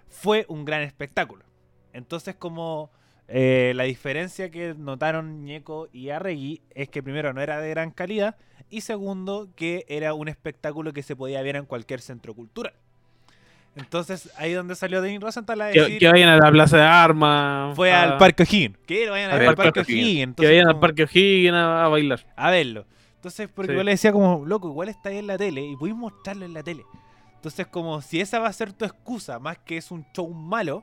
fue 0.08 0.46
un 0.48 0.64
gran 0.64 0.80
espectáculo. 0.80 1.44
Entonces 1.92 2.36
como 2.36 2.90
eh, 3.28 3.74
la 3.76 3.84
diferencia 3.84 4.50
que 4.50 4.74
notaron 4.74 5.44
Ñeco 5.44 5.88
y 5.92 6.08
Arregui 6.08 6.62
es 6.70 6.88
que 6.88 7.02
primero 7.02 7.34
no 7.34 7.42
era 7.42 7.60
de 7.60 7.68
gran 7.68 7.90
calidad 7.90 8.36
y 8.70 8.80
segundo 8.82 9.48
que 9.56 9.84
era 9.88 10.14
un 10.14 10.28
espectáculo 10.28 10.92
que 10.92 11.02
se 11.02 11.16
podía 11.16 11.40
ver 11.42 11.56
en 11.56 11.64
cualquier 11.66 12.00
centro 12.00 12.34
cultural. 12.34 12.72
Entonces 13.76 14.30
ahí 14.36 14.52
donde 14.54 14.74
salió 14.74 15.00
Denis 15.00 15.20
Rosenthal 15.20 15.60
a 15.60 15.70
Que, 15.70 15.80
decir 15.80 15.98
que 15.98 16.08
vayan 16.08 16.28
a 16.30 16.36
la 16.36 16.50
Plaza 16.50 16.78
de 16.78 16.82
Armas. 16.82 17.76
fue 17.76 17.92
a- 17.92 18.02
al 18.02 18.16
Parque 18.18 18.42
O'Higgins. 18.42 18.76
Que 18.86 19.08
vayan 19.08 19.30
al 19.30 19.54
Parque 19.54 19.80
O'Higgins. 19.80 20.34
Que 20.36 20.46
vayan 20.46 20.68
al 20.68 20.80
Parque 20.80 21.04
O'Higgins 21.04 21.54
a, 21.54 21.84
a 21.84 21.88
bailar. 21.88 22.26
a 22.36 22.50
verlo. 22.50 22.86
Entonces, 23.16 23.48
porque 23.52 23.72
Sí. 23.72 23.76
yo 23.78 23.84
le 23.84 23.90
decía 23.92 24.12
como, 24.12 24.44
loco, 24.46 24.68
igual 24.68 24.88
está 24.88 25.08
ahí 25.10 25.18
en 25.18 25.26
la 25.26 25.36
tele 25.38 25.60
y 25.62 25.74
voy 25.76 25.90
a 25.90 25.94
mostrarlo 25.94 26.44
en 26.44 26.54
la 26.54 26.62
tele. 26.62 26.84
Entonces, 27.34 27.66
como 27.68 28.00
si 28.02 28.20
esa 28.20 28.38
va 28.40 28.48
a 28.48 28.52
ser 28.52 28.72
tu 28.72 28.84
excusa, 28.84 29.38
más 29.38 29.58
que 29.58 29.76
es 29.76 29.90
un 29.92 30.04
show 30.12 30.28
malo, 30.32 30.82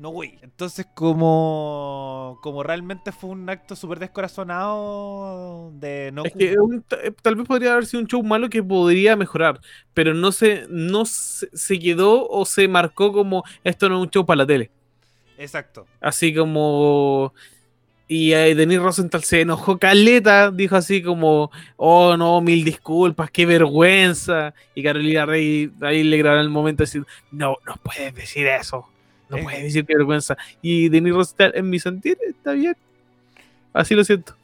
no 0.00 0.12
voy. 0.12 0.38
Entonces, 0.42 0.86
como, 0.94 2.38
como 2.42 2.62
realmente 2.62 3.12
fue 3.12 3.30
un 3.30 3.48
acto 3.50 3.76
súper 3.76 3.98
descorazonado 3.98 5.70
de 5.74 6.10
no... 6.12 6.24
Es 6.24 6.32
que 6.32 6.58
un- 6.58 6.84
eh, 7.02 7.12
tal 7.22 7.36
vez 7.36 7.46
podría 7.46 7.72
haber 7.72 7.86
sido 7.86 8.00
un 8.02 8.06
show 8.06 8.22
malo 8.22 8.48
que 8.48 8.62
podría 8.62 9.14
mejorar, 9.14 9.60
pero 9.92 10.14
no 10.14 10.32
se, 10.32 10.66
no 10.70 11.04
se, 11.04 11.48
se 11.52 11.78
quedó 11.78 12.26
o 12.28 12.44
se 12.46 12.66
marcó 12.66 13.12
como 13.12 13.44
esto 13.62 13.88
no 13.88 13.98
es 13.98 14.04
un 14.04 14.10
show 14.10 14.24
para 14.24 14.38
la 14.38 14.46
tele. 14.46 14.70
Exacto. 15.38 15.86
Así 16.00 16.34
como. 16.34 17.32
Y 18.08 18.32
eh, 18.32 18.54
Denis 18.56 18.80
Rosenthal 18.80 19.22
se 19.22 19.42
enojó 19.42 19.78
caleta, 19.78 20.50
dijo 20.50 20.74
así 20.74 21.00
como, 21.00 21.50
oh 21.76 22.16
no, 22.16 22.40
mil 22.40 22.64
disculpas, 22.64 23.30
qué 23.30 23.46
vergüenza. 23.46 24.52
Y 24.74 24.82
Carolina 24.82 25.26
Rey 25.26 25.70
ahí 25.80 26.02
le 26.02 26.16
grabó 26.18 26.40
el 26.40 26.50
momento 26.50 26.82
así, 26.82 27.00
no, 27.30 27.56
no 27.64 27.74
puedes 27.84 28.12
decir 28.12 28.48
eso, 28.48 28.88
no 29.30 29.36
Eh. 29.38 29.42
puedes 29.42 29.62
decir 29.62 29.86
qué 29.86 29.96
vergüenza. 29.96 30.36
Y 30.60 30.88
Denis 30.88 31.14
Rosenthal, 31.14 31.52
en 31.54 31.70
mi 31.70 31.78
sentir, 31.78 32.18
está 32.28 32.52
bien. 32.52 32.76
Así 33.72 33.94
lo 33.94 34.04
siento. 34.04 34.34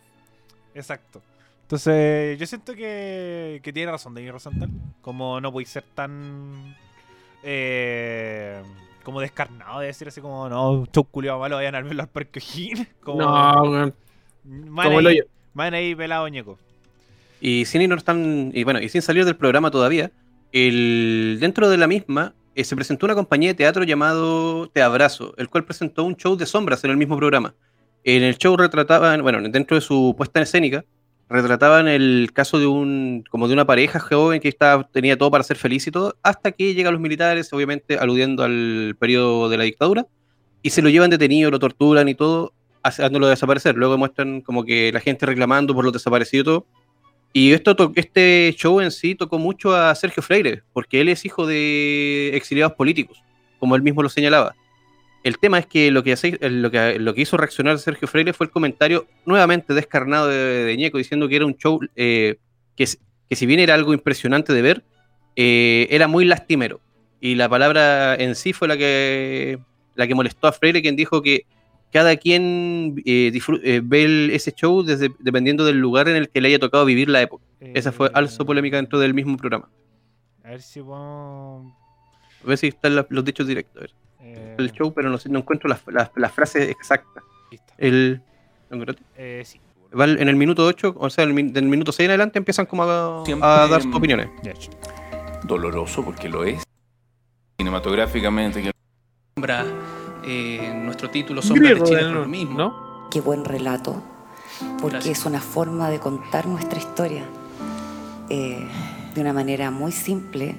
Exacto. 0.74 1.20
Entonces, 1.62 2.39
yo 2.39 2.47
siento 2.47 2.74
que, 2.74 3.61
que 3.62 3.72
tiene 3.72 3.91
razón 3.91 4.14
Denis 4.14 4.30
Rosenthal. 4.32 4.70
Como 5.01 5.41
no 5.41 5.51
podéis 5.53 5.70
ser 5.70 5.84
tan. 5.95 6.76
eh, 7.43 8.62
como 9.03 9.20
descarnado 9.20 9.80
de 9.80 9.87
decir 9.87 10.09
así 10.09 10.20
como, 10.20 10.49
no, 10.49 10.84
show 10.93 11.05
culiado 11.05 11.39
malo, 11.39 11.57
vayan 11.57 11.76
a 11.76 11.80
verlo 11.82 12.03
al 12.03 12.09
Parque 12.09 12.41
O'Higgins. 12.41 12.89
Como, 13.01 13.20
no, 13.20 13.62
weón, 13.62 13.95
man 14.45 14.87
como 14.87 14.97
hoyo. 14.99 15.24
man 15.55 15.74
ahí 15.74 15.95
pelado 15.95 16.26
ñeco. 16.28 16.59
Y 17.41 17.64
sin 17.66 17.82
irnos 17.82 18.03
tan. 18.03 18.51
Y 18.53 18.64
bueno, 18.64 18.80
y 18.80 18.89
sin 18.89 19.03
salir 19.03 19.24
del 19.24 19.37
programa 19.37 19.70
todavía, 19.70 20.11
el, 20.53 21.37
dentro 21.41 21.68
de 21.68 21.76
la 21.76 21.87
misma 21.87 22.34
eh, 22.57 22.64
se 22.64 22.74
presentó 22.74 23.04
una 23.04 23.14
compañía 23.14 23.50
de 23.50 23.54
teatro 23.54 23.84
llamado 23.84 24.68
Te 24.70 24.80
Abrazo, 24.80 25.34
el 25.36 25.50
cual 25.50 25.64
presentó 25.64 26.04
un 26.04 26.16
show 26.16 26.36
de 26.36 26.46
sombras 26.46 26.82
en 26.84 26.90
el 26.90 26.96
mismo 26.96 27.16
programa. 27.16 27.54
En 28.02 28.22
el 28.22 28.38
show 28.38 28.57
retrataban, 28.57 29.20
bueno, 29.20 29.46
dentro 29.50 29.74
de 29.74 29.82
su 29.82 30.14
puesta 30.16 30.38
en 30.38 30.44
escénica, 30.44 30.84
retrataban 31.28 31.86
el 31.86 32.30
caso 32.32 32.59
de 32.59 32.66
un, 32.66 33.24
como 33.28 33.46
de 33.46 33.52
una 33.52 33.66
pareja 33.66 34.00
joven 34.00 34.40
que 34.40 34.57
tenía 34.90 35.18
todo 35.18 35.30
para 35.30 35.44
ser 35.44 35.59
feliz 35.59 35.86
y 35.86 35.90
todo, 35.90 36.16
hasta 36.22 36.50
que 36.52 36.72
llegan 36.72 36.94
los 36.94 37.02
militares, 37.02 37.52
obviamente 37.52 37.98
aludiendo 37.98 38.42
al 38.42 38.96
periodo 38.98 39.50
de 39.50 39.59
la 39.59 39.64
dictadura, 39.64 40.07
y 40.62 40.70
se 40.70 40.80
lo 40.80 40.88
llevan 40.88 41.11
detenido, 41.11 41.50
lo 41.50 41.59
torturan 41.59 42.09
y 42.09 42.14
todo, 42.14 42.54
haciéndolo 42.82 43.26
desaparecer. 43.26 43.74
Luego 43.76 43.98
muestran 43.98 44.40
como 44.40 44.64
que 44.64 44.90
la 44.92 45.00
gente 45.00 45.26
reclamando 45.26 45.74
por 45.74 45.84
los 45.84 45.92
desaparecidos 45.92 46.42
y 46.42 46.44
todo. 46.44 46.66
Y 47.39 47.53
esto 47.53 47.76
to- 47.76 47.93
este 47.97 48.55
show 48.57 48.80
en 48.80 48.91
sí 48.91 49.14
tocó 49.14 49.39
mucho 49.39 49.76
a 49.76 49.95
Sergio 49.95 50.22
Freire, 50.22 50.62
porque 50.72 51.03
él 51.03 51.11
es 51.11 51.26
hijo 51.26 51.47
de 51.47 52.30
exiliados 52.32 52.72
políticos, 52.72 53.22
como 53.59 53.76
él 53.76 53.82
mismo 53.82 54.03
lo 54.03 54.09
señalaba. 54.09 54.55
El 55.22 55.37
tema 55.39 55.59
es 55.59 55.66
que 55.66 55.91
lo 55.91 56.03
que, 56.03 56.12
hace- 56.12 56.39
lo 56.41 56.70
que, 56.70 56.99
lo 56.99 57.12
que 57.12 57.20
hizo 57.20 57.37
reaccionar 57.37 57.78
Sergio 57.78 58.09
Freire 58.09 58.32
fue 58.32 58.47
el 58.47 58.51
comentario 58.51 59.07
nuevamente 59.26 59.74
descarnado 59.74 60.28
de, 60.28 60.64
de 60.64 60.76
Ñeco, 60.78 60.97
diciendo 60.97 61.28
que 61.28 61.37
era 61.37 61.45
un 61.45 61.59
show 61.59 61.78
eh, 61.95 62.37
que, 62.74 62.87
que 63.28 63.37
si 63.37 63.45
bien 63.45 63.61
era 63.61 63.74
algo 63.74 63.93
impresionante 63.93 64.55
de 64.55 64.62
ver, 64.62 64.82
eh, 65.37 65.89
era 65.91 66.09
muy 66.09 66.24
lastimero. 66.24 66.80
Y 67.20 67.34
la 67.34 67.51
palabra 67.51 68.14
en 68.14 68.34
sí 68.34 68.55
fue 68.55 68.66
la 68.66 68.78
que, 68.78 69.59
la 69.95 70.07
que 70.07 70.14
molestó 70.14 70.47
a 70.47 70.53
Freire, 70.53 70.80
quien 70.80 70.97
dijo 70.97 71.20
que 71.20 71.45
cada 71.93 72.16
quien 72.16 73.03
eh, 73.07 73.32
eh, 73.64 73.80
ve 73.82 74.05
el- 74.05 74.30
ese 74.32 74.53
show 74.53 74.82
desde, 74.82 75.11
dependiendo 75.18 75.64
del 75.64 75.78
lugar 75.78 76.09
en 76.09 76.16
el 76.16 76.28
que 76.28 76.41
le 76.41 76.49
haya 76.49 76.59
tocado 76.59 76.84
vivir 76.84 77.09
la 77.09 77.22
época. 77.22 77.45
Esa 77.61 77.93
fue 77.93 78.11
alzo 78.14 78.45
polémica 78.45 78.76
dentro 78.76 78.99
del 78.99 79.14
mismo 79.14 79.37
programa. 79.37 79.68
A 80.45 80.51
ver 80.51 80.62
si 80.62 80.80
podemos. 80.80 81.72
A 82.45 82.47
ver 82.49 82.59
si 82.59 82.68
están 82.68 82.95
la- 82.97 83.07
los 83.09 83.24
dichos 83.24 83.47
directos. 83.47 83.76
a 83.76 83.80
ver. 83.80 83.91
eh, 84.20 84.55
El 84.59 84.72
show, 84.72 84.93
pero 84.93 85.09
no, 85.11 85.18
no 85.28 85.39
encuentro 85.39 85.68
las, 85.68 85.80
las- 85.87 86.11
las 86.16 86.32
frases 86.32 86.68
exactas. 86.70 87.22
listo. 87.51 87.72
El. 87.78 88.20
Eh, 89.16 89.43
sí. 89.45 89.61
Va 89.99 90.05
en 90.05 90.28
el 90.28 90.37
minuto 90.37 90.66
8, 90.66 90.95
o 90.99 91.09
sea, 91.11 91.24
el 91.24 91.53
del 91.53 91.64
minuto 91.66 91.93
6 91.93 92.05
en 92.07 92.11
adelante 92.11 92.39
empiezan 92.39 92.66
como 92.66 92.82
a, 92.82 93.68
dar 93.70 93.80
sus 93.82 93.95
opiniones. 93.95 94.28
Doloroso 95.45 96.05
porque 96.05 96.28
lo 96.28 96.45
es. 96.45 96.62
Cinematográficamente, 97.59 98.62
que 98.62 98.72
Sombra, 99.34 99.64
eh, 100.27 100.72
nuestro 100.74 101.09
título 101.11 101.41
Sombra 101.41 101.70
de 101.74 101.83
Chile 101.83 102.05
de 102.05 102.11
por 102.11 102.22
lo 102.22 102.27
mismo. 102.27 102.59
¿no? 102.59 103.09
Qué 103.11 103.20
buen 103.20 103.45
relato, 103.45 104.03
porque 104.81 104.97
Gracias. 104.97 105.20
es 105.20 105.27
una 105.27 105.41
forma 105.41 105.89
de 105.91 106.01
contar 106.01 106.47
nuestra 106.47 106.79
historia 106.79 107.24
eh, 108.29 108.66
de 109.14 109.20
una 109.20 109.33
manera 109.33 109.70
muy 109.70 109.93
simple 109.93 110.57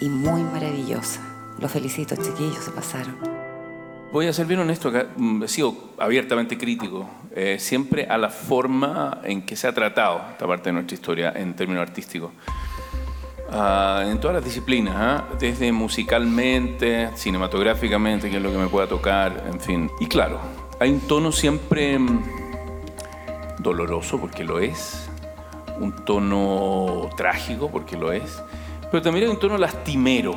y 0.00 0.08
muy 0.08 0.42
maravillosa. 0.42 1.20
Los 1.58 1.70
felicito, 1.70 2.16
chiquillos, 2.16 2.64
se 2.64 2.70
pasaron. 2.70 3.16
Voy 4.12 4.26
a 4.26 4.32
ser 4.34 4.44
bien 4.44 4.60
honesto 4.60 4.88
acá, 4.90 5.06
mm, 5.16 5.44
he 5.44 5.48
sido 5.48 5.74
abiertamente 5.98 6.58
crítico, 6.58 7.08
eh, 7.34 7.56
siempre 7.58 8.06
a 8.06 8.18
la 8.18 8.28
forma 8.28 9.20
en 9.24 9.46
que 9.46 9.56
se 9.56 9.66
ha 9.66 9.72
tratado 9.72 10.20
esta 10.32 10.46
parte 10.46 10.68
de 10.68 10.74
nuestra 10.74 10.94
historia 10.94 11.32
en 11.34 11.54
términos 11.54 11.80
artísticos. 11.80 12.30
Ah, 13.54 14.04
en 14.06 14.18
todas 14.18 14.34
las 14.36 14.44
disciplinas, 14.44 14.94
¿ah? 14.96 15.24
desde 15.38 15.70
musicalmente, 15.72 17.10
cinematográficamente, 17.16 18.30
que 18.30 18.38
es 18.38 18.42
lo 18.42 18.50
que 18.50 18.56
me 18.56 18.66
pueda 18.68 18.86
tocar, 18.86 19.44
en 19.46 19.60
fin. 19.60 19.90
Y 20.00 20.06
claro, 20.06 20.40
hay 20.80 20.90
un 20.90 21.00
tono 21.00 21.30
siempre 21.32 21.98
mm, 21.98 22.22
doloroso, 23.58 24.18
porque 24.18 24.42
lo 24.42 24.58
es, 24.58 25.06
un 25.78 25.92
tono 26.04 27.10
trágico, 27.16 27.70
porque 27.70 27.96
lo 27.96 28.10
es, 28.12 28.42
pero 28.90 29.02
también 29.02 29.26
hay 29.26 29.30
un 29.30 29.38
tono 29.38 29.58
lastimero 29.58 30.34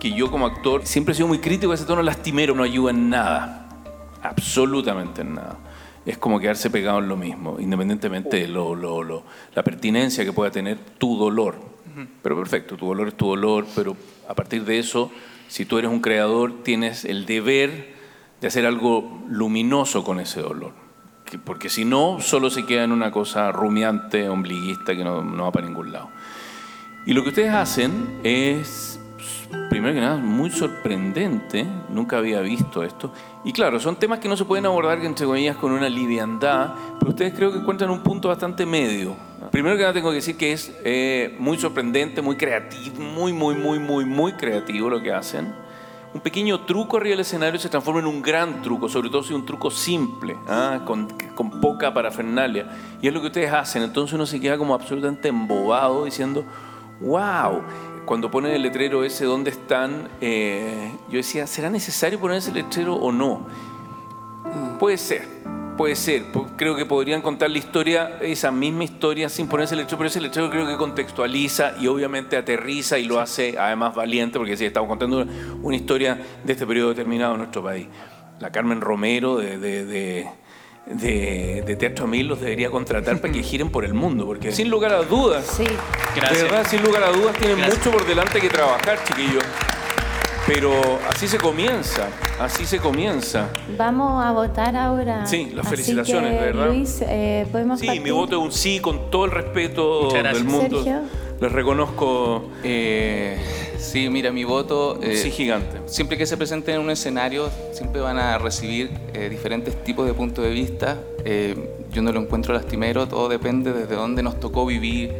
que 0.00 0.10
yo 0.12 0.30
como 0.30 0.46
actor 0.46 0.82
siempre 0.86 1.12
he 1.12 1.14
sido 1.14 1.28
muy 1.28 1.38
crítico 1.38 1.72
ese 1.72 1.84
tono 1.84 2.02
lastimero, 2.02 2.54
no 2.56 2.62
ayuda 2.64 2.90
en 2.90 3.08
nada, 3.10 3.68
absolutamente 4.22 5.20
en 5.22 5.34
nada. 5.34 5.58
Es 6.06 6.16
como 6.18 6.40
quedarse 6.40 6.70
pegado 6.70 6.98
en 6.98 7.08
lo 7.08 7.16
mismo, 7.16 7.60
independientemente 7.60 8.38
de 8.38 8.48
lo, 8.48 8.74
lo- 8.74 9.02
lo- 9.04 9.22
la 9.54 9.62
pertinencia 9.62 10.24
que 10.24 10.32
pueda 10.32 10.50
tener 10.50 10.78
tu 10.98 11.16
dolor. 11.18 11.70
Pero 12.22 12.36
perfecto, 12.36 12.76
tu 12.76 12.86
dolor 12.86 13.08
es 13.08 13.16
tu 13.16 13.26
dolor, 13.28 13.66
pero 13.74 13.96
a 14.28 14.34
partir 14.34 14.64
de 14.64 14.78
eso, 14.78 15.10
si 15.48 15.64
tú 15.64 15.78
eres 15.78 15.90
un 15.90 16.00
creador, 16.00 16.62
tienes 16.62 17.04
el 17.04 17.26
deber 17.26 17.94
de 18.40 18.46
hacer 18.48 18.66
algo 18.66 19.22
luminoso 19.28 20.04
con 20.04 20.20
ese 20.20 20.40
dolor. 20.40 20.72
Que- 21.24 21.38
Porque 21.38 21.68
si 21.68 21.84
no, 21.84 22.18
solo 22.20 22.50
se 22.50 22.64
queda 22.66 22.84
en 22.84 22.92
una 22.92 23.10
cosa 23.10 23.52
rumiante, 23.52 24.28
ombliguista, 24.28 24.96
que 24.96 25.04
no, 25.04 25.22
no 25.22 25.44
va 25.44 25.52
para 25.52 25.66
ningún 25.66 25.92
lado. 25.92 26.08
Y 27.06 27.12
lo 27.14 27.22
que 27.22 27.30
ustedes 27.30 27.52
hacen 27.52 28.20
es, 28.24 29.00
primero 29.70 29.94
que 29.94 30.00
nada, 30.00 30.16
muy 30.18 30.50
sorprendente. 30.50 31.66
Nunca 31.88 32.18
había 32.18 32.40
visto 32.40 32.82
esto. 32.82 33.12
Y 33.42 33.52
claro, 33.52 33.80
son 33.80 33.96
temas 33.96 34.18
que 34.18 34.28
no 34.28 34.36
se 34.36 34.44
pueden 34.44 34.66
abordar, 34.66 34.98
entre 35.04 35.24
comillas, 35.24 35.56
con 35.56 35.72
una 35.72 35.88
liviandad, 35.88 36.74
pero 36.98 37.10
ustedes 37.10 37.32
creo 37.34 37.50
que 37.50 37.58
encuentran 37.58 37.88
un 37.88 38.00
punto 38.00 38.28
bastante 38.28 38.66
medio. 38.66 39.16
Primero 39.50 39.76
que 39.76 39.82
nada 39.82 39.94
tengo 39.94 40.10
que 40.10 40.16
decir 40.16 40.36
que 40.36 40.52
es 40.52 40.70
eh, 40.84 41.36
muy 41.38 41.56
sorprendente, 41.58 42.20
muy 42.20 42.36
creativo, 42.36 43.00
muy, 43.00 43.32
muy, 43.32 43.54
muy, 43.54 43.78
muy, 43.78 44.04
muy 44.04 44.32
creativo 44.34 44.90
lo 44.90 45.02
que 45.02 45.12
hacen. 45.12 45.54
Un 46.12 46.20
pequeño 46.20 46.66
truco 46.66 46.98
arriba 46.98 47.12
del 47.12 47.20
escenario 47.20 47.58
se 47.58 47.68
transforma 47.68 48.00
en 48.00 48.06
un 48.06 48.20
gran 48.20 48.60
truco, 48.62 48.88
sobre 48.88 49.08
todo 49.08 49.22
si 49.22 49.32
es 49.32 49.38
un 49.38 49.46
truco 49.46 49.70
simple, 49.70 50.36
¿ah? 50.46 50.80
con, 50.84 51.08
con 51.34 51.60
poca 51.60 51.94
parafernalia. 51.94 52.66
Y 53.00 53.08
es 53.08 53.14
lo 53.14 53.20
que 53.20 53.28
ustedes 53.28 53.52
hacen. 53.52 53.82
Entonces 53.82 54.12
uno 54.12 54.26
se 54.26 54.40
queda 54.40 54.58
como 54.58 54.74
absolutamente 54.74 55.28
embobado 55.28 56.04
diciendo, 56.04 56.44
wow. 57.00 57.62
Cuando 58.04 58.30
ponen 58.30 58.52
el 58.52 58.62
letrero 58.62 59.04
ese, 59.04 59.24
¿dónde 59.24 59.50
están? 59.50 60.08
Eh, 60.20 60.92
yo 61.08 61.18
decía, 61.18 61.46
¿será 61.46 61.70
necesario 61.70 62.18
poner 62.18 62.38
ese 62.38 62.52
letrero 62.52 62.94
o 62.94 63.12
no? 63.12 63.46
Puede 64.78 64.96
ser, 64.96 65.40
Puede 65.80 65.96
ser, 65.96 66.26
creo 66.56 66.76
que 66.76 66.84
podrían 66.84 67.22
contar 67.22 67.50
la 67.50 67.56
historia, 67.56 68.18
esa 68.20 68.50
misma 68.50 68.84
historia 68.84 69.30
sin 69.30 69.48
ponerse 69.48 69.74
el 69.74 69.80
letrero, 69.80 69.96
pero 69.96 70.08
ese 70.08 70.20
letrero 70.20 70.50
creo 70.50 70.66
que 70.66 70.76
contextualiza 70.76 71.72
y 71.80 71.86
obviamente 71.86 72.36
aterriza 72.36 72.98
y 72.98 73.06
lo 73.06 73.18
hace 73.18 73.56
además 73.58 73.94
valiente, 73.94 74.36
porque 74.36 74.58
sí, 74.58 74.66
estamos 74.66 74.90
contando 74.90 75.22
una, 75.22 75.32
una 75.62 75.74
historia 75.74 76.18
de 76.44 76.52
este 76.52 76.66
periodo 76.66 76.90
determinado 76.90 77.32
en 77.32 77.38
nuestro 77.38 77.64
país. 77.64 77.86
La 78.40 78.52
Carmen 78.52 78.82
Romero 78.82 79.38
de, 79.38 79.56
de, 79.56 79.86
de, 79.86 80.28
de- 80.86 81.62
de 81.66 81.76
Teatro 81.76 82.06
Mil 82.06 82.26
los 82.26 82.40
debería 82.40 82.70
contratar 82.70 83.20
para 83.20 83.32
que 83.32 83.42
giren 83.44 83.70
por 83.70 83.84
el 83.84 83.94
mundo, 83.94 84.26
porque 84.26 84.50
sin 84.52 84.70
lugar 84.70 84.92
a 84.92 85.02
dudas, 85.02 85.44
Sí, 85.46 85.64
de 85.64 86.42
verdad, 86.42 86.66
sin 86.68 86.82
lugar 86.82 87.02
a 87.04 87.10
dudas, 87.10 87.36
tienen 87.36 87.58
Gracias. 87.58 87.78
mucho 87.78 87.90
por 87.96 88.06
delante 88.06 88.40
que 88.40 88.48
trabajar, 88.48 88.98
chiquillos. 89.04 89.44
Pero 90.46 90.98
así 91.08 91.28
se 91.28 91.38
comienza, 91.38 92.08
así 92.40 92.64
se 92.66 92.78
comienza. 92.78 93.50
Vamos 93.76 94.24
a 94.24 94.32
votar 94.32 94.74
ahora. 94.74 95.24
Sí, 95.26 95.50
las 95.54 95.66
Así 95.66 95.76
felicitaciones, 95.76 96.32
que, 96.32 96.38
de 96.40 96.44
verdad. 96.46 96.66
Luis, 96.68 97.02
eh, 97.06 97.46
podemos 97.52 97.78
Sí, 97.78 97.86
partir? 97.86 98.02
mi 98.02 98.10
voto 98.10 98.38
es 98.38 98.42
un 98.46 98.50
sí 98.52 98.80
con 98.80 99.10
todo 99.10 99.26
el 99.26 99.30
respeto 99.30 100.08
gracias. 100.10 100.34
del 100.34 100.44
mundo. 100.44 100.82
Sergio. 100.82 101.00
Les 101.40 101.52
reconozco 101.52 102.50
Eh, 102.64 103.38
sí, 103.80 104.08
mira, 104.08 104.30
mi 104.30 104.44
voto. 104.44 104.98
eh, 105.02 105.16
sí 105.16 105.30
gigante. 105.30 105.80
Siempre 105.86 106.16
que 106.16 106.26
se 106.26 106.36
presenten 106.36 106.76
en 106.76 106.80
un 106.82 106.90
escenario, 106.90 107.50
siempre 107.72 108.00
van 108.00 108.18
a 108.18 108.38
recibir 108.38 108.90
eh, 109.14 109.28
diferentes 109.28 109.82
tipos 109.84 110.06
de 110.06 110.14
puntos 110.14 110.44
de 110.44 110.50
vista. 110.50 110.98
Eh, 111.24 111.56
yo 111.92 112.02
no 112.02 112.12
lo 112.12 112.20
encuentro 112.20 112.54
lastimero, 112.54 113.08
todo 113.08 113.28
depende 113.28 113.72
desde 113.72 113.94
dónde 113.94 114.22
nos 114.22 114.38
tocó 114.38 114.64
vivir 114.66 115.12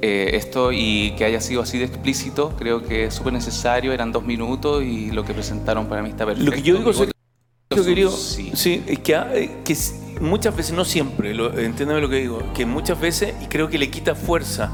eh, 0.00 0.30
esto 0.34 0.70
y 0.72 1.12
que 1.16 1.24
haya 1.24 1.40
sido 1.40 1.62
así 1.62 1.78
de 1.78 1.86
explícito. 1.86 2.54
Creo 2.56 2.82
que 2.82 3.06
es 3.06 3.14
súper 3.14 3.32
necesario, 3.32 3.92
eran 3.92 4.12
dos 4.12 4.24
minutos 4.24 4.82
y 4.84 5.10
lo 5.10 5.24
que 5.24 5.34
presentaron 5.34 5.86
para 5.86 6.02
mí 6.02 6.10
está 6.10 6.24
perfecto. 6.24 6.50
Lo 6.50 6.56
que 6.56 6.62
yo 6.62 6.76
digo, 6.76 6.90
es 6.90 7.00
un 7.00 7.84
querido, 7.84 8.10
sí. 8.10 8.50
sí, 8.54 8.82
es 8.86 8.98
que, 9.00 9.50
muchas 10.20 10.56
veces, 10.56 10.72
no 10.72 10.84
siempre, 10.84 11.34
lo, 11.34 11.56
entiéndeme 11.58 12.00
lo 12.00 12.08
que 12.08 12.16
digo, 12.16 12.42
que 12.54 12.64
muchas 12.64 13.00
veces, 13.00 13.34
y 13.42 13.46
creo 13.46 13.68
que 13.68 13.78
le 13.78 13.90
quita 13.90 14.14
fuerza, 14.14 14.70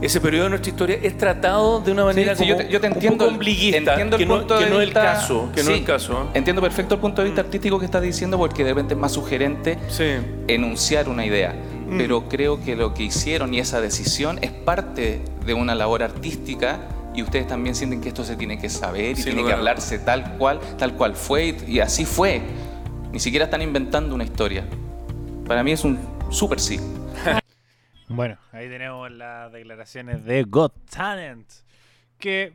ese 0.00 0.20
periodo 0.20 0.44
de 0.44 0.50
nuestra 0.50 0.70
historia 0.70 0.98
es 1.02 1.16
tratado 1.16 1.80
de 1.80 1.90
una 1.92 2.04
manera 2.04 2.34
Sí, 2.36 2.44
sí, 2.44 2.48
como 2.50 2.60
yo 2.60 2.66
te, 2.66 2.72
yo 2.72 2.80
te 2.80 3.08
un 3.08 3.18
poco 3.18 3.30
ombliguista, 3.30 3.78
entiendo 3.92 4.16
el 4.16 4.22
que, 4.22 4.26
no, 4.26 4.38
punto 4.38 4.58
que 4.58 4.64
de 4.64 4.70
no 4.70 4.76
es 4.76 4.80
el 4.82 4.86
vista- 4.86 5.02
caso, 5.02 5.48
que 5.54 5.62
no 5.62 5.70
es 5.70 5.74
sí, 5.76 5.80
el 5.80 5.84
caso. 5.84 6.28
Entiendo 6.34 6.62
perfecto 6.62 6.94
el 6.94 7.00
punto 7.00 7.22
de 7.22 7.26
vista 7.28 7.40
artístico 7.40 7.78
que 7.78 7.84
estás 7.84 8.02
diciendo 8.02 8.38
porque 8.38 8.62
de 8.64 8.70
repente 8.70 8.94
es 8.94 9.00
más 9.00 9.12
sugerente 9.12 9.78
Sí. 9.88 10.04
enunciar 10.46 11.08
una 11.08 11.26
idea. 11.26 11.54
Mm. 11.88 11.96
Pero 11.98 12.28
creo 12.28 12.62
que 12.62 12.76
lo 12.76 12.94
que 12.94 13.02
hicieron 13.04 13.54
y 13.54 13.60
esa 13.60 13.80
decisión 13.80 14.38
es 14.42 14.50
parte 14.52 15.22
de 15.46 15.54
una 15.54 15.74
labor 15.74 16.02
artística 16.02 16.80
y 17.14 17.22
ustedes 17.22 17.48
también 17.48 17.74
sienten 17.74 18.00
que 18.00 18.08
esto 18.08 18.22
se 18.24 18.36
tiene 18.36 18.58
que 18.58 18.68
saber 18.68 19.12
y 19.12 19.16
Sin 19.16 19.24
tiene 19.34 19.44
que 19.44 19.52
hablarse 19.54 19.98
tal 19.98 20.36
cual, 20.36 20.60
tal 20.78 20.92
cual 20.94 21.16
fue 21.16 21.46
y, 21.66 21.72
y 21.76 21.80
así 21.80 22.04
fue. 22.04 22.40
Ni 23.10 23.18
siquiera 23.18 23.46
están 23.46 23.62
inventando 23.62 24.14
una 24.14 24.22
historia. 24.24 24.64
Para 25.46 25.64
mí 25.64 25.72
es 25.72 25.82
un 25.82 25.98
súper 26.30 26.60
sí. 26.60 26.78
Bueno, 28.08 28.38
ahí 28.52 28.68
tenemos 28.68 29.10
las 29.10 29.52
declaraciones 29.52 30.24
de 30.24 30.44
Got 30.44 30.74
Talent. 30.90 31.46
Que 32.18 32.54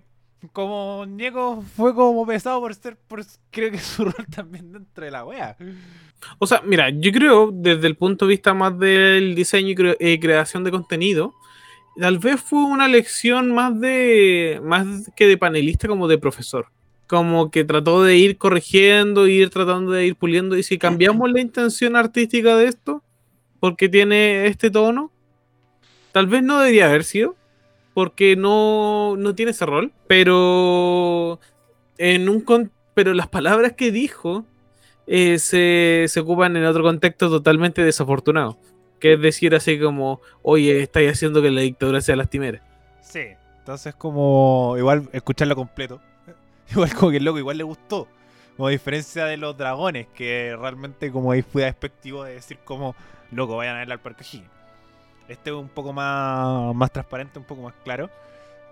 como 0.52 1.06
Diego 1.08 1.62
fue 1.76 1.96
como 1.96 2.26
pesado 2.26 2.60
por 2.60 2.76
ser, 2.76 2.98
por, 3.08 3.24
creo 3.52 3.72
que 3.72 3.78
su 3.78 4.04
rol 4.06 4.26
también 4.34 4.72
dentro 4.72 5.06
de 5.06 5.12
la 5.12 5.24
wea. 5.24 5.56
O 6.40 6.48
sea, 6.48 6.62
mira, 6.66 6.90
yo 6.90 7.12
creo 7.12 7.52
desde 7.54 7.88
el 7.88 7.96
punto 7.96 8.26
de 8.26 8.32
vista 8.32 8.54
más 8.54 8.78
del 8.78 9.36
diseño 9.36 9.70
y 9.70 9.96
eh, 10.00 10.20
creación 10.20 10.64
de 10.64 10.72
contenido, 10.72 11.34
tal 11.98 12.18
vez 12.20 12.42
fue 12.42 12.64
una 12.64 12.88
lección 12.88 13.54
más 13.54 13.80
de 13.80 14.60
más 14.64 15.12
que 15.16 15.28
de 15.28 15.38
panelista 15.38 15.88
como 15.88 16.08
de 16.08 16.18
profesor. 16.18 16.68
Como 17.08 17.52
que 17.52 17.64
trató 17.64 18.04
de 18.04 18.18
ir 18.18 18.38
corrigiendo, 18.38 19.28
ir 19.28 19.50
tratando 19.50 19.92
de 19.92 20.08
ir 20.08 20.16
puliendo. 20.16 20.58
Y 20.58 20.64
si 20.64 20.78
cambiamos 20.78 21.32
la 21.32 21.42
intención 21.42 21.96
artística 21.96 22.56
de 22.56 22.68
esto, 22.68 23.04
porque 23.60 23.88
tiene 23.88 24.48
este 24.48 24.72
tono, 24.72 25.13
tal 26.14 26.28
vez 26.28 26.42
no 26.44 26.60
debería 26.60 26.86
haber 26.86 27.04
sido, 27.04 27.36
porque 27.94 28.36
no, 28.38 29.16
no 29.18 29.36
tiene 29.36 29.52
ese 29.52 29.66
rol. 29.66 29.92
Pero 30.08 31.40
en 31.98 32.30
un 32.30 32.40
con- 32.42 32.72
pero 32.94 33.14
las 33.14 33.28
palabras 33.28 33.74
que 33.74 33.92
dijo 33.92 34.46
eh, 35.08 35.38
se, 35.40 36.06
se 36.08 36.20
ocupan 36.22 36.56
en 36.56 36.64
otro 36.66 36.84
contexto 36.84 37.30
totalmente 37.30 37.84
desafortunado. 37.84 38.58
Que 39.00 39.14
es 39.14 39.22
decir, 39.22 39.54
así 39.54 39.78
como, 39.80 40.22
oye, 40.44 40.82
estáis 40.82 41.12
haciendo 41.12 41.42
que 41.42 41.52
la 41.52 41.60
dictadura 41.62 42.00
sea 42.00 42.16
lastimera. 42.16 42.62
Sí. 43.02 43.26
Entonces 43.60 43.94
como 43.96 44.76
igual 44.78 45.10
escucharlo 45.12 45.56
completo. 45.56 46.00
Igual 46.72 46.94
como 46.96 47.12
que 47.12 47.18
el 47.18 47.26
loco 47.26 47.38
igual 47.40 47.58
le 47.58 47.64
gustó. 47.64 48.08
Como 48.56 48.68
a 48.68 48.72
diferencia 48.72 49.26
de 49.26 49.36
los 49.38 49.58
dragones, 49.58 50.08
que 50.16 50.56
realmente 50.58 51.12
como 51.12 51.32
ahí 51.32 51.42
fue 51.42 51.64
despectivo 51.64 52.24
de 52.24 52.36
decir 52.36 52.58
como, 52.64 52.96
loco, 53.32 53.58
vayan 53.58 53.76
a 53.76 53.80
verla 53.80 53.96
al 53.96 54.00
Parque. 54.00 54.24
Este 55.34 55.50
es 55.50 55.56
un 55.56 55.70
poco 55.70 55.92
más, 55.94 56.74
más 56.76 56.92
transparente, 56.92 57.40
un 57.40 57.46
poco 57.46 57.64
más 57.64 57.74
claro. 57.84 58.10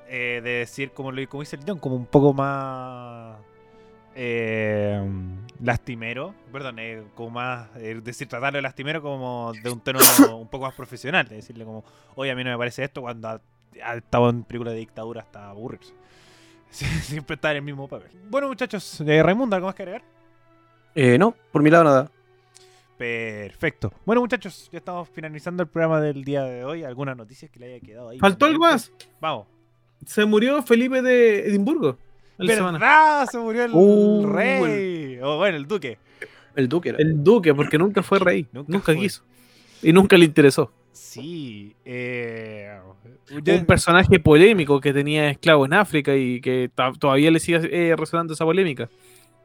eh, 0.07 0.41
de 0.43 0.49
decir, 0.51 0.91
como, 0.91 1.11
lo, 1.11 1.27
como 1.29 1.41
dice 1.41 1.55
el 1.55 1.63
John, 1.67 1.79
como 1.79 1.95
un 1.95 2.05
poco 2.05 2.33
más 2.33 3.37
eh, 4.15 5.01
lastimero. 5.61 6.33
Perdón, 6.51 6.79
eh, 6.79 7.03
como 7.15 7.31
más, 7.31 7.69
eh, 7.77 7.99
decir, 8.03 8.27
tratarlo 8.27 8.57
de 8.57 8.61
lastimero 8.61 9.01
como 9.01 9.53
de 9.61 9.69
un 9.69 9.79
tono 9.79 9.99
un 10.37 10.47
poco 10.47 10.65
más 10.65 10.75
profesional. 10.75 11.27
De 11.27 11.37
decirle 11.37 11.65
como, 11.65 11.83
oye, 12.15 12.31
a 12.31 12.35
mí 12.35 12.43
no 12.43 12.51
me 12.51 12.57
parece 12.57 12.83
esto 12.83 13.01
cuando 13.01 13.27
ha, 13.29 13.41
ha 13.83 13.95
estado 13.95 14.29
en 14.29 14.43
películas 14.43 14.73
de 14.73 14.79
dictadura 14.79 15.21
hasta 15.21 15.49
aburrirse. 15.49 15.93
Siempre 16.69 17.35
está 17.35 17.51
en 17.51 17.57
el 17.57 17.63
mismo 17.63 17.87
papel. 17.87 18.11
Bueno, 18.29 18.47
muchachos, 18.47 19.01
eh, 19.01 19.23
Raimundo, 19.23 19.55
¿algo 19.55 19.67
más 19.67 19.75
que 19.75 19.83
agregar? 19.83 20.03
Eh, 20.93 21.17
no, 21.17 21.33
por 21.51 21.63
mi 21.63 21.69
lado 21.69 21.83
nada. 21.85 22.11
Perfecto. 23.05 23.91
Bueno, 24.05 24.21
muchachos, 24.21 24.69
ya 24.71 24.77
estamos 24.77 25.09
finalizando 25.09 25.63
el 25.63 25.69
programa 25.69 25.99
del 25.99 26.23
día 26.23 26.43
de 26.43 26.63
hoy. 26.63 26.83
¿Algunas 26.83 27.17
noticias 27.17 27.49
que 27.49 27.59
le 27.59 27.65
haya 27.73 27.79
quedado 27.79 28.09
ahí? 28.09 28.19
Faltó 28.19 28.45
algo 28.45 28.59
más. 28.59 28.91
Vamos. 29.19 29.47
Se 30.05 30.23
murió 30.23 30.61
Felipe 30.61 31.01
de 31.01 31.47
Edimburgo. 31.47 31.97
¿Verdad? 32.37 33.25
Se 33.31 33.39
murió 33.39 33.65
el 33.65 33.71
Uh, 33.73 34.27
rey. 34.27 35.17
O 35.19 35.37
bueno, 35.37 35.57
el 35.57 35.65
duque. 35.67 35.97
El 36.55 36.69
Duque 36.69 36.89
era. 36.89 36.99
El 36.99 37.23
duque, 37.23 37.53
porque 37.55 37.77
nunca 37.79 38.03
fue 38.03 38.19
rey. 38.19 38.45
Nunca 38.51 38.71
Nunca, 38.71 38.85
fue. 38.85 38.97
quiso. 38.97 39.23
Y 39.81 39.91
nunca 39.93 40.15
le 40.17 40.25
interesó. 40.25 40.71
Sí. 40.91 41.75
Eh, 41.83 42.77
Un 43.31 43.65
personaje 43.65 44.19
polémico 44.19 44.79
que 44.79 44.93
tenía 44.93 45.29
esclavos 45.31 45.65
en 45.67 45.73
África 45.73 46.15
y 46.15 46.39
que 46.39 46.69
todavía 46.99 47.31
le 47.31 47.39
sigue 47.39 47.61
eh, 47.71 47.95
resonando 47.95 48.33
esa 48.33 48.45
polémica. 48.45 48.89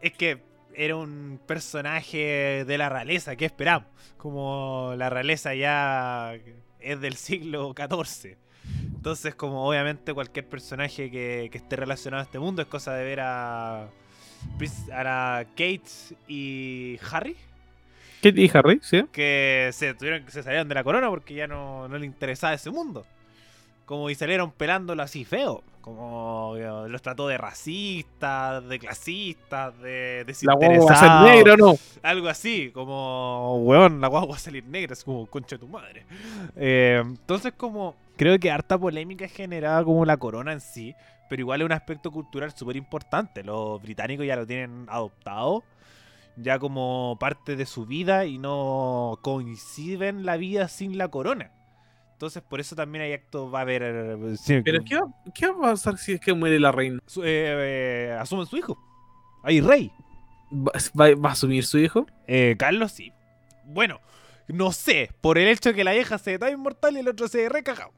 es 0.03 0.13
que 0.13 0.43
era 0.77 0.97
un 0.97 1.41
personaje 1.47 2.65
de 2.65 2.79
la 2.79 2.89
realeza, 2.89 3.35
¿qué 3.37 3.47
esperamos? 3.47 3.89
Como 4.17 4.95
la 4.97 5.11
realeza 5.11 5.55
ya 5.55 6.37
es 6.81 7.01
del 7.01 7.17
siglo 7.17 7.75
XIV. 7.75 8.37
Entonces, 8.95 9.35
como 9.35 9.67
obviamente 9.67 10.13
cualquier 10.13 10.49
personaje 10.49 11.11
que, 11.11 11.49
que 11.51 11.59
esté 11.59 11.77
relacionado 11.77 12.23
a 12.23 12.25
este 12.25 12.39
mundo 12.39 12.63
es 12.63 12.69
cosa 12.69 12.95
de 12.95 13.05
ver 13.05 13.21
a, 13.21 13.85
a 13.85 15.05
la 15.05 15.47
Kate 15.57 15.83
y 16.29 16.99
Harry, 17.11 17.37
¿Qué 18.23 18.33
te 18.33 18.41
dije, 18.41 18.61
Rey? 18.61 18.79
¿Sí? 18.83 19.05
que 19.13 19.71
se, 19.73 19.95
tuvieron, 19.95 20.29
se 20.29 20.43
salieron 20.43 20.69
de 20.69 20.75
la 20.75 20.83
corona 20.83 21.09
porque 21.09 21.35
ya 21.35 21.47
no, 21.47 21.87
no 21.87 21.99
le 21.99 22.07
interesaba 22.07 22.55
ese 22.55 22.71
mundo. 22.71 23.07
Como 23.87 24.11
y 24.11 24.15
salieron 24.15 24.51
pelándolo 24.51 25.03
así 25.03 25.25
feo. 25.25 25.63
Como 25.81 26.55
eh, 26.57 26.89
los 26.89 27.01
trató 27.01 27.29
de 27.29 27.39
racistas, 27.39 28.69
de 28.69 28.79
clasistas, 28.81 29.81
de 29.81 30.27
La 30.43 30.55
guagua 30.55 30.85
va 30.85 30.93
a 30.93 30.97
ser 30.97 31.09
desinteresados. 31.09 31.61
o 31.61 31.73
no. 31.73 31.79
Algo 32.03 32.29
así, 32.29 32.73
como, 32.73 33.59
weón, 33.63 34.01
la 34.01 34.09
guagua 34.09 34.31
va 34.31 34.37
a 34.37 34.41
salir 34.41 34.65
negra, 34.65 34.95
es 34.95 35.05
como 35.05 35.27
concha 35.27 35.55
de 35.55 35.61
tu 35.61 35.69
madre. 35.69 36.05
Eh, 36.57 37.01
entonces, 37.05 37.53
como, 37.57 37.95
creo 38.17 38.37
que 38.41 38.51
harta 38.51 38.77
polémica 38.77 39.27
es 39.27 39.33
generada 39.33 39.85
como 39.85 40.05
la 40.05 40.17
corona 40.17 40.53
en 40.53 40.61
sí, 40.61 40.93
pero 41.29 41.43
igual 41.43 41.61
es 41.61 41.67
un 41.67 41.73
aspecto 41.73 42.11
cultural 42.11 42.53
súper 42.53 42.77
importante. 42.77 43.45
Los 43.45 43.81
británicos 43.81 44.27
ya 44.27 44.35
lo 44.35 44.45
tienen 44.45 44.87
adoptado, 44.89 45.63
ya 46.37 46.59
como 46.59 47.17
parte 47.21 47.55
de 47.55 47.65
su 47.65 47.87
vida 47.87 48.27
y 48.27 48.39
no 48.39 49.21
coinciden 49.23 50.27
la 50.27 50.37
vida 50.37 50.67
sin 50.67 50.99
la 50.99 51.07
corona. 51.07 51.53
Entonces, 52.17 52.43
por 52.43 52.61
eso 52.61 52.75
también 52.75 53.05
hay 53.05 53.13
actos, 53.13 53.53
va 53.53 53.59
a 53.59 53.63
haber. 53.63 53.83
eh, 53.85 54.37
sí, 54.41 54.63
Pero 54.65 54.83
¿qué 54.83 54.97
va, 54.97 55.07
¿qué 55.35 55.47
va 55.49 55.53
a 55.69 55.71
pasar 55.73 55.99
si 55.99 56.13
es 56.13 56.21
que 56.21 56.33
muere 56.33 56.59
la 56.59 56.73
reina? 56.73 56.99
su- 57.07 57.23
eh, 57.23 57.29
eh, 58.09 58.17
asumen 58.19 58.47
su 58.47 58.57
hijo. 58.57 58.79
Hay 59.43 59.61
rey. 59.61 59.93
¿Va, 60.51 60.73
va- 60.99 61.15
va 61.15 61.29
a 61.29 61.33
asumir 61.33 61.65
su 61.67 61.77
hijo? 61.79 62.07
Eh, 62.27 62.57
Carlos 62.59 62.93
sí. 62.93 63.13
Bueno, 63.67 64.01
no 64.49 64.73
sé, 64.73 65.11
por 65.21 65.37
el 65.37 65.47
hecho 65.49 65.69
de 65.71 65.75
que 65.75 65.85
la 65.85 65.93
vieja 65.93 66.17
se 66.17 66.39
da 66.39 66.51
inmortal 66.51 66.97
y 66.97 67.01
el 67.01 67.09
otro 67.09 67.29
se 67.29 67.49
recagado. 67.51 67.93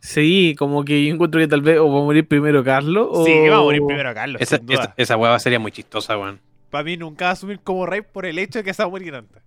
Sí, 0.00 0.54
como 0.58 0.84
que 0.84 1.04
yo 1.06 1.14
encuentro 1.14 1.40
que 1.40 1.48
tal 1.48 1.62
vez 1.62 1.78
o 1.78 1.90
va 1.90 2.00
a 2.00 2.04
morir 2.04 2.28
primero 2.28 2.62
Carlos 2.62 3.08
o... 3.10 3.24
Sí, 3.24 3.48
va 3.48 3.56
a 3.56 3.62
morir 3.62 3.80
primero 3.86 4.12
Carlos. 4.12 4.42
Esa, 4.42 4.58
sin 4.58 4.66
duda. 4.66 4.82
esa, 4.82 4.94
esa 4.96 5.16
hueva 5.16 5.38
sería 5.38 5.58
muy 5.58 5.72
chistosa, 5.72 6.18
weón. 6.18 6.38
Para 6.70 6.84
mí 6.84 6.96
nunca 6.98 7.24
va 7.24 7.30
a 7.30 7.32
asumir 7.32 7.60
como 7.60 7.86
rey 7.86 8.02
por 8.02 8.26
el 8.26 8.38
hecho 8.38 8.58
de 8.58 8.64
que 8.64 8.74
se 8.74 8.82
va 8.82 8.88
a 8.88 8.90
morir 8.90 9.14
antes. 9.14 9.42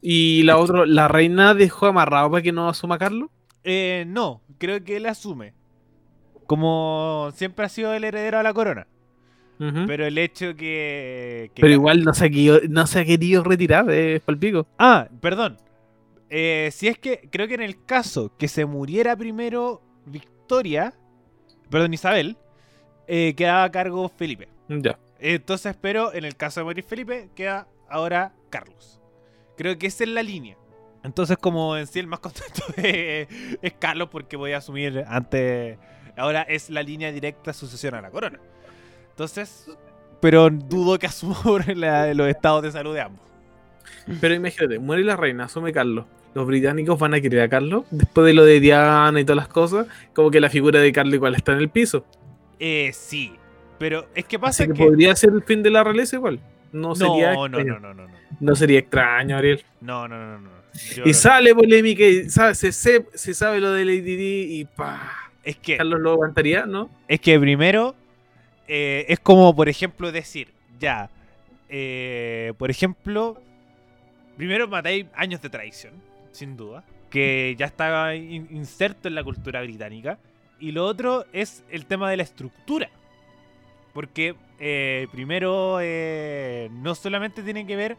Y 0.00 0.42
la 0.44 0.58
otra, 0.58 0.86
¿la 0.86 1.08
reina 1.08 1.54
dejó 1.54 1.86
amarrado 1.86 2.30
para 2.30 2.42
que 2.42 2.52
no 2.52 2.68
asuma 2.68 2.98
Carlos? 2.98 3.30
Eh, 3.64 4.04
no, 4.06 4.42
creo 4.58 4.82
que 4.84 4.96
él 4.96 5.06
asume. 5.06 5.52
Como 6.46 7.30
siempre 7.34 7.66
ha 7.66 7.68
sido 7.68 7.92
el 7.92 8.04
heredero 8.04 8.38
a 8.38 8.42
la 8.42 8.54
corona. 8.54 8.86
Pero 9.58 10.06
el 10.06 10.18
hecho 10.18 10.54
que. 10.54 11.50
que 11.54 11.62
Pero 11.62 11.72
igual 11.72 12.04
no 12.04 12.12
se 12.12 12.26
ha 12.26 12.28
querido, 12.28 12.60
no 12.68 12.86
se 12.86 13.00
ha 13.00 13.04
querido 13.06 13.42
retirar, 13.42 13.90
es 13.90 14.20
palpico. 14.20 14.66
Ah, 14.78 15.08
perdón. 15.20 15.56
Eh, 16.28 16.68
si 16.72 16.88
es 16.88 16.98
que 16.98 17.28
creo 17.30 17.48
que 17.48 17.54
en 17.54 17.62
el 17.62 17.82
caso 17.84 18.32
que 18.36 18.48
se 18.48 18.66
muriera 18.66 19.16
primero 19.16 19.80
Victoria, 20.04 20.92
perdón, 21.70 21.94
Isabel, 21.94 22.36
eh, 23.06 23.34
quedaba 23.34 23.64
a 23.64 23.70
cargo 23.70 24.08
Felipe. 24.08 24.48
Ya. 24.68 24.98
Entonces, 25.20 25.74
pero 25.80 26.12
en 26.12 26.24
el 26.24 26.36
caso 26.36 26.60
de 26.60 26.64
morir 26.64 26.84
Felipe, 26.84 27.30
queda 27.34 27.66
ahora 27.88 28.34
Carlos. 28.50 29.00
Creo 29.56 29.78
que 29.78 29.86
esa 29.86 30.04
es 30.04 30.10
la 30.10 30.22
línea. 30.22 30.56
Entonces, 31.02 31.36
como 31.38 31.76
en 31.76 31.86
sí 31.86 31.98
el 32.00 32.06
más 32.06 32.20
contento 32.20 32.62
es, 32.76 33.28
es 33.62 33.72
Carlos 33.78 34.08
porque 34.10 34.36
voy 34.36 34.52
a 34.52 34.58
asumir 34.58 35.04
antes. 35.08 35.78
Ahora 36.16 36.42
es 36.42 36.70
la 36.70 36.82
línea 36.82 37.12
directa 37.12 37.52
sucesión 37.52 37.94
a 37.94 38.00
la 38.00 38.10
corona. 38.10 38.38
Entonces, 39.10 39.70
pero 40.20 40.50
dudo 40.50 40.98
que 40.98 41.06
asuma 41.06 41.36
la- 41.74 42.12
los 42.14 42.28
estados 42.28 42.62
de 42.62 42.72
salud 42.72 42.94
de 42.94 43.00
ambos. 43.02 43.24
Pero 44.20 44.34
imagínate, 44.34 44.78
muere 44.78 45.04
la 45.04 45.16
reina, 45.16 45.44
asume 45.44 45.72
Carlos. 45.72 46.06
Los 46.34 46.46
británicos 46.46 46.98
van 46.98 47.14
a 47.14 47.20
querer 47.20 47.40
a 47.42 47.48
Carlos. 47.48 47.84
Después 47.90 48.26
de 48.26 48.34
lo 48.34 48.44
de 48.44 48.60
Diana 48.60 49.18
y 49.20 49.24
todas 49.24 49.36
las 49.36 49.48
cosas, 49.48 49.86
como 50.14 50.30
que 50.30 50.40
la 50.40 50.50
figura 50.50 50.80
de 50.80 50.92
Carlos 50.92 51.14
igual 51.14 51.34
está 51.34 51.52
en 51.52 51.58
el 51.58 51.70
piso. 51.70 52.04
Eh, 52.58 52.90
sí. 52.92 53.34
Pero 53.78 54.06
es 54.14 54.24
que 54.26 54.38
pasa 54.38 54.64
Así 54.64 54.72
que, 54.72 54.78
que. 54.78 54.84
podría 54.84 55.14
ser 55.16 55.30
el 55.32 55.42
fin 55.42 55.62
de 55.62 55.70
la 55.70 55.82
realeza 55.84 56.16
igual. 56.16 56.40
No 56.72 56.88
No, 56.88 56.94
sería 56.94 57.34
no, 57.34 57.48
no, 57.48 57.64
no, 57.64 57.78
no, 57.80 57.94
no. 57.94 58.08
No 58.40 58.54
sería 58.56 58.78
extraño, 58.80 59.36
Ariel. 59.36 59.62
No, 59.80 60.06
no, 60.08 60.16
no, 60.18 60.38
no. 60.40 60.50
Yo- 60.94 61.04
Y 61.06 61.14
sale 61.14 61.54
polémica 61.54 62.04
y 62.04 62.28
sabe- 62.28 62.54
se, 62.54 62.70
se, 62.72 63.06
se 63.14 63.32
sabe 63.34 63.60
lo 63.60 63.72
del 63.72 63.88
ADD 63.88 64.50
y 64.60 64.64
pa. 64.66 65.10
es 65.42 65.56
que 65.56 65.76
Carlos 65.78 66.00
lo 66.00 66.12
aguantaría, 66.12 66.66
¿no? 66.66 66.90
es 67.08 67.20
que 67.20 67.38
primero 67.40 67.94
eh, 68.68 69.06
es 69.08 69.18
como, 69.20 69.54
por 69.56 69.68
ejemplo, 69.70 70.10
decir, 70.12 70.48
ya, 70.78 71.08
eh, 71.68 72.52
por 72.58 72.70
ejemplo, 72.70 73.40
primero 74.36 74.68
matáis 74.68 75.06
años 75.14 75.40
de 75.40 75.48
tradición, 75.50 75.94
sin 76.32 76.56
duda, 76.56 76.84
que 77.10 77.54
ya 77.58 77.66
estaba 77.66 78.14
in- 78.14 78.48
inserto 78.50 79.08
en 79.08 79.14
la 79.14 79.24
cultura 79.24 79.62
británica, 79.62 80.18
y 80.58 80.72
lo 80.72 80.84
otro 80.84 81.24
es 81.32 81.62
el 81.70 81.86
tema 81.86 82.10
de 82.10 82.16
la 82.18 82.22
estructura, 82.24 82.90
porque 83.96 84.36
eh, 84.60 85.08
primero 85.10 85.78
eh, 85.80 86.68
no 86.70 86.94
solamente 86.94 87.42
tiene 87.42 87.66
que 87.66 87.76
ver 87.76 87.96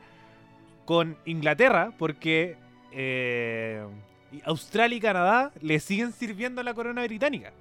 con 0.86 1.18
Inglaterra, 1.26 1.92
porque 1.98 2.56
eh, 2.94 3.84
Australia 4.46 4.96
y 4.96 5.02
Canadá 5.02 5.52
le 5.60 5.80
siguen 5.80 6.14
sirviendo 6.14 6.62
a 6.62 6.64
la 6.64 6.76
corona 6.76 7.04
británica 7.04 7.52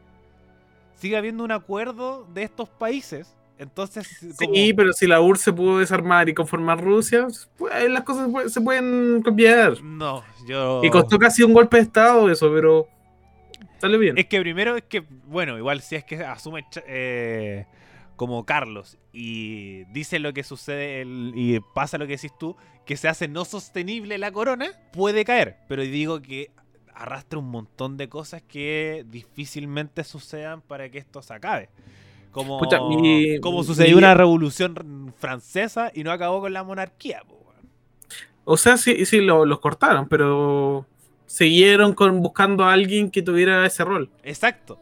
sigue 0.96 1.16
habiendo 1.16 1.44
un 1.44 1.52
acuerdo 1.52 2.26
de 2.32 2.42
estos 2.42 2.68
países. 2.68 3.34
Entonces, 3.58 4.06
Sí, 4.38 4.74
pero 4.74 4.92
si 4.92 5.06
la 5.06 5.20
URSS 5.20 5.44
se 5.44 5.52
pudo 5.52 5.78
desarmar 5.78 6.28
y 6.28 6.34
conformar 6.34 6.82
Rusia, 6.82 7.26
pues, 7.56 7.90
las 7.90 8.02
cosas 8.02 8.52
se 8.52 8.60
pueden 8.60 9.22
cambiar. 9.22 9.82
no, 9.82 10.22
yo. 10.46 10.82
Y 10.84 10.90
costó 10.90 11.18
casi 11.18 11.42
un 11.42 11.54
golpe 11.54 11.78
de 11.78 11.84
estado 11.84 12.30
eso, 12.30 12.52
pero 12.52 12.86
sale 13.78 13.96
bien. 13.96 14.18
Es 14.18 14.26
que 14.26 14.40
primero 14.40 14.76
es 14.76 14.84
que, 14.84 15.04
bueno, 15.26 15.56
igual 15.56 15.80
si 15.80 15.96
es 15.96 16.04
que 16.04 16.22
asume 16.22 16.66
eh, 16.86 17.64
como 18.16 18.44
Carlos 18.46 18.96
y 19.12 19.84
dice 19.92 20.18
lo 20.18 20.32
que 20.32 20.42
sucede 20.42 21.02
el- 21.02 21.32
y 21.34 21.60
pasa 21.74 21.98
lo 21.98 22.06
que 22.06 22.14
decís 22.16 22.32
tú, 22.38 22.56
que 22.84 22.96
se 22.96 23.08
hace 23.08 23.28
no 23.28 23.44
sostenible 23.44 24.16
la 24.18 24.32
corona, 24.32 24.66
puede 24.92 25.24
caer. 25.24 25.56
Pero 25.68 25.82
digo 25.82 26.20
que 26.22 26.50
arrastra 26.94 27.38
un 27.38 27.50
montón 27.50 27.96
de 27.98 28.08
cosas 28.08 28.42
que 28.42 29.04
difícilmente 29.08 30.02
sucedan 30.02 30.62
para 30.62 30.88
que 30.88 30.98
esto 30.98 31.20
se 31.22 31.34
acabe. 31.34 31.68
Como, 32.32 32.58
mi- 32.88 33.38
como 33.40 33.60
mi- 33.60 33.64
sucedió 33.66 33.96
una 33.98 34.14
revolución 34.14 35.12
francesa 35.18 35.90
y 35.94 36.04
no 36.04 36.10
acabó 36.10 36.40
con 36.40 36.52
la 36.52 36.62
monarquía. 36.64 37.22
po. 37.26 37.36
O 38.48 38.56
sea, 38.56 38.76
sí, 38.76 39.04
sí 39.06 39.20
lo- 39.20 39.44
los 39.44 39.58
cortaron, 39.58 40.08
pero 40.08 40.86
siguieron 41.26 41.94
con, 41.94 42.20
buscando 42.20 42.64
a 42.64 42.72
alguien 42.72 43.10
que 43.10 43.20
tuviera 43.20 43.66
ese 43.66 43.84
rol. 43.84 44.08
Exacto. 44.22 44.78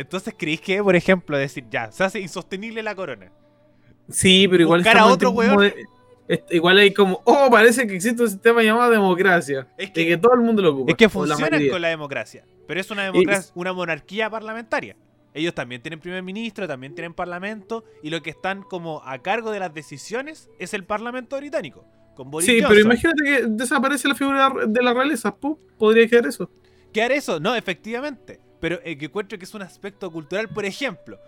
Entonces, 0.00 0.34
¿creéis 0.36 0.60
que, 0.60 0.82
por 0.82 0.96
ejemplo, 0.96 1.36
decir, 1.36 1.64
ya, 1.70 1.90
se 1.92 2.04
hace 2.04 2.20
insostenible 2.20 2.82
la 2.82 2.94
corona? 2.94 3.30
Sí, 4.08 4.48
pero 4.48 4.62
igual 4.64 4.80
Buscar 4.80 4.98
a 4.98 5.06
otro 5.06 5.30
weón. 5.30 5.58
de- 5.58 5.74
es- 6.28 6.42
igual 6.50 6.78
hay 6.78 6.92
como, 6.92 7.20
oh, 7.24 7.48
parece 7.50 7.86
que 7.86 7.94
existe 7.96 8.22
un 8.22 8.30
sistema 8.30 8.62
llamado 8.62 8.90
democracia. 8.90 9.68
Es 9.78 9.90
que- 9.90 10.06
que 10.06 10.16
todo 10.16 10.34
el 10.34 10.40
mundo 10.40 10.62
lo 10.62 10.70
ocupa. 10.72 10.90
Es 10.92 10.96
que 10.96 11.04
la 11.04 11.10
funcionan 11.10 11.50
mayoría. 11.52 11.70
con 11.72 11.82
la 11.82 11.88
democracia, 11.88 12.44
pero 12.66 12.80
es 12.80 12.90
una 12.90 13.04
democracia, 13.04 13.52
una 13.54 13.72
monarquía 13.72 14.30
parlamentaria. 14.30 14.96
Ellos 15.32 15.54
también 15.54 15.80
tienen 15.80 16.00
primer 16.00 16.22
ministro, 16.24 16.66
también 16.66 16.94
tienen 16.94 17.14
parlamento, 17.14 17.84
y 18.02 18.10
lo 18.10 18.20
que 18.20 18.30
están 18.30 18.62
como 18.62 19.00
a 19.04 19.18
cargo 19.18 19.52
de 19.52 19.60
las 19.60 19.72
decisiones 19.72 20.50
es 20.58 20.74
el 20.74 20.84
parlamento 20.84 21.36
británico. 21.36 21.84
Con 22.16 22.30
Boris 22.32 22.46
Sí, 22.48 22.60
pero 22.66 22.80
imagínate 22.80 23.22
que 23.24 23.42
desaparece 23.46 24.08
la 24.08 24.14
figura 24.16 24.52
de 24.66 24.82
la 24.82 24.92
realeza. 24.92 25.34
¡pum! 25.34 25.56
Podría 25.78 26.06
quedar 26.08 26.26
eso. 26.26 26.50
¿Qué 26.92 27.06
eso? 27.06 27.38
No, 27.38 27.54
efectivamente. 27.54 28.40
Pero 28.60 28.78
eh, 28.84 28.96
que 28.98 29.06
encuentro 29.06 29.38
que 29.38 29.44
es 29.44 29.54
un 29.54 29.62
aspecto 29.62 30.10
cultural, 30.10 30.48
por 30.48 30.64
ejemplo. 30.64 31.18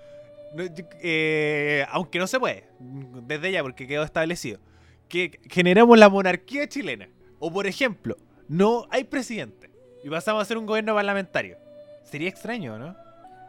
eh, 1.01 1.87
aunque 1.91 2.19
no 2.19 2.27
se 2.27 2.39
puede, 2.39 2.69
desde 2.79 3.53
ya, 3.53 3.63
porque 3.63 3.87
quedó 3.87 4.05
establecido. 4.05 4.61
Que 5.09 5.41
generamos 5.51 5.99
la 5.99 6.09
monarquía 6.09 6.69
chilena. 6.69 7.09
O 7.39 7.53
por 7.53 7.67
ejemplo, 7.67 8.17
no 8.49 8.87
hay 8.91 9.05
presidente. 9.05 9.71
Y 10.05 10.11
pasamos 10.11 10.43
a 10.43 10.45
ser 10.45 10.59
un 10.59 10.67
gobierno 10.67 10.95
parlamentario. 10.95 11.57
Sería 12.05 12.29
extraño, 12.29 12.79
¿no? 12.79 12.95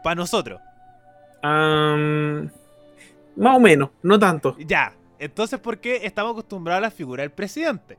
Para 0.04 0.16
nosotros. 0.16 0.62
Más 1.42 2.52
o 3.58 3.60
menos, 3.60 3.90
no 4.02 4.18
tanto. 4.20 4.56
Ya. 4.60 4.94
Entonces, 5.20 5.60
¿por 5.60 5.80
qué 5.80 6.06
estamos 6.06 6.34
acostumbrados 6.34 6.80
a 6.80 6.82
la 6.82 6.92
figura 6.92 7.24
del 7.24 7.32
presidente? 7.32 7.98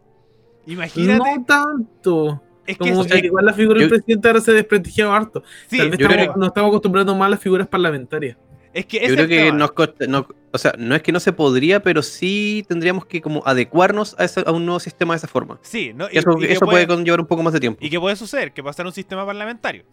Imagínate. 0.66 1.18
No 1.18 1.44
tanto. 1.44 2.42
Es 2.66 2.78
que 2.78 3.26
igual 3.26 3.44
la 3.44 3.52
figura 3.52 3.80
del 3.80 3.88
presidente 3.88 4.28
ahora 4.28 4.40
se 4.40 4.50
ha 4.50 4.54
desprestigiado 4.54 5.12
harto. 5.12 5.42
sí, 5.68 5.78
Tal 5.78 5.90
vez 5.90 6.00
estamos- 6.00 6.16
creo- 6.16 6.36
nos 6.36 6.48
estamos 6.48 6.68
acostumbrando 6.68 7.14
más 7.14 7.26
a 7.26 7.30
las 7.30 7.40
figuras 7.40 7.66
parlamentarias. 7.68 8.36
es 8.72 8.86
que 8.86 9.06
Yo 9.06 9.14
creo 9.14 9.28
que 9.28 9.52
nos 9.52 9.70
costa- 9.72 10.06
no, 10.08 10.26
o 10.50 10.58
sea, 10.58 10.74
no 10.76 10.96
es 10.96 11.02
que 11.02 11.12
no 11.12 11.20
se 11.20 11.32
podría, 11.32 11.80
pero 11.80 12.02
sí 12.02 12.64
tendríamos 12.68 13.06
que 13.06 13.20
como 13.20 13.40
adecuarnos 13.46 14.16
a, 14.18 14.24
ese- 14.24 14.42
a 14.44 14.50
un 14.50 14.66
nuevo 14.66 14.80
sistema 14.80 15.14
de 15.14 15.18
esa 15.18 15.28
forma. 15.28 15.60
Sí, 15.62 15.92
¿no? 15.94 16.06
Y 16.10 16.18
eso 16.18 16.30
y 16.40 16.46
eso 16.46 16.66
puede 16.66 16.84
conllevar 16.86 17.20
un 17.20 17.26
poco 17.26 17.42
más 17.44 17.52
de 17.52 17.60
tiempo. 17.60 17.78
¿Y 17.80 17.88
qué 17.88 18.00
puede 18.00 18.16
suceder? 18.16 18.52
Que 18.52 18.64
pasar 18.64 18.84
un 18.86 18.92
sistema 18.92 19.24
parlamentario. 19.24 19.84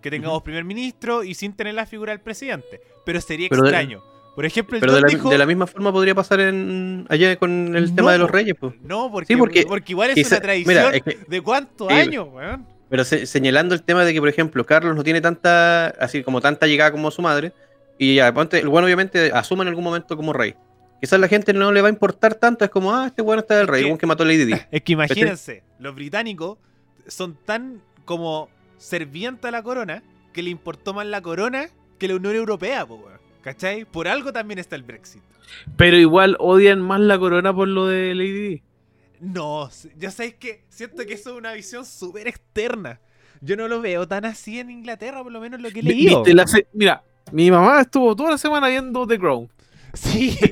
Que 0.00 0.10
tengamos 0.10 0.42
primer 0.42 0.64
ministro 0.64 1.22
y 1.22 1.34
sin 1.34 1.52
tener 1.52 1.74
la 1.74 1.84
figura 1.86 2.12
del 2.12 2.20
presidente. 2.20 2.80
Pero 3.04 3.20
sería 3.20 3.48
Pero 3.50 3.62
de- 3.62 3.68
extraño. 3.68 4.02
Por 4.34 4.46
ejemplo, 4.46 4.76
el 4.76 4.80
Pero 4.80 4.94
de 4.94 5.00
la, 5.02 5.08
dijo... 5.08 5.28
de 5.28 5.36
la 5.38 5.44
misma 5.46 5.66
forma 5.66 5.92
podría 5.92 6.14
pasar 6.14 6.40
en 6.40 7.06
allá 7.10 7.36
con 7.36 7.76
el 7.76 7.90
No, 7.90 7.94
tema 7.94 8.12
de 8.12 8.18
los 8.18 8.30
reyes. 8.30 8.56
pues. 8.58 8.74
No, 8.82 9.10
porque, 9.12 9.26
Sí, 9.34 9.36
porque 9.38 9.64
porque 9.66 9.92
igual 9.92 10.10
es 10.10 10.14
quizá- 10.16 10.36
una 10.36 10.40
tradición 10.42 10.68
mira, 10.74 10.90
es 10.96 11.02
que- 11.02 11.18
de 11.28 11.40
cuántos 11.42 11.88
Sí. 11.88 11.94
años, 11.94 12.28
weón. 12.32 12.66
Pero 12.88 13.04
se- 13.04 13.26
señalando 13.26 13.74
el 13.74 13.82
tema 13.82 14.04
de 14.04 14.12
que, 14.14 14.20
por 14.20 14.28
ejemplo, 14.30 14.64
Carlos 14.64 14.96
no 14.96 15.04
tiene 15.04 15.20
tanta, 15.20 15.88
así 15.88 16.22
como 16.22 16.40
tanta 16.40 16.66
llegada 16.66 16.90
como 16.92 17.10
su 17.10 17.20
madre, 17.22 17.52
y 17.98 18.14
ya, 18.16 18.28
el 18.28 18.68
bueno 18.68 18.86
obviamente 18.86 19.30
asume 19.34 19.62
en 19.62 19.68
algún 19.68 19.84
momento 19.84 20.16
como 20.16 20.32
rey. 20.32 20.54
Quizás 21.00 21.18
la 21.20 21.28
gente 21.28 21.52
no 21.52 21.72
le 21.72 21.82
va 21.82 21.88
a 21.88 21.90
importar 21.90 22.34
tanto, 22.34 22.64
es 22.64 22.70
como, 22.70 22.94
ah, 22.94 23.06
este 23.08 23.22
bueno 23.22 23.40
está 23.40 23.54
del 23.56 23.64
Es 23.64 23.70
rey, 23.70 23.84
que- 23.84 23.92
un 23.92 23.98
que 23.98 24.06
mató 24.06 24.22
a 24.22 24.26
Lady 24.26 24.44
Di. 24.44 24.52
Es 24.70 24.82
que 24.82 24.92
imagínense, 24.92 25.62
los 25.78 25.94
británicos 25.94 26.58
son 27.06 27.36
tan 27.44 27.80
como 28.04 28.48
servientes 28.78 29.44
a 29.46 29.50
la 29.50 29.62
corona 29.62 30.02
que 30.32 30.42
le 30.42 30.50
importó 30.50 30.94
más 30.94 31.06
la 31.06 31.20
corona 31.20 31.68
que 31.98 32.08
la 32.08 32.16
Unión 32.16 32.34
Europea, 32.34 32.86
po, 32.86 32.94
weón. 32.96 33.21
¿Cachai? 33.42 33.84
Por 33.84 34.06
algo 34.08 34.32
también 34.32 34.58
está 34.58 34.76
el 34.76 34.82
Brexit. 34.84 35.22
Pero 35.76 35.96
igual 35.96 36.36
odian 36.38 36.80
más 36.80 37.00
la 37.00 37.18
corona 37.18 37.52
por 37.54 37.68
lo 37.68 37.86
de 37.86 38.14
Lady 38.14 38.32
Di. 38.48 38.62
No, 39.20 39.68
ya 39.98 40.10
sabéis 40.10 40.34
que 40.34 40.64
siento 40.68 41.04
que 41.06 41.14
eso 41.14 41.30
es 41.30 41.36
una 41.36 41.52
visión 41.52 41.84
súper 41.84 42.26
externa. 42.28 43.00
Yo 43.40 43.56
no 43.56 43.66
lo 43.68 43.80
veo 43.80 44.06
tan 44.06 44.24
así 44.24 44.58
en 44.60 44.70
Inglaterra, 44.70 45.22
por 45.22 45.32
lo 45.32 45.40
menos 45.40 45.60
lo 45.60 45.70
que 45.70 45.80
he 45.80 45.82
leído. 45.82 46.18
¿Viste 46.22 46.34
la 46.34 46.46
se- 46.46 46.66
Mira, 46.72 47.02
mi 47.32 47.50
mamá 47.50 47.80
estuvo 47.80 48.14
toda 48.16 48.30
la 48.32 48.38
semana 48.38 48.68
viendo 48.68 49.06
The 49.06 49.18
Crown. 49.18 49.48
Sí, 49.94 50.36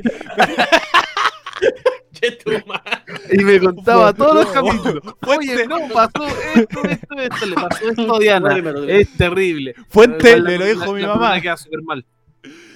Y 3.32 3.44
me 3.44 3.58
contaba 3.60 4.12
todos 4.12 4.34
los 4.44 4.46
capítulos. 4.52 5.02
Fuente. 5.22 5.54
Oye, 5.54 5.66
no, 5.66 5.78
pasó 5.92 6.26
esto, 6.54 6.82
esto, 6.84 7.14
esto, 7.16 7.46
le 7.46 7.54
pasó 7.54 7.88
esto 7.90 8.14
a 8.14 8.18
Diana. 8.18 8.56
Es 8.88 9.16
terrible. 9.16 9.74
Fuente, 9.88 10.40
me 10.42 10.58
lo 10.58 10.66
dijo 10.66 10.86
la- 10.86 10.92
mi 10.92 11.00
la 11.02 11.08
mamá. 11.08 11.20
corona 11.20 11.40
queda 11.40 11.56
súper 11.56 11.82
mal. 11.82 12.04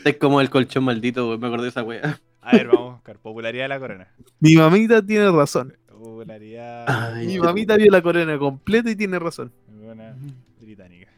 Es 0.10 0.16
como 0.18 0.40
el 0.40 0.50
colchón 0.50 0.84
maldito, 0.84 1.26
güey, 1.26 1.38
me 1.38 1.46
acordé 1.46 1.64
de 1.64 1.68
esa 1.70 1.82
wea. 1.82 2.20
A 2.42 2.52
ver, 2.56 2.66
vamos 2.68 2.90
a 2.90 2.94
buscar. 2.96 3.18
Popularidad 3.18 3.64
de 3.64 3.68
la 3.68 3.80
corona. 3.80 4.08
Mi 4.40 4.54
mamita 4.56 5.04
tiene 5.04 5.30
razón. 5.30 5.76
Popularidad 5.88 6.84
Ay, 6.86 7.26
Mi 7.26 7.38
mamita 7.38 7.76
vio 7.76 7.90
la 7.90 8.02
corona 8.02 8.38
completa 8.38 8.90
y 8.90 8.96
tiene 8.96 9.18
razón. 9.18 9.52
corona 9.80 10.14
británica. 10.60 11.10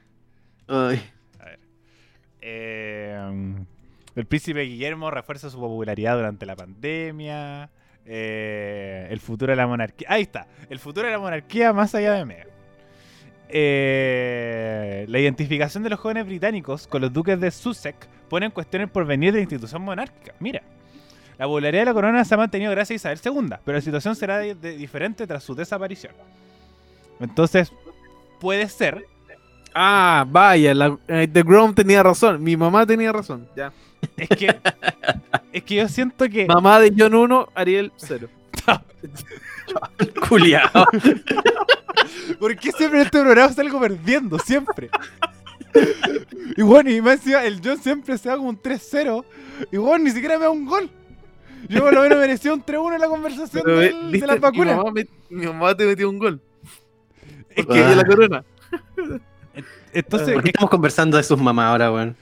Ay. 0.68 1.00
Eh, 2.40 3.54
el 4.14 4.26
príncipe 4.26 4.60
Guillermo 4.62 5.10
refuerza 5.10 5.50
su 5.50 5.58
popularidad 5.58 6.16
durante 6.16 6.46
la 6.46 6.54
pandemia. 6.54 7.70
Eh, 8.04 9.08
el 9.10 9.18
futuro 9.18 9.50
de 9.50 9.56
la 9.56 9.66
monarquía. 9.66 10.06
Ahí 10.10 10.22
está. 10.22 10.46
El 10.70 10.78
futuro 10.78 11.06
de 11.06 11.12
la 11.12 11.18
monarquía 11.18 11.72
más 11.72 11.94
allá 11.94 12.12
de 12.14 12.24
Meghan. 12.24 12.46
Eh, 13.48 15.04
la 15.08 15.18
identificación 15.18 15.82
de 15.82 15.90
los 15.90 15.98
jóvenes 16.00 16.26
británicos 16.26 16.86
con 16.86 17.02
los 17.02 17.12
duques 17.12 17.38
de 17.40 17.50
Sussex 17.50 17.96
pone 18.28 18.46
en 18.46 18.52
cuestión 18.52 18.82
el 18.82 18.88
porvenir 18.88 19.32
de 19.32 19.38
la 19.38 19.42
institución 19.42 19.82
monárquica. 19.82 20.34
Mira, 20.40 20.62
la 21.38 21.44
popularidad 21.46 21.82
de 21.82 21.86
la 21.86 21.94
corona 21.94 22.24
se 22.24 22.34
ha 22.34 22.38
mantenido 22.38 22.70
gracias 22.72 23.04
a 23.06 23.12
Isabel 23.12 23.40
II, 23.44 23.56
pero 23.64 23.76
la 23.78 23.82
situación 23.82 24.16
será 24.16 24.38
de- 24.38 24.54
de- 24.54 24.76
diferente 24.76 25.26
tras 25.26 25.44
su 25.44 25.54
desaparición. 25.54 26.12
Entonces, 27.20 27.72
puede 28.40 28.68
ser 28.68 29.06
Ah, 29.78 30.24
vaya, 30.26 30.72
la, 30.72 30.96
eh, 31.06 31.28
The 31.30 31.42
Grom 31.42 31.74
tenía 31.74 32.02
razón. 32.02 32.42
Mi 32.42 32.56
mamá 32.56 32.86
tenía 32.86 33.12
razón. 33.12 33.46
Ya. 33.54 33.70
Es 34.16 34.28
que, 34.30 34.56
es 35.52 35.62
que 35.64 35.74
yo 35.74 35.86
siento 35.88 36.26
que. 36.30 36.46
Mamá 36.46 36.80
de 36.80 36.94
John 36.96 37.14
1, 37.14 37.48
Ariel 37.54 37.92
0. 37.96 38.26
Culiao. 40.28 40.70
¿Por 42.38 42.56
qué 42.56 42.72
siempre 42.72 43.00
en 43.00 43.06
este 43.06 43.20
programa 43.20 43.52
salgo 43.52 43.80
perdiendo? 43.80 44.38
Siempre. 44.38 44.90
Y 46.56 46.62
bueno, 46.62 46.90
y 46.90 47.00
más 47.00 47.14
encima, 47.14 47.44
el 47.44 47.60
John 47.62 47.78
siempre 47.82 48.16
se 48.18 48.28
da 48.28 48.36
como 48.36 48.48
un 48.48 48.60
3-0. 48.60 49.24
Y 49.72 49.76
bueno, 49.76 50.04
ni 50.04 50.10
siquiera 50.10 50.38
me 50.38 50.44
da 50.44 50.50
un 50.50 50.64
gol. 50.66 50.90
Yo 51.68 51.80
por 51.80 51.92
lo 51.94 52.02
menos 52.02 52.18
merecía 52.18 52.52
un 52.54 52.64
3-1 52.64 52.94
en 52.94 53.00
la 53.00 53.08
conversación 53.08 53.62
Pero, 53.64 53.78
del- 53.78 54.14
eh, 54.14 54.18
de 54.20 54.26
las 54.26 54.40
vacunas. 54.40 54.74
Mi 54.76 54.82
mamá, 54.84 54.90
me- 54.92 55.08
mi 55.30 55.46
mamá 55.46 55.76
te 55.76 55.84
metió 55.86 56.08
un 56.08 56.18
gol. 56.18 56.40
Es 57.50 57.66
Que 57.66 57.72
que, 57.72 57.82
de 57.82 57.96
la 57.96 58.04
corona. 58.04 58.44
entonces, 59.92 60.34
¿Por 60.34 60.42
qué 60.42 60.50
estamos 60.50 60.70
conversando 60.70 61.16
de 61.16 61.22
sus 61.22 61.38
mamás 61.40 61.66
ahora, 61.70 61.90
weón? 61.92 62.16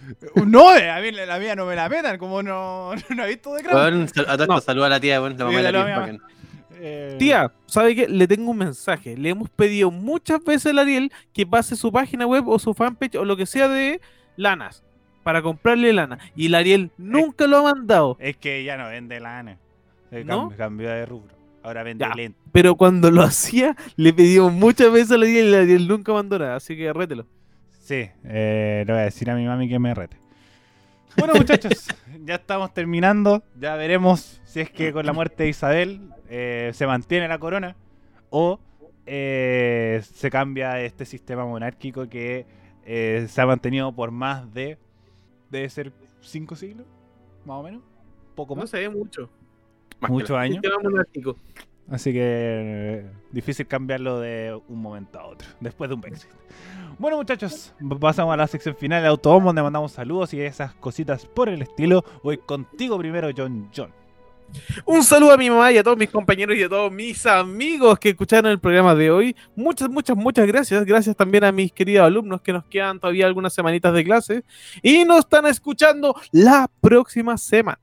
no, 0.47 0.75
eh, 0.77 0.91
a 0.91 1.01
mí 1.01 1.11
la 1.13 1.39
mía 1.39 1.55
no 1.57 1.67
me 1.67 1.75
la 1.77 1.89
metan, 1.89 2.17
como 2.19 2.43
no, 2.43 2.93
no 3.11 3.25
he 3.25 3.29
visto 3.29 3.55
de 3.55 3.63
gran. 3.63 4.09
Sal- 4.09 4.25
a 4.29 4.33
todo 4.37 4.43
esto, 4.45 4.55
No. 4.55 4.61
saluda 4.61 4.87
a 4.87 4.91
la 4.91 5.01
tía, 5.01 5.21
weón. 5.21 5.37
La 5.37 5.45
mamá 5.45 5.51
Sí, 5.59 5.65
de 5.65 5.73
la 5.73 5.79
saluda 5.85 6.05
tía 6.07 6.19
Eh, 6.87 7.17
Tía, 7.19 7.51
¿sabe 7.67 7.95
qué? 7.97 8.09
Le 8.09 8.29
tengo 8.29 8.51
un 8.51 8.59
mensaje. 8.59 9.17
Le 9.17 9.31
hemos 9.31 9.49
pedido 9.49 9.91
muchas 9.91 10.45
veces 10.45 10.67
al 10.67 10.79
Ariel 10.81 11.11
que 11.33 11.47
pase 11.47 11.77
su 11.77 11.91
página 11.91 12.27
web 12.27 12.47
o 12.49 12.59
su 12.59 12.75
fanpage 12.75 13.17
o 13.17 13.25
lo 13.25 13.37
que 13.37 13.47
sea 13.47 13.69
de 13.69 14.01
lanas 14.37 14.83
para 15.23 15.41
comprarle 15.41 15.93
lana. 15.95 16.19
Y 16.37 16.47
el 16.47 16.55
Ariel 16.55 16.91
nunca 16.99 17.47
lo 17.47 17.57
ha 17.59 17.63
mandado. 17.75 18.17
Es 18.21 18.37
que 18.37 18.63
ya 18.65 18.77
no 18.77 18.89
vende 18.89 19.19
lana. 19.21 19.59
Se 20.11 20.25
¿No? 20.25 20.51
cam- 20.51 20.57
cambió 20.57 20.91
de 20.91 21.07
rubro. 21.07 21.35
Ahora 21.63 21.83
vende 21.83 22.05
Ya. 22.07 22.15
lente. 22.15 22.39
Pero 22.53 22.75
cuando 22.75 23.11
lo 23.11 23.23
hacía, 23.23 23.75
le 23.97 24.13
pedimos 24.13 24.53
muchas 24.53 24.93
veces 24.93 25.13
al 25.13 25.23
Ariel 25.23 25.47
y 25.47 25.49
el 25.49 25.55
Ariel 25.55 25.89
nunca 25.89 26.13
mandó 26.13 26.39
nada. 26.39 26.57
Así 26.57 26.77
que 26.77 26.93
rételo. 26.93 27.25
Sí, 27.81 28.09
eh, 28.25 28.85
le 28.87 28.93
voy 28.93 29.01
a 29.01 29.05
decir 29.07 29.31
a 29.31 29.35
mi 29.37 29.47
mami 29.47 29.69
que 29.69 29.79
me 29.79 29.95
rete. 29.95 30.19
Bueno, 31.17 31.35
muchachos, 31.37 31.89
ya 32.25 32.37
estamos 32.37 32.73
terminando. 32.75 33.43
Ya 33.59 33.77
veremos 33.77 34.41
si 34.45 34.61
es 34.61 34.71
que 34.71 34.93
con 34.93 35.07
la 35.07 35.13
muerte 35.13 35.45
de 35.45 35.49
Isabel 35.51 36.11
eh, 36.29 36.71
se 36.75 36.87
mantiene 36.87 37.29
la 37.29 37.39
corona 37.39 37.77
o 38.31 38.59
eh, 39.07 40.03
se 40.03 40.31
cambia 40.31 40.81
este 40.81 41.05
sistema 41.05 41.45
monárquico 41.45 42.09
que 42.09 42.47
eh, 42.85 43.27
se 43.29 43.41
ha 43.41 43.47
mantenido 43.47 43.93
por 43.95 44.11
más 44.11 44.53
de. 44.53 44.79
Debe 45.51 45.69
ser 45.69 45.93
cinco 46.21 46.57
siglos, 46.57 46.87
más 47.45 47.59
o 47.59 47.63
menos. 47.63 47.83
Poco 48.35 48.55
No 48.57 48.63
más. 48.63 48.71
sé, 48.71 48.89
mucho. 48.89 49.31
Más 50.01 50.11
Muchos 50.11 50.37
años. 50.37 50.57
Sistema 50.63 50.83
monárquico. 50.83 51.37
Así 51.91 52.13
que 52.13 52.21
eh, 52.23 53.11
difícil 53.31 53.67
cambiarlo 53.67 54.19
de 54.19 54.59
un 54.69 54.81
momento 54.81 55.21
a 55.21 55.27
otro, 55.27 55.49
después 55.61 55.89
de 55.91 55.95
un 55.95 56.01
Brexit. 56.01 56.31
Bueno 56.99 57.17
muchachos, 57.17 57.75
pasamos 58.01 58.33
a 58.33 58.37
la 58.37 58.47
sección 58.47 58.75
final 58.77 59.03
de 59.03 59.09
donde 59.09 59.63
mandamos 59.63 59.93
saludos 59.93 60.33
y 60.33 60.41
esas 60.41 60.75
cositas 60.75 61.27
por 61.27 61.49
el 61.49 61.61
estilo. 61.63 62.05
Voy 62.23 62.39
contigo 62.39 62.99
primero, 62.99 63.29
John 63.37 63.71
John. 63.77 63.93
Un 64.85 65.03
saludo 65.03 65.33
a 65.33 65.37
mi 65.37 65.51
mamá 65.51 65.73
y 65.73 65.79
a 65.79 65.83
todos 65.83 65.97
mis 65.97 66.11
compañeros 66.11 66.57
y 66.57 66.63
a 66.63 66.69
todos 66.69 66.93
mis 66.93 67.27
amigos 67.27 67.99
que 67.99 68.11
escucharon 68.11 68.51
el 68.51 68.61
programa 68.61 68.95
de 68.95 69.11
hoy. 69.11 69.37
Muchas, 69.57 69.89
muchas, 69.89 70.17
muchas 70.17 70.47
gracias. 70.47 70.85
Gracias 70.85 71.17
también 71.17 71.45
a 71.45 71.53
mis 71.53 71.73
queridos 71.73 72.07
alumnos 72.07 72.41
que 72.41 72.53
nos 72.53 72.65
quedan 72.67 73.01
todavía 73.01 73.27
algunas 73.27 73.53
semanitas 73.53 73.93
de 73.93 74.05
clase 74.05 74.45
y 74.83 75.05
nos 75.05 75.21
están 75.21 75.47
escuchando 75.47 76.15
la 76.31 76.71
próxima 76.81 77.37
semana. 77.37 77.81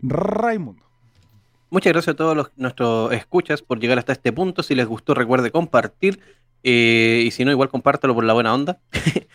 Raimundo. 0.00 0.84
Muchas 1.74 1.92
gracias 1.92 2.14
a 2.14 2.16
todos 2.16 2.36
los, 2.36 2.52
nuestros 2.54 3.12
escuchas 3.12 3.60
por 3.60 3.80
llegar 3.80 3.98
hasta 3.98 4.12
este 4.12 4.32
punto. 4.32 4.62
Si 4.62 4.76
les 4.76 4.86
gustó, 4.86 5.12
recuerde 5.12 5.50
compartir. 5.50 6.20
eh, 6.62 7.24
y 7.26 7.32
si 7.32 7.44
no, 7.44 7.50
igual 7.50 7.68
compártalo 7.68 8.14
por 8.14 8.22
la 8.22 8.32
buena 8.32 8.54
onda. 8.54 8.78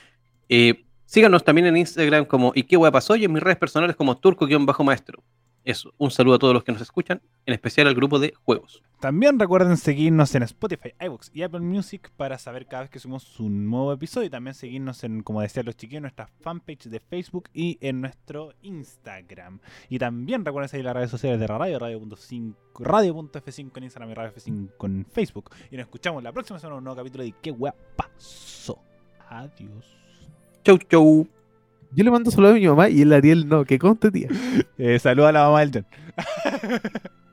Eh, 0.52 0.86
síganos 1.06 1.44
también 1.44 1.68
en 1.68 1.78
Instagram 1.78 2.26
como 2.26 2.54
¿Y 2.56 2.64
qué 2.64 2.80
pasó? 2.92 3.16
Y 3.16 3.24
en 3.26 3.32
mis 3.32 3.44
redes 3.44 3.60
personales 3.60 3.96
como 3.96 4.18
turco-maestro. 4.18 5.22
Eso, 5.66 5.94
un 5.98 6.10
saludo 6.12 6.36
a 6.36 6.40
todos 6.40 6.54
los 6.54 6.64
que 6.64 6.72
nos 6.72 6.82
escuchan, 6.82 7.22
en 7.46 7.54
especial 7.54 7.88
al 7.88 7.96
grupo 7.96 8.20
de 8.20 8.34
juegos. 8.44 8.82
También 9.00 9.40
recuerden 9.40 9.78
seguirnos 9.78 10.34
en 10.36 10.44
Spotify, 10.44 10.94
iVoox 11.00 11.32
y 11.34 11.44
Apple 11.44 11.62
Music 11.62 12.12
para 12.18 12.38
saber 12.38 12.66
cada 12.66 12.84
vez 12.84 12.90
que 12.90 13.00
subimos 13.00 13.40
un 13.40 13.70
nuevo 13.70 13.94
episodio 13.94 14.28
y 14.28 14.30
también 14.30 14.54
seguirnos 14.54 15.04
en, 15.04 15.24
como 15.24 15.42
decían 15.42 15.66
los 15.66 15.78
chiquillos, 15.78 16.02
nuestra 16.02 16.28
fanpage 16.42 16.86
de 16.90 17.00
Facebook 17.00 17.50
y 17.54 17.78
en 17.82 18.02
nuestro 18.02 18.54
Instagram. 18.62 19.60
Y 19.90 20.00
también 20.00 20.44
recuerden 20.44 20.70
seguir 20.70 20.86
las 20.86 20.96
redes 20.96 21.12
sociales 21.12 21.40
de 21.40 21.48
radio, 21.48 21.80
radio.5 21.80 22.56
radio.f5 22.80 23.72
en 23.76 23.84
Instagram 23.84 24.12
y 24.12 24.14
Radio 24.14 24.34
F5 24.34 24.86
en 24.86 25.06
Facebook. 25.06 25.50
Y 25.72 25.76
nos 25.76 25.84
escuchamos 25.84 26.24
la 26.24 26.32
próxima 26.32 26.60
semana 26.60 26.76
en 26.76 26.78
un 26.80 26.84
nuevo 26.86 26.98
capítulo 26.98 27.24
de 27.24 27.34
¿Qué 27.42 27.52
hueá 27.52 27.76
pasó? 27.96 28.80
Adiós. 29.30 29.98
Chau, 30.64 30.78
chau. 30.78 31.39
Yo 31.92 32.04
le 32.04 32.12
mando 32.12 32.30
saludos 32.32 32.56
a 32.56 32.60
mi 32.60 32.68
mamá 32.68 32.90
y 32.90 33.02
el 33.02 33.14
Ariel 33.14 33.48
no, 33.48 33.66
que 33.66 33.80
conste, 33.80 34.12
tía. 34.12 34.30
Eh, 34.78 35.00
saluda 35.00 35.30
a 35.30 35.32
la 35.32 35.46
mamá 35.46 35.66
del 35.66 35.72
John. 35.74 35.86